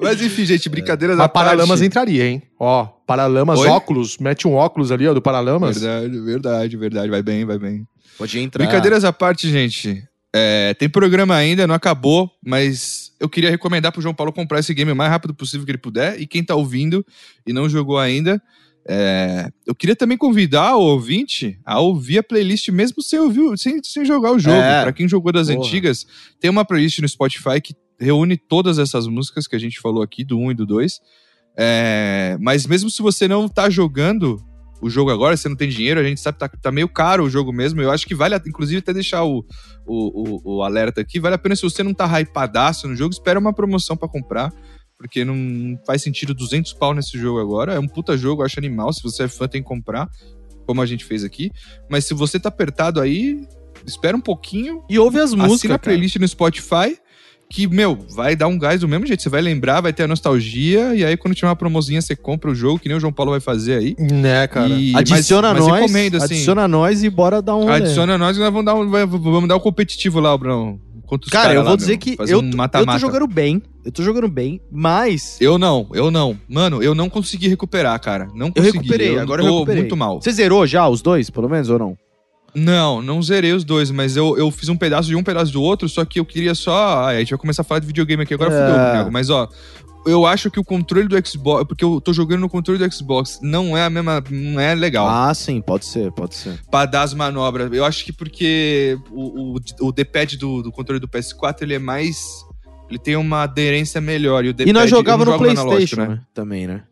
Mas 0.00 0.22
enfim, 0.22 0.44
gente, 0.44 0.68
brincadeiras 0.68 1.18
à 1.18 1.22
Mas 1.22 1.32
Paralamas 1.32 1.68
parte. 1.68 1.84
entraria, 1.84 2.26
hein? 2.26 2.42
Ó, 2.58 2.84
Paralamas, 3.06 3.58
Oi? 3.60 3.68
óculos. 3.68 4.18
Mete 4.18 4.46
um 4.48 4.54
óculos 4.54 4.90
ali, 4.90 5.06
ó, 5.06 5.14
do 5.14 5.20
Paralamas. 5.20 5.80
Verdade, 5.80 6.20
verdade, 6.20 6.76
verdade. 6.76 7.10
Vai 7.10 7.22
bem, 7.22 7.44
vai 7.44 7.58
bem. 7.58 7.86
Podia 8.16 8.40
entrar. 8.40 8.64
Brincadeiras 8.64 9.04
à 9.04 9.12
parte, 9.12 9.48
gente. 9.50 10.02
É, 10.34 10.74
tem 10.74 10.88
programa 10.88 11.34
ainda, 11.34 11.66
não 11.66 11.74
acabou, 11.74 12.30
mas 12.44 13.12
eu 13.18 13.28
queria 13.28 13.50
recomendar 13.50 13.90
pro 13.90 14.00
João 14.00 14.14
Paulo 14.14 14.32
comprar 14.32 14.60
esse 14.60 14.72
game 14.72 14.92
o 14.92 14.96
mais 14.96 15.10
rápido 15.10 15.34
possível 15.34 15.64
que 15.66 15.72
ele 15.72 15.78
puder. 15.78 16.20
E 16.20 16.26
quem 16.26 16.44
tá 16.44 16.54
ouvindo 16.54 17.04
e 17.46 17.52
não 17.52 17.68
jogou 17.68 17.98
ainda, 17.98 18.40
é, 18.88 19.50
eu 19.66 19.74
queria 19.74 19.96
também 19.96 20.16
convidar 20.16 20.76
o 20.76 20.82
ouvinte 20.82 21.58
a 21.64 21.80
ouvir 21.80 22.18
a 22.18 22.22
playlist 22.22 22.68
mesmo 22.68 23.02
sem, 23.02 23.18
ouvir, 23.18 23.58
sem, 23.58 23.80
sem 23.82 24.04
jogar 24.04 24.32
o 24.32 24.38
jogo. 24.38 24.56
É. 24.56 24.82
Pra 24.82 24.92
quem 24.92 25.08
jogou 25.08 25.32
das 25.32 25.48
Porra. 25.48 25.58
antigas, 25.58 26.06
tem 26.38 26.50
uma 26.50 26.64
playlist 26.64 27.00
no 27.00 27.08
Spotify 27.08 27.60
que 27.60 27.74
reúne 28.00 28.36
todas 28.36 28.78
essas 28.78 29.06
músicas 29.06 29.46
que 29.46 29.54
a 29.54 29.58
gente 29.58 29.80
falou 29.80 30.02
aqui, 30.02 30.24
do 30.24 30.38
1 30.38 30.52
e 30.52 30.54
do 30.54 30.66
2. 30.66 31.00
É, 31.56 32.38
mas 32.40 32.66
mesmo 32.66 32.88
se 32.90 33.02
você 33.02 33.28
não 33.28 33.48
tá 33.48 33.68
jogando 33.68 34.42
o 34.80 34.88
jogo 34.88 35.10
agora, 35.10 35.36
você 35.36 35.48
não 35.48 35.56
tem 35.56 35.68
dinheiro, 35.68 36.00
a 36.00 36.02
gente 36.02 36.20
sabe 36.20 36.38
que 36.38 36.40
tá, 36.40 36.48
tá 36.48 36.72
meio 36.72 36.88
caro 36.88 37.24
o 37.24 37.30
jogo 37.30 37.52
mesmo. 37.52 37.82
Eu 37.82 37.90
acho 37.90 38.06
que 38.06 38.14
vale, 38.14 38.34
inclusive, 38.46 38.78
até 38.78 38.94
deixar 38.94 39.24
o, 39.24 39.44
o, 39.86 40.40
o, 40.46 40.56
o 40.56 40.62
alerta 40.62 41.00
aqui. 41.00 41.20
Vale 41.20 41.34
a 41.34 41.38
pena 41.38 41.54
se 41.54 41.62
você 41.62 41.82
não 41.82 41.92
tá 41.92 42.06
hypadaço 42.06 42.88
no 42.88 42.96
jogo, 42.96 43.12
espera 43.12 43.38
uma 43.38 43.52
promoção 43.52 43.96
pra 43.96 44.08
comprar. 44.08 44.50
Porque 44.96 45.24
não 45.24 45.78
faz 45.86 46.02
sentido 46.02 46.34
200 46.34 46.74
pau 46.74 46.92
nesse 46.92 47.18
jogo 47.18 47.40
agora. 47.40 47.74
É 47.74 47.78
um 47.78 47.88
puta 47.88 48.16
jogo, 48.16 48.42
eu 48.42 48.46
acho 48.46 48.58
animal. 48.58 48.92
Se 48.92 49.02
você 49.02 49.24
é 49.24 49.28
fã, 49.28 49.48
tem 49.48 49.62
que 49.62 49.68
comprar, 49.68 50.08
como 50.66 50.82
a 50.82 50.86
gente 50.86 51.06
fez 51.06 51.24
aqui. 51.24 51.50
Mas 51.90 52.04
se 52.04 52.12
você 52.12 52.38
tá 52.38 52.50
apertado 52.50 53.00
aí, 53.00 53.40
espera 53.86 54.14
um 54.14 54.20
pouquinho, 54.20 54.84
E 54.90 54.98
ouve 54.98 55.18
as 55.18 55.32
músicas. 55.32 55.56
Assina 55.56 55.74
a 55.76 55.78
cara. 55.78 55.92
playlist 55.92 56.16
no 56.16 56.28
Spotify, 56.28 56.98
que, 57.50 57.66
meu, 57.66 57.98
vai 58.14 58.36
dar 58.36 58.46
um 58.46 58.56
gás 58.56 58.80
do 58.80 58.86
mesmo 58.88 59.04
jeito. 59.06 59.22
Você 59.22 59.28
vai 59.28 59.42
lembrar, 59.42 59.80
vai 59.80 59.92
ter 59.92 60.04
a 60.04 60.08
nostalgia, 60.08 60.94
e 60.94 61.04
aí 61.04 61.16
quando 61.16 61.34
tiver 61.34 61.48
uma 61.48 61.56
promozinha, 61.56 62.00
você 62.00 62.14
compra 62.14 62.50
o 62.50 62.54
jogo, 62.54 62.78
que 62.78 62.88
nem 62.88 62.96
o 62.96 63.00
João 63.00 63.12
Paulo 63.12 63.32
vai 63.32 63.40
fazer 63.40 63.74
aí. 63.74 63.96
Né, 63.98 64.46
cara. 64.46 64.68
E- 64.68 64.94
Adiciona 64.96 65.48
mas, 65.52 65.58
mas 65.58 65.68
nós. 65.68 65.80
recomendo, 65.80 66.16
assim. 66.16 66.34
Adiciona 66.34 66.68
nós 66.68 67.02
e 67.02 67.10
bora 67.10 67.42
dar 67.42 67.56
um. 67.56 67.68
Adiciona 67.68 68.16
nós 68.16 68.36
e 68.36 68.40
nós 68.40 68.50
vamos 68.52 68.64
dar 68.64 68.74
um, 68.76 68.88
vamos 68.88 69.48
dar 69.48 69.56
um 69.56 69.60
competitivo 69.60 70.20
lá, 70.20 70.34
os 70.34 71.28
Cara, 71.28 71.46
caras 71.46 71.56
eu 71.56 71.62
vou 71.62 71.70
lá, 71.72 71.76
dizer 71.76 71.92
meu. 71.92 71.98
que 71.98 72.16
eu, 72.20 72.38
um 72.38 72.50
tô- 72.52 72.78
eu 72.78 72.86
tô 72.86 72.98
jogando 72.98 73.26
bem. 73.26 73.60
Eu 73.84 73.90
tô 73.90 74.02
jogando 74.04 74.28
bem, 74.28 74.60
mas. 74.70 75.36
Eu 75.40 75.58
não, 75.58 75.88
eu 75.92 76.08
não. 76.10 76.38
Mano, 76.48 76.80
eu 76.82 76.94
não 76.94 77.08
consegui 77.10 77.48
recuperar, 77.48 77.98
cara. 78.00 78.28
Não 78.32 78.46
Eu 78.48 78.52
consegui. 78.52 78.76
recuperei, 78.78 79.16
eu 79.16 79.20
agora 79.20 79.42
eu 79.42 79.52
recuperei. 79.54 79.80
muito 79.82 79.96
mal. 79.96 80.20
Você 80.22 80.30
zerou 80.30 80.64
já 80.68 80.86
os 80.88 81.02
dois, 81.02 81.28
pelo 81.30 81.48
menos, 81.48 81.68
ou 81.68 81.78
não? 81.80 81.96
Não, 82.54 83.00
não 83.02 83.22
zerei 83.22 83.52
os 83.52 83.64
dois, 83.64 83.90
mas 83.90 84.16
eu, 84.16 84.36
eu 84.36 84.50
fiz 84.50 84.68
um 84.68 84.76
pedaço 84.76 85.08
de 85.08 85.16
um, 85.16 85.22
pedaço 85.22 85.52
do 85.52 85.62
outro, 85.62 85.88
só 85.88 86.04
que 86.04 86.18
eu 86.20 86.24
queria 86.24 86.54
só. 86.54 87.04
Ah, 87.04 87.06
a 87.08 87.18
gente 87.18 87.30
vai 87.30 87.38
começar 87.38 87.62
a 87.62 87.64
falar 87.64 87.80
de 87.80 87.86
videogame 87.86 88.22
aqui 88.22 88.34
agora, 88.34 88.52
É. 88.52 88.58
fudeu, 88.58 88.74
Thiago. 88.92 89.12
Mas 89.12 89.30
ó, 89.30 89.48
eu 90.06 90.26
acho 90.26 90.50
que 90.50 90.58
o 90.58 90.64
controle 90.64 91.08
do 91.08 91.26
Xbox. 91.26 91.66
Porque 91.66 91.84
eu 91.84 92.00
tô 92.00 92.12
jogando 92.12 92.40
no 92.40 92.48
controle 92.48 92.78
do 92.78 92.92
Xbox, 92.92 93.38
não 93.42 93.76
é 93.76 93.84
a 93.84 93.90
mesma. 93.90 94.22
Não 94.30 94.60
é 94.60 94.74
legal. 94.74 95.06
Ah, 95.08 95.32
sim, 95.34 95.60
pode 95.60 95.84
ser, 95.84 96.10
pode 96.12 96.34
ser. 96.34 96.60
Pra 96.70 96.86
dar 96.86 97.02
as 97.02 97.14
manobras. 97.14 97.70
Eu 97.72 97.84
acho 97.84 98.04
que 98.04 98.12
porque 98.12 98.98
o, 99.10 99.54
o, 99.54 99.88
o 99.88 99.92
D-pad 99.92 100.36
do, 100.36 100.62
do 100.62 100.72
controle 100.72 101.00
do 101.00 101.08
PS4 101.08 101.62
ele 101.62 101.74
é 101.74 101.78
mais. 101.78 102.18
Ele 102.88 102.98
tem 102.98 103.14
uma 103.14 103.42
aderência 103.42 104.00
melhor. 104.00 104.44
E, 104.44 104.50
o 104.50 104.54
E 104.66 104.72
nós 104.72 104.90
jogava 104.90 105.24
não 105.24 105.32
no 105.32 105.38
PlayStation, 105.38 105.96
né? 105.96 106.20
Também, 106.34 106.66
né? 106.66 106.82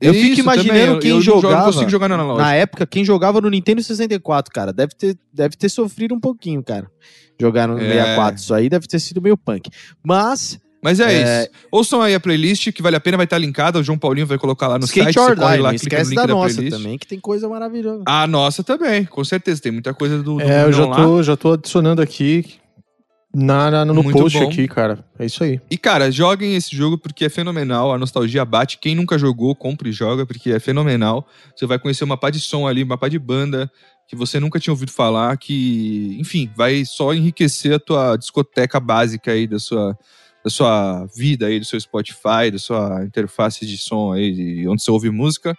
Eu 0.00 0.12
Isso, 0.12 0.22
fico 0.28 0.40
imaginando 0.40 0.92
eu- 0.94 0.98
quem 0.98 1.10
eu 1.10 1.20
jogo- 1.22 1.40
jogava. 1.40 1.66
não 1.66 1.72
consigo 1.72 1.90
jogar 1.90 2.08
no 2.08 2.14
analógico. 2.14 2.42
Na 2.42 2.54
época, 2.54 2.86
quem 2.86 3.04
jogava 3.04 3.40
no 3.40 3.48
Nintendo 3.48 3.82
64, 3.82 4.52
cara, 4.52 4.72
deve 4.72 4.94
ter, 4.94 5.16
deve 5.32 5.56
ter 5.56 5.68
sofrido 5.68 6.14
um 6.14 6.20
pouquinho, 6.20 6.62
cara. 6.62 6.86
Jogar 7.40 7.66
no 7.68 7.78
É. 7.78 7.80
64. 7.88 8.40
Isso 8.40 8.54
aí 8.54 8.68
deve 8.68 8.86
ter 8.86 8.98
sido 8.98 9.20
meio 9.22 9.36
punk. 9.36 9.70
Mas, 10.02 10.58
Mas 10.82 11.00
é, 11.00 11.12
É. 11.12 11.40
isso. 11.42 11.50
Ouçam 11.72 12.00
aí 12.00 12.14
a 12.14 12.20
playlist, 12.20 12.70
que 12.70 12.80
vale 12.82 12.94
a 12.94 13.00
pena, 13.00 13.16
vai 13.16 13.24
estar 13.24 13.38
linkada. 13.38 13.78
O 13.80 13.82
João 13.82 13.98
Paulinho 13.98 14.26
vai 14.26 14.38
colocar 14.38 14.68
lá 14.68 14.78
no 14.78 14.84
Skate 14.84 15.14
site. 15.14 15.18
or 15.18 15.30
Você 15.30 15.36
corre 15.40 15.56
Die, 15.56 15.62
lá, 15.62 15.72
não 15.72 15.78
clica 15.78 15.96
no 15.96 16.02
esquece 16.02 16.10
link 16.10 16.16
da 16.16 16.26
da, 16.26 16.34
nossa 16.34 16.54
playlist. 16.54 16.76
também, 16.76 16.98
que 16.98 17.06
tem 17.08 17.18
coisa 17.18 17.48
maravilhosa. 17.48 18.02
A 18.06 18.26
nossa 18.28 18.62
também, 18.62 19.04
com 19.04 19.24
certeza. 19.24 19.60
Tem 19.60 19.72
muita 19.72 19.92
coisa 19.92 20.18
do, 20.22 20.34
do 20.36 20.40
É, 20.40 20.62
eu 20.64 20.72
já 20.72 20.82
Brunão 20.82 20.88
lá. 20.90 20.96
tô, 20.96 21.22
já 21.24 21.36
tô 21.36 21.52
adicionando 21.54 22.00
aqui 22.00 22.44
na, 23.38 23.70
na- 23.70 23.84
no 23.84 24.02
Muito 24.02 24.18
post 24.18 24.38
bom. 24.38 24.46
aqui, 24.48 24.66
cara. 24.66 25.04
É 25.18 25.26
isso 25.26 25.44
aí. 25.44 25.60
E, 25.70 25.76
cara, 25.76 26.10
joguem 26.10 26.56
esse 26.56 26.74
jogo 26.74 26.96
porque 26.96 27.26
é 27.26 27.28
fenomenal. 27.28 27.92
A 27.92 27.98
nostalgia 27.98 28.44
bate. 28.44 28.78
Quem 28.78 28.94
nunca 28.94 29.18
jogou, 29.18 29.54
compre 29.54 29.90
e 29.90 29.92
joga, 29.92 30.24
porque 30.24 30.50
é 30.52 30.58
fenomenal. 30.58 31.26
Você 31.54 31.66
vai 31.66 31.78
conhecer 31.78 32.04
uma 32.04 32.16
pá 32.16 32.30
de 32.30 32.40
som 32.40 32.66
ali, 32.66 32.82
uma 32.82 32.96
pá 32.96 33.08
de 33.08 33.18
banda 33.18 33.70
que 34.08 34.14
você 34.16 34.38
nunca 34.38 34.60
tinha 34.60 34.72
ouvido 34.72 34.92
falar, 34.92 35.36
que, 35.36 36.16
enfim, 36.20 36.48
vai 36.56 36.84
só 36.84 37.12
enriquecer 37.12 37.74
a 37.74 37.78
tua 37.80 38.16
discoteca 38.16 38.78
básica 38.78 39.32
aí 39.32 39.48
da 39.48 39.58
sua, 39.58 39.98
da 40.46 40.50
sua 40.50 41.06
vida 41.06 41.46
aí, 41.46 41.58
do 41.58 41.64
seu 41.64 41.80
Spotify, 41.80 42.52
da 42.52 42.58
sua 42.58 43.04
interface 43.04 43.66
de 43.66 43.76
som 43.76 44.12
aí, 44.12 44.32
de 44.32 44.68
onde 44.68 44.80
você 44.80 44.92
ouve 44.92 45.10
música. 45.10 45.58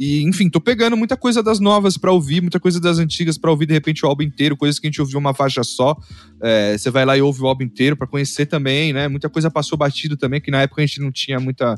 E, 0.00 0.22
enfim, 0.24 0.50
tô 0.50 0.60
pegando 0.60 0.96
muita 0.96 1.16
coisa 1.16 1.40
das 1.40 1.60
novas 1.60 1.96
pra 1.96 2.10
ouvir, 2.10 2.40
muita 2.40 2.58
coisa 2.58 2.80
das 2.80 2.98
antigas 2.98 3.38
pra 3.38 3.52
ouvir, 3.52 3.66
de 3.66 3.72
repente, 3.74 4.04
o 4.04 4.08
álbum 4.08 4.24
inteiro, 4.24 4.56
coisas 4.56 4.80
que 4.80 4.88
a 4.88 4.90
gente 4.90 5.00
ouviu 5.00 5.20
uma 5.20 5.32
faixa 5.32 5.62
só. 5.62 5.96
É, 6.42 6.76
você 6.76 6.90
vai 6.90 7.04
lá 7.04 7.16
e 7.16 7.22
ouve 7.22 7.42
o 7.42 7.46
álbum 7.46 7.62
inteiro 7.62 7.96
pra 7.96 8.08
conhecer 8.08 8.46
também, 8.46 8.92
né? 8.92 9.06
Muita 9.06 9.30
coisa 9.30 9.48
passou 9.52 9.78
batido 9.78 10.16
também, 10.16 10.40
que 10.40 10.50
na 10.50 10.62
época 10.62 10.82
a 10.82 10.86
gente 10.86 11.00
não 11.00 11.12
tinha 11.12 11.38
muita 11.38 11.76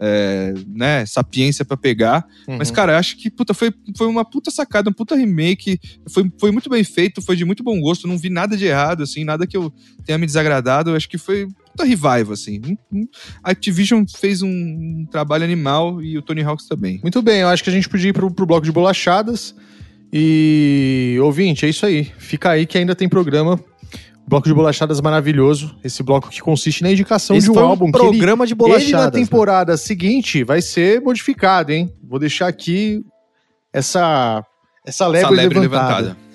é, 0.00 0.54
né, 0.66 1.04
sapiência 1.04 1.62
pra 1.66 1.76
pegar. 1.76 2.26
Mas, 2.48 2.70
Uhum. 2.70 2.74
cara, 2.76 2.92
eu 2.94 2.96
acho 2.96 3.18
que 3.18 3.30
puta, 3.30 3.52
foi, 3.52 3.70
foi 3.94 4.06
uma 4.06 4.24
puta 4.24 4.50
sacada, 4.50 4.88
um 4.88 4.94
puta 4.94 5.14
remake. 5.14 5.78
Foi, 6.08 6.32
foi 6.40 6.50
muito 6.50 6.70
bem 6.70 6.82
feito, 6.82 7.20
foi 7.20 7.36
de 7.36 7.44
muito 7.44 7.62
bom 7.62 7.78
gosto. 7.78 8.08
Não 8.08 8.16
vi 8.16 8.30
nada 8.30 8.56
de 8.56 8.64
errado, 8.64 9.02
assim, 9.02 9.22
nada 9.22 9.46
que 9.46 9.54
eu 9.54 9.70
tenha 10.06 10.16
me 10.16 10.24
desagradado. 10.24 10.88
Eu 10.88 10.96
acho 10.96 11.06
que 11.06 11.18
foi 11.18 11.46
puta 11.70 11.84
revival, 11.84 12.32
assim. 12.32 12.60
Hum, 12.64 12.76
hum. 12.92 13.08
A 13.42 13.50
Activision 13.50 14.04
fez 14.06 14.42
um, 14.42 15.06
trabalho 15.10 15.44
animal 15.44 16.02
e 16.02 16.16
o 16.18 16.22
Tony 16.22 16.42
Hawks 16.42 16.66
também. 16.66 17.00
Muito 17.02 17.20
bem, 17.22 17.40
eu 17.40 17.48
acho 17.48 17.62
que 17.64 17.70
a 17.70 17.72
gente 17.72 17.88
podia 17.88 18.10
ir 18.10 18.12
pro, 18.12 18.30
pro 18.30 18.46
bloco 18.46 18.64
de 18.64 18.72
bolachadas. 18.72 19.54
E, 20.12 21.16
ouvinte, 21.22 21.64
é 21.64 21.68
isso 21.68 21.86
aí. 21.86 22.04
Fica 22.18 22.50
aí 22.50 22.66
que 22.66 22.76
ainda 22.76 22.94
tem 22.94 23.08
programa. 23.08 23.58
Bloco 24.26 24.46
de 24.46 24.54
bolachadas 24.54 25.00
maravilhoso. 25.00 25.74
Esse 25.82 26.02
bloco 26.02 26.28
que 26.28 26.40
consiste 26.40 26.82
na 26.82 26.92
indicação 26.92 27.36
Esse 27.36 27.50
de 27.50 27.58
um 27.58 27.58
álbum 27.58 27.86
um 27.86 27.92
que 27.92 27.98
ele, 27.98 28.08
programa 28.10 28.46
de 28.46 28.52
ele 28.52 28.60
na 28.60 28.68
bolachadas. 28.68 29.04
né? 29.06 29.24
temporada 29.24 29.76
seguinte 29.76 30.44
vai 30.44 30.62
ser 30.62 31.00
modificado, 31.00 31.72
hein? 31.72 31.92
Vou 32.02 32.18
deixar 32.18 32.46
aqui 32.46 33.04
essa, 33.72 34.44
essa 34.86 35.06
lebre, 35.06 35.26
Essa 35.26 35.34
lebre 35.34 35.58
levantada. 35.60 36.00
levantada. 36.00 36.29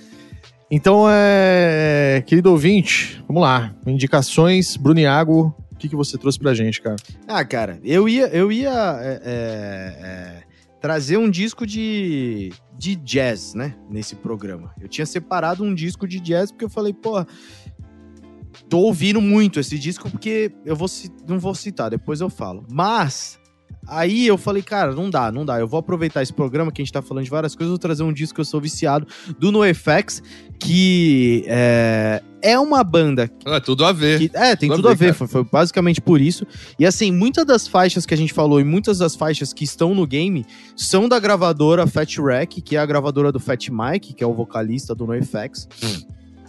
Então, 0.76 1.06
é, 1.10 2.22
querido 2.28 2.52
ouvinte, 2.52 3.24
vamos 3.30 3.42
lá. 3.42 3.74
Indicações, 3.88 4.76
Bruno 4.76 5.00
Iago, 5.00 5.56
o 5.72 5.76
que, 5.78 5.88
que 5.88 5.96
você 5.96 6.18
trouxe 6.18 6.38
pra 6.38 6.54
gente, 6.54 6.82
cara? 6.82 6.98
Ah, 7.26 7.46
cara, 7.46 7.80
eu 7.82 8.10
ia, 8.10 8.28
eu 8.28 8.52
ia 8.52 9.00
é, 9.00 9.22
é, 9.24 9.26
é, 9.26 10.44
trazer 10.82 11.16
um 11.16 11.30
disco 11.30 11.66
de, 11.66 12.52
de 12.78 12.94
jazz, 12.98 13.54
né? 13.54 13.74
Nesse 13.90 14.18
programa. 14.18 14.74
Eu 14.82 14.90
tinha 14.90 15.06
separado 15.06 15.64
um 15.64 15.74
disco 15.74 16.06
de 16.06 16.20
jazz 16.20 16.52
porque 16.52 16.66
eu 16.66 16.70
falei, 16.70 16.92
pô, 16.92 17.26
tô 18.68 18.80
ouvindo 18.80 19.22
muito 19.22 19.62
esse 19.62 19.80
disco 19.80 20.12
porque 20.12 20.52
eu 20.66 20.76
vou 20.76 20.90
não 21.26 21.40
vou 21.40 21.56
citar, 21.56 21.90
depois 21.90 22.20
eu 22.20 22.30
falo. 22.30 22.66
Mas 22.70 23.40
aí 23.88 24.28
eu 24.28 24.38
falei, 24.38 24.62
cara, 24.64 24.94
não 24.94 25.10
dá, 25.10 25.32
não 25.32 25.46
dá. 25.46 25.60
Eu 25.60 25.68
vou 25.68 25.80
aproveitar 25.80 26.22
esse 26.24 26.34
programa 26.34 26.72
que 26.72 26.82
a 26.82 26.86
gente 26.86 26.94
tá 26.94 27.02
falando 27.02 27.24
de 27.24 27.30
várias 27.30 27.56
coisas, 27.56 27.70
vou 27.70 27.78
trazer 27.80 28.04
um 28.04 28.14
disco 28.14 28.36
que 28.36 28.42
eu 28.42 28.46
sou 28.46 28.60
viciado 28.62 29.08
do 29.40 29.52
NoFX, 29.52 30.22
que 30.60 31.44
é, 31.48 32.22
é 32.42 32.60
uma 32.60 32.84
banda 32.84 33.30
Ah, 33.46 33.60
tudo 33.62 33.86
a 33.86 33.92
ver. 33.92 34.20
que- 34.30 34.38
é, 34.38 34.56
tem 34.56 34.70
Tudo 34.70 34.74
a 34.74 34.76
tudo 34.78 34.88
a 34.90 34.92
ver, 34.92 34.98
ver, 34.98 35.06
cara. 35.06 35.16
foi, 35.16 35.28
foi 35.28 35.44
basicamente 35.44 36.02
por 36.02 36.20
isso. 36.22 36.46
E 36.80 36.86
assim, 36.86 37.12
muitas 37.12 37.46
das 37.46 37.68
faixas 37.68 38.06
que 38.06 38.14
a 38.14 38.18
gente 38.18 38.34
falou 38.34 38.60
e 38.60 38.64
muitas 38.64 38.98
das 38.98 39.16
faixas 39.16 39.54
que 39.54 39.64
estão 39.64 39.94
no 39.94 40.06
game 40.08 40.46
são 40.76 41.08
da 41.08 41.20
gravadora 41.20 41.86
Fat 41.88 42.18
Wreck, 42.18 42.62
que 42.62 42.76
é 42.76 42.80
a 42.80 42.86
gravadora 42.86 43.32
do 43.32 43.40
Fat 43.40 43.70
Mike, 43.70 44.14
que 44.14 44.24
é 44.24 44.28
o 44.28 44.34
vocalista 44.34 44.96
do 44.96 45.06
NoFX. 45.06 45.68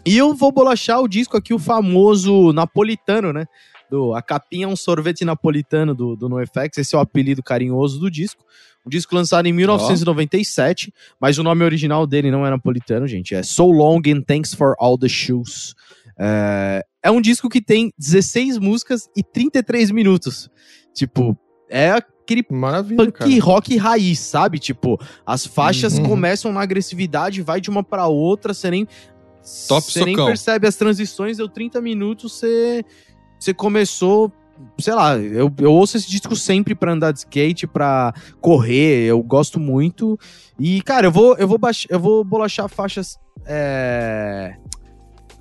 E 0.04 0.16
eu 0.16 0.32
vou 0.34 0.52
bolachar 0.52 1.00
o 1.00 1.08
disco 1.08 1.36
aqui, 1.36 1.52
o 1.52 1.58
famoso 1.58 2.52
napolitano, 2.52 3.32
né? 3.32 3.44
Do, 3.90 4.14
a 4.14 4.22
capinha 4.22 4.64
é 4.64 4.68
um 4.68 4.76
sorvete 4.76 5.24
napolitano 5.24 5.94
do, 5.94 6.16
do 6.16 6.28
NoFX, 6.28 6.78
esse 6.78 6.94
é 6.94 6.98
o 6.98 7.00
apelido 7.00 7.42
carinhoso 7.42 7.98
do 8.00 8.10
disco. 8.10 8.44
Um 8.84 8.88
disco 8.90 9.14
lançado 9.14 9.46
em 9.46 9.52
1997, 9.52 10.92
mas 11.20 11.38
o 11.38 11.42
nome 11.42 11.64
original 11.64 12.06
dele 12.06 12.30
não 12.30 12.46
é 12.46 12.50
napolitano, 12.50 13.06
gente. 13.06 13.34
É 13.34 13.42
So 13.42 13.64
Long 13.70 14.00
and 14.06 14.22
Thanks 14.22 14.54
for 14.54 14.74
All 14.78 14.96
the 14.96 15.08
Shoes. 15.08 15.74
É, 16.18 16.84
é 17.02 17.10
um 17.10 17.20
disco 17.20 17.48
que 17.48 17.60
tem 17.60 17.92
16 17.98 18.58
músicas 18.58 19.08
e 19.16 19.22
33 19.22 19.90
minutos. 19.90 20.48
Tipo, 20.94 21.36
é 21.68 21.90
aquele 21.90 22.44
Maravilha, 22.50 23.10
cara. 23.10 23.28
punk 23.28 23.38
rock 23.40 23.76
raiz, 23.76 24.18
sabe? 24.20 24.58
Tipo, 24.58 25.00
as 25.26 25.44
faixas 25.46 25.98
Uhum. 25.98 26.04
começam 26.08 26.52
na 26.52 26.60
agressividade, 26.62 27.42
vai 27.42 27.60
de 27.60 27.68
uma 27.70 27.82
pra 27.82 28.06
outra, 28.06 28.54
você 28.54 28.70
nem. 28.70 28.86
Top 29.68 29.82
Você 29.92 30.04
nem 30.04 30.16
percebe 30.16 30.66
as 30.66 30.74
transições, 30.74 31.36
deu 31.36 31.48
30 31.48 31.80
minutos, 31.80 32.32
você. 32.32 32.84
Você 33.38 33.54
começou. 33.54 34.32
Sei 34.78 34.94
lá, 34.94 35.18
eu, 35.18 35.52
eu 35.58 35.72
ouço 35.72 35.98
esse 35.98 36.08
disco 36.08 36.34
sempre 36.34 36.74
pra 36.74 36.92
andar 36.92 37.12
de 37.12 37.18
skate, 37.18 37.66
pra 37.66 38.14
correr, 38.40 39.04
eu 39.04 39.22
gosto 39.22 39.60
muito. 39.60 40.18
E, 40.58 40.80
cara, 40.80 41.08
eu 41.08 41.12
vou, 41.12 41.36
eu 41.36 41.46
vou, 41.46 41.58
baix, 41.58 41.86
eu 41.90 42.00
vou 42.00 42.24
bolachar 42.24 42.68
faixas. 42.68 43.18
É, 43.44 44.56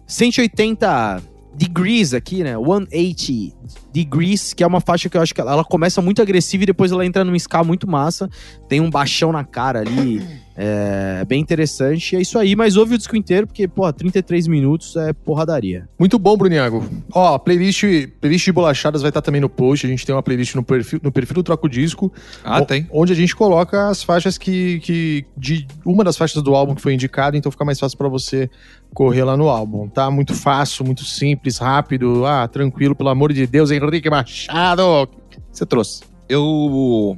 180 0.05 1.23
degrees 1.55 2.13
aqui, 2.13 2.43
né? 2.43 2.55
180 2.57 3.55
degrees, 3.93 4.53
que 4.53 4.63
é 4.63 4.67
uma 4.67 4.81
faixa 4.81 5.09
que 5.09 5.15
eu 5.15 5.21
acho 5.21 5.33
que 5.33 5.39
ela, 5.39 5.53
ela 5.53 5.63
começa 5.63 6.01
muito 6.01 6.21
agressiva 6.21 6.63
e 6.63 6.67
depois 6.67 6.91
ela 6.91 7.05
entra 7.05 7.23
num 7.23 7.35
ska 7.35 7.63
muito 7.63 7.89
massa. 7.89 8.29
Tem 8.67 8.81
um 8.81 8.89
baixão 8.89 9.31
na 9.31 9.45
cara 9.45 9.79
ali, 9.79 10.21
é 10.57 11.25
bem 11.25 11.41
interessante. 11.41 12.15
É 12.15 12.21
isso 12.21 12.39
aí, 12.39 12.55
mas 12.55 12.77
ouve 12.77 12.95
o 12.95 12.97
disco 12.97 13.15
inteiro, 13.15 13.45
porque, 13.47 13.67
porra, 13.67 13.91
33 13.91 14.47
minutos 14.47 14.95
é 14.95 15.11
porradaria. 15.13 15.87
Muito 15.99 16.17
bom, 16.17 16.37
Bruniago. 16.37 16.83
Ó, 17.13 17.35
a 17.35 17.39
playlist, 17.39 17.83
playlist 18.21 18.45
de 18.45 18.51
bolachadas 18.51 19.01
vai 19.01 19.09
estar 19.09 19.21
também 19.21 19.41
no 19.41 19.49
post. 19.49 19.85
A 19.85 19.89
gente 19.89 20.05
tem 20.05 20.15
uma 20.15 20.23
playlist 20.23 20.55
no 20.55 20.63
perfil, 20.63 20.99
no 21.03 21.11
perfil 21.11 21.35
do 21.35 21.43
Troco 21.43 21.67
Disco. 21.67 22.11
Ah, 22.43 22.61
o- 22.61 22.65
tem. 22.65 22.87
Onde 22.91 23.11
a 23.11 23.15
gente 23.15 23.35
coloca 23.35 23.89
as 23.89 24.01
faixas 24.03 24.37
que, 24.37 24.79
que. 24.79 25.25
de 25.37 25.67
uma 25.85 26.03
das 26.03 26.15
faixas 26.17 26.41
do 26.41 26.55
álbum 26.55 26.73
que 26.75 26.81
foi 26.81 26.93
indicado, 26.93 27.35
então 27.35 27.51
fica 27.51 27.65
mais 27.65 27.79
fácil 27.79 27.97
pra 27.97 28.07
você 28.07 28.49
correr 28.93 29.23
lá 29.23 29.35
no 29.35 29.49
álbum, 29.49 29.87
tá? 29.89 30.09
Muito 30.09 30.33
fácil, 30.33 30.85
muito 30.85 31.03
simples, 31.03 31.57
rápido. 31.57 32.25
Ah, 32.25 32.47
tranquilo, 32.47 32.95
pelo 32.95 33.09
amor 33.09 33.33
de 33.33 33.45
Deus, 33.45 33.71
Henrique 33.71 34.09
Machado. 34.09 34.81
O 34.83 35.07
que 35.07 35.39
Você 35.51 35.65
trouxe. 35.65 36.01
eu 36.29 37.17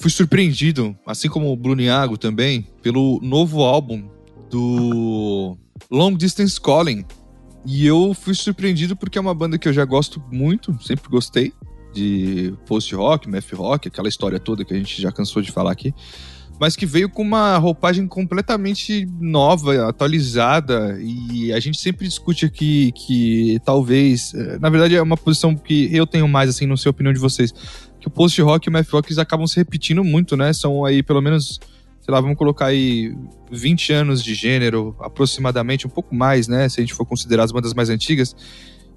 fui 0.00 0.10
surpreendido, 0.10 0.96
assim 1.06 1.28
como 1.28 1.52
o 1.52 1.56
Bluniago 1.56 2.16
também, 2.16 2.66
pelo 2.82 3.20
novo 3.22 3.62
álbum 3.62 4.08
do 4.50 5.56
Long 5.90 6.16
Distance 6.16 6.58
Calling. 6.58 7.04
E 7.66 7.86
eu 7.86 8.14
fui 8.14 8.34
surpreendido 8.34 8.96
porque 8.96 9.18
é 9.18 9.20
uma 9.20 9.34
banda 9.34 9.58
que 9.58 9.68
eu 9.68 9.72
já 9.74 9.84
gosto 9.84 10.22
muito, 10.32 10.74
sempre 10.82 11.10
gostei, 11.10 11.52
de 11.92 12.54
post-rock, 12.66 13.28
math 13.28 13.52
rock, 13.52 13.88
aquela 13.88 14.08
história 14.08 14.40
toda 14.40 14.64
que 14.64 14.72
a 14.72 14.76
gente 14.76 15.00
já 15.02 15.12
cansou 15.12 15.42
de 15.42 15.52
falar 15.52 15.72
aqui. 15.72 15.92
Mas 16.58 16.76
que 16.76 16.86
veio 16.86 17.08
com 17.08 17.22
uma 17.22 17.56
roupagem 17.58 18.06
completamente 18.06 19.06
nova, 19.18 19.88
atualizada, 19.88 20.98
e 21.00 21.52
a 21.52 21.60
gente 21.60 21.78
sempre 21.78 22.06
discute 22.06 22.44
aqui 22.44 22.92
que 22.92 23.58
talvez. 23.64 24.34
eh, 24.34 24.58
Na 24.58 24.68
verdade, 24.68 24.94
é 24.94 25.02
uma 25.02 25.16
posição 25.16 25.54
que 25.54 25.88
eu 25.94 26.06
tenho 26.06 26.28
mais, 26.28 26.50
assim, 26.50 26.66
não 26.66 26.76
sei 26.76 26.88
a 26.88 26.92
opinião 26.92 27.14
de 27.14 27.18
vocês 27.18 27.54
que 28.00 28.08
o 28.08 28.10
post-rock 28.10 28.66
e 28.66 28.70
o 28.70 28.72
math 28.72 28.88
rock 28.88 29.08
eles 29.08 29.18
acabam 29.18 29.46
se 29.46 29.56
repetindo 29.56 30.02
muito, 30.02 30.36
né? 30.36 30.52
São 30.52 30.84
aí 30.84 31.02
pelo 31.02 31.20
menos, 31.20 31.60
sei 32.00 32.12
lá, 32.12 32.20
vamos 32.20 32.36
colocar 32.36 32.66
aí 32.66 33.14
20 33.50 33.92
anos 33.92 34.24
de 34.24 34.34
gênero, 34.34 34.96
aproximadamente, 35.00 35.86
um 35.86 35.90
pouco 35.90 36.14
mais, 36.14 36.48
né? 36.48 36.68
Se 36.68 36.80
a 36.80 36.82
gente 36.82 36.94
for 36.94 37.04
considerar 37.04 37.44
as 37.44 37.52
bandas 37.52 37.74
mais 37.74 37.90
antigas, 37.90 38.34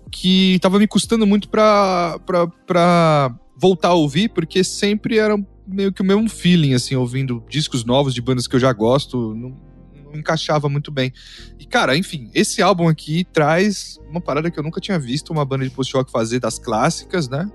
que 0.10 0.58
tava 0.62 0.80
me 0.80 0.88
custando 0.88 1.28
muito 1.28 1.50
pra, 1.50 2.20
pra, 2.26 2.48
pra 2.48 3.36
voltar 3.58 3.90
a 3.90 3.94
ouvir, 3.94 4.30
porque 4.30 4.64
sempre 4.64 5.18
era 5.18 5.38
meio 5.68 5.92
que 5.92 6.02
o 6.02 6.06
mesmo 6.06 6.30
feeling, 6.30 6.74
assim, 6.74 6.96
ouvindo 6.96 7.44
discos 7.50 7.84
novos 7.84 8.14
de 8.14 8.22
bandas 8.22 8.48
que 8.48 8.56
eu 8.56 8.60
já 8.60 8.72
gosto, 8.72 9.34
não, 9.36 9.58
não 10.06 10.20
encaixava 10.20 10.70
muito 10.70 10.92
bem. 10.92 11.12
E, 11.60 11.66
cara, 11.66 11.98
enfim, 11.98 12.30
esse 12.34 12.62
álbum 12.62 12.88
aqui 12.88 13.26
traz 13.34 14.00
uma 14.10 14.22
parada 14.22 14.50
que 14.52 14.60
eu 14.60 14.64
nunca 14.64 14.80
tinha 14.80 15.00
visto 15.00 15.32
uma 15.32 15.44
banda 15.44 15.64
de 15.64 15.72
post-rock 15.72 16.12
fazer 16.12 16.40
das 16.40 16.60
clássicas, 16.60 17.28
né? 17.28 17.50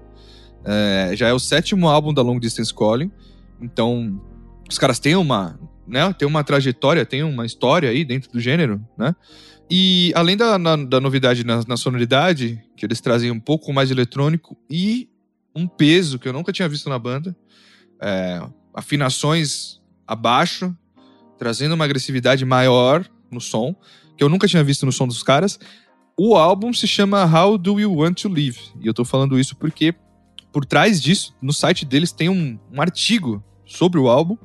É, 0.70 1.16
já 1.16 1.28
é 1.28 1.32
o 1.32 1.38
sétimo 1.38 1.88
álbum 1.88 2.12
da 2.12 2.20
Long 2.20 2.38
Distance 2.38 2.74
Calling. 2.74 3.10
Então, 3.60 4.20
os 4.70 4.76
caras 4.78 4.98
têm 4.98 5.16
uma, 5.16 5.58
né, 5.86 6.12
tem 6.12 6.28
uma 6.28 6.44
trajetória, 6.44 7.06
tem 7.06 7.22
uma 7.22 7.46
história 7.46 7.88
aí 7.88 8.04
dentro 8.04 8.30
do 8.30 8.38
gênero, 8.38 8.78
né? 8.96 9.16
E 9.70 10.12
além 10.14 10.36
da, 10.36 10.58
na- 10.58 10.76
da 10.76 11.00
novidade 11.00 11.44
na, 11.44 11.62
na 11.66 11.76
sonoridade, 11.76 12.62
que 12.76 12.84
eles 12.86 13.00
trazem 13.00 13.30
um 13.30 13.40
pouco 13.40 13.72
mais 13.72 13.88
de 13.88 13.94
eletrônico 13.94 14.56
e 14.70 15.08
um 15.54 15.66
peso 15.66 16.18
que 16.18 16.28
eu 16.28 16.32
nunca 16.32 16.52
tinha 16.52 16.68
visto 16.68 16.88
na 16.88 16.98
banda, 16.98 17.36
é, 18.00 18.40
afinações 18.74 19.80
abaixo, 20.06 20.74
trazendo 21.38 21.74
uma 21.74 21.84
agressividade 21.84 22.44
maior 22.44 23.04
no 23.30 23.40
som, 23.40 23.74
que 24.16 24.24
eu 24.24 24.28
nunca 24.28 24.48
tinha 24.48 24.64
visto 24.64 24.84
no 24.86 24.92
som 24.92 25.06
dos 25.06 25.22
caras. 25.22 25.58
o 26.16 26.34
álbum 26.36 26.72
se 26.72 26.86
chama 26.86 27.24
How 27.24 27.56
Do 27.58 27.78
You 27.78 27.94
Want 27.94 28.22
to 28.22 28.28
Live? 28.28 28.58
E 28.80 28.86
eu 28.86 28.94
tô 28.94 29.04
falando 29.04 29.38
isso 29.38 29.54
porque 29.56 29.94
por 30.52 30.64
trás 30.64 31.00
disso, 31.00 31.34
no 31.40 31.52
site 31.52 31.84
deles 31.84 32.12
tem 32.12 32.28
um, 32.28 32.58
um 32.72 32.80
artigo 32.80 33.42
sobre 33.64 33.98
o 33.98 34.08
álbum 34.08 34.36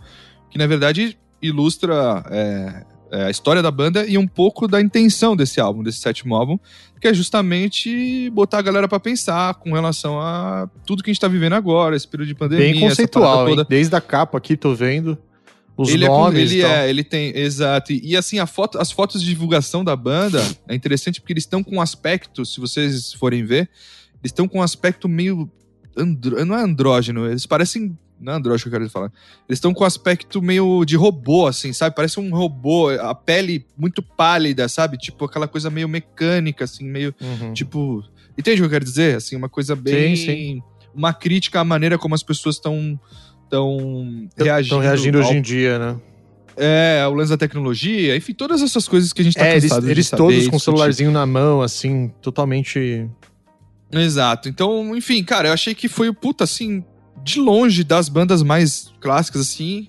que 0.49 0.57
na 0.57 0.67
verdade 0.67 1.17
ilustra 1.41 2.23
é, 2.29 2.85
é, 3.11 3.25
a 3.25 3.29
história 3.29 3.61
da 3.61 3.71
banda 3.71 4.05
e 4.05 4.17
um 4.17 4.27
pouco 4.27 4.67
da 4.67 4.81
intenção 4.81 5.35
desse 5.35 5.59
álbum, 5.59 5.83
desse 5.83 5.99
sétimo 5.99 6.35
álbum, 6.35 6.57
que 6.99 7.07
é 7.07 7.13
justamente 7.13 8.29
botar 8.29 8.59
a 8.59 8.61
galera 8.61 8.87
para 8.87 8.99
pensar 8.99 9.55
com 9.55 9.73
relação 9.73 10.19
a 10.19 10.69
tudo 10.85 11.03
que 11.03 11.09
a 11.09 11.13
gente 11.13 11.21
tá 11.21 11.27
vivendo 11.27 11.53
agora, 11.53 11.95
esse 11.95 12.07
período 12.07 12.29
de 12.29 12.35
pandemia. 12.35 12.71
Bem 12.71 12.79
conceitual, 12.79 13.45
toda. 13.45 13.65
Desde 13.65 13.95
a 13.95 14.01
capa 14.01 14.37
aqui, 14.37 14.55
tô 14.55 14.73
vendo. 14.73 15.17
Os 15.75 15.89
ele 15.89 16.07
nomes. 16.07 16.51
É, 16.51 16.53
ele 16.53 16.61
é, 16.61 16.89
ele 16.89 17.03
tem, 17.03 17.37
exato. 17.37 17.91
E, 17.91 18.11
e, 18.11 18.17
assim, 18.17 18.39
a 18.39 18.45
foto, 18.45 18.79
as 18.79 18.91
fotos 18.91 19.21
de 19.21 19.27
divulgação 19.27 19.83
da 19.83 19.95
banda 19.95 20.41
é 20.67 20.75
interessante 20.75 21.19
porque 21.19 21.33
eles 21.33 21.43
estão 21.43 21.63
com 21.63 21.75
um 21.77 21.81
aspecto, 21.81 22.45
se 22.45 22.59
vocês 22.59 23.13
forem 23.13 23.43
ver, 23.43 23.69
eles 24.21 24.31
estão 24.31 24.47
com 24.47 24.59
um 24.59 24.63
aspecto 24.63 25.09
meio. 25.09 25.49
Andro, 25.95 26.45
não 26.45 26.55
é 26.55 26.63
andrógeno, 26.63 27.27
eles 27.27 27.45
parecem 27.45 27.97
não 28.23 28.33
é 28.33 28.35
androide 28.37 28.63
que 28.63 28.69
eu 28.69 28.71
quero 28.71 28.89
falar. 28.89 29.11
Eles 29.47 29.57
estão 29.57 29.73
com 29.73 29.83
aspecto 29.83 30.41
meio 30.41 30.85
de 30.85 30.95
robô, 30.95 31.45
assim, 31.45 31.73
sabe? 31.73 31.95
Parece 31.95 32.19
um 32.19 32.29
robô, 32.29 32.89
a 32.89 33.13
pele 33.13 33.65
muito 33.77 34.01
pálida, 34.01 34.67
sabe? 34.69 34.97
Tipo 34.97 35.25
aquela 35.25 35.47
coisa 35.47 35.69
meio 35.69 35.89
mecânica, 35.89 36.63
assim, 36.63 36.85
meio. 36.85 37.13
Uhum. 37.19 37.53
Tipo. 37.53 38.03
Entende 38.37 38.61
o 38.61 38.63
que 38.63 38.65
eu 38.67 38.69
quero 38.69 38.85
dizer? 38.85 39.17
Assim, 39.17 39.35
uma 39.35 39.49
coisa 39.49 39.75
bem. 39.75 40.15
Sim, 40.15 40.25
sim. 40.25 40.63
Uma 40.95 41.13
crítica 41.13 41.59
à 41.59 41.63
maneira 41.63 41.97
como 41.97 42.15
as 42.15 42.23
pessoas 42.23 42.55
estão. 42.55 42.97
Estão 43.43 44.29
reagindo. 44.37 44.61
Estão 44.61 44.79
reagindo 44.79 45.17
ao... 45.19 45.25
hoje 45.25 45.37
em 45.37 45.41
dia, 45.41 45.77
né? 45.77 45.97
É, 46.55 47.05
o 47.07 47.13
lance 47.13 47.31
da 47.31 47.37
tecnologia, 47.37 48.15
enfim, 48.15 48.31
todas 48.31 48.61
essas 48.61 48.87
coisas 48.87 49.11
que 49.11 49.21
a 49.21 49.23
gente 49.23 49.35
tá 49.35 49.45
é, 49.45 49.59
cansado 49.59 49.85
eles, 49.87 49.97
eles 49.97 50.09
todos 50.11 50.47
com 50.47 50.55
o 50.55 50.59
celularzinho 50.59 51.11
na 51.11 51.25
mão, 51.25 51.61
assim, 51.63 52.11
totalmente. 52.21 53.09
Exato. 53.93 54.49
Então, 54.49 54.95
enfim, 54.95 55.23
cara, 55.23 55.49
eu 55.49 55.53
achei 55.53 55.75
que 55.75 55.87
foi, 55.87 56.11
puta, 56.11 56.43
assim, 56.43 56.83
de 57.23 57.39
longe 57.39 57.83
das 57.83 58.09
bandas 58.09 58.43
mais 58.43 58.91
clássicas, 58.99 59.41
assim, 59.41 59.87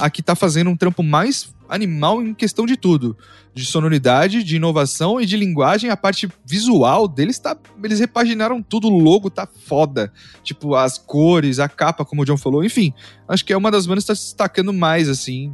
aqui 0.00 0.22
tá 0.22 0.34
fazendo 0.34 0.70
um 0.70 0.76
trampo 0.76 1.02
mais 1.02 1.54
animal 1.68 2.22
em 2.22 2.34
questão 2.34 2.66
de 2.66 2.76
tudo. 2.76 3.16
De 3.54 3.64
sonoridade, 3.66 4.42
de 4.42 4.56
inovação 4.56 5.20
e 5.20 5.26
de 5.26 5.36
linguagem. 5.36 5.90
A 5.90 5.96
parte 5.96 6.28
visual 6.44 7.06
deles 7.06 7.38
tá. 7.38 7.56
Eles 7.82 8.00
repaginaram 8.00 8.62
tudo, 8.62 8.88
o 8.88 8.98
logo 8.98 9.28
tá 9.28 9.46
foda. 9.66 10.12
Tipo, 10.42 10.74
as 10.74 10.96
cores, 10.96 11.58
a 11.58 11.68
capa, 11.68 12.04
como 12.04 12.22
o 12.22 12.24
John 12.24 12.36
falou. 12.36 12.64
Enfim, 12.64 12.94
acho 13.28 13.44
que 13.44 13.52
é 13.52 13.56
uma 13.56 13.70
das 13.70 13.86
bandas 13.86 14.04
que 14.04 14.08
tá 14.08 14.14
se 14.14 14.24
destacando 14.24 14.72
mais, 14.72 15.08
assim, 15.08 15.52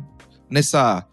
nessa. 0.49 1.05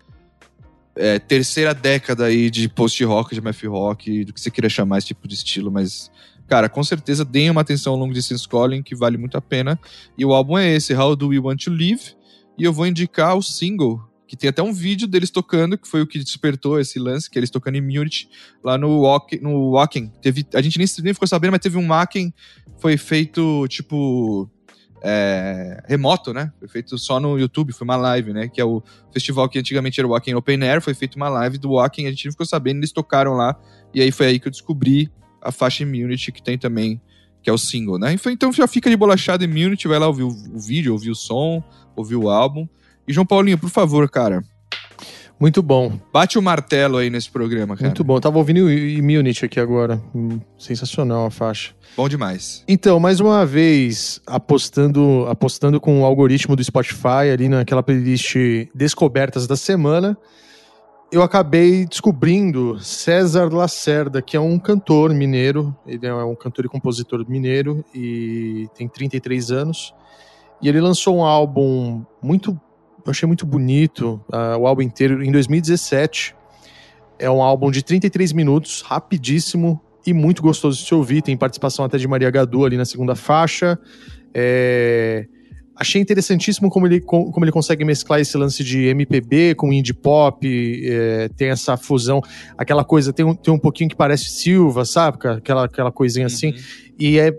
É, 0.98 1.20
terceira 1.20 1.74
década 1.74 2.26
aí 2.26 2.50
de 2.50 2.70
post-rock, 2.70 3.36
de 3.36 3.42
math 3.42 3.64
rock, 3.64 4.24
do 4.24 4.34
que 4.34 4.40
você 4.40 4.50
queira 4.50 4.70
chamar 4.70 5.00
esse 5.00 5.08
tipo 5.08 5.28
de 5.28 5.36
estilo, 5.36 5.70
mas 5.70 6.10
cara, 6.48 6.70
com 6.70 6.84
certeza 6.84 7.26
deem 7.26 7.50
uma 7.50 7.62
atenção 7.62 7.94
ao 7.94 8.00
Long 8.00 8.12
Distance 8.12 8.48
Calling, 8.48 8.82
que 8.82 8.96
vale 8.96 9.18
muito 9.18 9.38
a 9.38 9.42
pena. 9.42 9.80
E 10.18 10.24
o 10.24 10.34
álbum 10.34 10.58
é 10.58 10.74
esse, 10.74 10.94
How 10.94 11.16
Do 11.16 11.30
We 11.30 11.40
Want 11.40 11.64
to 11.64 11.72
Live? 11.72 12.16
E 12.58 12.64
eu 12.64 12.72
vou 12.72 12.88
indicar 12.88 13.36
o 13.36 13.42
single, 13.42 14.02
que 14.28 14.38
tem 14.38 14.50
até 14.50 14.62
um 14.64 14.72
vídeo 14.72 15.08
deles 15.08 15.30
tocando, 15.30 15.78
que 15.78 15.88
foi 15.88 16.02
o 16.02 16.08
que 16.08 16.18
despertou 16.20 16.80
esse 16.80 16.98
lance, 16.98 17.30
que 17.30 17.38
eles 17.38 17.50
tocando 17.50 17.76
em 17.76 17.82
Munich, 17.82 18.30
lá 18.64 18.78
no 18.78 19.02
Walking. 19.02 19.40
No 19.40 19.72
walking. 19.72 20.12
A 20.54 20.62
gente 20.62 20.78
nem, 20.78 20.88
nem 21.04 21.14
ficou 21.14 21.28
sabendo, 21.28 21.52
mas 21.52 21.60
teve 21.60 21.78
um 21.78 21.88
Wacken, 21.88 22.34
foi 22.78 22.98
feito, 22.98 23.68
tipo... 23.68 24.50
É, 25.08 25.84
remoto, 25.88 26.34
né? 26.34 26.52
Foi 26.58 26.68
feito 26.68 26.98
só 26.98 27.20
no 27.20 27.38
YouTube, 27.38 27.72
foi 27.74 27.86
uma 27.86 27.96
live, 27.96 28.34
né? 28.34 28.48
Que 28.48 28.60
é 28.60 28.66
o 28.66 28.82
festival 29.14 29.48
que 29.48 29.60
antigamente 29.60 30.00
era 30.00 30.08
o 30.08 30.12
Walking 30.12 30.34
Open 30.34 30.64
Air, 30.64 30.82
foi 30.82 30.96
feito 30.96 31.16
uma 31.16 31.30
live 31.30 31.60
do 31.60 31.74
Walking, 31.74 32.08
a 32.08 32.10
gente 32.10 32.26
não 32.26 32.32
ficou 32.32 32.46
sabendo, 32.46 32.78
eles 32.78 32.92
tocaram 32.92 33.34
lá, 33.34 33.56
e 33.94 34.02
aí 34.02 34.12
foi 34.12 34.26
aí 34.26 34.40
que 34.40 34.48
eu 34.48 34.52
descobri 34.52 35.12
a 35.40 35.52
faixa 35.52 35.84
Immunity, 35.84 36.32
que 36.32 36.42
tem 36.42 36.58
também, 36.58 37.00
que 37.44 37.52
é 37.52 37.54
o 37.54 37.58
single, 37.58 38.00
né? 38.00 38.16
Então 38.32 38.52
já 38.52 38.66
fica 38.68 38.90
de 38.90 38.98
bolachado 38.98 39.44
Immunity, 39.44 39.88
vai 39.88 40.00
lá 40.00 40.08
ouvir 40.08 40.24
o, 40.24 40.60
vídeo, 40.60 40.94
ouvir 40.94 41.12
o 41.12 41.16
som, 41.16 41.64
ouvir 41.96 42.16
o 42.16 42.28
álbum. 42.28 42.68
E 43.08 43.14
João 43.14 43.28
Paulinho, 43.28 43.60
por 43.60 43.70
favor, 43.70 44.10
cara. 44.10 44.44
Muito 45.40 45.62
bom. 45.62 46.00
Bate 46.14 46.38
o 46.38 46.42
martelo 46.42 46.98
aí 46.98 47.10
nesse 47.10 47.30
programa, 47.30 47.76
cara. 47.76 47.88
Muito 47.88 48.04
bom. 48.04 48.20
tava 48.20 48.38
ouvindo 48.38 48.66
o 48.66 48.72
Immunity 48.72 49.46
aqui 49.46 49.60
agora. 49.60 50.02
Hum, 50.14 50.40
sensacional 50.58 51.26
a 51.26 51.32
faixa. 51.32 51.74
Bom 51.98 52.08
demais. 52.08 52.64
Então, 52.68 53.00
mais 53.00 53.20
uma 53.20 53.46
vez, 53.46 54.22
apostando, 54.26 55.26
apostando 55.28 55.80
com 55.80 56.02
o 56.02 56.06
algoritmo 56.06 56.56
do 56.56 56.64
Spotify 56.64 57.30
ali 57.34 57.50
naquela 57.50 57.84
playlist 57.84 58.36
Descobertas 58.74 59.46
da 59.48 59.56
Semana 59.56 60.18
eu 61.12 61.22
acabei 61.22 61.86
descobrindo 61.86 62.78
César 62.80 63.54
Lacerda, 63.54 64.22
que 64.22 64.36
é 64.36 64.40
um 64.40 64.58
cantor 64.60 65.14
mineiro. 65.14 65.76
Ele 65.86 66.06
é 66.06 66.14
um 66.14 66.36
cantor 66.36 66.66
e 66.66 66.68
compositor 66.68 67.26
mineiro 67.28 67.86
e 67.94 68.68
tem 68.76 68.88
33 68.88 69.52
anos. 69.52 69.94
E 70.62 70.68
ele 70.68 70.82
lançou 70.82 71.18
um 71.18 71.24
álbum 71.24 72.04
muito. 72.22 72.60
Eu 73.06 73.12
achei 73.12 73.28
muito 73.28 73.46
bonito, 73.46 74.20
uh, 74.30 74.58
o 74.58 74.68
álbum 74.68 74.82
inteiro, 74.82 75.24
em 75.24 75.32
2017. 75.32 76.36
É 77.20 77.30
um 77.30 77.42
álbum 77.42 77.70
de 77.72 77.84
33 77.84 78.34
minutos, 78.34 78.82
rapidíssimo 78.82 79.80
e 80.06 80.14
muito 80.14 80.42
gostoso 80.42 80.80
de 80.80 80.86
se 80.86 80.94
ouvir. 80.94 81.22
Tem 81.22 81.38
participação 81.38 81.86
até 81.86 81.98
de 81.98 82.08
Maria 82.08 82.30
Gadu 82.30 82.66
ali 82.66 82.78
na 82.78 82.86
segunda 82.86 83.16
faixa. 83.16 83.80
É 84.34 85.28
achei 85.76 86.02
interessantíssimo 86.02 86.70
como 86.70 86.88
ele, 86.88 87.02
como 87.02 87.44
ele 87.44 87.52
consegue 87.52 87.84
mesclar 87.84 88.20
esse 88.20 88.38
lance 88.38 88.64
de 88.64 88.86
MPB 88.86 89.56
com 89.56 89.74
indie 89.74 89.94
pop, 89.94 90.40
é, 90.84 91.30
tem 91.36 91.50
essa 91.50 91.76
fusão, 91.76 92.22
aquela 92.58 92.84
coisa, 92.84 93.12
tem 93.12 93.26
um, 93.26 93.36
tem 93.36 93.54
um 93.54 93.60
pouquinho 93.60 93.90
que 93.90 93.96
parece 93.96 94.26
Silva, 94.26 94.86
sabe? 94.86 95.18
Aquela, 95.22 95.66
aquela 95.66 95.92
coisinha 95.92 96.28
uhum. 96.28 96.34
assim. 96.34 96.54
E 96.98 97.20
é. 97.20 97.38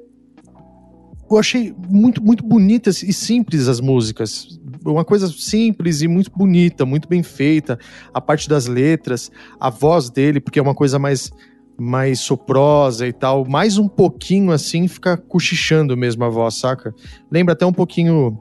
Eu 1.28 1.38
achei 1.38 1.74
muito, 1.88 2.22
muito 2.22 2.44
bonitas 2.44 3.02
e 3.02 3.12
simples 3.12 3.66
as 3.68 3.80
músicas. 3.80 4.60
Uma 4.84 5.04
coisa 5.04 5.28
simples 5.28 6.00
e 6.02 6.08
muito 6.08 6.30
bonita, 6.30 6.86
muito 6.86 7.08
bem 7.08 7.22
feita. 7.22 7.78
A 8.14 8.20
parte 8.20 8.48
das 8.48 8.66
letras, 8.66 9.30
a 9.58 9.68
voz 9.68 10.08
dele, 10.08 10.40
porque 10.40 10.58
é 10.58 10.62
uma 10.62 10.74
coisa 10.74 10.98
mais 10.98 11.30
mais 11.78 12.20
soprosa 12.20 13.06
e 13.06 13.12
tal, 13.12 13.44
mais 13.46 13.76
um 13.76 13.86
pouquinho 13.86 14.50
assim, 14.50 14.88
fica 14.88 15.14
cochichando 15.14 15.94
mesmo 15.94 16.24
a 16.24 16.28
voz, 16.30 16.54
saca? 16.54 16.94
Lembra 17.30 17.52
até 17.52 17.66
um 17.66 17.72
pouquinho 17.72 18.38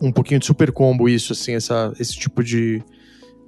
um 0.00 0.12
pouquinho 0.12 0.40
de 0.40 0.46
super 0.46 0.72
combo 0.72 1.08
isso, 1.08 1.32
assim, 1.32 1.54
essa, 1.54 1.92
esse 1.98 2.16
tipo 2.16 2.42
de, 2.42 2.82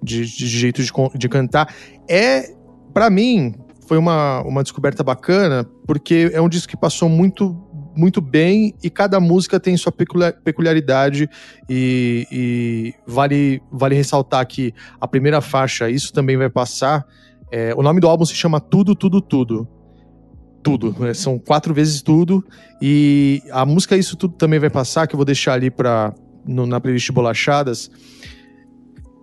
de, 0.03 0.26
de 0.26 0.46
jeito 0.46 0.82
de, 0.82 0.92
de 1.16 1.28
cantar. 1.28 1.74
É, 2.09 2.53
para 2.92 3.09
mim, 3.09 3.55
foi 3.86 3.98
uma, 3.98 4.42
uma 4.42 4.62
descoberta 4.62 5.03
bacana, 5.03 5.64
porque 5.86 6.30
é 6.32 6.40
um 6.40 6.48
disco 6.48 6.68
que 6.68 6.76
passou 6.76 7.09
muito 7.09 7.53
muito 7.97 8.20
bem 8.20 8.74
e 8.82 8.88
cada 8.88 9.18
música 9.20 9.59
tem 9.59 9.76
sua 9.76 9.93
peculiaridade 9.93 11.28
e, 11.68 12.26
e 12.30 12.95
vale, 13.07 13.62
vale 13.70 13.95
ressaltar 13.95 14.47
que 14.47 14.72
a 15.01 15.09
primeira 15.09 15.41
faixa, 15.41 15.91
isso 15.91 16.12
também 16.12 16.36
vai 16.36 16.49
passar, 16.49 17.05
é, 17.51 17.74
o 17.74 17.82
nome 17.82 18.01
do 18.01 18.09
álbum 18.09 18.24
se 18.24 18.34
chama 18.34 18.61
Tudo, 18.61 18.95
Tudo, 18.95 19.20
Tudo. 19.20 19.68
Tudo. 20.62 20.95
Né? 20.99 21.14
São 21.14 21.38
quatro 21.38 21.72
vezes 21.72 22.03
tudo. 22.03 22.45
E 22.82 23.43
a 23.51 23.64
música 23.64 23.97
Isso 23.97 24.16
Tudo 24.16 24.34
também 24.34 24.59
vai 24.59 24.70
passar, 24.70 25.07
que 25.07 25.14
eu 25.14 25.16
vou 25.16 25.24
deixar 25.24 25.55
ali 25.55 25.70
pra, 25.70 26.14
no, 26.47 26.66
na 26.66 26.80
playlist 26.80 27.11
Bolachadas. 27.11 27.91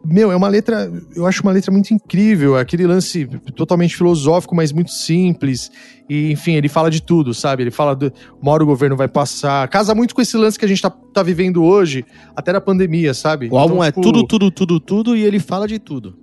Meu, 0.06 0.32
é 0.32 0.36
uma 0.36 0.48
letra, 0.48 0.90
eu 1.16 1.26
acho 1.26 1.44
uma 1.44 1.52
letra 1.52 1.72
muito 1.72 1.94
incrível, 1.94 2.58
é 2.58 2.62
aquele 2.62 2.88
lance 2.88 3.28
totalmente 3.56 3.96
filosófico, 3.96 4.56
mas 4.56 4.72
muito 4.72 4.92
simples. 4.92 5.70
E, 6.10 6.32
enfim, 6.32 6.54
ele 6.54 6.70
fala 6.70 6.90
de 6.90 7.02
tudo, 7.02 7.34
sabe? 7.34 7.64
Ele 7.64 7.72
fala 7.72 7.96
do 7.96 8.14
uma 8.42 8.52
hora 8.52 8.64
o 8.64 8.66
governo 8.66 8.96
vai 8.96 9.08
passar. 9.10 9.68
Casa 9.68 9.94
muito 9.94 10.16
com 10.16 10.22
esse 10.22 10.38
lance 10.38 10.58
que 10.58 10.64
a 10.64 10.68
gente 10.68 10.82
tá, 10.82 10.90
tá 10.90 11.22
vivendo 11.22 11.64
hoje, 11.64 12.06
até 12.36 12.54
na 12.54 12.62
pandemia, 12.62 13.14
sabe? 13.14 13.50
O 13.52 13.58
álbum 13.58 13.76
então, 13.76 13.84
é 13.84 13.92
tipo... 13.92 14.02
tudo, 14.02 14.26
tudo, 14.26 14.52
tudo, 14.52 14.80
tudo, 14.80 15.16
e 15.16 15.24
ele 15.24 15.40
fala 15.40 15.68
de 15.68 15.78
tudo. 15.78 16.16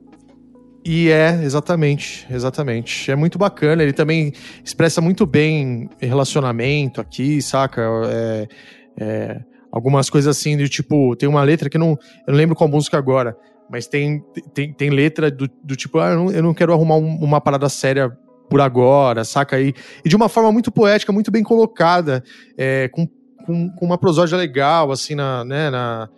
E 0.84 1.08
é, 1.08 1.42
exatamente, 1.42 2.26
exatamente. 2.30 3.10
É 3.10 3.16
muito 3.16 3.38
bacana. 3.38 3.82
Ele 3.82 3.92
também 3.92 4.32
expressa 4.62 5.00
muito 5.00 5.24
bem 5.26 5.88
relacionamento 5.98 7.00
aqui, 7.00 7.40
saca? 7.40 7.82
É, 8.06 8.48
é, 8.98 9.40
algumas 9.72 10.10
coisas 10.10 10.36
assim, 10.36 10.56
de 10.56 10.68
tipo, 10.68 11.16
tem 11.16 11.28
uma 11.28 11.42
letra 11.42 11.70
que 11.70 11.76
eu 11.76 11.80
não, 11.80 11.98
eu 12.26 12.28
não 12.28 12.34
lembro 12.34 12.54
qual 12.54 12.68
música 12.68 12.98
agora, 12.98 13.36
mas 13.70 13.86
tem, 13.86 14.22
tem, 14.52 14.72
tem 14.72 14.90
letra 14.90 15.30
do, 15.30 15.48
do 15.62 15.76
tipo, 15.76 15.98
ah, 15.98 16.10
eu 16.10 16.16
não, 16.16 16.30
eu 16.30 16.42
não 16.42 16.54
quero 16.54 16.72
arrumar 16.72 16.96
um, 16.96 17.16
uma 17.16 17.40
parada 17.40 17.68
séria 17.68 18.16
por 18.48 18.60
agora, 18.60 19.24
saca? 19.24 19.60
E, 19.60 19.74
e 20.04 20.08
de 20.08 20.16
uma 20.16 20.28
forma 20.28 20.52
muito 20.52 20.70
poética, 20.70 21.12
muito 21.12 21.30
bem 21.30 21.42
colocada, 21.42 22.22
é, 22.56 22.88
com, 22.88 23.06
com, 23.44 23.70
com, 23.70 23.86
uma 23.86 23.98
prosódia 23.98 24.36
legal, 24.36 24.92
assim, 24.92 25.14
na, 25.14 25.44
né, 25.44 25.70
na, 25.70 26.08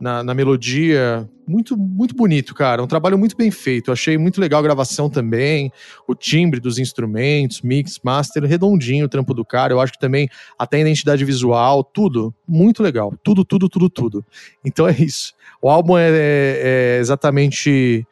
na, 0.00 0.24
na, 0.24 0.34
melodia. 0.34 1.28
Muito, 1.46 1.76
muito 1.76 2.14
bonito, 2.14 2.54
cara. 2.54 2.82
Um 2.82 2.86
trabalho 2.86 3.18
muito 3.18 3.36
bem 3.36 3.50
feito. 3.50 3.88
Eu 3.88 3.92
achei 3.92 4.16
muito 4.16 4.40
legal 4.40 4.60
a 4.60 4.62
gravação 4.62 5.10
também, 5.10 5.72
o 6.08 6.14
timbre 6.14 6.60
dos 6.60 6.78
instrumentos, 6.78 7.62
mix, 7.62 7.98
master, 8.02 8.44
redondinho 8.44 9.06
o 9.06 9.08
trampo 9.08 9.34
do 9.34 9.44
cara. 9.44 9.72
Eu 9.72 9.80
acho 9.80 9.92
que 9.92 9.98
também 9.98 10.28
até 10.58 10.76
a 10.76 10.80
identidade 10.80 11.24
visual, 11.24 11.82
tudo. 11.82 12.32
Muito 12.46 12.82
legal. 12.82 13.12
Tudo, 13.24 13.44
tudo, 13.44 13.68
tudo, 13.68 13.90
tudo. 13.90 14.24
Então 14.64 14.88
é 14.88 14.92
isso. 14.92 15.34
O 15.62 15.70
álbum 15.70 15.96
é, 15.96 16.10
é, 16.10 16.16
é 16.16 16.98
exatamente 17.00 18.04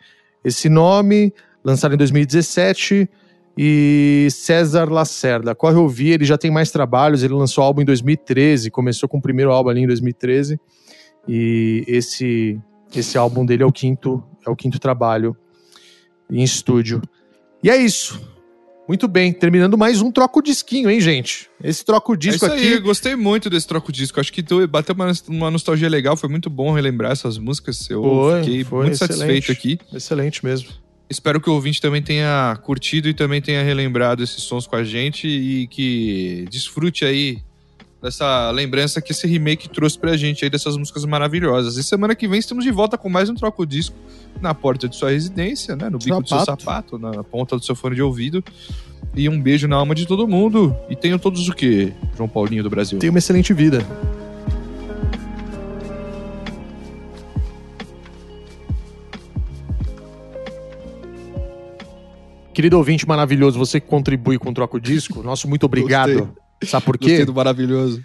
esse 0.44 0.68
nome, 0.68 1.34
lançado 1.64 1.94
em 1.94 1.98
2017. 1.98 3.10
E 3.58 4.28
César 4.30 4.90
Lacerda, 4.90 5.54
corre 5.54 5.74
ouvir, 5.74 6.12
ele 6.12 6.24
já 6.24 6.38
tem 6.38 6.50
mais 6.50 6.70
trabalhos, 6.70 7.22
ele 7.22 7.34
lançou 7.34 7.62
álbum 7.62 7.82
em 7.82 7.84
2013, 7.84 8.70
começou 8.70 9.08
com 9.08 9.18
o 9.18 9.20
primeiro 9.20 9.50
álbum 9.50 9.68
ali 9.68 9.82
em 9.82 9.86
2013. 9.86 10.58
E 11.28 11.84
esse 11.86 12.58
esse 12.94 13.18
álbum 13.18 13.44
dele 13.44 13.62
é 13.62 13.66
o 13.66 13.72
quinto, 13.72 14.22
é 14.46 14.50
o 14.50 14.56
quinto 14.56 14.78
trabalho 14.78 15.36
em 16.30 16.42
estúdio. 16.42 17.02
E 17.62 17.70
é 17.70 17.76
isso. 17.76 18.20
Muito 18.90 19.06
bem, 19.06 19.32
terminando 19.32 19.78
mais 19.78 20.02
um 20.02 20.10
troco 20.10 20.42
disquinho, 20.42 20.90
hein, 20.90 21.00
gente? 21.00 21.48
Esse 21.62 21.84
troco 21.84 22.16
disco 22.16 22.44
é 22.44 22.48
isso 22.48 22.56
aqui. 22.56 22.66
Aí, 22.66 22.72
eu 22.72 22.82
gostei 22.82 23.14
muito 23.14 23.48
desse 23.48 23.64
troco 23.64 23.92
disco. 23.92 24.18
Acho 24.18 24.32
que 24.32 24.42
bateu 24.66 24.96
uma, 24.96 25.12
uma 25.28 25.48
nostalgia 25.48 25.88
legal, 25.88 26.16
foi 26.16 26.28
muito 26.28 26.50
bom 26.50 26.72
relembrar 26.72 27.12
essas 27.12 27.38
músicas. 27.38 27.88
Eu 27.88 28.02
Foi, 28.02 28.42
fiquei 28.42 28.64
foi 28.64 28.78
muito 28.86 28.94
excelente. 28.94 29.14
satisfeito 29.14 29.52
aqui. 29.52 29.78
Excelente 29.94 30.44
mesmo. 30.44 30.70
Espero 31.08 31.40
que 31.40 31.48
o 31.48 31.52
ouvinte 31.52 31.80
também 31.80 32.02
tenha 32.02 32.58
curtido 32.64 33.08
e 33.08 33.14
também 33.14 33.40
tenha 33.40 33.62
relembrado 33.62 34.24
esses 34.24 34.42
sons 34.42 34.66
com 34.66 34.74
a 34.74 34.82
gente 34.82 35.28
e 35.28 35.68
que 35.68 36.46
desfrute 36.50 37.04
aí 37.04 37.38
dessa 38.02 38.50
lembrança 38.50 39.00
que 39.00 39.12
esse 39.12 39.26
remake 39.26 39.68
trouxe 39.68 39.98
pra 39.98 40.16
gente 40.16 40.44
aí 40.44 40.50
dessas 40.50 40.76
músicas 40.76 41.04
maravilhosas. 41.04 41.76
E 41.76 41.84
semana 41.84 42.14
que 42.14 42.26
vem 42.26 42.38
estamos 42.38 42.64
de 42.64 42.70
volta 42.70 42.96
com 42.96 43.08
mais 43.08 43.28
um 43.28 43.34
troco 43.34 43.66
disco 43.66 43.96
na 44.40 44.54
porta 44.54 44.88
de 44.88 44.96
sua 44.96 45.10
residência, 45.10 45.76
né? 45.76 45.90
No 45.90 45.98
bico 45.98 46.22
do 46.22 46.28
seu 46.28 46.38
Sapato. 46.40 46.62
sapato, 46.62 46.98
na 46.98 47.22
ponta 47.22 47.56
do 47.56 47.64
seu 47.64 47.74
fone 47.74 47.94
de 47.94 48.02
ouvido. 48.02 48.42
E 49.14 49.28
um 49.28 49.40
beijo 49.40 49.68
na 49.68 49.76
alma 49.76 49.94
de 49.94 50.06
todo 50.06 50.26
mundo. 50.26 50.74
E 50.88 50.96
tenham 50.96 51.18
todos 51.18 51.48
o 51.48 51.54
quê, 51.54 51.92
João 52.16 52.28
Paulinho 52.28 52.62
do 52.62 52.70
Brasil? 52.70 52.98
Tenha 52.98 53.10
uma 53.10 53.18
excelente 53.18 53.52
vida. 53.52 53.84
Querido 62.54 62.76
ouvinte 62.76 63.06
maravilhoso, 63.06 63.58
você 63.58 63.80
que 63.80 63.86
contribui 63.86 64.38
com 64.38 64.50
o 64.50 64.54
Troco 64.54 64.80
Disco, 64.80 65.22
nosso 65.22 65.48
muito 65.48 65.64
obrigado. 65.64 66.30
Sabe 66.64 66.84
por 66.86 66.96
quê? 66.98 67.24
Do 67.24 67.34
maravilhoso. 67.34 68.02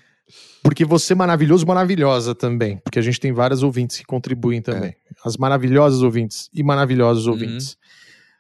Porque 0.64 0.84
você 0.84 1.14
é 1.14 1.16
maravilhoso, 1.16 1.66
maravilhosa 1.68 2.34
também. 2.34 2.78
Porque 2.78 2.98
a 2.98 3.02
gente 3.02 3.20
tem 3.20 3.32
várias 3.32 3.62
ouvintes 3.62 3.98
que 3.98 4.04
contribuem 4.06 4.62
também. 4.62 4.96
As 5.24 5.38
maravilhosas 5.38 6.02
ouvintes 6.02 6.50
e 6.54 6.64
maravilhosos 6.64 7.28
ouvintes. 7.28 7.78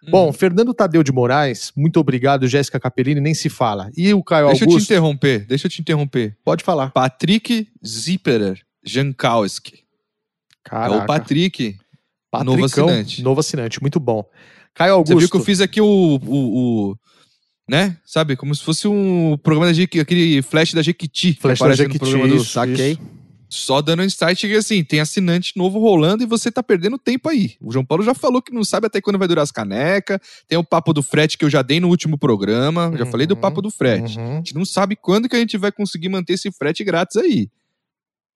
Bom, 0.09 0.31
Fernando 0.33 0.73
Tadeu 0.73 1.01
de 1.03 1.11
Moraes, 1.11 1.71
muito 1.75 1.99
obrigado. 1.99 2.47
Jéssica 2.47 2.79
Capellini, 2.79 3.19
nem 3.21 3.33
se 3.33 3.49
fala. 3.49 3.89
E 3.95 4.13
o 4.13 4.23
Caio 4.23 4.47
deixa 4.47 4.63
eu 4.63 4.67
te 4.67 4.71
Augusto, 4.71 4.85
interromper, 4.91 5.45
deixa 5.47 5.65
eu 5.67 5.69
te 5.71 5.81
interromper. 5.81 6.35
pode 6.43 6.63
falar. 6.63 6.91
Patrick 6.91 7.67
Zipperer 7.85 8.59
Jankowski. 8.83 9.79
Caraca. 10.63 10.95
É 10.95 11.03
o 11.03 11.05
Patrick. 11.05 11.77
Patricão, 12.31 12.53
novo 12.53 12.65
assinante. 12.65 13.23
Novo 13.23 13.39
assinante, 13.39 13.81
muito 13.81 13.99
bom. 13.99 14.23
Caio 14.73 14.93
Você 14.93 14.93
Augusto. 15.13 15.19
viu 15.19 15.29
que 15.29 15.37
eu 15.37 15.41
fiz 15.43 15.61
aqui 15.61 15.79
o, 15.81 15.85
o, 15.85 16.89
o- 16.91 16.95
Né? 17.67 17.97
Sabe? 18.05 18.35
Como 18.35 18.53
se 18.53 18.63
fosse 18.63 18.87
um 18.87 19.37
programa 19.41 19.65
da 19.67 19.73
Jequi- 19.73 19.99
aquele 19.99 20.41
flash 20.43 20.73
da 20.73 20.81
Jequiti. 20.83 21.37
Flash 21.41 21.59
da 21.59 21.67
no 21.69 21.73
Jequiti, 21.75 21.97
programa 21.99 22.27
do- 22.27 22.35
isso. 22.35 22.45
Saquei. 22.51 22.97
Só 23.49 23.81
dando 23.81 24.01
um 24.01 24.05
insight 24.05 24.47
que 24.47 24.53
assim, 24.55 24.83
tem 24.83 24.99
assinante 24.99 25.53
novo 25.55 25.79
rolando 25.79 26.23
e 26.23 26.25
você 26.25 26.51
tá 26.51 26.61
perdendo 26.61 26.97
tempo 26.97 27.29
aí. 27.29 27.53
O 27.61 27.71
João 27.71 27.85
Paulo 27.85 28.03
já 28.03 28.13
falou 28.13 28.41
que 28.41 28.53
não 28.53 28.63
sabe 28.65 28.87
até 28.87 28.99
quando 28.99 29.17
vai 29.17 29.27
durar 29.27 29.43
as 29.43 29.51
canecas. 29.51 30.19
Tem 30.47 30.57
o 30.57 30.63
papo 30.63 30.91
do 30.93 31.01
frete 31.01 31.37
que 31.37 31.45
eu 31.45 31.49
já 31.49 31.61
dei 31.61 31.79
no 31.79 31.87
último 31.87 32.17
programa. 32.17 32.89
Eu 32.91 32.97
Já 32.97 33.05
Uhum. 33.05 33.11
falei 33.11 33.25
do 33.27 33.37
papo 33.37 33.61
do 33.61 33.71
frete. 33.71 34.17
Uhum. 34.19 34.33
A 34.33 34.35
gente 34.37 34.55
não 34.55 34.65
sabe 34.65 34.95
quando 34.95 35.29
que 35.29 35.35
a 35.35 35.39
gente 35.39 35.57
vai 35.57 35.71
conseguir 35.71 36.09
manter 36.09 36.33
esse 36.33 36.51
frete 36.51 36.83
grátis 36.83 37.15
aí. 37.17 37.47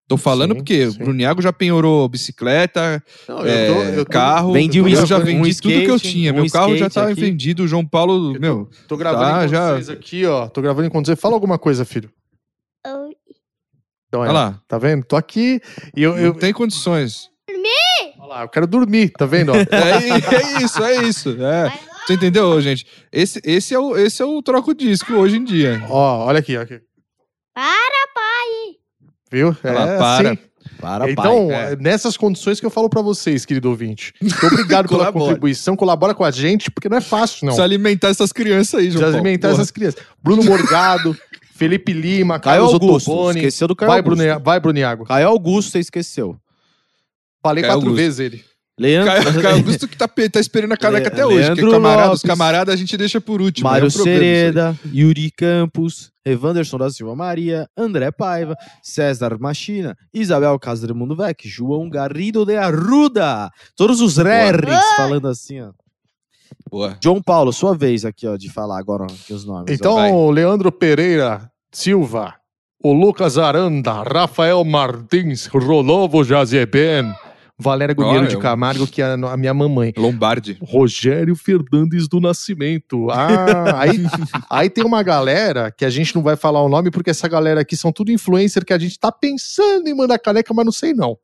Tô 0.09 0.17
falando 0.17 0.53
Sim, 0.53 0.57
porque 0.57 0.89
sim. 0.89 0.97
o 1.01 1.03
Bruniago 1.05 1.39
já 1.39 1.53
penhorou 1.53 2.09
bicicleta, 2.09 3.01
Não, 3.27 3.45
é, 3.45 4.03
carro. 4.09 4.51
Vendi 4.53 4.79
eu 4.79 4.89
já 4.89 5.03
skate, 5.03 5.23
vendi 5.23 5.39
um 5.39 5.43
tudo 5.43 5.61
que 5.61 5.91
eu 5.91 5.95
skate, 5.97 6.11
tinha. 6.15 6.33
um 6.33 6.35
Meu 6.37 6.49
carro 6.51 6.69
já 6.75 6.87
skate 6.87 6.93
tá 6.95 7.11
aqui. 7.11 7.21
vendido. 7.21 7.63
O 7.63 7.67
João 7.67 7.85
Paulo, 7.85 8.35
Eu 8.35 8.41
meu, 8.41 8.69
Tô 8.87 8.97
gravando 8.97 9.23
Tá, 9.23 9.47
já- 9.47 9.73
vocês 9.75 9.87
aqui, 9.87 10.25
ó. 10.25 10.47
Tô 10.47 10.63
gravando 10.63 10.87
enquanto 10.87 11.05
você 11.05 11.15
fala 11.15 11.35
alguma 11.35 11.59
coisa, 11.59 11.85
filho. 11.85 12.09
Oi. 12.87 13.15
Então, 14.07 14.23
é, 14.25 14.29
olha 14.29 14.31
lá. 14.33 14.61
Tá 14.67 14.79
vendo? 14.79 15.05
Tô 15.05 15.15
aqui 15.15 15.61
e 15.95 16.01
eu, 16.01 16.17
eu, 16.17 16.33
Não 16.33 16.39
tem 16.39 16.51
condições. 16.51 17.29
olha 18.19 18.27
lá, 18.27 18.41
eu 18.41 18.49
quero 18.49 18.65
dormir, 18.65 19.09
tá 19.11 19.27
vendo? 19.27 19.51
É, 19.69 20.57
é 20.57 20.63
isso, 20.63 20.83
é 20.83 21.03
isso. 21.03 21.29
É. 21.39 21.71
Você 22.07 22.13
entendeu, 22.15 22.59
gente? 22.59 22.87
Esse, 23.11 23.39
esse, 23.45 23.75
é 23.75 23.79
o, 23.79 23.95
esse 23.95 24.23
é 24.23 24.25
o 24.25 24.41
troco 24.41 24.73
disco 24.73 25.13
hoje 25.13 25.37
em 25.37 25.43
dia. 25.43 25.83
ó, 25.87 26.25
olha 26.25 26.39
aqui, 26.39 26.57
ó, 26.57 26.61
aqui. 26.61 26.81
Para, 27.53 28.07
pai! 28.15 28.78
Viu? 29.31 29.55
Olha 29.63 29.73
lá, 29.73 29.97
para. 29.97 30.29
assim. 30.31 30.39
Para, 30.79 31.11
Então, 31.11 31.51
é. 31.51 31.73
é 31.73 31.75
nessas 31.75 32.15
condições 32.15 32.59
que 32.59 32.65
eu 32.65 32.69
falo 32.69 32.89
pra 32.89 33.01
vocês, 33.01 33.45
querido 33.45 33.69
ouvinte. 33.69 34.13
Muito 34.21 34.45
obrigado 34.45 34.87
pela 34.89 35.11
contribuição, 35.11 35.75
colabora 35.75 36.13
com 36.13 36.23
a 36.23 36.31
gente, 36.31 36.71
porque 36.71 36.87
não 36.87 36.97
é 36.97 37.01
fácil, 37.01 37.39
não. 37.45 37.47
Precisa 37.53 37.63
alimentar 37.63 38.07
essas 38.09 38.31
crianças 38.31 38.75
aí, 38.75 38.85
João 38.85 39.01
Precisa 39.01 39.05
Paulo. 39.11 39.17
alimentar 39.17 39.47
Porra. 39.49 39.61
essas 39.61 39.71
crianças. 39.71 40.01
Bruno 40.23 40.43
Morgado, 40.43 41.17
Felipe 41.53 41.91
Lima, 41.91 42.39
Caio 42.39 42.61
Carlos 42.61 42.73
Augusto. 42.73 43.11
Ottoboni. 43.11 43.39
Esqueceu 43.39 43.67
do 43.67 43.75
Caio 43.75 43.89
Vai, 43.91 43.99
Augusto. 43.99 44.17
Brune, 44.23 44.39
vai, 44.43 44.59
Bruniago. 44.59 45.05
Caio 45.05 45.27
Augusto, 45.27 45.71
você 45.71 45.79
esqueceu. 45.79 46.37
Falei 47.41 47.61
Caio 47.63 47.73
quatro 47.73 47.89
Augusto. 47.89 48.01
vezes 48.01 48.19
ele. 48.19 48.43
Leandro... 48.79 49.13
Caio, 49.13 49.41
Caio 49.41 49.55
Augusto 49.57 49.87
que 49.87 49.97
tá, 49.97 50.07
tá 50.07 50.39
esperando 50.39 50.71
a 50.71 50.77
caneca 50.77 51.09
Le- 51.09 51.13
até 51.13 51.25
hoje. 51.25 51.47
Porque 51.47 51.61
Leandro 51.61 51.71
camarada, 51.71 52.03
os 52.03 52.09
Lopes. 52.09 52.21
camaradas 52.23 52.73
a 52.73 52.77
gente 52.77 52.95
deixa 52.97 53.19
por 53.19 53.41
último. 53.41 53.67
é 53.67 53.71
Mário 53.71 53.85
aí. 53.85 53.91
Sereda, 53.91 54.79
Yuri 54.93 55.29
Campos, 55.31 56.11
Evanderson 56.25 56.77
da 56.77 56.89
Silva 56.89 57.15
Maria, 57.15 57.67
André 57.77 58.09
Paiva, 58.11 58.55
César 58.81 59.37
Machina, 59.39 59.97
Isabel 60.13 60.57
Casaremundo 60.57 61.15
Vec, 61.15 61.47
João 61.47 61.89
Garrido 61.89 62.45
de 62.45 62.55
Arruda. 62.55 63.49
Todos 63.75 63.99
os 64.01 64.17
Rerres 64.17 64.83
falando 64.95 65.27
assim, 65.27 65.61
ó. 65.61 65.71
Boa. 66.69 66.97
João 67.03 67.21
Paulo, 67.21 67.51
sua 67.51 67.75
vez 67.75 68.05
aqui, 68.05 68.27
ó, 68.27 68.35
de 68.37 68.49
falar 68.49 68.79
agora 68.79 69.05
aqui 69.05 69.33
os 69.33 69.43
nomes. 69.45 69.69
ó. 69.69 69.73
Então, 69.73 70.15
o 70.15 70.31
Leandro 70.31 70.71
Pereira 70.71 71.49
Silva, 71.71 72.35
o 72.83 72.93
Lucas 72.93 73.37
Aranda, 73.37 74.03
Rafael 74.03 74.63
Martins, 74.63 75.47
Rolovo 75.47 76.23
Jazeben, 76.23 77.11
Valéria 77.59 77.93
Guilherme 77.93 78.19
Olha, 78.19 78.27
de 78.27 78.35
eu- 78.35 78.39
Camargo, 78.39 78.87
que 78.87 79.01
é 79.01 79.05
a 79.13 79.37
minha 79.37 79.53
mamãe. 79.53 79.93
Lombardi. 79.97 80.57
Rogério 80.61 81.35
Fernandes 81.35 82.07
do 82.07 82.21
Nascimento. 82.21 83.09
Ah, 83.11 83.81
aí, 83.81 83.89
aí 84.49 84.69
tem 84.69 84.85
uma 84.85 85.03
galera 85.03 85.69
que 85.69 85.83
a 85.83 85.89
gente 85.89 86.15
não 86.15 86.23
vai 86.23 86.37
falar 86.37 86.63
o 86.63 86.69
nome, 86.69 86.89
porque 86.89 87.09
essa 87.09 87.27
galera 87.27 87.61
aqui 87.61 87.75
são 87.75 87.91
tudo 87.91 88.11
influencer 88.11 88.63
que 88.63 88.71
a 88.73 88.77
gente 88.77 88.97
tá 88.97 89.11
pensando 89.11 89.87
em 89.87 89.93
mandar 89.93 90.17
caneca, 90.19 90.53
mas 90.53 90.65
não 90.65 90.71
sei 90.71 90.93
não. 90.93 91.17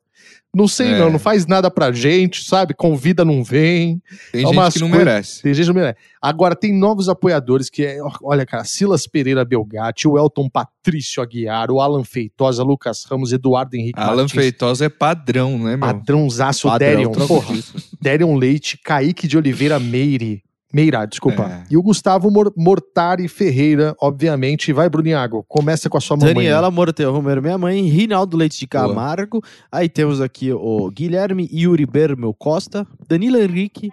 Não 0.54 0.66
sei 0.66 0.92
É. 0.92 0.98
não, 0.98 1.10
não 1.10 1.18
faz 1.18 1.46
nada 1.46 1.70
pra 1.70 1.92
gente, 1.92 2.42
sabe? 2.42 2.72
Convida, 2.72 3.26
não 3.26 3.44
vem. 3.44 4.00
Tem 4.32 4.42
É 4.42 4.48
gente 4.48 4.72
que 4.72 4.80
não 4.80 4.88
merece. 4.88 5.42
Tem 5.42 5.52
gente 5.52 5.66
que 5.66 5.72
não 5.72 5.80
merece. 5.80 5.98
Agora, 6.20 6.56
tem 6.56 6.72
novos 6.72 7.10
apoiadores 7.10 7.68
que 7.68 7.84
é, 7.84 7.98
olha, 8.22 8.46
cara, 8.46 8.64
Silas 8.64 9.06
Pereira 9.06 9.44
Belgatti, 9.44 10.08
o 10.08 10.16
Elton 10.18 10.48
Patrício 10.48 11.22
Aguiar, 11.22 11.70
o 11.70 11.78
Alan 11.78 12.04
Feitosa, 12.04 12.62
Lucas 12.62 13.04
Ramos, 13.04 13.32
Eduardo 13.32 13.76
Henrique 13.76 14.00
Alan 14.00 14.22
Martins, 14.22 14.32
Feitosa 14.32 14.86
é 14.86 14.88
padrão, 14.88 15.58
né, 15.58 15.76
meu? 15.76 15.80
Padrãozaço 15.80 16.68
Padrão, 16.68 16.88
Derion, 16.88 17.12
porra. 17.12 17.54
Derion 18.00 18.34
Leite, 18.36 18.78
Kaique 18.82 19.28
de 19.28 19.36
Oliveira 19.36 19.78
Meire. 19.78 20.42
Meira, 20.76 21.06
desculpa. 21.06 21.44
É. 21.44 21.64
E 21.70 21.76
o 21.78 21.82
Gustavo 21.82 22.30
Mor 22.30 22.52
Mortari 22.54 23.28
Ferreira, 23.28 23.96
obviamente. 23.98 24.74
Vai, 24.74 24.90
Bruniago, 24.90 25.42
começa 25.48 25.88
com 25.88 25.96
a 25.96 26.00
sua 26.02 26.18
mamãe. 26.18 26.34
Daniela 26.34 26.70
Morteu 26.70 27.10
Romero, 27.10 27.40
minha 27.40 27.56
mãe, 27.56 27.80
Rinaldo 27.88 28.36
Leite 28.36 28.58
de 28.58 28.66
Boa. 28.66 28.88
Camargo. 28.88 29.42
Aí 29.72 29.88
temos 29.88 30.20
aqui 30.20 30.52
o 30.52 30.90
Guilherme 30.90 31.48
Yuri 31.50 31.86
Bermel 31.86 32.34
Costa, 32.34 32.86
Danilo 33.08 33.38
Henrique, 33.38 33.88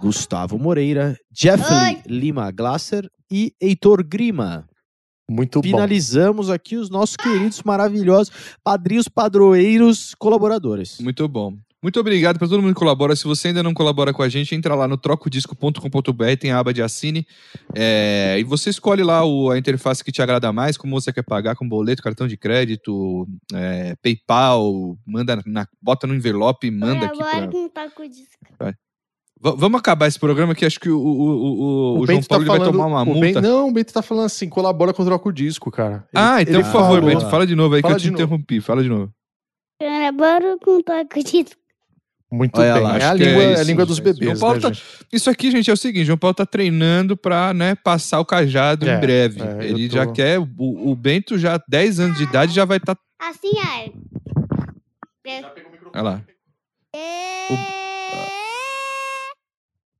Gustavo 0.00 0.58
Moreira, 0.58 1.18
Jeffrey 1.30 1.96
Oi. 1.96 2.02
Lima 2.06 2.50
Glasser 2.50 3.10
e 3.30 3.52
Heitor 3.60 4.02
Grima. 4.02 4.66
Muito 5.30 5.60
bom. 5.60 5.68
Finalizamos 5.68 6.48
aqui 6.48 6.76
os 6.76 6.88
nossos 6.88 7.14
queridos, 7.14 7.62
maravilhosos 7.62 8.32
padrinhos, 8.64 9.06
padroeiros, 9.06 10.14
colaboradores. 10.18 10.98
Muito 10.98 11.28
bom. 11.28 11.54
Muito 11.82 11.98
obrigado 11.98 12.38
para 12.38 12.46
todo 12.46 12.62
mundo 12.62 12.72
que 12.74 12.78
colabora. 12.78 13.16
Se 13.16 13.24
você 13.24 13.48
ainda 13.48 13.60
não 13.62 13.74
colabora 13.74 14.12
com 14.12 14.22
a 14.22 14.28
gente, 14.28 14.54
entra 14.54 14.74
lá 14.76 14.86
no 14.86 14.96
trocodisco.com.br, 14.96 16.36
tem 16.38 16.52
a 16.52 16.58
aba 16.60 16.72
de 16.72 16.80
assine. 16.80 17.26
É, 17.74 18.36
e 18.38 18.44
você 18.44 18.70
escolhe 18.70 19.02
lá 19.02 19.24
o- 19.24 19.50
a 19.50 19.58
interface 19.58 20.04
que 20.04 20.12
te 20.12 20.22
agrada 20.22 20.52
mais, 20.52 20.76
como 20.76 21.00
você 21.00 21.12
quer 21.12 21.24
pagar, 21.24 21.56
com 21.56 21.68
boleto, 21.68 22.00
cartão 22.02 22.28
de 22.28 22.36
crédito, 22.36 23.26
é, 23.52 23.96
PayPal, 24.00 24.96
manda 25.04 25.42
na- 25.44 25.66
bota 25.82 26.06
no 26.06 26.14
envelope 26.14 26.68
e 26.68 26.70
manda 26.70 27.06
aqui 27.06 27.20
Agora 27.20 27.48
pra... 27.48 27.48
com. 27.48 27.68
Va- 29.40 29.56
Vamos 29.56 29.80
acabar 29.80 30.06
esse 30.06 30.20
programa 30.20 30.54
que 30.54 30.64
acho 30.64 30.78
que 30.78 30.88
o, 30.88 30.96
o, 30.96 31.02
o, 31.02 31.16
o- 31.16 31.92
o 32.02 32.06
João 32.06 32.06
Bento 32.06 32.28
tá 32.28 32.36
Paulo 32.36 32.46
vai 32.46 32.58
falando- 32.58 32.72
tomar 32.72 32.86
uma 32.86 33.02
o 33.02 33.06
multa. 33.06 33.20
Ben- 33.20 33.42
não, 33.42 33.68
o 33.68 33.72
Bento 33.72 33.92
tá 33.92 34.02
falando 34.02 34.26
assim, 34.26 34.48
colabora 34.48 34.92
com 34.94 35.02
o 35.02 35.04
Troco 35.04 35.32
Disco, 35.32 35.68
cara. 35.68 35.94
Ele- 35.94 36.04
Ah, 36.14 36.40
então 36.42 36.62
por 36.62 36.70
favor, 36.70 37.00
falou- 37.00 37.10
Bento, 37.10 37.28
fala 37.28 37.44
de 37.44 37.56
novo 37.56 37.74
aí 37.74 37.82
Fala 37.82 37.94
que 37.94 37.98
eu 37.98 38.02
te 38.04 38.10
novo. 38.12 38.22
interrompi. 38.22 38.60
Fala 38.60 38.82
de 38.84 38.88
novo. 38.88 39.12
Agora 40.06 40.56
com 40.62 40.80
taco 40.80 41.20
disco. 41.24 41.60
Muito 42.32 42.58
Olha 42.58 42.72
bem. 42.74 42.82
lá, 42.82 42.98
é, 42.98 43.04
a 43.04 43.12
que 43.14 43.24
língua, 43.24 43.42
é 43.42 43.44
é 43.44 43.48
a 43.48 43.52
isso, 43.52 43.64
língua 43.64 43.84
dos 43.84 43.98
bebês, 43.98 44.24
João 44.24 44.38
Paulo 44.38 44.54
né, 44.54 44.60
tá- 44.62 44.68
gente? 44.72 44.82
Isso 45.12 45.28
aqui, 45.28 45.50
gente, 45.50 45.68
é 45.68 45.72
o 45.72 45.76
seguinte: 45.76 46.06
João 46.06 46.16
Paulo 46.16 46.32
tá 46.34 46.46
treinando 46.46 47.14
pra, 47.14 47.52
né, 47.52 47.74
passar 47.74 48.20
o 48.20 48.24
cajado 48.24 48.88
É, 48.88 48.96
em 48.96 49.00
breve. 49.00 49.42
é, 49.42 49.64
Ele 49.66 49.86
tô- 49.88 49.96
já 49.96 50.06
quer. 50.06 50.38
O, 50.38 50.46
o 50.90 50.96
Bento 50.96 51.36
já, 51.38 51.60
10 51.68 52.00
anos 52.00 52.16
de 52.16 52.22
idade, 52.24 52.54
já 52.54 52.64
vai 52.64 52.78
estar. 52.78 52.96
Assim, 53.20 53.50
é. 53.58 53.92
É. 55.30 55.42
olha 55.94 56.02
lá. 56.02 56.22
É... 56.96 57.46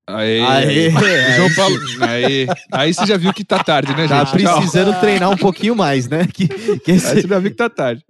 Aê. 0.09 0.41
Aê. 0.43 0.91
João 1.37 1.55
Paulo. 1.55 1.77
Aí, 2.01 2.47
aí 2.73 2.93
você 2.95 3.07
já 3.07 3.17
viu 3.17 3.33
que 3.33 3.45
tá 3.45 3.63
tarde, 3.63 3.95
né, 3.95 4.09
Tá 4.09 4.25
gente? 4.25 4.43
Tchau. 4.43 4.57
precisando 4.59 4.99
treinar 5.01 5.31
um 5.31 5.37
pouquinho 5.37 5.77
mais, 5.77 6.09
né? 6.09 6.27
Que, 6.27 6.49
que 6.49 6.91
Aí 6.91 6.97
esse, 6.97 7.21
você 7.21 7.29
já 7.29 7.39
viu 7.39 7.51
que 7.51 7.57
tá 7.57 7.71
tarde. 7.71 8.03